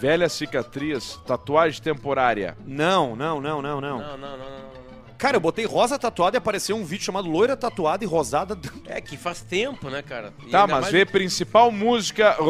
Velha 0.00 0.28
cicatriz, 0.28 1.20
tatuagem 1.24 1.80
temporária. 1.80 2.56
Não, 2.66 3.14
não, 3.14 3.40
não, 3.40 3.62
não, 3.62 3.80
não. 3.80 3.98
Não, 3.98 3.98
não, 3.98 4.18
não, 4.18 4.18
não, 4.18 4.38
não. 4.38 4.74
Cara, 5.16 5.36
eu 5.36 5.40
botei 5.40 5.64
rosa 5.64 5.96
tatuada 5.96 6.36
e 6.36 6.38
apareceu 6.38 6.76
um 6.76 6.84
vídeo 6.84 7.04
chamado 7.04 7.30
Loira 7.30 7.56
Tatuada 7.56 8.02
e 8.04 8.06
Rosada. 8.06 8.58
É 8.86 9.00
que 9.00 9.16
faz 9.16 9.40
tempo, 9.40 9.88
né, 9.88 10.02
cara? 10.02 10.32
E 10.44 10.50
Tá, 10.50 10.62
ainda 10.62 10.72
mas 10.74 10.80
mais- 10.82 10.92
vê 10.92 11.06
principal 11.06 11.70
música. 11.70 12.36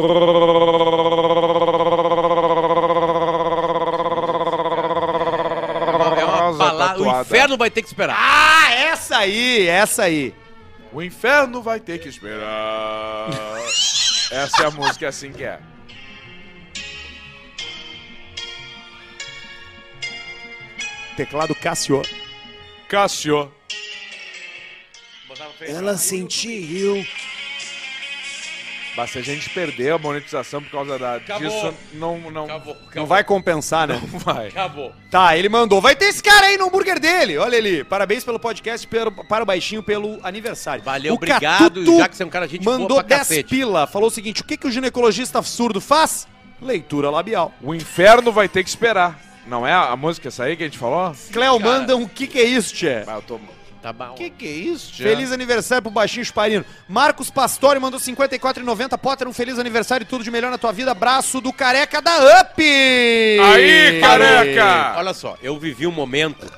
É 6.17 6.23
uma 6.25 6.37
Rosa 6.47 6.57
palavra. 6.59 6.85
O 7.01 7.04
tatuada. 7.04 7.04
Inferno 7.21 7.57
vai 7.57 7.69
ter 7.69 7.81
que 7.81 7.87
esperar. 7.87 8.15
Ah, 8.17 8.71
essa 8.73 9.17
aí, 9.17 9.67
essa 9.67 10.03
aí. 10.03 10.33
O 10.91 11.01
inferno 11.01 11.61
vai 11.61 11.79
ter 11.79 11.99
que 11.99 12.07
esperar. 12.07 13.29
Essa 14.31 14.63
é 14.63 14.65
a 14.65 14.71
música 14.71 15.07
assim 15.07 15.31
que 15.31 15.43
é. 15.43 15.59
Teclado 21.15 21.53
Cássio. 21.55 22.01
Cássio. 22.89 23.51
Ela 25.61 25.97
sentiu. 25.97 27.05
Mas 28.95 29.09
se 29.11 29.19
a 29.19 29.21
gente 29.21 29.49
perder 29.49 29.91
a 29.93 29.97
monetização 29.97 30.61
por 30.63 30.71
causa 30.71 30.97
da, 30.97 31.15
Acabou. 31.15 31.49
disso, 31.49 31.73
não, 31.93 32.17
não, 32.31 32.45
Acabou, 32.45 32.73
acabou. 32.73 32.91
Não 32.95 33.05
vai 33.05 33.23
compensar, 33.23 33.87
né? 33.87 33.99
não 34.11 34.19
vai. 34.19 34.47
Acabou. 34.47 34.93
Tá, 35.11 35.35
ele 35.37 35.49
mandou. 35.49 35.81
Vai 35.81 35.95
ter 35.95 36.05
esse 36.05 36.23
cara 36.23 36.45
aí 36.47 36.57
no 36.57 36.67
hambúrguer 36.67 36.99
dele. 36.99 37.37
Olha 37.37 37.57
ali. 37.57 37.83
Parabéns 37.83 38.23
pelo 38.23 38.39
podcast, 38.39 38.87
pelo- 38.87 39.11
para 39.11 39.43
o 39.43 39.45
Baixinho 39.45 39.83
pelo 39.83 40.17
aniversário. 40.23 40.83
Valeu, 40.83 41.11
O 41.13 41.15
obrigado. 41.17 41.41
Catuto 41.75 41.97
Já 41.97 42.07
que 42.07 42.15
você 42.15 42.23
é 42.23 42.25
um 42.25 42.29
cara 42.29 42.47
gente 42.47 42.63
boa 42.63 42.79
Mandou 42.79 42.97
pra 42.97 43.07
10 43.07 43.19
cacete. 43.19 43.49
pila. 43.49 43.85
Falou 43.87 44.07
o 44.07 44.11
seguinte: 44.11 44.41
o 44.41 44.45
que, 44.45 44.55
que 44.55 44.67
o 44.67 44.71
ginecologista 44.71 45.41
surdo 45.41 45.81
faz? 45.81 46.25
Leitura 46.61 47.09
labial. 47.09 47.51
O 47.61 47.75
inferno 47.75 48.31
vai 48.31 48.47
ter 48.47 48.63
que 48.63 48.69
esperar. 48.69 49.19
Não 49.45 49.67
é 49.67 49.73
a, 49.73 49.89
a 49.91 49.95
música 49.97 50.29
essa 50.29 50.45
aí 50.45 50.55
que 50.55 50.63
a 50.63 50.65
gente 50.67 50.77
falou? 50.79 51.13
Cléo 51.31 51.59
cara. 51.59 51.69
manda 51.71 51.95
um 51.97 52.07
que 52.07 52.25
que 52.27 52.39
é 52.39 52.43
isso, 52.45 52.73
tchê? 52.73 53.03
Ah, 53.05 53.15
eu 53.15 53.21
tô... 53.21 53.39
Tá 53.85 53.93
bom. 53.93 54.15
Que 54.15 54.31
que 54.31 54.47
é 54.47 54.51
isso, 54.51 54.91
tia? 54.93 55.07
Feliz 55.07 55.31
aniversário 55.31 55.83
pro 55.83 55.91
Baixinho 55.91 56.23
Esparino. 56.23 56.65
Marcos 56.89 57.29
Pastore 57.29 57.79
mandou 57.79 57.99
54,90. 57.99 58.97
Potter, 58.97 59.27
um 59.27 59.33
feliz 59.33 59.59
aniversário 59.59 60.03
e 60.03 60.07
tudo 60.07 60.23
de 60.23 60.31
melhor 60.31 60.49
na 60.49 60.57
tua 60.57 60.71
vida. 60.71 60.89
Abraço 60.89 61.39
do 61.39 61.53
careca 61.53 62.01
da 62.01 62.17
UP! 62.41 62.59
Aí, 62.63 64.01
careca! 64.01 64.95
Olha 64.97 65.13
só, 65.13 65.37
eu 65.39 65.59
vivi 65.59 65.85
um 65.85 65.91
momento. 65.91 66.51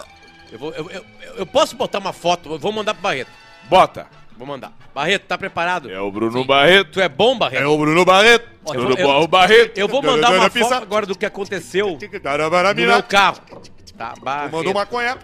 Eu, 0.50 0.58
vou, 0.58 0.72
eu, 0.74 0.90
eu, 0.90 1.06
eu 1.40 1.46
posso 1.46 1.76
botar 1.76 2.00
uma 2.00 2.14
foto, 2.14 2.54
eu 2.54 2.58
vou 2.58 2.72
mandar 2.72 2.94
pro 2.94 3.04
Barreto. 3.04 3.32
Bota. 3.66 4.08
Vou 4.38 4.48
mandar. 4.48 4.72
Barreto, 4.96 5.24
tá 5.24 5.38
preparado? 5.38 5.92
É 5.92 6.00
o 6.00 6.10
Bruno 6.10 6.40
Sim. 6.40 6.48
Barreto. 6.48 6.92
Tu 6.92 7.02
é 7.02 7.10
bom, 7.10 7.38
Barreto? 7.38 7.62
É 7.62 7.68
o 7.68 7.78
Bruno 7.78 8.06
Barreto. 8.06 8.48
Ó, 8.64 8.74
Tudo 8.74 8.98
eu, 8.98 9.06
bom, 9.06 9.24
o 9.24 9.28
Barreto? 9.28 9.78
eu 9.78 9.88
vou 9.90 10.02
mandar 10.02 10.32
uma 10.32 10.50
foto 10.50 10.74
agora 10.76 11.06
do 11.06 11.18
que 11.18 11.26
aconteceu 11.26 11.98
no 12.00 12.86
meu 12.86 13.04
carro. 13.04 13.42
Tá, 13.98 14.14
Barreto. 14.22 14.54
Mandou 14.54 14.74
maconha. 14.74 15.18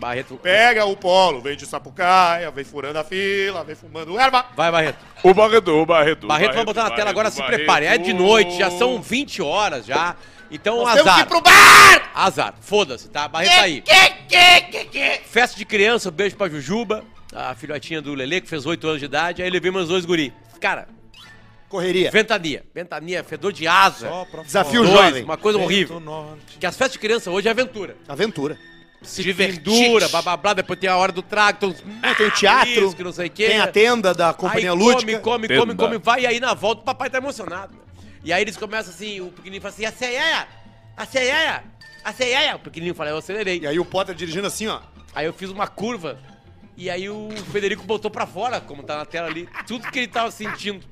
Barreto. 0.00 0.36
Pega 0.42 0.84
o 0.86 0.96
polo, 0.96 1.40
vem 1.40 1.56
de 1.56 1.66
Sapucaia, 1.66 2.50
vem 2.50 2.64
furando 2.64 2.98
a 2.98 3.04
fila, 3.04 3.62
vem 3.62 3.76
fumando 3.76 4.18
erva. 4.18 4.46
Vai, 4.56 4.72
Barreto. 4.72 4.98
O 5.22 5.34
Barreto, 5.34 5.70
o 5.70 5.86
Barreto. 5.86 6.26
Barreto 6.26 6.54
vai 6.54 6.64
botar 6.64 6.82
na 6.84 6.88
tela 6.90 6.96
Barreto, 7.04 7.10
agora, 7.10 7.30
se 7.30 7.38
Barreto. 7.38 7.56
prepare. 7.58 7.86
É 7.86 7.98
de 7.98 8.12
noite, 8.12 8.56
já 8.58 8.70
são 8.70 9.00
20 9.00 9.42
horas 9.42 9.84
já. 9.86 10.16
Então, 10.50 10.78
Nós 10.78 10.94
temos 10.94 11.02
que 11.04 11.08
azar. 11.10 11.20
ir 11.20 11.26
pro 11.28 11.40
bar! 11.40 12.10
Azar, 12.14 12.54
foda-se, 12.60 13.08
tá? 13.08 13.28
Barreto 13.28 13.54
tá 13.54 13.62
aí. 13.62 13.84
Festa 15.26 15.56
de 15.56 15.64
criança, 15.64 16.10
beijo 16.10 16.34
pra 16.36 16.48
Jujuba, 16.48 17.04
a 17.32 17.54
filhotinha 17.54 18.02
do 18.02 18.14
Lele, 18.14 18.40
que 18.40 18.48
fez 18.48 18.66
8 18.66 18.86
anos 18.88 18.98
de 19.00 19.04
idade. 19.06 19.42
Aí 19.42 19.50
levei 19.50 19.70
meus 19.70 19.88
dois 19.88 20.04
guri. 20.04 20.32
Cara, 20.60 20.88
Correria. 21.68 22.10
ventania. 22.10 22.64
Ventania, 22.74 23.22
fedor 23.22 23.52
de 23.52 23.68
asa. 23.68 24.10
Desafio 24.44 24.82
Dois, 24.82 24.92
jovem. 24.92 25.22
Uma 25.24 25.36
coisa 25.36 25.58
horrível. 25.58 26.02
Que 26.58 26.66
as 26.66 26.76
festas 26.76 26.94
de 26.94 26.98
criança 26.98 27.30
hoje 27.30 27.46
é 27.46 27.50
aventura. 27.52 27.96
Aventura. 28.08 28.58
Se 29.02 29.32
pendura, 29.34 30.08
blá 30.08 30.20
blá 30.22 30.36
blá, 30.36 30.52
depois 30.54 30.78
tem 30.78 30.88
a 30.90 30.96
hora 30.96 31.10
do 31.10 31.22
trago, 31.22 31.58
tem, 31.58 31.68
uns- 31.70 31.82
É, 32.02 32.14
tem 32.14 32.26
o 32.26 32.30
teatro, 32.30 32.94
que 32.94 33.02
não 33.02 33.12
sei. 33.12 33.30
Tem 33.30 33.58
a 33.58 33.66
tenda 33.66 34.12
da 34.12 34.32
companhia 34.34 34.72
aí 34.72 34.76
lúdica. 34.78 35.18
come, 35.20 35.48
come, 35.48 35.48
come, 35.48 35.70
Tenda. 35.70 35.74
come, 35.84 35.98
vai, 35.98 36.22
e 36.22 36.26
aí 36.26 36.38
na 36.40 36.52
volta 36.52 36.82
o 36.82 36.84
papai 36.84 37.08
tá 37.08 37.18
emocionado. 37.18 37.74
E 38.22 38.32
aí 38.32 38.42
eles 38.42 38.56
começam 38.58 38.92
assim, 38.92 39.20
o 39.22 39.28
pequenininho 39.28 39.62
fala 39.62 39.72
assim, 39.72 39.86
a 39.86 39.92
ceia, 39.92 40.46
a 40.96 41.06
ceia, 41.06 41.64
a 42.04 42.12
ceia. 42.12 42.56
O 42.56 42.58
pequenininho 42.58 42.94
fala, 42.94 43.08
eu 43.10 43.16
acelerei. 43.16 43.60
E 43.60 43.66
aí 43.66 43.78
o 43.78 43.84
Potter 43.86 44.14
dirigindo 44.14 44.46
assim, 44.46 44.66
ó. 44.66 44.80
Aí 45.14 45.24
eu 45.24 45.32
fiz 45.32 45.48
uma 45.48 45.66
curva, 45.66 46.18
e 46.76 46.90
aí 46.90 47.08
o 47.08 47.30
Federico 47.50 47.82
botou 47.84 48.10
pra 48.10 48.26
fora, 48.26 48.60
como 48.60 48.82
tá 48.82 48.98
na 48.98 49.06
tela 49.06 49.26
ali, 49.28 49.48
tudo 49.66 49.90
que 49.90 49.98
ele 50.00 50.08
tava 50.08 50.30
sentindo. 50.30 50.84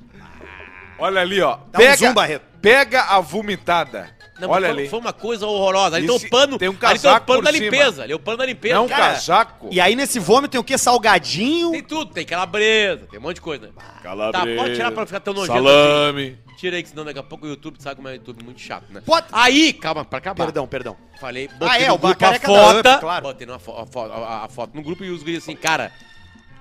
Olha 0.98 1.20
ali, 1.20 1.40
ó. 1.42 1.58
Dá 1.70 1.78
um 1.78 1.96
zoom, 1.96 2.14
Barreto. 2.14 2.44
pega 2.62 3.02
a 3.02 3.20
vomitada. 3.20 4.16
Não, 4.38 4.48
Olha 4.50 4.68
foi, 4.68 4.78
ali. 4.80 4.88
foi 4.88 4.98
uma 5.00 5.12
coisa 5.12 5.46
horrorosa. 5.46 5.96
Ali 5.96 6.06
E 6.06 6.18
tem 6.20 6.28
pano, 6.30 6.58
tem 6.58 6.68
um 6.68 6.72
ali 6.72 6.78
tem 6.78 6.88
o 6.88 6.92
casaco 6.92 7.26
pano 7.26 7.42
da 7.42 7.52
cima. 7.52 7.64
limpeza, 7.64 8.02
ali 8.04 8.12
é 8.12 8.16
o 8.16 8.20
pano 8.20 8.36
da 8.38 8.46
limpeza. 8.46 8.74
Não, 8.76 8.84
um 8.84 8.88
Cara, 8.88 9.14
casaco. 9.14 9.68
E 9.72 9.80
aí 9.80 9.96
nesse 9.96 10.18
vômito 10.18 10.52
tem 10.52 10.60
o 10.60 10.64
quê? 10.64 10.78
Salgadinho. 10.78 11.72
Tem 11.72 11.82
tudo, 11.82 12.12
tem 12.12 12.24
calabresa, 12.24 13.06
tem 13.10 13.18
um 13.18 13.22
monte 13.22 13.36
de 13.36 13.40
coisa. 13.40 13.66
né? 13.66 13.72
Calabresa, 14.02 14.56
Tá, 14.56 14.62
pode 14.62 14.74
tirar 14.74 14.90
pra 14.92 15.00
não 15.00 15.06
ficar 15.06 15.20
tão 15.20 15.34
nojento 15.34 15.52
Salame. 15.58 16.22
assim. 16.46 16.56
Tira 16.58 16.76
aí, 16.76 16.82
que 16.82 16.88
senão 16.88 17.04
daqui 17.04 17.18
a 17.20 17.22
pouco 17.22 17.46
o 17.46 17.48
YouTube 17.48 17.76
sabe 17.78 17.96
como 17.96 18.08
é 18.08 18.12
o 18.12 18.14
YouTube 18.14 18.42
muito 18.44 18.60
chato, 18.60 18.84
né? 18.90 19.00
Pode- 19.06 19.26
Aí, 19.30 19.72
calma, 19.72 20.04
pra 20.04 20.18
acabar. 20.18 20.44
Perdão, 20.44 20.66
perdão. 20.66 20.96
Falei, 21.20 21.48
Ah, 21.60 21.78
é, 21.80 21.86
no 21.88 21.94
o 21.94 21.98
grupo 21.98 22.24
a 22.24 22.34
foto, 22.34 22.78
Up, 22.88 23.00
claro. 23.00 23.22
botei 23.22 23.46
numa 23.46 23.58
fo- 23.60 23.76
a, 23.80 23.86
fo- 23.86 24.00
a- 24.12 24.44
a 24.44 24.48
foto 24.48 24.74
no 24.74 24.82
grupo 24.82 25.04
e 25.04 25.10
os 25.10 25.22
guris 25.22 25.38
assim, 25.38 25.54
cara, 25.54 25.92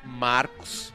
Marcos, 0.03 0.93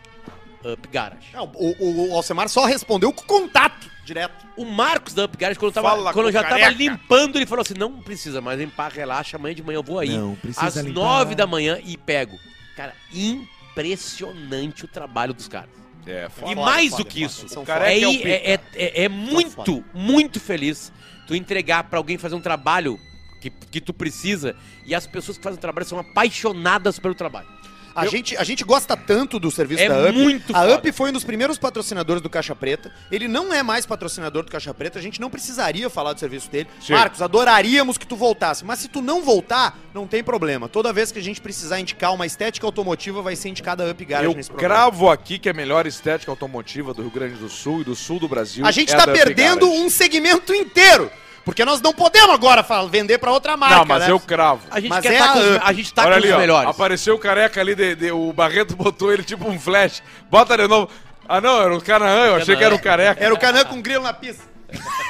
Up 0.64 0.88
Garage. 0.88 1.28
Não, 1.32 1.50
o, 1.54 2.10
o 2.10 2.14
Alcemar 2.16 2.48
só 2.48 2.64
respondeu 2.64 3.12
com 3.12 3.22
contato 3.24 3.90
direto. 4.04 4.46
O 4.56 4.64
Marcos 4.64 5.14
da 5.14 5.24
Up 5.24 5.36
Garage, 5.36 5.58
quando 5.58 5.70
eu, 5.70 5.74
tava, 5.74 5.90
Fala 5.90 6.12
quando 6.12 6.26
eu 6.26 6.32
já 6.32 6.42
tava 6.42 6.58
careca. 6.60 6.70
limpando, 6.78 7.36
ele 7.36 7.46
falou 7.46 7.62
assim: 7.62 7.74
não 7.74 8.00
precisa 8.00 8.40
mais 8.40 8.58
limpar, 8.58 8.90
relaxa, 8.92 9.36
amanhã 9.36 9.54
de 9.54 9.62
manhã 9.62 9.76
eu 9.78 9.82
vou 9.82 9.98
aí. 9.98 10.10
Não 10.16 10.34
precisa 10.36 10.66
às 10.66 10.76
limpar. 10.76 10.92
nove 11.00 11.34
da 11.34 11.46
manhã 11.46 11.78
e 11.84 11.96
pego. 11.96 12.38
Cara, 12.76 12.94
impressionante 13.12 14.84
o 14.84 14.88
trabalho 14.88 15.34
dos 15.34 15.48
caras. 15.48 15.70
É, 16.06 16.26
e 16.26 16.30
foda. 16.30 16.54
mais 16.60 16.90
foda, 16.90 17.04
do 17.04 17.08
que 17.08 17.20
foda. 17.20 17.26
isso, 17.46 17.48
São 17.48 17.64
é, 17.68 18.00
é 18.02 18.06
o 18.06 18.10
i- 18.10 18.16
pica. 18.18 18.28
é, 18.28 18.60
é- 18.74 19.04
é 19.04 19.08
muito, 19.08 19.84
muito 19.94 20.40
feliz 20.40 20.92
tu 21.28 21.34
entregar 21.34 21.84
pra 21.84 21.98
alguém 21.98 22.18
fazer 22.18 22.34
um 22.34 22.40
trabalho 22.40 22.98
que, 23.40 23.50
que 23.50 23.80
tu 23.80 23.92
precisa 23.94 24.56
e 24.84 24.94
as 24.96 25.06
pessoas 25.06 25.38
que 25.38 25.44
fazem 25.44 25.58
o 25.58 25.60
trabalho 25.60 25.86
são 25.86 25.98
apaixonadas 26.00 26.98
pelo 26.98 27.14
trabalho. 27.14 27.46
A, 27.94 28.06
gente, 28.06 28.36
a 28.36 28.44
gente 28.44 28.64
gosta 28.64 28.96
tanto 28.96 29.38
do 29.38 29.50
serviço 29.50 29.82
É 29.82 29.88
da 29.88 30.08
UP. 30.08 30.12
muito 30.12 30.56
a. 30.56 30.64
UP 30.76 30.92
foi 30.92 31.10
um 31.10 31.12
dos 31.12 31.24
primeiros 31.24 31.58
patrocinadores 31.58 32.22
do 32.22 32.30
Caixa 32.30 32.54
Preta. 32.54 32.92
Ele 33.10 33.28
não 33.28 33.52
é 33.52 33.62
mais 33.62 33.84
patrocinador 33.86 34.44
do 34.44 34.50
Caixa 34.50 34.72
Preta. 34.72 34.98
A 34.98 35.02
gente 35.02 35.20
não 35.20 35.30
precisaria 35.30 35.88
falar 35.90 36.12
do 36.12 36.20
serviço 36.20 36.50
dele. 36.50 36.68
Sim. 36.80 36.92
Marcos, 36.92 37.20
adoraríamos 37.20 37.98
que 37.98 38.06
tu 38.06 38.16
voltasse. 38.16 38.64
Mas 38.64 38.80
se 38.80 38.88
tu 38.88 39.02
não 39.02 39.22
voltar, 39.22 39.78
não 39.94 40.06
tem 40.06 40.22
problema. 40.22 40.68
Toda 40.68 40.92
vez 40.92 41.12
que 41.12 41.18
a 41.18 41.22
gente 41.22 41.40
precisar 41.40 41.80
indicar 41.80 42.12
uma 42.14 42.26
estética 42.26 42.66
automotiva, 42.66 43.22
vai 43.22 43.36
ser 43.36 43.48
indicada 43.48 43.84
a 43.86 43.90
UP 43.90 44.04
Garage 44.04 44.28
Eu 44.30 44.34
nesse 44.34 44.50
programa. 44.50 44.74
cravo 44.74 45.10
aqui 45.10 45.38
que 45.38 45.48
a 45.48 45.52
melhor 45.52 45.86
estética 45.86 46.30
automotiva 46.32 46.94
do 46.94 47.02
Rio 47.02 47.10
Grande 47.10 47.34
do 47.36 47.48
Sul 47.48 47.80
e 47.80 47.84
do 47.84 47.94
sul 47.94 48.18
do 48.18 48.28
Brasil 48.28 48.64
A 48.66 48.70
gente 48.70 48.92
é 48.92 48.96
tá 48.96 49.06
perdendo 49.06 49.70
um 49.70 49.88
segmento 49.90 50.54
inteiro. 50.54 51.10
Porque 51.44 51.64
nós 51.64 51.80
não 51.80 51.92
podemos 51.92 52.30
agora 52.30 52.62
fa- 52.62 52.84
vender 52.86 53.18
pra 53.18 53.32
outra 53.32 53.56
marca, 53.56 53.76
Não, 53.76 53.84
mas 53.84 54.04
né? 54.04 54.10
eu 54.12 54.20
cravo. 54.20 54.60
A 54.70 54.78
gente 54.78 54.90
Mas 54.90 55.02
quer 55.02 55.14
é 55.14 55.18
tá 55.18 55.24
a 55.24 55.32
com 55.32 55.38
os, 55.40 55.56
Up. 55.56 55.60
a 55.64 55.72
gente 55.72 55.94
tá 55.94 56.02
Olha 56.02 56.10
com 56.12 56.16
ali, 56.18 56.28
os 56.28 56.34
ó. 56.34 56.38
melhores. 56.38 56.70
Apareceu 56.70 57.14
o 57.14 57.18
careca 57.18 57.60
ali, 57.60 57.74
de, 57.74 57.94
de- 57.96 58.12
o 58.12 58.32
Barreto 58.32 58.76
botou 58.76 59.12
ele 59.12 59.22
tipo 59.24 59.48
um 59.48 59.58
flash. 59.58 60.02
Bota 60.30 60.56
de 60.56 60.68
novo. 60.68 60.88
Ah, 61.28 61.40
não, 61.40 61.60
era 61.60 61.74
o 61.74 61.80
Canaã, 61.80 62.26
eu 62.26 62.36
achei 62.36 62.54
que 62.56 62.62
era 62.64 62.74
o 62.74 62.78
careca. 62.80 63.22
Era 63.24 63.32
o 63.34 63.38
Canã 63.38 63.64
com 63.64 63.80
grilo 63.82 64.02
na 64.04 64.12
pista. 64.12 64.44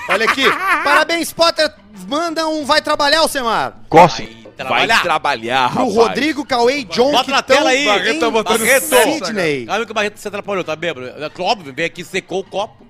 Olha 0.08 0.24
aqui. 0.26 0.44
Parabéns, 0.84 1.32
Potter. 1.32 1.70
Manda 2.08 2.46
um 2.48 2.64
vai 2.64 2.80
trabalhar, 2.82 3.20
Alcemar. 3.20 3.74
Coce. 3.88 4.24
Vai 4.24 4.52
trabalhar. 4.68 5.02
trabalhar, 5.02 5.72
Pro 5.72 5.88
Rodrigo, 5.88 6.44
Cauê 6.44 6.78
e 6.80 6.84
John 6.84 7.10
Bota 7.10 7.24
que 7.24 7.30
na 7.30 7.42
tela 7.42 7.70
aí. 7.70 7.84
Barreto 7.86 8.20
tá 8.20 8.26
em 8.26 8.30
botando 8.30 8.60
Sydney. 8.66 9.66
Calma 9.66 9.84
que 9.86 9.90
o 9.90 9.94
Barreto 9.94 10.18
se 10.18 10.28
atrapalhou, 10.28 10.62
tá 10.64 10.76
bêbado? 10.76 11.06
É 11.08 11.30
óbvio, 11.42 11.72
veio 11.74 11.86
aqui, 11.86 12.04
secou 12.04 12.40
o 12.40 12.44
copo. 12.44 12.86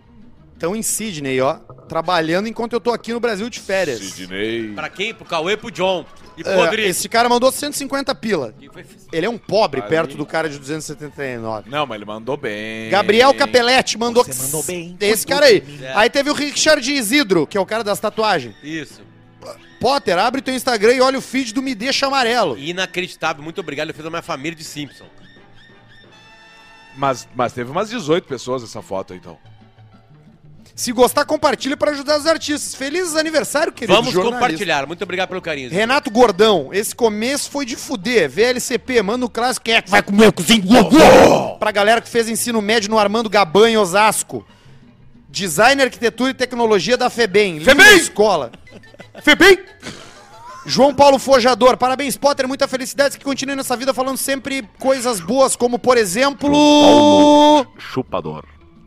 Estão 0.62 0.76
em 0.76 0.82
Sydney, 0.82 1.40
ó. 1.40 1.54
Trabalhando 1.88 2.46
enquanto 2.46 2.72
eu 2.74 2.80
tô 2.80 2.92
aqui 2.92 3.12
no 3.12 3.18
Brasil 3.18 3.50
de 3.50 3.58
férias. 3.58 3.98
Sidney. 3.98 4.72
Pra 4.76 4.88
quem? 4.88 5.12
Pro 5.12 5.24
Cauê, 5.24 5.56
pro 5.56 5.72
John. 5.72 6.06
E 6.38 6.44
pro 6.44 6.52
É, 6.52 6.54
Rodrigo. 6.54 6.88
esse 6.88 7.08
cara 7.08 7.28
mandou 7.28 7.50
150 7.50 8.14
pila. 8.14 8.54
Ele 9.12 9.26
é 9.26 9.28
um 9.28 9.36
pobre 9.36 9.80
Ali. 9.80 9.88
perto 9.90 10.16
do 10.16 10.24
cara 10.24 10.48
de 10.48 10.60
279. 10.60 11.68
Não, 11.68 11.84
mas 11.84 11.96
ele 11.96 12.04
mandou 12.04 12.36
bem. 12.36 12.88
Gabriel 12.90 13.34
Capelletti 13.34 13.98
mandou. 13.98 14.22
Você 14.24 14.40
mandou 14.40 14.62
bem, 14.62 14.96
Esse 15.00 15.26
cara 15.26 15.46
aí. 15.46 15.64
É. 15.82 15.92
Aí 15.96 16.08
teve 16.08 16.30
o 16.30 16.32
Richard 16.32 16.88
Isidro, 16.94 17.44
que 17.44 17.58
é 17.58 17.60
o 17.60 17.66
cara 17.66 17.82
das 17.82 17.98
tatuagens. 17.98 18.54
Isso. 18.62 19.02
Potter, 19.80 20.16
abre 20.16 20.40
teu 20.42 20.54
Instagram 20.54 20.92
e 20.94 21.00
olha 21.00 21.18
o 21.18 21.20
feed 21.20 21.52
do 21.52 21.60
Me 21.60 21.74
Deixa 21.74 22.06
Amarelo. 22.06 22.56
Inacreditável, 22.56 23.42
muito 23.42 23.60
obrigado. 23.60 23.86
Ele 23.88 23.94
fez 23.94 24.06
a 24.06 24.10
minha 24.10 24.22
família 24.22 24.54
de 24.56 24.62
Simpson. 24.62 25.06
Mas, 26.96 27.26
mas 27.34 27.52
teve 27.52 27.68
umas 27.68 27.90
18 27.90 28.28
pessoas 28.28 28.62
nessa 28.62 28.80
foto, 28.80 29.12
então. 29.12 29.36
Se 30.74 30.90
gostar, 30.90 31.24
compartilha 31.24 31.76
para 31.76 31.90
ajudar 31.90 32.18
os 32.18 32.26
artistas. 32.26 32.74
Feliz 32.74 33.14
aniversário, 33.14 33.72
querido 33.72 33.94
Vamos 33.94 34.12
jornalista. 34.12 34.40
compartilhar. 34.40 34.86
Muito 34.86 35.02
obrigado 35.02 35.28
pelo 35.28 35.42
carinho. 35.42 35.70
Renato 35.70 36.10
Gordão, 36.10 36.70
esse 36.72 36.94
começo 36.94 37.50
foi 37.50 37.66
de 37.66 37.76
fuder. 37.76 38.30
VLCP, 38.30 39.02
manda 39.02 39.26
o 39.26 39.28
clássico. 39.28 39.64
Quem 39.64 39.74
é 39.74 39.82
que 39.82 39.90
vai 39.90 40.02
comer 40.02 40.28
o 40.28 40.32
cozinho? 40.32 40.62
Pra 41.58 41.70
galera 41.70 42.00
que 42.00 42.08
fez 42.08 42.28
ensino 42.28 42.62
médio 42.62 42.90
no 42.90 42.98
Armando 42.98 43.28
Gaban 43.28 43.70
em 43.70 43.76
Osasco. 43.76 44.46
Design, 45.28 45.82
Arquitetura 45.82 46.30
e 46.30 46.34
Tecnologia 46.34 46.96
da 46.96 47.08
FEBEM. 47.08 47.60
FEBEM! 47.60 47.96
escola. 47.96 48.52
FEBEM! 49.22 49.58
João 50.64 50.94
Paulo 50.94 51.18
Fojador, 51.18 51.76
parabéns, 51.76 52.16
Potter. 52.16 52.46
Muita 52.46 52.68
felicidade 52.68 53.18
que 53.18 53.24
continue 53.24 53.56
nessa 53.56 53.76
vida 53.76 53.92
falando 53.92 54.16
sempre 54.16 54.68
coisas 54.78 55.20
boas, 55.20 55.56
como 55.56 55.78
por 55.78 55.96
exemplo. 55.98 57.66
Chupador. 57.78 58.44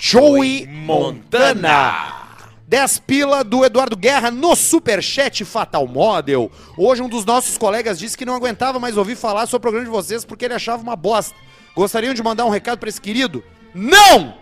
Joey 0.07 0.67
Montana. 0.67 2.27
10 2.67 2.99
pila 2.99 3.43
do 3.43 3.65
Eduardo 3.65 3.97
Guerra 3.97 4.29
no 4.29 4.55
Superchat 4.55 5.43
Fatal 5.43 5.87
Model. 5.87 6.51
Hoje 6.77 7.01
um 7.01 7.09
dos 7.09 7.25
nossos 7.25 7.57
colegas 7.57 7.97
disse 7.97 8.15
que 8.15 8.23
não 8.23 8.35
aguentava 8.35 8.79
mais 8.79 8.97
ouvir 8.97 9.15
falar 9.15 9.47
sobre 9.47 9.57
o 9.57 9.61
programa 9.61 9.85
de 9.85 9.91
vocês 9.91 10.23
porque 10.23 10.45
ele 10.45 10.53
achava 10.53 10.83
uma 10.83 10.95
bosta. 10.95 11.35
Gostariam 11.75 12.13
de 12.13 12.21
mandar 12.21 12.45
um 12.45 12.51
recado 12.51 12.77
pra 12.77 12.87
esse 12.87 13.01
querido? 13.01 13.43
Não! 13.73 14.35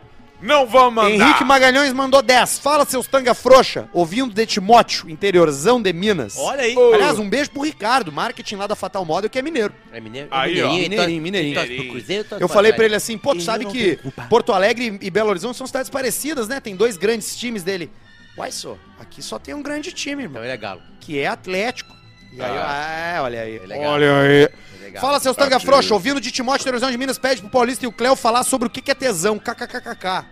Não 0.43 0.67
vamos 0.67 0.95
mandar. 0.95 1.09
Henrique 1.09 1.43
Magalhães 1.45 1.93
mandou 1.93 2.21
10. 2.21 2.59
Fala, 2.59 2.85
seus 2.85 3.07
tanga 3.07 3.33
frouxa. 3.33 3.87
Ouvindo 3.93 4.33
de 4.33 4.45
Timóteo, 4.45 5.09
interiorzão 5.09 5.81
de 5.81 5.93
Minas. 5.93 6.35
Olha 6.37 6.63
aí. 6.63 6.75
Aliás, 6.93 7.17
um 7.17 7.29
beijo 7.29 7.49
pro 7.49 7.61
Ricardo, 7.61 8.11
marketing 8.11 8.55
lá 8.57 8.67
da 8.67 8.75
Fatal 8.75 9.05
Model, 9.05 9.29
que 9.29 9.39
é 9.39 9.41
mineiro. 9.41 9.73
É 9.93 10.01
mineiro. 10.01 10.27
Aí, 10.31 10.61
ó. 10.61 10.69
Mineirinho, 10.69 11.21
mineirinho. 11.21 11.89
Cruzeiro, 11.89 12.25
torce 12.25 12.43
Eu 12.43 12.49
falei 12.49 12.73
pra 12.73 12.83
ele 12.83 12.95
assim, 12.95 13.17
pô, 13.17 13.33
tu 13.33 13.41
sabe 13.41 13.65
que. 13.65 13.97
Porto 14.29 14.51
Alegre 14.51 14.99
e 15.01 15.09
Belo 15.09 15.29
Horizonte 15.29 15.57
são 15.57 15.65
cidades 15.65 15.89
parecidas, 15.89 16.47
né? 16.49 16.59
Tem 16.59 16.75
dois 16.75 16.97
grandes 16.97 17.37
times 17.37 17.63
dele. 17.63 17.89
Uai, 18.37 18.51
só, 18.51 18.77
aqui 18.99 19.21
só 19.21 19.39
tem 19.39 19.53
um 19.53 19.61
grande 19.61 19.93
time, 19.93 20.23
irmão, 20.23 20.41
Então 20.41 20.43
ele 20.43 20.53
é 20.53 20.57
galo. 20.57 20.81
que 20.99 21.19
é 21.19 21.27
Atlético. 21.27 22.03
E 22.36 22.41
aí, 22.41 22.57
ah, 22.57 23.19
olha 23.21 23.41
aí. 23.41 23.57
É. 23.69 23.88
Olha 23.88 24.17
aí. 24.17 24.49
É. 24.93 24.99
Fala, 24.99 25.19
seus 25.19 25.36
tanga 25.36 25.59
frouxa, 25.59 25.93
ouvindo 25.93 26.19
de 26.19 26.31
Timóteo 26.31 26.63
Interiorzão 26.63 26.91
de 26.91 26.97
Minas, 26.97 27.17
pede 27.17 27.41
pro 27.41 27.49
Paulista 27.49 27.86
e 27.86 27.88
o 27.88 27.91
Cléo 27.91 28.15
falar 28.15 28.43
sobre 28.43 28.67
o 28.67 28.71
que 28.71 28.81
que 28.81 28.91
é 28.91 28.95
tesão, 28.95 29.39
kkkk. 29.39 30.25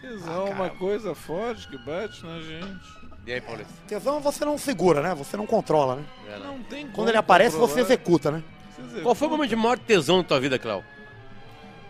Tesão 0.00 0.46
é 0.46 0.50
uma 0.50 0.70
coisa 0.70 1.14
forte 1.14 1.68
que 1.68 1.76
bate 1.78 2.24
na 2.24 2.40
gente. 2.40 3.00
E 3.26 3.32
aí, 3.32 3.40
Paulista? 3.40 3.72
Tesão 3.86 4.20
você 4.20 4.44
não 4.44 4.56
segura, 4.56 5.02
né? 5.02 5.14
Você 5.14 5.36
não 5.36 5.46
controla, 5.46 5.96
né? 5.96 6.04
É, 6.28 6.38
não. 6.38 6.62
Tem 6.62 6.82
como 6.84 6.94
Quando 6.94 7.08
ele 7.08 7.18
aparece, 7.18 7.56
você 7.56 7.80
controlar. 7.80 7.82
executa, 7.82 8.30
né? 8.30 8.42
Você 8.74 8.80
executa. 8.82 9.02
Qual 9.02 9.14
foi 9.14 9.28
o 9.28 9.30
momento 9.30 9.50
de 9.50 9.56
maior 9.56 9.78
tesão 9.78 10.18
na 10.18 10.24
tua 10.24 10.40
vida, 10.40 10.58
Cléo? 10.58 10.84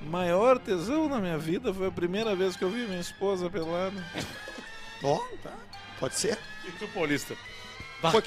maior 0.03 0.59
tesão 0.59 1.09
na 1.09 1.19
minha 1.19 1.37
vida 1.37 1.73
foi 1.75 1.89
a 1.89 1.91
primeira 1.91 2.35
vez 2.35 2.57
que 2.57 2.65
eu 2.65 2.71
vi 2.71 2.87
minha 2.87 3.01
esposa 3.01 3.51
pelada. 3.51 4.03
Ó, 5.03 5.19
tá. 5.43 5.53
Pode 5.99 6.15
ser. 6.15 6.39
E 6.67 6.73
tu, 6.73 6.89
Paulista? 6.89 7.37
Foi 8.11 8.23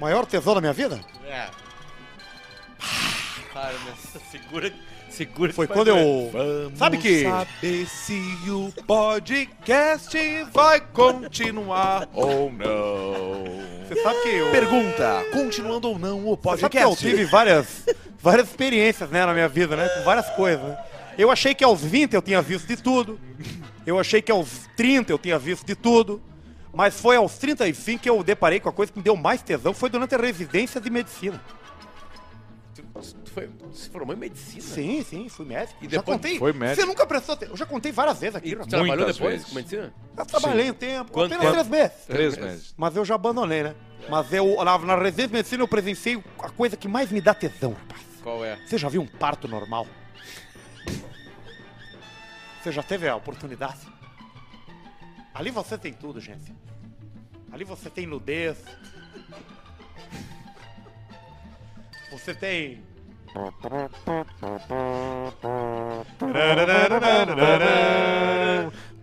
maior 0.00 0.26
tesão 0.26 0.54
da 0.54 0.60
minha 0.60 0.72
vida? 0.72 1.00
É. 1.26 1.46
Cara, 3.52 3.74
mas 3.84 4.22
segura, 4.30 4.72
segura. 5.10 5.52
Foi 5.52 5.66
que 5.66 5.72
quando 5.72 5.88
eu... 5.88 6.30
Vamos 6.32 6.78
Sabe 6.78 6.98
que- 6.98 7.22
saber 7.22 7.86
se 7.86 8.18
o 8.48 8.72
podcast 8.86 10.16
vai 10.52 10.80
continuar 10.80 12.08
ou 12.14 12.50
não. 12.50 13.44
Você 13.86 14.02
sabe 14.02 14.22
que 14.22 14.28
eu... 14.28 14.50
Pergunta, 14.50 15.24
continuando 15.32 15.88
ou 15.90 15.98
não 15.98 16.26
o 16.26 16.36
Você 16.36 16.60
sabe 16.62 16.72
que 16.72 16.78
eu 16.82 16.96
tive 16.96 17.24
várias, 17.26 17.84
várias 18.18 18.48
experiências 18.48 19.10
né, 19.10 19.24
na 19.26 19.34
minha 19.34 19.48
vida, 19.48 19.76
né? 19.76 19.86
Com 19.88 20.02
várias 20.02 20.28
coisas. 20.30 20.64
né? 20.66 20.78
Eu 21.18 21.30
achei 21.30 21.54
que 21.54 21.62
aos 21.62 21.82
20 21.82 22.14
eu 22.14 22.22
tinha 22.22 22.40
visto 22.40 22.66
de 22.66 22.76
tudo. 22.76 23.20
Eu 23.86 23.98
achei 23.98 24.22
que 24.22 24.32
aos 24.32 24.66
30 24.76 25.12
eu 25.12 25.18
tinha 25.18 25.38
visto 25.38 25.66
de 25.66 25.74
tudo. 25.74 26.22
Mas 26.72 26.98
foi 26.98 27.16
aos 27.16 27.36
35 27.38 28.02
que 28.02 28.08
eu 28.08 28.22
deparei 28.22 28.58
com 28.58 28.68
a 28.68 28.72
coisa 28.72 28.90
que 28.90 28.98
me 28.98 29.04
deu 29.04 29.14
mais 29.16 29.42
tesão. 29.42 29.74
Foi 29.74 29.90
durante 29.90 30.14
a 30.14 30.18
residência 30.18 30.80
de 30.80 30.88
medicina. 30.88 31.40
Tu, 32.74 32.82
tu 33.24 33.30
foi, 33.30 33.46
tu 33.46 33.76
se 33.76 33.90
formou 33.90 34.14
em 34.14 34.18
medicina? 34.18 34.62
Sim, 34.62 35.04
sim, 35.04 35.28
fui 35.28 35.44
médico. 35.44 35.78
E 35.82 35.84
já 35.84 35.98
depois 35.98 36.16
contei. 36.16 36.38
foi 36.38 36.52
médico. 36.54 36.80
Você 36.80 36.86
nunca 36.86 37.06
prestou 37.06 37.34
atenção. 37.34 37.52
Eu 37.52 37.58
já 37.58 37.66
contei 37.66 37.92
várias 37.92 38.18
vezes 38.18 38.36
aqui. 38.36 38.50
E 38.50 38.56
tu 38.56 38.66
trabalhou 38.66 39.06
depois 39.06 39.32
vezes. 39.34 39.46
com 39.48 39.54
medicina? 39.54 39.92
Eu 40.16 40.26
trabalhei 40.26 40.70
um 40.70 40.74
tempo. 40.74 41.12
Quanto 41.12 41.34
apenas 41.34 41.52
tempo? 41.52 41.68
três 41.68 41.68
meses. 41.68 42.06
Três 42.06 42.36
meses. 42.38 42.74
Mas 42.76 42.96
eu 42.96 43.04
já 43.04 43.14
abandonei, 43.16 43.62
né? 43.62 43.74
Mas 44.08 44.32
eu, 44.32 44.64
na, 44.64 44.78
na 44.78 44.96
residência 44.96 45.28
de 45.28 45.34
medicina 45.34 45.62
eu 45.62 45.68
presenciei 45.68 46.22
a 46.38 46.48
coisa 46.48 46.76
que 46.76 46.88
mais 46.88 47.12
me 47.12 47.20
dá 47.20 47.34
tesão, 47.34 47.72
rapaz. 47.74 48.02
Qual 48.22 48.44
é? 48.44 48.56
Você 48.64 48.78
já 48.78 48.88
viu 48.88 49.02
um 49.02 49.06
parto 49.06 49.46
normal? 49.46 49.86
Você 52.62 52.72
já 52.72 52.82
teve 52.82 53.08
a 53.08 53.16
oportunidade? 53.16 53.80
Ali 55.34 55.50
você 55.50 55.76
tem 55.78 55.92
tudo, 55.92 56.20
gente. 56.20 56.54
Ali 57.50 57.64
você 57.64 57.90
tem 57.90 58.06
nudez. 58.06 58.58
Você 62.10 62.34
tem. 62.34 62.84
Hoje 63.34 63.50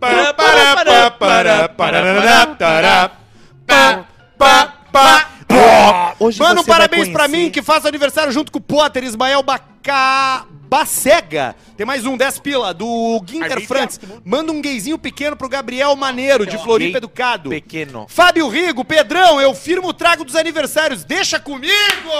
Manda 0.00 0.32
um 5.26 5.29
você 6.18 6.38
vai 6.38 6.64
parabéns 6.64 7.08
pra 7.08 7.28
mim 7.28 7.50
que 7.50 7.62
faz 7.62 7.86
aniversário 7.86 8.32
junto 8.32 8.50
com 8.52 8.58
o 8.58 8.62
Potter, 8.62 9.04
Ismael 9.04 9.42
Baca... 9.42 10.46
Bacega. 10.70 11.56
Tem 11.76 11.84
mais 11.84 12.06
um, 12.06 12.16
10 12.16 12.38
pila, 12.38 12.72
do 12.72 13.20
Ginter 13.26 13.66
Frantz. 13.66 13.98
Manda 14.24 14.52
um 14.52 14.62
gayzinho 14.62 14.96
pequeno 14.96 15.34
pro 15.34 15.48
Gabriel 15.48 15.96
Maneiro, 15.96 16.46
de 16.46 16.56
Floripa 16.58 16.98
Educado. 16.98 17.50
Pequeno. 17.50 18.06
Fábio 18.08 18.48
Rigo, 18.48 18.84
Pedrão, 18.84 19.40
eu 19.40 19.52
firmo 19.52 19.88
o 19.88 19.92
trago 19.92 20.24
dos 20.24 20.36
aniversários. 20.36 21.02
Deixa 21.02 21.40
comigo! 21.40 21.72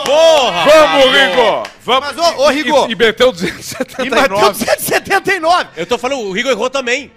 Porra! 0.04 0.64
Vamos, 0.64 1.04
Rigo! 1.04 1.62
Vamos. 1.84 2.08
Mas, 2.08 2.18
ô, 2.18 2.42
ô, 2.42 2.48
Rigo. 2.48 2.86
E, 2.88 2.92
e 2.92 2.96
meteu 2.96 3.28
E 3.28 3.32
279. 3.32 4.10
bateu 4.10 4.50
279. 4.50 5.68
Eu 5.76 5.86
tô 5.86 5.96
falando, 5.96 6.22
o 6.22 6.32
Rigo 6.32 6.48
errou 6.48 6.68
também. 6.68 7.12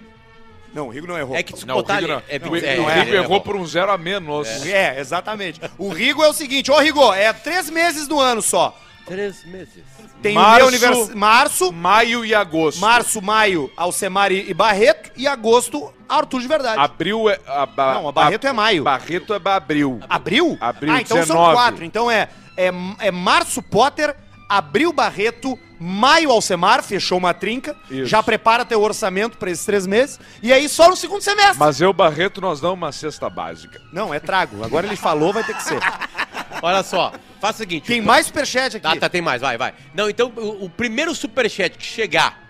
Não, 0.74 0.86
o 0.88 0.90
Rigo 0.90 1.06
não 1.06 1.16
errou. 1.18 1.36
É 1.36 1.42
que 1.42 1.56
se 1.56 1.66
Não, 1.66 1.76
o 1.76 1.78
Rigo 1.80 1.92
ali. 1.92 2.06
não. 2.08 2.22
É, 2.28 2.38
Não, 2.38 2.50
o 2.50 2.56
é, 2.56 2.60
Rigo 2.60 3.12
é, 3.12 3.14
errou 3.14 3.24
errou. 3.24 3.40
por 3.40 3.56
um 3.56 3.66
zero 3.66 3.90
a 3.92 3.96
menos. 3.98 4.48
É, 4.66 4.98
exatamente. 4.98 5.60
O 5.78 5.88
Rigo 5.88 6.22
é 6.22 6.28
o 6.28 6.32
seguinte, 6.32 6.70
ô 6.70 6.78
Rigo, 6.78 7.12
é 7.12 7.32
três 7.32 7.70
meses 7.70 8.06
do 8.08 8.20
ano 8.20 8.42
só. 8.42 8.76
Três 9.06 9.44
meses. 9.44 9.84
Tem 10.22 10.34
Março. 10.34 10.54
o 10.54 10.56
meu 10.56 10.68
aniversário. 10.68 11.16
Março, 11.18 11.72
Maio 11.72 12.24
e 12.24 12.34
agosto. 12.34 12.80
março, 12.80 13.20
maio, 13.20 13.70
Alcemari 13.76 14.46
e 14.48 14.54
Barreto. 14.54 15.10
E 15.14 15.26
agosto, 15.26 15.92
Arthur 16.08 16.40
de 16.40 16.48
verdade. 16.48 16.80
Abril 16.80 17.28
é. 17.28 17.38
A, 17.46 17.66
ba- 17.66 17.94
Não, 17.94 18.08
a 18.08 18.12
Barreto 18.12 18.46
é 18.46 18.52
maio. 18.52 18.82
Barreto 18.82 19.34
é 19.34 19.36
abril. 19.50 20.00
Abril? 20.08 20.56
Abril, 20.58 20.94
Ah, 20.94 21.00
então 21.02 21.18
são 21.18 21.36
19. 21.36 21.52
quatro. 21.54 21.84
Então 21.84 22.10
é, 22.10 22.28
é, 22.56 22.70
é 23.00 23.10
março 23.10 23.62
Potter, 23.62 24.16
abril 24.56 24.92
Barreto, 24.92 25.58
maio 25.78 26.30
Alcemar, 26.30 26.82
fechou 26.82 27.18
uma 27.18 27.34
trinca. 27.34 27.76
Isso. 27.90 28.06
Já 28.06 28.22
prepara 28.22 28.64
teu 28.64 28.80
orçamento 28.80 29.36
pra 29.36 29.50
esses 29.50 29.64
três 29.64 29.86
meses. 29.86 30.18
E 30.42 30.52
aí 30.52 30.68
só 30.68 30.88
no 30.88 30.96
segundo 30.96 31.22
semestre. 31.22 31.58
Mas 31.58 31.80
eu, 31.80 31.92
Barreto, 31.92 32.40
nós 32.40 32.60
damos 32.60 32.76
uma 32.76 32.92
cesta 32.92 33.28
básica. 33.28 33.80
Não, 33.92 34.12
é 34.12 34.20
trago. 34.20 34.64
Agora 34.64 34.86
ele 34.86 34.96
falou, 34.96 35.32
vai 35.32 35.44
ter 35.44 35.54
que 35.54 35.62
ser. 35.62 35.80
Olha 36.62 36.82
só, 36.82 37.12
faz 37.40 37.56
o 37.56 37.58
seguinte. 37.58 37.86
Tem 37.86 38.00
mais 38.00 38.26
superchat 38.26 38.76
aqui. 38.76 38.86
Ah, 38.86 38.96
tá, 38.96 39.08
tem 39.08 39.20
mais, 39.20 39.42
vai, 39.42 39.58
vai. 39.58 39.74
Não, 39.94 40.08
então, 40.08 40.32
o, 40.36 40.64
o 40.64 40.70
primeiro 40.70 41.14
superchat 41.14 41.76
que 41.76 41.84
chegar 41.84 42.42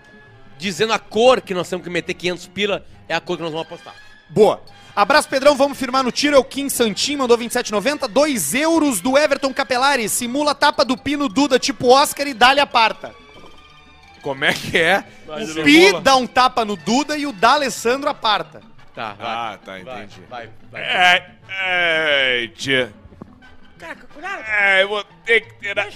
dizendo 0.57 0.93
a 0.93 0.99
cor 0.99 1.41
que 1.41 1.53
nós 1.53 1.69
temos 1.69 1.83
que 1.83 1.89
meter 1.89 2.13
500 2.13 2.47
pila 2.47 2.85
é 3.07 3.15
a 3.15 3.19
cor 3.19 3.37
que 3.37 3.43
nós 3.43 3.51
vamos 3.51 3.67
apostar. 3.67 3.95
Boa. 4.29 4.61
Abraço, 4.95 5.27
Pedrão. 5.27 5.55
Vamos 5.55 5.77
firmar 5.77 6.03
no 6.03 6.11
tiro. 6.11 6.35
É 6.35 6.39
o 6.39 6.43
Kim 6.43 6.69
Santin, 6.69 7.17
mandou 7.17 7.37
27,90. 7.37 8.07
2 8.07 8.53
euros 8.53 9.01
do 9.01 9.17
Everton 9.17 9.53
Capelari. 9.53 10.07
Simula 10.07 10.51
a 10.51 10.55
tapa 10.55 10.85
do 10.85 10.95
Pino 10.95 11.27
Duda, 11.27 11.59
tipo 11.59 11.87
Oscar 11.87 12.27
e 12.27 12.33
dá-lhe 12.33 12.59
a 12.59 12.65
parta. 12.65 13.13
Como 14.21 14.43
é 14.43 14.53
que 14.53 14.77
é? 14.77 15.03
O 15.27 15.63
Pi 15.63 15.99
dá 16.01 16.15
um 16.15 16.25
tapa 16.25 16.65
no 16.65 16.75
Duda 16.75 17.17
e 17.17 17.27
o 17.27 17.31
D'Alessandro 17.31 18.09
aparta. 18.09 18.61
Tá, 18.95 19.13
vai. 19.13 19.27
Ah, 19.27 19.59
tá, 19.63 19.71
vai, 19.73 19.81
entendi. 19.81 20.21
vai, 20.29 20.49
vai. 20.71 20.81
É, 20.81 21.31
é, 21.49 22.47
tia. 22.55 22.93
É, 24.47 24.83
eu 24.83 24.87
vou 24.87 25.03
ter 25.25 25.41
que 25.41 25.59
tirar. 25.59 25.87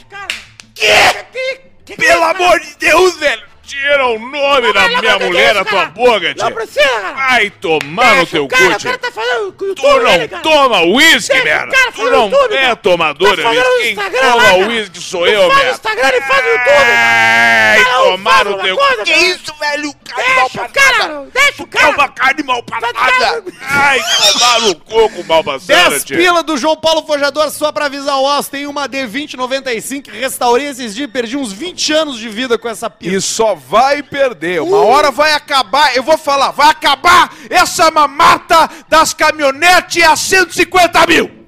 Que? 0.75 1.95
Pelo 1.95 2.23
amor 2.23 2.59
de 2.59 2.75
Deus, 2.75 3.17
velho! 3.17 3.47
Tira 3.69 4.07
o 4.07 4.17
nome 4.17 4.73
da 4.73 4.87
minha 4.99 5.19
mulher 5.19 5.53
da 5.53 5.63
tua 5.63 5.85
boca, 5.85 6.33
tia. 6.33 6.43
Não 6.43 6.51
precisa, 6.51 6.89
cara. 6.89 7.13
Vai 7.13 7.51
tomar 7.51 8.15
no 8.15 8.25
teu 8.25 8.47
cu, 8.47 8.77
tia. 8.79 8.97
tá 8.97 9.11
falando 9.11 9.53
com 9.53 9.65
o 9.65 9.75
Tu 9.75 9.83
não 9.83 10.41
toma 10.41 10.81
uísque, 10.81 11.39
merda! 11.43 11.77
Tu 11.93 12.09
não 12.09 12.31
é 12.51 12.73
tomador 12.73 13.35
de 13.35 13.43
uísque! 13.43 13.95
Quem 13.95 14.21
toma 14.21 14.53
uísque 14.67 14.99
sou 14.99 15.27
eu, 15.27 15.47
merda! 15.49 15.71
Instagram 15.73 16.17
e 16.17 16.21
faz 16.21 16.45
no 16.45 16.51
Ai, 16.67 17.85
tomar 17.85 18.45
no 18.45 18.57
teu 18.57 18.75
cu! 18.75 19.03
Que 19.03 19.13
isso, 19.13 19.53
velho? 19.59 19.93
Deixa 20.15 20.63
o 20.63 20.69
cara, 20.69 21.27
deixa 21.31 21.63
o 21.63 21.69
É 21.71 21.85
uma 21.89 22.09
carne 22.09 22.41
mal 22.41 22.63
passada! 22.63 23.43
Ai, 23.61 23.99
tomar 24.33 24.61
no 24.61 24.75
coco 24.77 25.23
mal 25.25 25.43
passada, 25.43 25.91
10 25.91 26.03
tia! 26.05 26.17
pila 26.17 26.41
do 26.41 26.57
João 26.57 26.75
Paulo 26.75 27.05
Forjador, 27.05 27.51
só 27.51 27.71
pra 27.71 27.85
avisar 27.85 28.17
o 28.17 28.23
Oz. 28.23 28.47
Tem 28.47 28.65
uma 28.65 28.89
D2095 28.89 30.01
que 30.01 30.11
restaurei 30.17 30.69
esses 30.69 30.95
dias. 30.95 31.07
Perdi 31.11 31.37
uns 31.37 31.51
20 31.51 31.93
anos 31.93 32.17
de 32.17 32.29
vida 32.29 32.57
com 32.57 32.67
essa 32.67 32.89
pila. 32.89 33.15
E 33.15 33.21
só 33.21 33.58
vai 33.59 34.01
perder. 34.01 34.61
Uma 34.61 34.77
hora 34.77 35.11
vai 35.11 35.33
acabar, 35.33 35.95
eu 35.95 36.01
vou 36.01 36.17
falar, 36.17 36.51
vai 36.51 36.69
acabar 36.69 37.31
essa 37.49 37.91
mamata 37.91 38.69
das 38.87 39.13
caminhonetes 39.13 40.03
a 40.03 40.15
150 40.15 41.05
mil. 41.05 41.47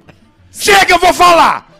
Chega, 0.52 0.94
eu 0.94 0.98
vou 0.98 1.14
falar. 1.14 1.71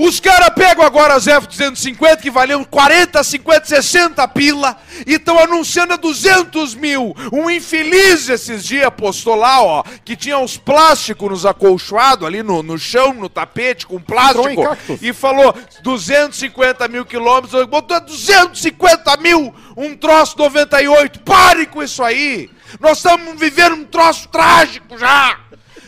Os 0.00 0.18
caras 0.18 0.48
pegam 0.54 0.82
agora 0.82 1.12
as 1.12 1.26
F-250 1.28 2.22
que 2.22 2.30
valiam 2.30 2.64
40, 2.64 3.22
50, 3.22 3.66
60 3.66 4.26
pila 4.28 4.74
e 5.06 5.16
estão 5.16 5.38
anunciando 5.38 5.92
a 5.92 5.96
200 5.98 6.74
mil. 6.74 7.14
Um 7.30 7.50
infeliz 7.50 8.30
esses 8.30 8.64
dias 8.64 8.90
postou 8.96 9.34
lá, 9.34 9.60
ó, 9.60 9.84
que 10.02 10.16
tinha 10.16 10.38
uns 10.38 10.56
plásticos 10.56 11.28
nos 11.28 11.44
acolchoados 11.44 12.26
ali 12.26 12.42
no, 12.42 12.62
no 12.62 12.78
chão, 12.78 13.12
no 13.12 13.28
tapete, 13.28 13.86
com 13.86 14.00
plástico. 14.00 14.62
E 15.02 15.12
falou 15.12 15.54
250 15.82 16.88
mil 16.88 17.04
quilômetros, 17.04 17.66
botou 17.66 18.00
250 18.00 19.18
mil, 19.18 19.54
um 19.76 19.94
troço 19.94 20.34
98. 20.38 21.20
Pare 21.20 21.66
com 21.66 21.82
isso 21.82 22.02
aí! 22.02 22.48
Nós 22.80 22.96
estamos 22.96 23.38
vivendo 23.38 23.74
um 23.74 23.84
troço 23.84 24.26
trágico 24.28 24.96
já! 24.96 25.38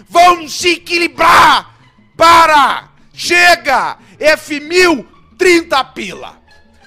Vamos 0.07 0.53
se 0.53 0.73
equilibrar! 0.73 1.73
Para! 2.15 2.92
Chega! 3.27 3.99
F1000, 4.19 5.07
30 5.39 5.85
pila. 5.95 6.41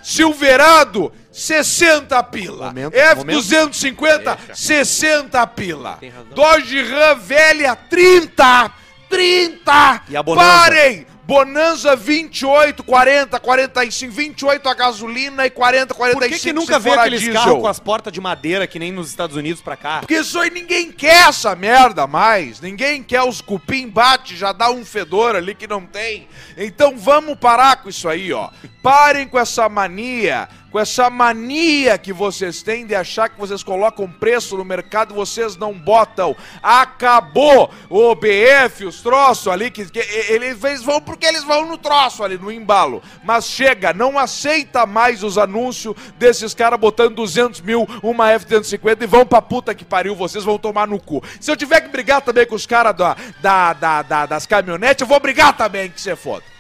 Silverado, 0.03 1.11
60 1.31 2.23
pila. 2.23 2.67
Momento, 2.67 2.95
F250, 2.95 4.53
60 4.53 5.47
pila. 5.47 5.99
Dodge 6.33 6.83
Ram 6.83 7.19
velha, 7.19 7.75
30! 7.75 8.71
30! 9.09 10.03
E 10.09 10.17
a 10.17 10.21
Bonanza? 10.21 10.49
Parem! 10.49 11.07
Bonanza 11.27 11.95
28, 11.95 12.83
40, 12.83 13.39
45, 13.39 14.13
28 14.13 14.69
a 14.69 14.73
gasolina 14.75 15.45
e 15.45 15.49
40, 15.49 15.93
45 15.95 16.19
Por 16.19 16.29
que, 16.29 16.39
que 16.39 16.53
nunca 16.53 16.77
veio 16.77 16.99
a 16.99 17.01
aqueles 17.01 17.21
diesel. 17.21 17.41
carros 17.41 17.61
com 17.61 17.67
as 17.67 17.79
portas 17.79 18.13
de 18.13 18.21
madeira 18.21 18.67
que 18.67 18.77
nem 18.77 18.91
nos 18.91 19.09
Estados 19.09 19.35
Unidos 19.35 19.59
pra 19.59 19.75
cá? 19.75 20.01
Porque 20.01 20.19
isso 20.19 20.39
aí 20.39 20.51
ninguém 20.51 20.91
quer 20.91 21.27
essa 21.29 21.55
merda 21.55 22.05
mais. 22.05 22.61
Ninguém 22.61 23.01
quer 23.01 23.23
os 23.23 23.41
cupim 23.41 23.89
bate, 23.89 24.37
já 24.37 24.51
dá 24.51 24.69
um 24.69 24.85
fedor 24.85 25.35
ali 25.35 25.55
que 25.55 25.65
não 25.65 25.81
tem. 25.81 26.27
Então 26.55 26.95
vamos 26.95 27.39
parar 27.39 27.77
com 27.77 27.89
isso 27.89 28.07
aí, 28.07 28.31
ó. 28.31 28.51
Parem 28.83 29.27
com 29.27 29.39
essa 29.39 29.67
mania, 29.67 30.47
com 30.75 30.79
essa 30.81 31.09
mania 31.09 31.97
que 31.97 32.11
vocês 32.11 32.61
têm 32.61 32.85
de 32.85 32.93
achar 32.93 33.29
que 33.29 33.39
vocês 33.39 33.63
colocam 33.63 34.11
preço 34.11 34.57
no 34.57 34.65
mercado 34.65 35.13
vocês 35.13 35.55
não 35.55 35.71
botam. 35.71 36.35
Acabou 36.61 37.71
o 37.89 38.13
BF, 38.13 38.83
os 38.83 39.01
troços 39.01 39.47
ali, 39.47 39.71
que, 39.71 39.85
que 39.89 39.99
eles 39.99 40.83
vão 40.83 40.99
porque 40.99 41.25
eles 41.25 41.45
vão 41.45 41.65
no 41.65 41.77
troço 41.77 42.25
ali, 42.25 42.37
no 42.37 42.51
embalo. 42.51 43.01
Mas 43.23 43.45
chega, 43.45 43.93
não 43.93 44.19
aceita 44.19 44.85
mais 44.85 45.23
os 45.23 45.37
anúncios 45.37 45.95
desses 46.17 46.53
caras 46.53 46.77
botando 46.77 47.15
200 47.15 47.61
mil, 47.61 47.87
uma 48.03 48.31
F-150 48.31 49.01
e 49.01 49.07
vão 49.07 49.25
pra 49.25 49.41
puta 49.41 49.73
que 49.73 49.85
pariu, 49.85 50.13
vocês 50.13 50.43
vão 50.43 50.57
tomar 50.57 50.89
no 50.89 50.99
cu. 50.99 51.23
Se 51.39 51.49
eu 51.49 51.55
tiver 51.55 51.79
que 51.79 51.87
brigar 51.87 52.21
também 52.21 52.45
com 52.45 52.55
os 52.55 52.65
caras 52.65 52.93
da, 52.97 53.15
da, 53.41 53.71
da, 53.71 54.01
da- 54.01 54.25
das 54.25 54.45
caminhonetes, 54.45 54.99
eu 55.03 55.07
vou 55.07 55.21
brigar 55.21 55.55
também, 55.55 55.89
que 55.89 56.01
você 56.01 56.17
foda. 56.17 56.54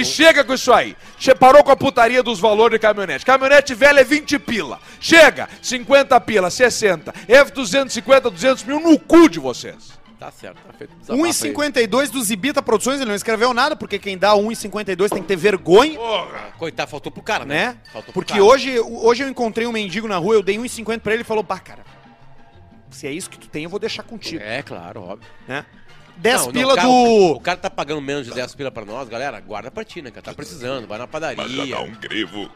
E 0.00 0.04
chega 0.04 0.44
com 0.44 0.54
isso 0.54 0.72
aí. 0.72 0.96
Che 1.18 1.34
parou 1.34 1.62
com 1.64 1.70
a 1.70 1.76
putaria 1.76 2.22
dos 2.22 2.38
valores 2.38 2.72
de 2.72 2.78
caminhonete. 2.78 3.24
Caminhonete 3.24 3.74
velha 3.74 4.00
é 4.00 4.04
20 4.04 4.38
pila. 4.38 4.78
Chega, 5.00 5.48
50 5.62 6.20
pila, 6.20 6.50
60. 6.50 7.12
F250, 7.28 8.20
200 8.30 8.64
mil 8.64 8.80
no 8.80 8.98
cu 8.98 9.28
de 9.28 9.38
vocês. 9.38 9.96
Tá 10.18 10.30
certo, 10.30 10.56
tá 10.66 10.72
feito. 10.72 10.94
Desabafo 10.98 11.24
aí. 11.24 11.30
1,52 11.30 12.10
do 12.10 12.22
Zibita 12.22 12.62
Produções, 12.62 12.96
ele 13.00 13.08
não 13.10 13.14
escreveu 13.14 13.52
nada, 13.52 13.76
porque 13.76 13.98
quem 13.98 14.16
dá 14.16 14.32
1,52 14.32 15.10
tem 15.10 15.20
que 15.22 15.28
ter 15.28 15.36
vergonha, 15.36 15.98
Coitado, 16.58 16.90
faltou 16.90 17.12
pro 17.12 17.22
cara, 17.22 17.44
né? 17.44 17.54
né? 17.54 17.76
Faltou 17.92 18.04
pro 18.04 18.12
Porque 18.14 18.32
cara. 18.32 18.44
hoje, 18.44 18.80
hoje 18.80 19.24
eu 19.24 19.28
encontrei 19.28 19.66
um 19.66 19.72
mendigo 19.72 20.08
na 20.08 20.16
rua, 20.16 20.34
eu 20.34 20.42
dei 20.42 20.56
1,50 20.56 21.00
pra 21.00 21.12
ele 21.12 21.20
e 21.20 21.24
falou, 21.24 21.44
pá, 21.44 21.58
cara, 21.58 21.84
se 22.90 23.06
é 23.06 23.12
isso 23.12 23.28
que 23.28 23.38
tu 23.38 23.46
tem, 23.46 23.64
eu 23.64 23.70
vou 23.70 23.78
deixar 23.78 24.04
contigo, 24.04 24.42
É, 24.42 24.62
claro, 24.62 25.02
óbvio. 25.02 25.28
né? 25.46 25.66
10 26.16 26.36
Não, 26.38 26.46
não, 26.46 26.52
pila 26.52 26.72
o 26.72 26.76
cara- 26.76 26.88
do... 26.88 27.32
O 27.36 27.40
cara 27.40 27.58
tá 27.58 27.70
pagando 27.70 28.00
menos 28.00 28.26
de 28.26 28.32
10 28.32 28.54
pila 28.54 28.70
pra 28.70 28.84
nós, 28.84 29.08
galera. 29.08 29.40
Guarda 29.40 29.70
pra 29.70 29.84
ti, 29.84 30.00
né, 30.02 30.10
cara? 30.10 30.22
Tá 30.22 30.34
precisando, 30.34 30.86
vai 30.86 30.98
na 30.98 31.06
padaria. 31.06 31.44
crivo. 32.00 32.50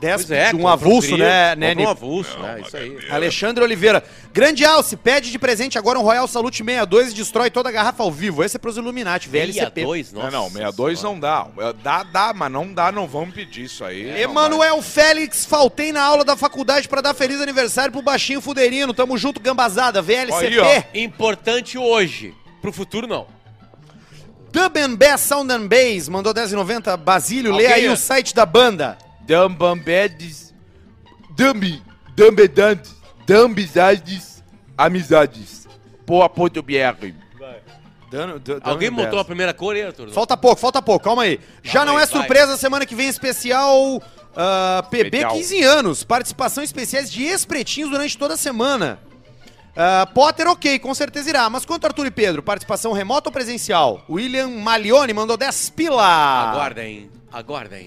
10 0.00 0.16
Pois 0.24 0.30
é, 0.30 0.50
de 0.50 0.56
um 0.56 0.68
avulso, 0.68 1.08
frio, 1.08 1.18
né, 1.18 1.56
né, 1.56 1.74
um 1.76 1.88
avulso, 1.88 2.38
né? 2.38 2.60
Isso 2.64 2.76
aí. 2.76 2.96
Alexandre 3.10 3.64
Oliveira. 3.64 4.02
Grande 4.32 4.64
Alce, 4.64 4.96
pede 4.96 5.32
de 5.32 5.38
presente 5.38 5.76
agora 5.76 5.98
um 5.98 6.02
Royal 6.02 6.28
Salute 6.28 6.58
62 6.58 7.10
e 7.10 7.14
destrói 7.14 7.50
toda 7.50 7.68
a 7.70 7.72
garrafa 7.72 8.02
ao 8.04 8.10
vivo. 8.10 8.44
Esse 8.44 8.56
é 8.56 8.60
pros 8.60 8.76
Illuminati, 8.76 9.28
VLCP. 9.28 9.52
62, 9.80 10.12
nossa. 10.12 10.30
Não, 10.30 10.44
não, 10.44 10.48
62 10.50 11.02
não 11.02 11.18
dá. 11.18 11.48
Dá, 11.82 12.04
dá, 12.04 12.32
mas 12.32 12.52
não 12.52 12.72
dá, 12.72 12.92
não 12.92 13.08
vamos 13.08 13.34
pedir 13.34 13.64
isso 13.64 13.84
aí. 13.84 14.08
É, 14.08 14.22
Emanuel 14.22 14.80
Félix, 14.80 15.44
faltei 15.44 15.90
na 15.90 16.02
aula 16.02 16.24
da 16.24 16.36
faculdade 16.36 16.88
pra 16.88 17.00
dar 17.00 17.12
feliz 17.12 17.40
aniversário 17.40 17.90
pro 17.92 18.00
baixinho 18.00 18.40
fuderino. 18.40 18.94
Tamo 18.94 19.18
junto, 19.18 19.40
gambazada, 19.40 20.00
VLCP. 20.00 20.60
Aí, 20.94 21.02
Importante 21.02 21.76
hoje. 21.76 22.32
Pro 22.60 22.72
futuro, 22.72 23.06
não. 23.06 23.26
Dub 24.52 24.76
and 24.78 24.96
Bass 24.96 25.20
Sound 25.22 25.52
and 25.52 25.68
Bass 25.68 26.08
mandou 26.08 26.34
10,90. 26.34 26.96
Basílio, 26.96 27.54
lê 27.54 27.66
aí 27.66 27.86
é- 27.86 27.90
o 27.90 27.96
site 27.96 28.34
da 28.34 28.44
banda. 28.44 28.98
Dambambedes. 29.22 30.52
Dambi. 31.36 31.82
Dambedantes. 32.16 32.94
Dambizades. 33.26 34.42
Amizades. 34.76 35.68
Poa 36.04 36.28
ponto 36.28 36.62
BR. 36.62 37.14
Dano- 38.10 38.40
Dub 38.40 38.60
Alguém 38.64 38.90
montou 38.90 39.20
a 39.20 39.24
primeira 39.24 39.54
cor 39.54 39.76
aí, 39.76 39.82
Arthur? 39.84 40.10
Falta 40.10 40.36
pouco, 40.36 40.60
falta 40.60 40.82
pouco, 40.82 41.04
calma 41.04 41.22
aí. 41.22 41.38
Já 41.62 41.74
Calma 41.74 41.92
não 41.92 41.96
aí, 41.98 42.02
é 42.02 42.06
vai. 42.06 42.18
surpresa, 42.20 42.56
semana 42.56 42.84
que 42.84 42.94
vem 42.94 43.08
especial 43.08 44.02
Ah, 44.36 44.84
PB, 44.90 45.18
Legal. 45.18 45.32
15 45.32 45.62
anos. 45.62 46.02
Participação 46.04 46.62
especiais 46.62 47.10
de 47.10 47.24
ex-pretinhos 47.24 47.90
durante 47.90 48.16
toda 48.18 48.34
a 48.34 48.36
semana. 48.36 48.98
Ah, 49.76 50.06
Potter, 50.06 50.48
ok, 50.48 50.78
com 50.78 50.94
certeza 50.94 51.28
irá. 51.30 51.48
Mas 51.48 51.64
quanto 51.64 51.84
Arthur 51.86 52.06
e 52.06 52.10
Pedro? 52.10 52.42
Participação 52.42 52.92
remota 52.92 53.28
ou 53.28 53.32
presencial? 53.32 54.04
William 54.08 54.48
Malione 54.48 55.12
mandou 55.12 55.36
10 55.36 55.70
pila. 55.70 56.04
Aguardem, 56.04 57.10
aguardem. 57.32 57.86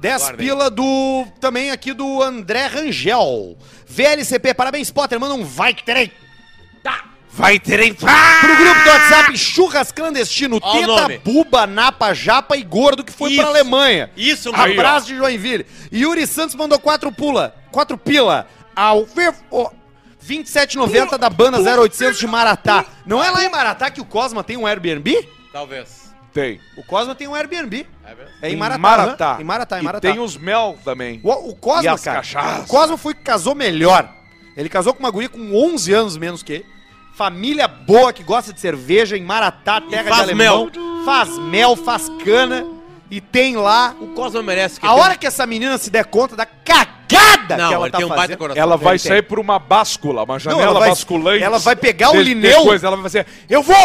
10 0.00 0.22
Aguardem. 0.22 0.46
pila 0.46 0.70
do. 0.70 1.26
Também 1.40 1.70
aqui 1.70 1.92
do 1.92 2.22
André 2.22 2.66
Rangel. 2.66 3.56
VLCP, 3.86 4.54
parabéns, 4.54 4.90
Potter. 4.90 5.18
Manda 5.18 5.34
um 5.34 5.44
vai 5.44 5.74
ter 5.74 6.12
Vai 7.36 7.58
ter 7.58 7.94
Pro 7.94 8.56
grupo 8.56 8.82
do 8.82 8.88
WhatsApp 8.88 9.36
Churras 9.36 9.92
Clandestino, 9.92 10.58
Teta, 10.58 10.86
nome. 10.86 11.18
Buba, 11.18 11.66
Napa, 11.66 12.14
Japa 12.14 12.56
e 12.56 12.62
Gordo 12.62 13.04
que 13.04 13.12
foi 13.12 13.32
Isso. 13.32 13.42
pra 13.42 13.50
Alemanha. 13.50 14.10
Isso, 14.16 14.50
mano. 14.50 14.72
Abraço 14.72 15.08
de 15.08 15.16
Joinville. 15.16 15.66
Yuri 15.92 16.26
Santos 16.26 16.54
mandou 16.54 16.78
4 16.78 17.12
pula, 17.12 17.54
4 17.70 17.98
pila 17.98 18.46
ao 18.74 19.04
vivo. 19.04 19.36
27,90 20.26 21.16
da 21.18 21.30
banda 21.30 21.58
0800 21.60 22.18
de 22.18 22.26
Maratá. 22.26 22.84
Não 23.06 23.22
é 23.22 23.30
lá 23.30 23.44
em 23.44 23.48
Maratá 23.50 23.90
que 23.90 24.00
o 24.00 24.04
Cosma 24.04 24.42
tem 24.44 24.56
um 24.56 24.66
Airbnb? 24.66 25.28
Talvez. 25.52 26.06
Tem. 26.32 26.60
O 26.76 26.82
Cosma 26.82 27.14
tem 27.14 27.26
um 27.26 27.34
Airbnb. 27.34 27.86
É? 28.04 28.16
É 28.42 28.50
em 28.50 28.54
Em 28.54 28.56
Maratá. 28.56 28.78
Maratá. 28.78 29.32
aham. 29.32 29.40
Em 29.40 29.44
Maratá, 29.44 29.78
em 29.78 29.80
E 29.80 29.84
Maratá. 29.84 30.10
tem 30.12 30.20
os 30.20 30.36
mel 30.36 30.78
também. 30.84 31.20
O, 31.22 31.30
o 31.50 31.54
Cosma, 31.56 31.84
E 31.84 31.88
as 31.88 32.02
cara. 32.02 32.18
cachaças. 32.18 32.64
O 32.64 32.68
Cosma 32.68 32.98
foi 32.98 33.14
que 33.14 33.22
casou 33.22 33.54
melhor. 33.54 34.12
Ele 34.56 34.68
casou 34.68 34.92
com 34.92 35.00
uma 35.00 35.10
guria 35.10 35.28
com 35.28 35.54
11 35.54 35.92
anos 35.92 36.16
menos 36.16 36.42
que 36.42 36.52
ele. 36.54 36.66
Família 37.14 37.66
boa 37.66 38.12
que 38.12 38.22
gosta 38.22 38.52
de 38.52 38.60
cerveja 38.60 39.16
em 39.16 39.22
Maratá, 39.22 39.80
terra 39.80 40.02
de 40.02 40.08
faz 40.10 40.20
alemão. 40.22 40.70
Faz 41.04 41.38
mel, 41.38 41.74
faz 41.76 42.10
cana. 42.22 42.66
E 43.10 43.20
tem 43.20 43.56
lá. 43.56 43.94
O 44.00 44.08
Cosmo 44.08 44.42
merece 44.42 44.80
que 44.80 44.86
A 44.86 44.92
hora 44.94 45.16
que 45.16 45.26
essa 45.26 45.46
menina 45.46 45.78
se 45.78 45.90
der 45.90 46.04
conta 46.06 46.34
da 46.34 46.44
cagada 46.46 47.56
Não, 47.56 47.68
que 47.68 47.74
ela 47.74 47.90
tá 47.90 47.98
tem 47.98 48.06
um 48.06 48.08
fazendo. 48.10 48.38
coração. 48.38 48.62
Ela 48.62 48.76
vai 48.76 48.98
sair 48.98 49.22
por 49.22 49.38
uma 49.38 49.58
báscula, 49.58 50.24
uma 50.24 50.34
Não, 50.34 50.38
janela 50.40 50.62
ela 50.62 50.80
vai- 50.80 50.88
basculante. 50.88 51.42
ela 51.42 51.58
vai 51.58 51.76
pegar 51.76 52.10
o 52.10 52.14
de- 52.14 52.22
Lineu. 52.24 52.62
coisa, 52.64 52.86
ela 52.86 52.96
vai 52.96 53.04
fazer. 53.04 53.26
Eu 53.48 53.62
vou! 53.62 53.76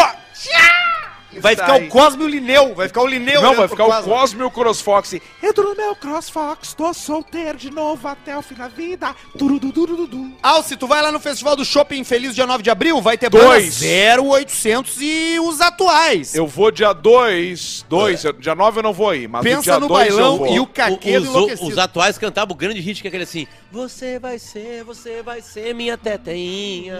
Vai 1.39 1.55
ficar 1.55 1.75
o 1.75 1.87
Cosmo 1.87 2.23
e 2.23 2.25
o 2.25 2.29
Lineu. 2.29 2.75
Vai 2.75 2.87
ficar 2.87 3.01
o 3.01 3.07
Lineu. 3.07 3.41
Não, 3.41 3.55
vai 3.55 3.67
ficar 3.67 3.85
o 3.85 3.87
Cosmo. 3.87 4.13
Cosmo 4.13 4.41
e 4.41 4.45
o 4.45 4.51
Crossfox. 4.51 5.13
Entro 5.41 5.63
no 5.69 5.75
meu 5.75 5.95
CrossFox, 5.95 6.73
tô 6.73 6.93
solteiro 6.93 7.57
de 7.57 7.69
novo 7.71 8.07
até 8.07 8.37
o 8.37 8.41
fim 8.41 8.55
da 8.55 8.67
vida. 8.67 9.15
Turududududu. 9.37 10.31
Alce, 10.43 10.75
tu 10.75 10.87
vai 10.87 11.01
lá 11.01 11.11
no 11.11 11.19
Festival 11.19 11.55
do 11.55 11.63
Shopping 11.65 12.03
Feliz 12.03 12.35
dia 12.35 12.45
9 12.45 12.63
de 12.63 12.69
abril, 12.69 13.01
vai 13.01 13.17
ter 13.17 13.29
Dois. 13.29 13.79
banda 13.81 14.21
0800 14.21 14.97
e 15.01 15.39
os 15.39 15.61
atuais. 15.61 16.33
Eu 16.35 16.47
vou 16.47 16.71
dia 16.71 16.93
2, 16.93 17.85
2, 17.89 18.23
dia 18.39 18.55
9 18.55 18.79
eu 18.79 18.83
não 18.83 18.93
vou 18.93 19.13
ir, 19.15 19.27
mas 19.27 19.43
Pensa 19.43 19.61
dia 19.61 19.79
no 19.79 19.87
dois 19.87 20.09
eu 20.09 20.15
bailão 20.15 20.37
vou. 20.37 20.47
e 20.53 20.59
o 20.59 20.63
O- 20.63 20.67
caquedo 20.67 21.45
os, 21.45 21.61
os 21.61 21.77
atuais 21.77 22.17
cantavam 22.17 22.53
o 22.53 22.57
grande 22.57 22.79
hit 22.79 23.01
que 23.01 23.07
é 23.07 23.09
aquele 23.09 23.23
assim 23.23 23.47
Você 23.71 24.19
vai 24.19 24.37
ser, 24.39 24.83
você 24.83 25.21
vai 25.21 25.41
ser 25.41 25.73
minha 25.73 25.97
teteinha 25.97 26.99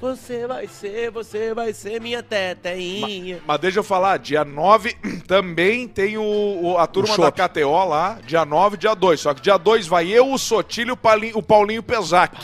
Você 0.00 0.46
vai 0.46 0.66
ser, 0.68 1.10
você 1.10 1.54
vai 1.54 1.72
ser 1.72 2.00
minha 2.00 2.22
teteinha 2.22 3.39
Mas 3.46 3.60
deixa 3.60 3.78
eu 3.78 3.84
falar, 3.84 4.18
dia 4.18 4.44
9 4.44 4.94
também 5.26 5.86
tem 5.88 6.16
o, 6.18 6.22
o- 6.62 6.78
a 6.78 6.86
turma 6.86 7.16
da 7.16 7.24
chopp. 7.24 7.40
KTO 7.48 7.84
lá, 7.84 8.18
dia 8.26 8.44
9 8.44 8.76
dia 8.76 8.94
2. 8.94 9.20
Só 9.20 9.34
que 9.34 9.40
dia 9.40 9.56
2 9.56 9.86
vai 9.86 10.08
eu, 10.08 10.30
o 10.32 10.38
Sotilho 10.38 10.90
e 10.90 10.92
o 10.92 10.96
Paulinho, 10.96 11.38
o 11.38 11.42
Paulinho 11.42 11.82
Pesac. 11.82 12.36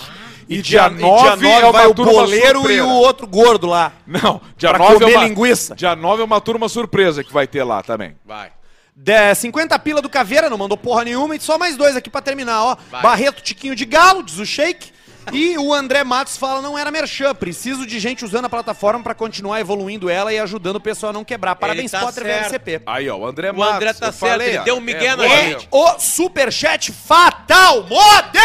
E, 0.48 0.62
dia 0.62 0.88
9 0.88 1.46
é 1.48 1.72
vai 1.72 1.86
o 1.88 1.94
boleiro 1.94 2.58
e 2.60 2.62
surpresa. 2.62 2.84
o 2.84 2.92
outro 2.98 3.26
gordo 3.26 3.66
lá. 3.66 3.92
Não, 4.06 4.40
dia 4.56 4.68
Pra 4.70 4.78
9 4.78 4.94
é 4.94 4.98
comer 5.00 5.16
uma 5.16 5.24
linguiça. 5.26 5.74
Dia 5.74 5.96
9 5.96 6.22
é 6.22 6.24
uma 6.24 6.40
turma 6.40 6.68
surpresa 6.68 7.24
que 7.24 7.32
vai 7.32 7.46
ter 7.48 7.64
lá 7.64 7.82
também. 7.82 8.16
Vai 8.24 8.52
De 8.94 9.34
50 9.34 9.76
pila 9.80 10.00
do 10.00 10.08
Caveira, 10.08 10.48
não 10.48 10.56
mandou 10.56 10.76
porra 10.78 11.04
nenhuma. 11.04 11.34
E 11.34 11.40
só 11.40 11.58
mais 11.58 11.76
dois 11.76 11.96
aqui 11.96 12.08
pra 12.08 12.20
terminar, 12.22 12.62
ó. 12.62 12.76
Vai. 12.90 13.02
Barreto 13.02 13.42
Tiquinho 13.42 13.74
de 13.74 13.84
Galo, 13.84 14.22
diz 14.22 14.38
o 14.38 14.46
Shake. 14.46 14.92
E 15.32 15.58
o 15.58 15.74
André 15.74 16.04
Matos 16.04 16.36
fala, 16.36 16.62
não 16.62 16.78
era 16.78 16.90
merchan, 16.90 17.34
preciso 17.34 17.86
de 17.86 17.98
gente 17.98 18.24
usando 18.24 18.44
a 18.44 18.48
plataforma 18.48 19.02
pra 19.02 19.14
continuar 19.14 19.60
evoluindo 19.60 20.08
ela 20.08 20.32
e 20.32 20.38
ajudando 20.38 20.76
o 20.76 20.80
pessoal 20.80 21.10
a 21.10 21.12
não 21.12 21.24
quebrar. 21.24 21.56
Parabéns, 21.56 21.90
tá 21.90 22.00
Potter 22.00 22.22
certo. 22.22 22.50
VLCP. 22.50 22.82
Aí, 22.86 23.08
ó, 23.08 23.16
o 23.16 23.26
André 23.26 23.50
O 23.52 23.62
André 23.62 23.92
tá 23.92 24.12
certo, 24.12 24.14
falei, 24.14 24.48
ele 24.50 24.58
ó, 24.58 24.64
deu 24.64 24.76
um 24.76 24.80
migué 24.80 25.06
é, 25.06 25.16
no 25.16 25.24
é, 25.24 25.28
ouvinte. 25.28 25.68
O 25.70 25.98
superchat 25.98 26.92
fatal 26.92 27.82
model! 27.82 28.42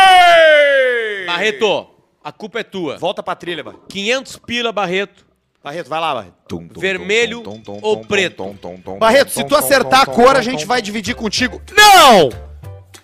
Aê! 0.00 1.26
Barreto, 1.26 1.86
a 2.24 2.32
culpa 2.32 2.60
é 2.60 2.64
tua 2.64 2.98
Volta 2.98 3.22
pra 3.22 3.36
trilha, 3.36 3.62
Barreto. 3.62 3.84
500 3.88 4.36
pila, 4.38 4.72
Barreto 4.72 5.26
Barreto, 5.62 5.88
vai 5.88 6.00
lá, 6.00 6.14
Barreto. 6.14 6.34
Tum, 6.48 6.68
tum, 6.68 6.80
Vermelho 6.80 7.42
tum, 7.42 7.62
ou 7.82 8.00
preto? 8.00 8.44
tum, 8.44 8.56
tum, 8.56 8.76
tum, 8.80 8.98
Barreto, 8.98 9.30
se 9.30 9.44
tu 9.44 9.54
acertar 9.54 10.02
a 10.02 10.06
tum, 10.06 10.12
cor, 10.14 10.32
tum, 10.32 10.38
a 10.38 10.42
gente 10.42 10.60
tum, 10.62 10.66
vai 10.66 10.80
dividir 10.80 11.14
contigo. 11.14 11.60
Não! 11.76 12.30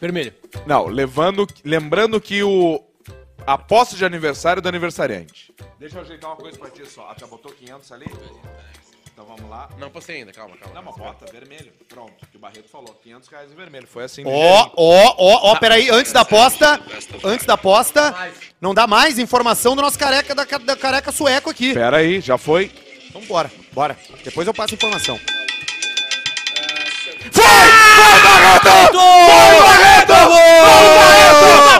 Vermelho 0.00 0.32
Não, 0.66 0.86
levando, 0.86 1.46
lembrando 1.64 2.20
que 2.20 2.42
o 2.42 2.82
aposta 3.46 3.96
de 3.96 4.04
aniversário 4.04 4.62
do 4.62 4.68
aniversariante. 4.68 5.52
Deixa 5.78 5.98
eu 5.98 6.02
ajeitar 6.02 6.30
uma 6.30 6.36
coisa 6.36 6.58
pra 6.58 6.70
ti 6.70 6.86
só. 6.86 7.08
Ah, 7.10 7.16
já 7.18 7.26
botou 7.26 7.52
500 7.52 7.92
ali? 7.92 8.06
Então 9.12 9.24
vamos 9.26 9.48
lá. 9.48 9.68
Não 9.78 9.90
postei 9.90 10.16
ainda, 10.16 10.32
calma, 10.32 10.56
calma 10.56 10.74
Não, 10.74 10.82
mas 10.82 10.96
bota 10.96 11.30
vermelho. 11.30 11.72
Pronto, 11.88 12.26
que 12.30 12.36
o 12.36 12.40
Barreto 12.40 12.68
falou. 12.68 12.92
500 13.02 13.28
reais 13.28 13.52
em 13.52 13.54
vermelho. 13.54 13.86
Foi 13.86 14.04
assim. 14.04 14.24
Ó, 14.26 14.70
ó, 14.76 15.14
ó, 15.16 15.52
ó, 15.52 15.58
peraí, 15.58 15.88
antes 15.88 16.12
da 16.12 16.22
aposta, 16.22 16.80
antes 17.22 17.46
da 17.46 17.54
aposta, 17.54 18.14
não 18.60 18.74
dá 18.74 18.86
mais 18.86 19.18
informação 19.18 19.76
do 19.76 19.82
nosso 19.82 19.98
careca, 19.98 20.34
da, 20.34 20.44
da 20.44 20.76
careca 20.76 21.12
sueco 21.12 21.50
aqui. 21.50 21.74
Pera 21.74 21.98
aí, 21.98 22.20
já 22.20 22.36
foi. 22.36 22.72
Então 23.08 23.22
bora, 23.22 23.50
bora. 23.72 23.96
Depois 24.24 24.48
eu 24.48 24.54
passo 24.54 24.74
a 24.74 24.76
informação. 24.76 25.20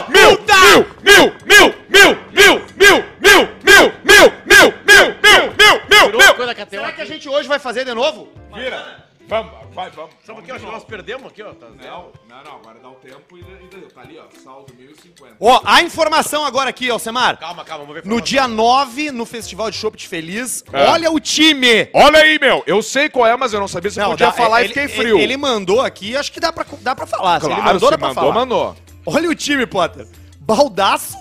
Mil, 0.09 0.31
mil, 0.47 0.81
mil, 1.05 1.33
mil, 1.45 1.75
mil, 1.89 2.17
mil, 2.33 2.55
mil, 2.79 3.03
mil, 3.21 3.43
mil, 3.63 3.83
mil, 4.03 4.31
mil, 4.45 4.45
mil, 4.45 4.73
mil, 4.85 5.47
mil, 5.57 5.81
mil, 5.89 6.17
mil. 6.17 6.33
coisa 6.35 6.53
da 6.53 6.55
KTO 6.55 6.69
Será 6.69 6.91
que 6.91 7.01
a 7.01 7.05
gente 7.05 7.29
hoje 7.29 7.47
vai 7.47 7.59
fazer 7.59 7.85
de 7.85 7.93
novo? 7.93 8.29
Vira. 8.53 9.04
Vamos, 9.27 9.51
vai, 9.73 9.89
vamos. 9.89 10.11
Sabe 10.23 10.39
o 10.39 10.43
que 10.43 10.51
eu 10.51 10.55
acho 10.55 10.65
que 10.65 10.71
nós 10.71 10.83
perdemos 10.83 11.25
aqui, 11.31 11.41
ó? 11.41 11.51
Tá 11.53 11.65
zero. 11.67 12.11
Não, 12.29 12.37
não, 12.37 12.43
não, 12.43 12.55
agora 12.57 12.77
dá 12.79 12.89
o 12.89 12.95
tempo 12.95 13.35
e, 13.37 13.39
e 13.41 13.67
deu. 13.69 13.87
Tá 13.89 14.01
ali, 14.01 14.19
ó, 14.19 14.23
saldo 14.43 14.73
1050. 14.75 15.37
Ó, 15.39 15.61
a 15.65 15.81
informação 15.81 16.45
agora 16.45 16.69
aqui, 16.69 16.89
Alcemar. 16.89 17.37
Calma, 17.39 17.65
calma, 17.65 17.85
vamos 17.85 18.01
ver. 18.03 18.07
No 18.07 18.21
dia 18.21 18.47
9, 18.47 19.09
no 19.11 19.25
Festival 19.25 19.71
de 19.71 19.77
Chopp 19.77 19.97
de 19.97 20.07
Feliz, 20.07 20.63
É. 20.71 20.89
olha 20.89 21.11
o 21.11 21.19
time. 21.19 21.89
Olha 21.93 22.19
aí, 22.19 22.37
meu. 22.39 22.63
Eu 22.67 22.83
sei 22.83 23.09
qual 23.09 23.25
é, 23.25 23.35
mas 23.35 23.51
eu 23.51 23.59
não 23.59 23.67
sabia 23.67 23.89
se 23.89 23.99
podia 23.99 24.27
dá- 24.27 24.31
falar 24.31 24.59
ele- 24.61 24.65
e 24.65 24.67
fiquei 24.69 24.83
ele- 24.83 24.93
frio. 24.93 25.17
Ele, 25.17 25.37
mandou 25.37 25.81
aqui, 25.81 26.15
acho 26.15 26.31
que 26.31 26.39
dá 26.39 26.53
pra, 26.53 26.65
dá 26.81 26.95
pra 26.95 27.07
falar. 27.07 27.41
Se 27.41 27.47
claro, 27.47 27.61
ele 27.61 27.73
mandou, 27.73 27.89
se 27.89 27.91
dá 27.91 27.97
pra 27.97 28.07
mandou, 28.09 28.23
falar. 28.23 28.35
mandou. 28.35 28.75
Olha 29.07 29.29
o 29.29 29.33
time, 29.35 29.65
Potter. 29.65 30.07
Baldaço, 30.39 31.17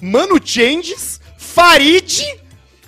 Mano 0.00 0.40
Changes, 0.42 1.20
Farid 1.36 2.24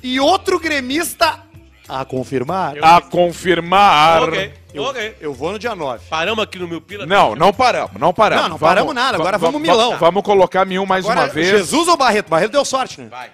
e 0.03 0.19
outro 0.19 0.59
gremista 0.59 1.44
a 1.89 2.05
confirmar. 2.05 2.74
A 2.82 3.01
confirmar. 3.01 4.23
Ok, 4.24 4.52
ok. 4.77 5.16
Eu 5.20 5.35
vou 5.35 5.52
no 5.52 5.59
dia 5.59 5.74
9. 5.74 6.06
Paramos 6.09 6.43
aqui 6.43 6.59
no 6.59 6.66
meu 6.66 6.81
pila. 6.81 7.05
Não, 7.06 7.35
não 7.35 7.52
paramos, 7.52 8.01
não 8.01 8.12
paramos. 8.12 8.43
Não, 8.44 8.51
não 8.51 8.59
paramos 8.59 8.94
nada, 8.94 9.16
agora 9.19 9.36
vamos 9.39 9.61
va- 9.61 9.73
Milão. 9.73 9.98
Vamos 9.98 10.23
colocar 10.23 10.65
mil 10.65 10.86
mais 10.86 11.05
Agora, 11.05 11.27
uma 11.27 11.32
vez. 11.32 11.48
Jesus 11.48 11.86
ou 11.89 11.97
Barreto? 11.97 12.28
Barreto 12.28 12.52
deu 12.52 12.65
sorte, 12.65 13.01
né? 13.01 13.09
Vai. 13.11 13.31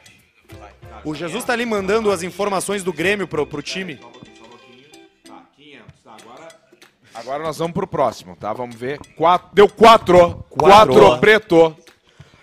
O 1.05 1.15
Jesus 1.15 1.45
tá 1.45 1.55
ali 1.55 1.65
mandando 1.65 2.11
as 2.11 2.23
informações 2.23 2.83
do 2.83 2.93
Grêmio 2.93 3.27
pro, 3.27 3.47
pro 3.47 3.63
time. 3.63 3.97
Tá, 3.97 5.33
500, 5.57 5.85
tá, 6.05 6.11
agora... 6.21 6.49
Agora 7.15 7.43
nós 7.43 7.57
vamos 7.57 7.73
pro 7.73 7.87
próximo, 7.87 8.37
tá? 8.37 8.53
Vamos 8.53 8.77
ver. 8.77 8.99
Quatro, 9.17 9.49
deu 9.55 9.67
quatro. 9.69 10.45
Quatro. 10.51 10.93
Quatro, 10.95 11.19
preto. 11.19 11.75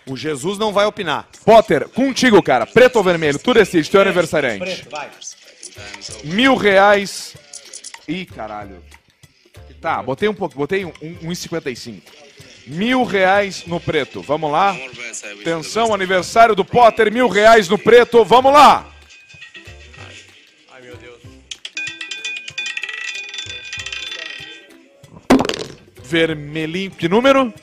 O 0.10 0.16
Jesus 0.18 0.58
não 0.58 0.74
vai 0.74 0.86
opinar. 0.88 1.28
Potter, 1.46 1.88
contigo, 1.90 2.42
cara. 2.42 2.66
Preto 2.66 2.96
ou 2.96 3.04
vermelho? 3.04 3.38
Tu 3.38 3.54
decide, 3.54 3.90
teu 3.92 4.02
aniversariante. 4.02 4.88
vai. 4.90 5.10
Mil 6.24 6.56
reais. 6.56 7.36
Ih, 8.08 8.26
caralho. 8.26 8.84
Tá, 9.82 10.02
botei 10.02 10.28
um 10.28 10.34
pouco, 10.34 10.56
botei 10.56 10.86
um, 10.86 10.94
um, 11.02 11.30
1,55. 11.30 12.02
Mil 12.66 13.04
reais 13.04 13.66
no 13.66 13.80
preto. 13.80 14.22
Vamos 14.22 14.52
lá. 14.52 14.76
Atenção, 15.42 15.94
aniversário 15.94 16.56
do 16.56 16.66
Potter, 16.66 17.12
mil 17.12 17.28
reais 17.28 17.70
no 17.70 17.78
preto. 17.78 18.26
Vamos 18.26 18.52
lá. 18.52 18.92
Ai, 20.74 20.82
meu 20.82 20.98
Deus. 20.98 21.22
Vermelhinho. 26.04 26.92
Que 26.92 27.08
número? 27.08 27.54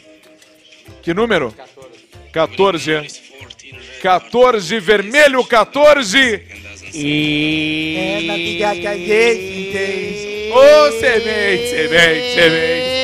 Que 1.02 1.12
número? 1.12 1.54
14. 2.32 3.22
14, 4.00 4.80
vermelho 4.80 5.44
14. 5.44 6.63
É, 6.96 8.20
na 8.24 8.36
liga 8.36 8.72
que 8.76 8.86
a 8.86 8.96
gente 8.96 9.72
tem. 9.72 10.52
Ô, 10.52 10.92
semente, 10.92 11.68
semente, 11.70 12.34
semente. 12.34 12.94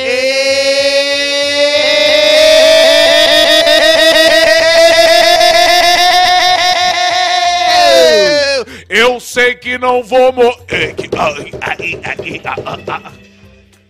Eu 8.87 9.19
sei 9.19 9.55
que 9.55 9.77
não 9.77 10.01
vou 10.01 10.31
morrer. 10.31 10.95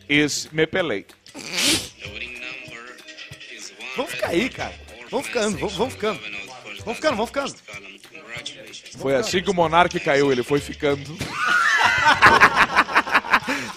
Esse 0.10 0.50
me 0.52 0.66
pelei. 0.66 1.06
Vamos 3.96 4.12
ficar 4.12 4.30
aí, 4.30 4.50
cara. 4.50 4.74
Vamos 5.12 5.28
ficando, 5.28 5.58
vamos 5.68 5.94
ficando. 5.94 6.20
Vamos 6.84 6.96
ficando, 6.96 7.18
vamos 7.18 7.30
ficando. 7.30 7.56
Foi 8.98 9.16
assim 9.16 9.42
que 9.42 9.50
o 9.50 9.54
Monark 9.54 10.00
caiu, 10.00 10.32
ele 10.32 10.44
foi 10.44 10.60
ficando. 10.60 11.18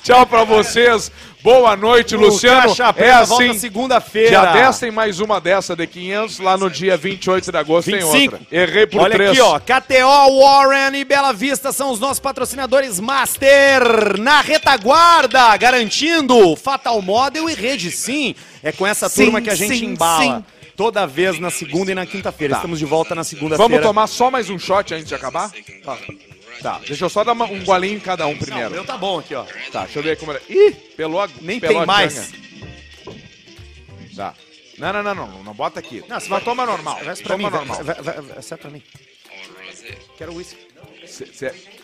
Tchau 0.03 0.27
pra 0.27 0.45
vocês. 0.45 1.11
Boa 1.45 1.77
noite, 1.77 2.17
Luciano. 2.17 2.75
É 2.97 3.11
assim. 3.11 3.53
segunda-feira. 3.59 4.53
10 4.53 4.79
tem 4.79 4.91
mais 4.91 5.21
uma 5.21 5.39
dessa 5.39 5.77
de 5.77 5.87
500, 5.87 6.39
lá 6.39 6.57
no 6.57 6.71
dia 6.71 6.97
28 6.97 7.51
de 7.51 7.59
agosto 7.59 7.91
25. 7.91 8.11
tem 8.11 8.23
outra. 8.25 8.41
Errei 8.51 8.87
por 8.87 9.03
Olha 9.03 9.13
3. 9.15 9.31
aqui, 9.31 9.41
ó. 9.43 9.59
KTO, 9.59 10.41
Warren 10.41 10.99
e 10.99 11.05
Bela 11.05 11.33
Vista 11.33 11.71
são 11.71 11.91
os 11.91 12.01
nossos 12.01 12.19
patrocinadores 12.19 12.99
Master. 12.99 14.19
Na 14.19 14.41
retaguarda, 14.41 15.55
garantindo 15.59 16.57
Fatal 16.57 17.01
Model 17.03 17.49
e 17.51 17.55
Rede 17.55 17.91
Sim. 17.91 18.35
É 18.63 18.73
com 18.73 18.87
essa 18.87 19.11
Sim, 19.11 19.25
turma 19.25 19.43
que 19.43 19.51
a 19.51 19.55
gente 19.55 19.79
sim, 19.79 19.87
embala. 19.87 20.23
sim. 20.39 20.45
Toda 20.77 21.07
vez 21.07 21.39
na 21.39 21.51
segunda 21.51 21.93
e 21.93 21.95
na 21.95 22.05
quinta-feira. 22.05 22.55
Tá. 22.55 22.59
Estamos 22.59 22.79
de 22.79 22.85
volta 22.85 23.15
na 23.15 23.23
segunda-feira. 23.25 23.69
Vamos 23.69 23.87
tomar 23.87 24.07
só 24.07 24.31
mais 24.31 24.51
um 24.51 24.59
shot 24.59 24.93
antes 24.95 25.07
de 25.09 25.15
acabar? 25.15 25.51
Tá, 26.63 26.79
deixa 26.87 27.05
eu 27.05 27.09
só 27.11 27.23
dar 27.23 27.33
uma- 27.33 27.45
um 27.45 27.63
golinho 27.65 27.97
em 27.97 28.01
cada 28.01 28.27
um 28.27 28.33
Não, 28.33 28.39
primeiro. 28.39 28.71
meu 28.71 28.85
tá 28.85 28.97
bom 28.97 29.19
aqui, 29.19 29.35
ó. 29.35 29.45
Tá, 29.71 29.85
deixa 29.85 29.99
eu 29.99 30.03
ver 30.03 30.17
como 30.17 30.33
é. 30.33 30.41
Ih, 30.49 30.73
pelou 30.97 31.29
Nem 31.41 31.61
pelou 31.61 31.75
tem 31.77 31.83
a 31.83 31.87
mais. 31.87 32.33
Tá. 34.17 34.35
Não, 34.79 34.93
não, 34.93 35.03
não, 35.03 35.15
não, 35.15 35.43
não 35.45 35.55
bota 35.55 35.79
aqui. 35.79 36.03
Não, 36.09 36.19
você 36.19 36.29
vai- 36.29 36.41
toma 36.41 36.65
normal. 36.67 36.97
Vai 37.05 37.15
pra 37.17 37.25
toma 37.25 37.37
mim, 37.39 37.45
normal. 37.57 37.77
vai, 37.77 37.95
vai, 37.95 38.03
vai, 38.03 38.21
vai, 38.23 38.39
essa 38.39 38.57
pra 38.57 38.71
mim. 38.71 38.83
Quero 40.17 40.35
uísque. 40.35 40.57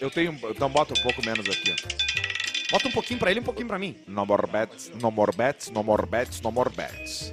Eu 0.01 0.11
tenho. 0.11 0.33
Então 0.51 0.69
bota 0.69 0.99
um 0.99 1.03
pouco 1.03 1.25
menos 1.25 1.47
aqui, 1.49 1.73
ó. 1.73 2.71
Bota 2.73 2.89
um 2.89 2.93
pouquinho 2.93 3.19
pra 3.19 3.31
ele 3.31 3.41
e 3.41 3.43
um 3.43 3.45
pouquinho 3.45 3.67
pra 3.69 3.79
mim. 3.79 3.97
No 4.07 4.25
more 4.25 4.47
bets, 4.47 4.91
no 5.01 5.11
more 5.11 5.33
bets, 5.37 5.71
no 5.71 5.83
more 5.83 6.07
bets, 6.07 6.41
no 6.41 6.51
more 6.53 6.71
bets. 6.71 7.33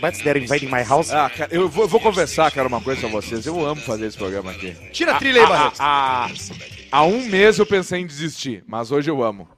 Bets 0.00 0.22
they're 0.22 0.38
invading 0.38 0.68
my 0.68 0.82
house. 0.82 1.10
Ah, 1.10 1.30
cara, 1.30 1.52
eu 1.54 1.68
vou, 1.68 1.84
eu 1.84 1.88
vou 1.88 2.00
conversar, 2.00 2.50
cara, 2.52 2.68
uma 2.68 2.80
coisa 2.80 3.00
com 3.00 3.08
vocês. 3.10 3.46
Eu 3.46 3.64
amo 3.64 3.80
fazer 3.80 4.06
esse 4.06 4.16
programa 4.18 4.50
aqui. 4.50 4.72
Tira 4.92 5.14
a 5.16 5.18
trilha 5.18 5.40
aí, 5.40 5.46
Há- 5.46 5.48
Barreto. 5.48 5.76
há- 5.80 6.24
há- 6.26 6.30
Há 6.98 7.02
um 7.04 7.22
mês 7.26 7.58
eu 7.58 7.64
pensei 7.66 8.00
em 8.00 8.06
desistir, 8.06 8.62
mas 8.66 8.92
hoje 8.92 9.10
eu 9.10 9.22
amo. 9.22 9.48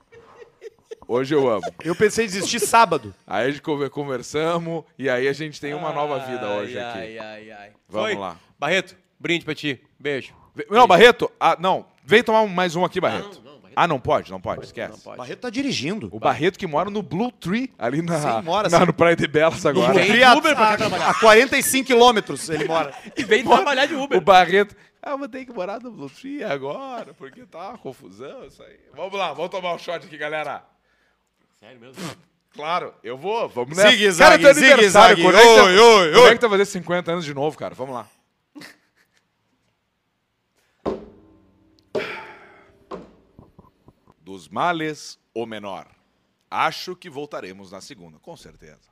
Hoje 1.06 1.34
eu 1.34 1.48
amo. 1.50 1.64
Eu 1.84 1.94
pensei 1.94 2.24
em 2.24 2.28
desistir 2.28 2.60
sábado. 2.60 3.14
Aí 3.26 3.46
a 3.46 3.50
gente 3.50 3.60
conver- 3.60 3.90
conversamos 3.90 4.84
e 4.98 5.08
aí 5.10 5.28
a 5.28 5.32
gente 5.32 5.60
tem 5.60 5.74
uma 5.74 5.92
nova 5.92 6.18
vida 6.20 6.48
hoje 6.48 6.78
Ai, 6.78 6.84
aqui. 6.88 6.98
Ai, 6.98 7.18
ai, 7.18 7.50
ai. 7.50 7.70
Vamos 7.88 8.08
Foi. 8.10 8.16
lá. 8.18 8.36
Barreto, 8.58 8.96
brinde 9.20 9.44
pra 9.44 9.54
ti. 9.54 9.80
Beijo. 9.98 10.32
Não, 10.70 10.86
Barreto, 10.86 11.30
ah, 11.38 11.56
não. 11.60 11.84
Vem 12.06 12.22
tomar 12.22 12.46
mais 12.46 12.74
um 12.76 12.84
aqui, 12.84 13.00
Barreto. 13.00 13.42
Ah, 13.76 13.86
não 13.88 13.98
pode, 14.00 14.30
não 14.30 14.40
pode, 14.40 14.64
esquece. 14.64 14.90
Não 14.92 14.98
O 14.98 15.00
pode. 15.02 15.16
Barreto 15.18 15.38
tá 15.40 15.50
dirigindo. 15.50 16.08
O 16.12 16.18
Barreto 16.20 16.58
que 16.58 16.66
mora 16.66 16.90
no 16.90 17.02
Blue 17.02 17.30
Tree, 17.32 17.72
ali 17.78 18.02
na, 18.02 18.18
Sim, 18.20 18.42
mora, 18.44 18.68
na- 18.68 18.78
sim. 18.80 18.84
no 18.86 18.92
Praia 18.92 19.16
de 19.16 19.26
Belas 19.26 19.64
agora. 19.66 19.94
Tem 19.94 20.06
Cria- 20.08 20.34
Uber 20.34 20.54
pra 20.54 20.72
a, 20.72 20.76
trabalhar. 20.76 21.10
a 21.10 21.14
45 21.14 21.86
quilômetros 21.86 22.48
ele 22.48 22.64
mora. 22.64 22.92
E 23.16 23.24
vem 23.24 23.44
trabalhar 23.44 23.86
de 23.86 23.94
O 23.94 24.02
Uber. 24.02 24.20
Barreto, 24.20 24.74
ah, 25.02 25.16
vou 25.16 25.28
ter 25.28 25.44
que 25.44 25.52
morar 25.52 25.80
no 25.80 25.90
Blue 25.90 26.08
Tree 26.10 26.42
agora, 26.44 27.12
porque 27.14 27.44
tá 27.46 27.70
uma 27.70 27.78
confusão 27.78 28.44
isso 28.46 28.62
aí. 28.62 28.76
Vamos 28.96 29.18
lá, 29.18 29.32
vamos 29.32 29.50
tomar 29.50 29.74
um 29.74 29.78
shot 29.78 30.04
aqui, 30.06 30.16
galera. 30.16 30.62
Sério 31.60 31.80
mesmo? 31.80 32.02
Claro, 32.54 32.94
eu 33.02 33.16
vou, 33.16 33.48
vamos 33.48 33.76
nessa. 33.76 33.90
Zigue-zague, 33.90 34.42
Cara, 34.44 34.54
teu 34.54 34.62
aniversário, 34.64 35.16
zigue-zague. 35.16 35.22
quando 35.22 35.36
é 35.36 35.40
que 35.42 35.46
Oi, 35.48 35.78
oi, 35.78 36.14
oi. 36.16 36.28
é 36.28 36.32
que 36.34 36.38
tu 36.38 36.48
vai 36.48 36.58
fazer 36.58 36.70
50 36.70 37.10
anos 37.12 37.24
de 37.24 37.34
novo, 37.34 37.58
cara? 37.58 37.74
Vamos 37.74 37.94
lá. 37.94 38.06
Dos 44.24 44.48
males, 44.48 45.20
o 45.34 45.44
menor. 45.44 45.86
Acho 46.50 46.96
que 46.96 47.10
voltaremos 47.10 47.70
na 47.70 47.82
segunda, 47.82 48.18
com 48.18 48.34
certeza. 48.34 48.90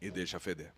E 0.00 0.08
deixa 0.08 0.38
feder. 0.38 0.72